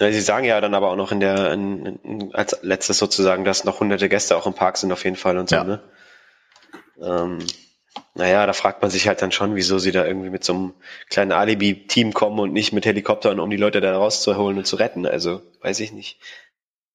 Ja, 0.00 0.10
sie 0.10 0.20
sagen 0.20 0.44
ja 0.44 0.60
dann 0.60 0.74
aber 0.74 0.90
auch 0.90 0.96
noch 0.96 1.12
in 1.12 1.20
der, 1.20 1.52
in, 1.52 1.86
in, 1.86 2.34
als 2.34 2.58
letztes 2.62 2.98
sozusagen, 2.98 3.44
dass 3.44 3.64
noch 3.64 3.80
hunderte 3.80 4.08
Gäste 4.08 4.36
auch 4.36 4.46
im 4.46 4.54
Park 4.54 4.78
sind 4.78 4.92
auf 4.92 5.04
jeden 5.04 5.16
Fall 5.16 5.36
und 5.38 5.48
so, 5.48 5.56
ja. 5.56 5.64
ne? 5.64 5.80
Ähm, 7.00 7.38
naja, 8.14 8.46
da 8.46 8.52
fragt 8.52 8.82
man 8.82 8.90
sich 8.90 9.08
halt 9.08 9.22
dann 9.22 9.32
schon, 9.32 9.54
wieso 9.54 9.78
sie 9.78 9.92
da 9.92 10.04
irgendwie 10.04 10.30
mit 10.30 10.44
so 10.44 10.52
einem 10.52 10.74
kleinen 11.08 11.32
Alibi-Team 11.32 12.12
kommen 12.12 12.38
und 12.38 12.52
nicht 12.52 12.72
mit 12.72 12.86
Helikoptern, 12.86 13.40
um 13.40 13.50
die 13.50 13.56
Leute 13.56 13.80
da 13.80 13.96
rauszuholen 13.96 14.58
und 14.58 14.66
zu 14.66 14.76
retten. 14.76 15.06
Also, 15.06 15.42
weiß 15.62 15.80
ich 15.80 15.92
nicht. 15.92 16.20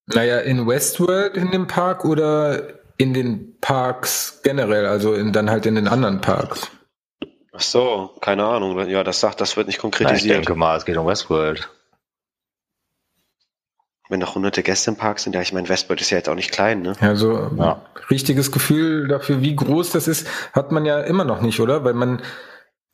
Naja, 0.06 0.40
in 0.40 0.68
Westworld 0.68 1.36
in 1.36 1.52
dem 1.52 1.68
Park 1.68 2.06
oder 2.06 2.80
in 2.98 3.14
den 3.14 3.58
Parks 3.62 4.42
generell, 4.44 4.86
also 4.86 5.14
in, 5.14 5.32
dann 5.32 5.50
halt 5.50 5.66
in 5.66 5.76
den 5.76 5.88
anderen 5.88 6.22
Parks? 6.22 6.70
Ach 7.54 7.62
so, 7.62 8.16
keine 8.20 8.46
Ahnung. 8.46 8.90
Ja, 8.90 9.04
das 9.04 9.20
sagt, 9.20 9.40
das 9.40 9.56
wird 9.58 9.68
nicht 9.68 9.80
konkretisiert. 9.80 10.36
Na, 10.36 10.40
ich 10.40 10.46
denke 10.46 10.60
mal, 10.60 10.76
es 10.78 10.86
geht 10.86 10.98
um 10.98 11.08
Westworld 11.08 11.70
wenn 14.10 14.20
noch 14.20 14.36
hunderte 14.36 14.64
Gäste 14.64 14.92
im 14.92 14.98
Park 14.98 15.20
sind, 15.20 15.34
ja, 15.34 15.42
ich 15.42 15.54
meine, 15.54 15.70
Westworld 15.70 16.02
ist 16.02 16.10
ja 16.10 16.18
jetzt 16.18 16.30
auch 16.30 16.36
nicht 16.36 16.52
klein, 16.52 16.82
ne? 16.82 16.94
Ja, 17.00 17.16
so 17.16 17.52
ja. 17.58 17.82
richtiges 18.10 18.52
Gefühl 18.52 19.08
dafür, 19.08 19.42
wie 19.42 19.56
groß 19.56 19.92
das 19.92 20.08
ist, 20.08 20.28
hat 20.52 20.72
man 20.72 20.86
ja 20.86 21.00
immer 21.00 21.24
noch 21.24 21.42
nicht, 21.42 21.60
oder? 21.60 21.84
Weil 21.84 21.94
man, 21.94 22.22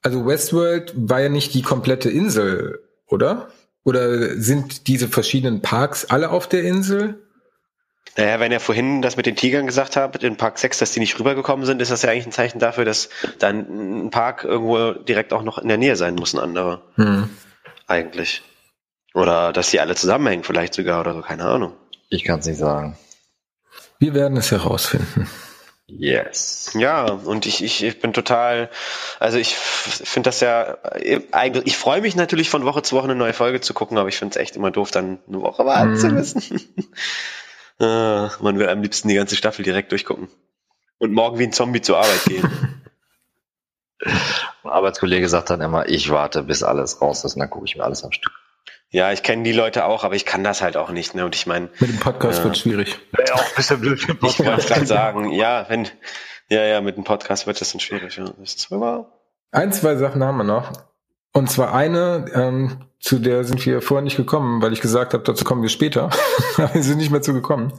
also 0.01 0.25
Westworld 0.25 0.93
war 0.95 1.21
ja 1.21 1.29
nicht 1.29 1.53
die 1.53 1.61
komplette 1.61 2.09
Insel, 2.09 2.79
oder? 3.07 3.49
Oder 3.83 4.35
sind 4.39 4.87
diese 4.87 5.07
verschiedenen 5.07 5.61
Parks 5.61 6.05
alle 6.05 6.29
auf 6.29 6.47
der 6.47 6.63
Insel? 6.63 7.19
Naja, 8.17 8.39
wenn 8.39 8.51
er 8.51 8.59
vorhin 8.59 9.01
das 9.01 9.17
mit 9.17 9.25
den 9.25 9.35
Tigern 9.35 9.65
gesagt 9.65 9.95
hat, 9.95 10.23
in 10.23 10.35
Park 10.35 10.59
6, 10.59 10.79
dass 10.79 10.91
die 10.91 10.99
nicht 10.99 11.17
rübergekommen 11.19 11.65
sind, 11.65 11.81
ist 11.81 11.91
das 11.91 12.01
ja 12.01 12.11
eigentlich 12.11 12.27
ein 12.27 12.31
Zeichen 12.31 12.59
dafür, 12.59 12.85
dass 12.85 13.09
dann 13.39 14.05
ein 14.05 14.09
Park 14.09 14.43
irgendwo 14.43 14.91
direkt 14.91 15.31
auch 15.31 15.43
noch 15.43 15.57
in 15.57 15.67
der 15.67 15.77
Nähe 15.77 15.95
sein 15.95 16.15
muss, 16.15 16.33
ein 16.33 16.39
anderer. 16.39 16.81
Hm. 16.95 17.29
Eigentlich. 17.87 18.43
Oder 19.13 19.53
dass 19.53 19.71
sie 19.71 19.79
alle 19.79 19.95
zusammenhängen, 19.95 20.43
vielleicht 20.43 20.73
sogar 20.73 21.01
oder 21.01 21.13
so, 21.13 21.21
keine 21.21 21.45
Ahnung. 21.45 21.73
Ich 22.09 22.23
kann 22.23 22.39
es 22.39 22.45
nicht 22.45 22.57
sagen. 22.57 22.97
Wir 23.99 24.13
werden 24.13 24.37
es 24.37 24.51
herausfinden. 24.51 25.27
Yes. 25.87 26.71
Ja, 26.75 27.05
und 27.11 27.45
ich, 27.45 27.63
ich, 27.63 27.83
ich 27.83 27.99
bin 27.99 28.13
total, 28.13 28.69
also 29.19 29.37
ich 29.37 29.55
finde 29.55 30.27
das 30.27 30.39
ja, 30.39 30.77
eigentlich, 31.31 31.65
ich 31.65 31.77
freue 31.77 32.01
mich 32.01 32.15
natürlich 32.15 32.49
von 32.49 32.63
Woche 32.63 32.83
zu 32.83 32.95
Woche 32.95 33.05
eine 33.05 33.15
neue 33.15 33.33
Folge 33.33 33.59
zu 33.59 33.73
gucken, 33.73 33.97
aber 33.97 34.07
ich 34.07 34.17
finde 34.17 34.33
es 34.33 34.41
echt 34.41 34.55
immer 34.55 34.71
doof, 34.71 34.91
dann 34.91 35.19
eine 35.27 35.41
Woche 35.41 35.65
warten 35.65 35.93
mm. 35.93 35.97
zu 35.97 36.07
mhm. 36.07 36.13
müssen. 36.13 36.61
ah, 37.79 38.29
man 38.39 38.59
will 38.59 38.69
am 38.69 38.83
liebsten 38.83 39.07
die 39.07 39.15
ganze 39.15 39.35
Staffel 39.35 39.63
direkt 39.63 39.91
durchgucken. 39.91 40.27
Und 40.99 41.13
morgen 41.13 41.39
wie 41.39 41.43
ein 41.43 41.53
Zombie 41.53 41.81
zur 41.81 41.97
Arbeit 41.97 42.23
gehen. 42.25 42.49
Ein 44.63 44.69
Arbeitskollege 44.69 45.27
sagt 45.27 45.49
dann 45.49 45.59
immer, 45.59 45.89
ich 45.89 46.09
warte, 46.09 46.43
bis 46.43 46.63
alles 46.63 47.01
raus 47.01 47.25
ist 47.25 47.33
und 47.33 47.39
dann 47.39 47.49
gucke 47.49 47.65
ich 47.65 47.75
mir 47.75 47.83
alles 47.83 48.03
am 48.03 48.13
Stück. 48.13 48.31
Ja, 48.91 49.11
ich 49.11 49.21
kenne 49.21 49.43
die 49.43 49.51
Leute 49.51 49.85
auch, 49.85 50.03
aber 50.03 50.15
ich 50.15 50.25
kann 50.25 50.43
das 50.43 50.61
halt 50.61 50.75
auch 50.75 50.89
nicht. 50.89 51.13
Ne? 51.13 51.23
Und 51.25 51.35
ich 51.35 51.45
meine. 51.45 51.69
Mit 51.79 51.89
dem 51.89 51.99
Podcast 51.99 52.41
äh, 52.41 52.43
wird 52.45 52.57
schwierig. 52.57 52.99
Ja, 53.17 53.35
auch 53.35 53.43
ein 53.43 53.55
bisschen 53.55 53.79
blöd. 53.79 54.07
Ich 54.23 54.39
wollte 54.39 54.67
gerade 54.67 54.85
sagen, 54.85 55.31
ja, 55.31 55.65
wenn, 55.69 55.87
ja, 56.49 56.63
ja, 56.63 56.81
mit 56.81 56.97
dem 56.97 57.03
Podcast 57.03 57.45
wird 57.45 57.61
das 57.61 57.71
dann 57.71 57.79
schwierig. 57.79 58.17
Ja. 58.17 58.25
Ist 58.41 58.67
Ein, 59.51 59.71
zwei 59.71 59.95
Sachen 59.95 60.23
haben 60.23 60.37
wir 60.37 60.43
noch. 60.43 60.71
Und 61.33 61.51
zwar 61.51 61.73
eine, 61.73 62.25
ähm, 62.33 62.85
zu 62.99 63.19
der 63.19 63.43
sind 63.43 63.63
wir 63.65 63.81
vorher 63.83 64.03
nicht 64.03 64.17
gekommen, 64.17 64.61
weil 64.61 64.73
ich 64.73 64.81
gesagt 64.81 65.13
habe, 65.13 65.23
dazu 65.23 65.45
kommen 65.45 65.61
wir 65.61 65.69
später. 65.69 66.09
wir 66.73 66.83
sind 66.83 66.97
nicht 66.97 67.11
mehr 67.11 67.21
zu 67.21 67.33
gekommen. 67.33 67.73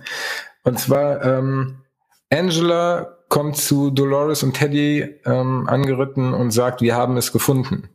Und 0.62 0.78
zwar, 0.78 1.24
ähm, 1.24 1.82
Angela 2.30 3.16
kommt 3.28 3.56
zu 3.56 3.90
Dolores 3.90 4.44
und 4.44 4.54
Teddy 4.54 5.20
ähm, 5.24 5.68
angeritten 5.68 6.32
und 6.32 6.52
sagt, 6.52 6.80
wir 6.80 6.94
haben 6.94 7.16
es 7.16 7.32
gefunden. 7.32 7.88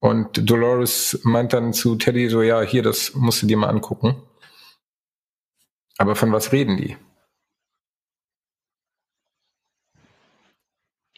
Und 0.00 0.48
Dolores 0.48 1.20
meint 1.24 1.52
dann 1.52 1.72
zu 1.72 1.96
Teddy 1.96 2.28
so, 2.28 2.42
ja, 2.42 2.60
hier, 2.62 2.82
das 2.82 3.14
musst 3.14 3.42
du 3.42 3.46
dir 3.46 3.56
mal 3.56 3.68
angucken. 3.68 4.22
Aber 5.96 6.14
von 6.14 6.32
was 6.32 6.52
reden 6.52 6.76
die? 6.76 6.96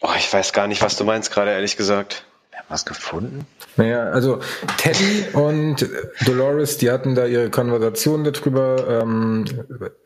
Oh, 0.01 0.13
ich 0.17 0.33
weiß 0.33 0.51
gar 0.53 0.67
nicht, 0.67 0.81
was 0.81 0.95
du 0.95 1.03
meinst 1.03 1.31
gerade, 1.31 1.51
ehrlich 1.51 1.77
gesagt 1.77 2.25
was 2.71 2.85
gefunden? 2.85 3.45
Naja, 3.75 4.03
also 4.05 4.39
Teddy 4.77 5.27
und 5.33 5.87
Dolores, 6.25 6.77
die 6.77 6.89
hatten 6.89 7.15
da 7.15 7.25
ihre 7.25 7.49
Konversation 7.49 8.23
darüber. 8.23 9.01
Ähm, 9.01 9.45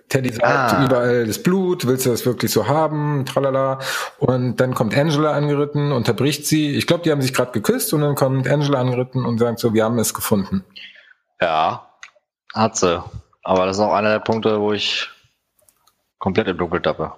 Teddy 0.09 0.34
sagt 0.34 0.43
ah. 0.45 0.86
überall 0.86 1.26
das 1.26 1.41
Blut, 1.41 1.88
willst 1.88 2.05
du 2.05 2.09
das 2.09 2.26
wirklich 2.26 2.51
so 2.51 2.68
haben? 2.68 3.26
Tralala. 3.26 3.80
Und 4.18 4.57
dann 4.57 4.74
kommt 4.74 4.97
Angela 4.97 5.32
angeritten, 5.32 5.91
unterbricht 5.91 6.45
sie. 6.45 6.76
Ich 6.76 6.88
glaube, 6.88 7.03
die 7.03 7.11
haben 7.11 7.22
sich 7.22 7.34
gerade 7.34 7.51
geküsst 7.51 7.93
und 7.93 8.01
dann 8.01 8.16
kommt 8.16 8.47
Angela 8.47 8.80
angeritten 8.80 9.26
und 9.26 9.38
sagt 9.38 9.59
so, 9.59 9.74
wir 9.74 9.84
haben 9.84 9.99
es 9.99 10.13
gefunden. 10.13 10.63
Ja, 11.39 11.89
hat 12.53 12.78
sie. 12.78 13.03
Aber 13.43 13.66
das 13.66 13.78
ist 13.78 13.84
auch 13.84 13.93
einer 13.93 14.09
der 14.09 14.20
Punkte, 14.20 14.59
wo 14.59 14.74
ich 14.74 15.09
komplett 16.18 16.47
im 16.47 16.57
Dunkel 16.57 16.82
tappe. 16.82 17.13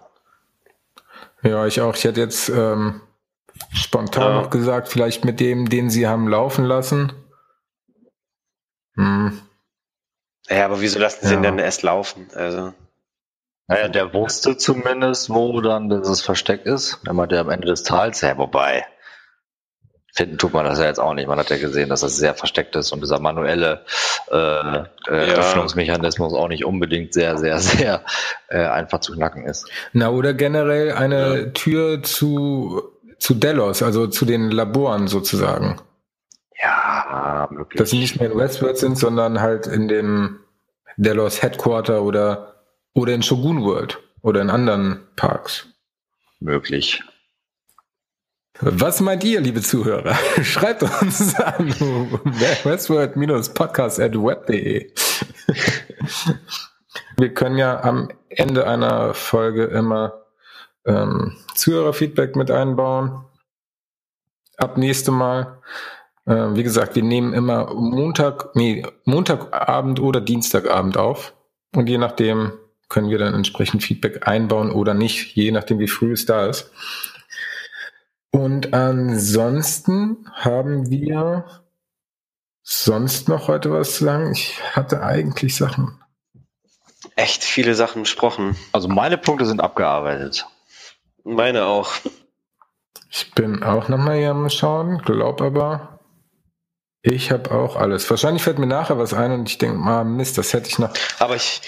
Ja, 1.43 1.65
ich 1.65 1.79
auch. 1.79 1.95
Ich 1.95 2.03
hätte 2.03 2.19
jetzt 2.19 2.49
ähm, 2.49 3.01
Spontan 3.73 4.35
ja. 4.35 4.41
noch 4.41 4.49
gesagt, 4.49 4.87
vielleicht 4.87 5.25
mit 5.25 5.39
dem, 5.39 5.69
den 5.69 5.89
sie 5.89 6.07
haben 6.07 6.27
laufen 6.27 6.65
lassen. 6.65 7.13
Hm. 8.95 9.41
Ja, 10.49 10.65
aber 10.65 10.81
wieso 10.81 10.99
lassen 10.99 11.25
sie 11.25 11.33
ja. 11.33 11.39
ihn 11.39 11.43
denn 11.43 11.59
erst 11.59 11.83
laufen? 11.83 12.27
Also. 12.33 12.73
Naja, 13.67 13.89
der 13.89 14.13
wusste 14.13 14.57
zumindest, 14.57 15.29
wo 15.29 15.59
dann 15.61 15.89
dieses 15.89 16.21
Versteck 16.21 16.65
ist. 16.65 16.99
Wenn 17.03 17.15
man 17.15 17.27
der 17.27 17.41
am 17.41 17.49
Ende 17.49 17.67
des 17.67 17.83
Tals, 17.83 18.21
ja, 18.21 18.37
wobei, 18.37 18.85
finden 20.17 20.37
tut 20.37 20.53
man 20.53 20.65
das 20.65 20.79
ja 20.79 20.85
jetzt 20.85 20.99
auch 20.99 21.13
nicht. 21.13 21.27
Man 21.27 21.37
hat 21.37 21.49
ja 21.49 21.57
gesehen, 21.57 21.89
dass 21.89 22.01
das 22.01 22.17
sehr 22.17 22.33
versteckt 22.33 22.75
ist 22.75 22.91
und 22.91 23.01
dieser 23.01 23.19
manuelle 23.19 23.85
äh, 24.31 24.35
äh, 24.35 24.83
ja. 25.09 25.35
Öffnungsmechanismus 25.35 26.33
auch 26.33 26.47
nicht 26.47 26.65
unbedingt 26.65 27.13
sehr, 27.13 27.37
sehr, 27.37 27.59
sehr 27.59 28.03
äh, 28.49 28.65
einfach 28.65 28.99
zu 28.99 29.13
knacken 29.13 29.45
ist. 29.45 29.69
Na, 29.93 30.09
oder 30.09 30.33
generell 30.33 30.93
eine 30.93 31.39
ja. 31.39 31.45
Tür 31.51 32.03
zu 32.03 32.96
zu 33.20 33.34
Delos, 33.34 33.84
also 33.84 34.07
zu 34.07 34.26
den 34.26 34.51
Laboren 34.51 35.07
sozusagen. 35.07 35.80
Ja, 36.61 37.47
möglich. 37.51 37.78
Dass 37.78 37.91
sie 37.91 37.99
nicht 37.99 38.20
mehr 38.20 38.32
in 38.32 38.38
Westworld 38.38 38.78
sind, 38.78 38.97
sondern 38.97 39.41
halt 39.41 39.68
in 39.68 39.88
dem 39.88 40.39
Delos 40.97 41.41
Headquarter 41.41 42.01
oder, 42.01 42.55
oder 42.93 43.13
in 43.13 43.22
Shogun 43.22 43.63
World 43.63 43.99
oder 44.22 44.41
in 44.41 44.49
anderen 44.49 45.07
Parks. 45.15 45.68
Möglich. 46.39 47.03
Was 48.59 49.01
meint 49.01 49.24
ihr, 49.24 49.39
liebe 49.39 49.61
Zuhörer? 49.61 50.15
Schreibt 50.43 50.82
uns 50.82 51.36
an 51.36 51.70
westworld-podcast 51.70 53.99
at 53.99 54.15
web.de. 54.15 54.91
Wir 57.18 57.34
können 57.34 57.57
ja 57.57 57.84
am 57.84 58.10
Ende 58.30 58.68
einer 58.68 59.14
Folge 59.14 59.65
immer 59.65 60.23
ähm, 60.88 61.35
Zuhörerfeedback 61.53 62.35
mit 62.35 62.49
einbauen. 62.49 63.26
Ab 64.57 64.77
nächste 64.77 65.11
Mal. 65.11 65.61
Äh, 66.26 66.55
wie 66.55 66.64
gesagt, 66.64 66.95
wir 66.95 67.03
nehmen 67.03 67.34
immer 67.34 67.73
Montag, 67.73 68.55
nee, 68.55 68.85
Montagabend 69.05 69.99
oder 69.99 70.22
Dienstagabend 70.22 70.97
auf. 70.97 71.34
Und 71.76 71.88
je 71.88 71.97
nachdem 71.97 72.53
können 72.89 73.09
wir 73.09 73.18
dann 73.18 73.34
entsprechend 73.34 73.84
Feedback 73.84 74.27
einbauen 74.27 74.72
oder 74.72 74.93
nicht, 74.93 75.35
je 75.35 75.51
nachdem 75.51 75.80
wie 75.80 75.88
früh 75.88 76.14
es 76.14 76.26
da 76.26 76.47
ist. 76.47 76.72
Und 78.31 78.73
ansonsten 78.73 80.27
haben 80.34 80.89
wir 80.89 81.45
sonst 82.64 83.30
noch 83.30 83.47
heute 83.47 83.72
was 83.72 83.95
zu 83.95 84.05
sagen. 84.05 84.31
Ich 84.31 84.61
hatte 84.73 85.01
eigentlich 85.01 85.55
Sachen. 85.55 86.01
Echt 87.15 87.43
viele 87.43 87.73
Sachen 87.73 88.03
besprochen. 88.03 88.55
Also 88.73 88.88
meine 88.88 89.18
Punkte 89.18 89.45
sind 89.45 89.61
abgearbeitet. 89.61 90.45
Meine 91.27 91.65
auch. 91.65 91.91
Ich 93.09 93.31
bin 93.35 93.61
auch 93.61 93.89
nochmal 93.89 94.17
hier 94.17 94.31
am 94.31 94.49
Schauen, 94.49 95.01
glaub 95.03 95.41
aber, 95.41 95.99
ich 97.01 97.31
habe 97.31 97.51
auch 97.51 97.75
alles. 97.75 98.09
Wahrscheinlich 98.09 98.43
fällt 98.43 98.59
mir 98.59 98.67
nachher 98.67 98.97
was 98.97 99.13
ein 99.13 99.31
und 99.31 99.49
ich 99.49 99.57
denke, 99.57 99.77
ah, 99.89 100.03
Mist, 100.03 100.37
das 100.37 100.53
hätte 100.53 100.69
ich 100.69 100.79
noch. 100.79 100.91
Aber 101.19 101.35
ich, 101.35 101.61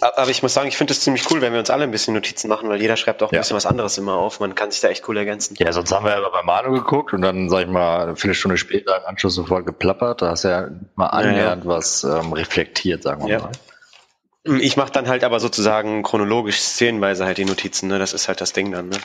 aber 0.00 0.30
ich 0.30 0.42
muss 0.42 0.54
sagen, 0.54 0.68
ich 0.68 0.76
finde 0.76 0.92
es 0.92 1.00
ziemlich 1.00 1.28
cool, 1.30 1.40
wenn 1.40 1.52
wir 1.52 1.58
uns 1.58 1.70
alle 1.70 1.84
ein 1.84 1.90
bisschen 1.90 2.14
Notizen 2.14 2.48
machen, 2.48 2.68
weil 2.68 2.80
jeder 2.80 2.96
schreibt 2.96 3.22
auch 3.22 3.32
ein 3.32 3.34
ja. 3.34 3.40
bisschen 3.40 3.56
was 3.56 3.66
anderes 3.66 3.98
immer 3.98 4.14
auf. 4.14 4.38
Man 4.38 4.54
kann 4.54 4.70
sich 4.70 4.80
da 4.80 4.88
echt 4.88 5.08
cool 5.08 5.16
ergänzen. 5.16 5.56
Ja, 5.58 5.72
sonst 5.72 5.92
haben 5.92 6.04
wir 6.04 6.12
ja 6.12 6.28
bei 6.28 6.42
Manu 6.42 6.72
geguckt 6.72 7.12
und 7.12 7.22
dann, 7.22 7.50
sag 7.50 7.62
ich 7.62 7.68
mal, 7.68 8.02
eine 8.02 8.16
Viertelstunde 8.16 8.58
später 8.58 8.96
im 8.96 9.06
Anschluss 9.06 9.34
sofort 9.34 9.66
geplappert. 9.66 10.22
Da 10.22 10.30
hast 10.30 10.44
du 10.44 10.48
ja 10.48 10.68
mal 10.94 11.06
annähernd 11.06 11.64
ja, 11.64 11.70
ja. 11.70 11.76
was 11.76 12.04
ähm, 12.04 12.32
reflektiert, 12.32 13.02
sagen 13.02 13.26
wir 13.26 13.40
mal. 13.40 13.52
Ich 14.44 14.76
mache 14.76 14.92
dann 14.92 15.08
halt 15.08 15.22
aber 15.22 15.38
sozusagen 15.38 16.02
chronologisch 16.02 16.60
szenenweise 16.60 17.24
halt 17.26 17.38
die 17.38 17.44
Notizen, 17.44 17.88
ne? 17.88 17.98
Das 17.98 18.14
ist 18.14 18.28
halt 18.28 18.40
das 18.40 18.52
Ding 18.52 18.72
dann, 18.72 18.88
ne? 18.88 18.96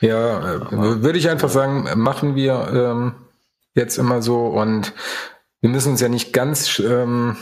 Ja, 0.00 0.56
äh, 0.56 1.02
würde 1.02 1.18
ich 1.18 1.30
einfach 1.30 1.48
sagen, 1.48 1.88
machen 1.94 2.34
wir 2.34 2.68
ähm, 2.72 3.14
jetzt 3.74 3.96
immer 3.96 4.20
so 4.20 4.46
und 4.46 4.92
wir 5.62 5.70
müssen 5.70 5.92
uns 5.92 6.02
ja 6.02 6.08
nicht 6.08 6.34
ganz 6.34 6.78
ähm, 6.78 7.36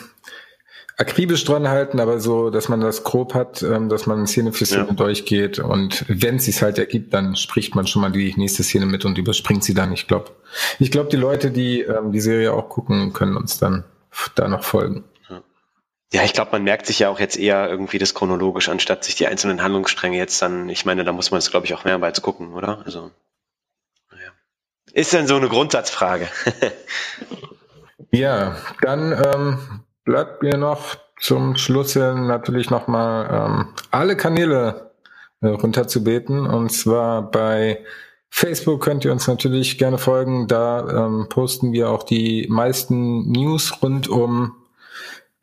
akribisch 0.96 1.44
dran 1.44 1.66
halten, 1.66 1.98
aber 1.98 2.20
so, 2.20 2.50
dass 2.50 2.68
man 2.68 2.80
das 2.80 3.02
grob 3.02 3.34
hat, 3.34 3.62
ähm, 3.62 3.88
dass 3.88 4.06
man 4.06 4.28
Szene 4.28 4.52
für 4.52 4.66
Szene 4.66 4.86
ja. 4.88 4.94
durchgeht 4.94 5.58
und 5.58 6.04
wenn 6.06 6.36
es 6.36 6.44
sich 6.44 6.62
halt 6.62 6.78
ergibt, 6.78 7.12
dann 7.12 7.34
spricht 7.34 7.74
man 7.74 7.88
schon 7.88 8.02
mal 8.02 8.12
die 8.12 8.32
nächste 8.36 8.62
Szene 8.62 8.86
mit 8.86 9.04
und 9.04 9.18
überspringt 9.18 9.64
sie 9.64 9.74
dann. 9.74 9.92
Ich 9.92 10.06
glaube, 10.06 10.30
ich 10.78 10.92
glaube, 10.92 11.10
die 11.10 11.16
Leute, 11.16 11.50
die 11.50 11.80
ähm, 11.80 12.12
die 12.12 12.20
Serie 12.20 12.52
auch 12.52 12.68
gucken, 12.68 13.12
können 13.12 13.36
uns 13.36 13.58
dann 13.58 13.82
da 14.36 14.46
noch 14.46 14.62
folgen. 14.62 15.02
Ja, 16.14 16.22
ich 16.22 16.32
glaube, 16.32 16.52
man 16.52 16.62
merkt 16.62 16.86
sich 16.86 17.00
ja 17.00 17.08
auch 17.08 17.18
jetzt 17.18 17.36
eher 17.36 17.68
irgendwie 17.68 17.98
das 17.98 18.14
chronologisch, 18.14 18.68
anstatt 18.68 19.02
sich 19.02 19.16
die 19.16 19.26
einzelnen 19.26 19.64
Handlungsstränge 19.64 20.16
jetzt 20.16 20.40
dann, 20.42 20.68
ich 20.68 20.84
meine, 20.84 21.02
da 21.02 21.10
muss 21.10 21.32
man 21.32 21.38
es, 21.38 21.50
glaube 21.50 21.66
ich, 21.66 21.74
auch 21.74 21.82
mehrmals 21.82 22.22
gucken, 22.22 22.52
oder? 22.52 22.82
Also, 22.84 23.10
naja. 24.12 24.30
Ist 24.92 25.12
denn 25.12 25.26
so 25.26 25.34
eine 25.34 25.48
Grundsatzfrage? 25.48 26.28
ja, 28.12 28.54
dann 28.80 29.10
ähm, 29.10 29.58
bleibt 30.04 30.44
mir 30.44 30.56
noch 30.56 30.94
zum 31.18 31.56
Schluss 31.56 31.96
natürlich 31.96 32.70
nochmal 32.70 33.28
ähm, 33.32 33.68
alle 33.90 34.16
Kanäle 34.16 34.92
äh, 35.40 35.48
runterzubeten. 35.48 36.46
Und 36.46 36.70
zwar 36.70 37.28
bei 37.28 37.84
Facebook 38.30 38.84
könnt 38.84 39.04
ihr 39.04 39.10
uns 39.10 39.26
natürlich 39.26 39.78
gerne 39.78 39.98
folgen. 39.98 40.46
Da 40.46 41.06
ähm, 41.06 41.26
posten 41.28 41.72
wir 41.72 41.90
auch 41.90 42.04
die 42.04 42.46
meisten 42.48 43.32
News 43.32 43.82
rund 43.82 44.06
um 44.06 44.54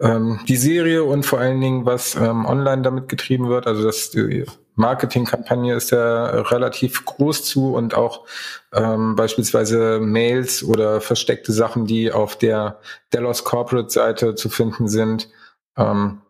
ähm, 0.02 0.40
die 0.48 0.58
Serie 0.58 1.04
und 1.04 1.26
vor 1.26 1.40
allen 1.40 1.62
Dingen, 1.62 1.86
was 1.86 2.16
ähm, 2.16 2.46
online 2.46 2.82
damit 2.82 3.08
getrieben 3.08 3.50
wird. 3.50 3.68
Also 3.68 3.84
das 3.84 4.10
die 4.10 4.46
Marketingkampagne 4.76 5.76
ist 5.76 5.92
ja 5.92 6.26
relativ 6.42 7.06
groß 7.06 7.44
zu 7.44 7.76
und 7.76 7.94
auch 7.94 8.26
ähm, 8.74 9.16
beispielsweise 9.16 10.00
Mails 10.00 10.64
oder 10.64 11.02
versteckte 11.02 11.54
Sachen, 11.54 11.86
die 11.86 12.12
auf 12.12 12.38
der 12.38 12.80
Delos 13.14 13.44
Corporate 13.44 13.90
Seite 13.90 14.36
zu 14.36 14.50
finden 14.50 14.88
sind, 14.88 15.30
ähm, 15.78 16.22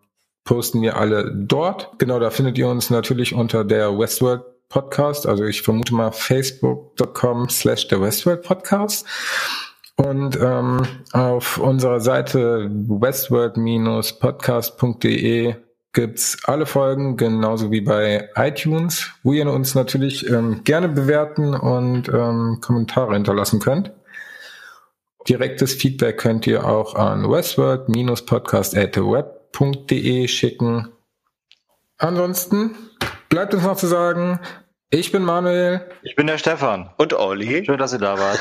posten 0.44 0.82
wir 0.82 0.98
alle 0.98 1.32
dort. 1.34 1.92
Genau, 1.98 2.20
da 2.20 2.30
findet 2.30 2.58
ihr 2.58 2.68
uns 2.68 2.90
natürlich 2.90 3.34
unter 3.34 3.64
der 3.64 3.98
Westworld 3.98 4.42
Podcast. 4.68 5.28
Also 5.28 5.46
ich 5.46 5.62
vermute 5.62 5.94
mal 5.94 6.12
facebook.com 6.12 7.50
slash 7.50 7.88
der 7.88 8.02
Westworld 8.02 8.42
Podcast. 8.42 9.06
Und 10.02 10.38
ähm, 10.42 10.82
auf 11.14 11.60
unserer 11.60 12.00
Seite 12.00 12.68
westworld-podcast.de 12.72 15.56
gibt's 15.94 16.40
alle 16.46 16.66
Folgen, 16.66 17.18
genauso 17.18 17.70
wie 17.70 17.82
bei 17.82 18.28
iTunes, 18.36 19.12
wo 19.22 19.34
ihr 19.34 19.48
uns 19.52 19.76
natürlich 19.76 20.28
ähm, 20.28 20.64
gerne 20.64 20.90
bewerten 20.90 21.54
und 21.54 22.10
ähm, 22.10 22.58
Kommentare 22.62 23.14
hinterlassen 23.14 23.60
könnt. 23.60 23.92
Direktes 25.30 25.76
Feedback 25.76 26.18
könnt 26.18 26.48
ihr 26.48 26.66
auch 26.66 26.96
an 26.96 27.30
westworld-podcast.web.de 27.30 30.28
schicken. 30.28 30.88
Ansonsten 32.00 32.76
bleibt 33.30 33.54
uns 33.54 33.64
noch 33.64 33.78
zu 33.78 33.86
sagen, 33.86 34.40
ich 34.90 35.12
bin 35.12 35.24
Manuel. 35.24 35.86
Ich 36.02 36.16
bin 36.16 36.26
der 36.26 36.40
Stefan. 36.40 36.90
Und 36.98 37.14
Olli. 37.14 37.64
Schön, 37.64 37.78
dass 37.78 37.94
ihr 37.94 38.00
da 38.00 38.18
wart. 38.18 38.40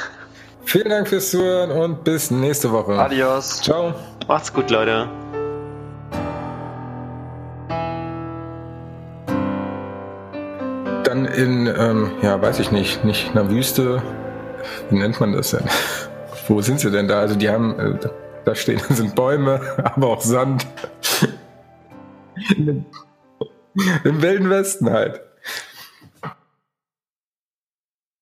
Vielen 0.65 0.91
Dank 0.91 1.09
fürs 1.09 1.31
Zuhören 1.31 1.71
und 1.71 2.05
bis 2.05 2.31
nächste 2.31 2.71
Woche. 2.71 2.93
Adios. 2.93 3.61
Ciao. 3.63 3.95
Macht's 4.29 4.53
gut, 4.53 4.71
Leute. 4.71 5.09
Dann 11.05 11.25
in, 11.25 11.67
ähm, 11.67 12.13
ja, 12.23 12.41
weiß 12.41 12.61
ich 12.61 12.71
nicht, 12.71 13.05
nicht 13.05 13.31
einer 13.31 13.51
Wüste. 13.51 14.03
Wie 14.91 14.97
nennt 14.97 15.19
man 15.21 15.33
das 15.33 15.51
denn? 15.51 15.65
Wo 16.49 16.61
sind 16.61 16.81
sie 16.81 16.91
denn 16.91 17.09
da? 17.09 17.21
Also 17.21 17.35
die 17.35 17.49
haben, 17.49 17.79
äh, 17.79 17.99
da 18.45 18.55
stehen 18.55 18.81
sind 18.91 19.15
Bäume, 19.15 19.61
aber 19.83 20.09
auch 20.09 20.21
Sand. 20.21 20.67
Im 24.05 24.23
Wilden 24.23 24.51
Westen 24.51 24.91
halt. 24.91 25.21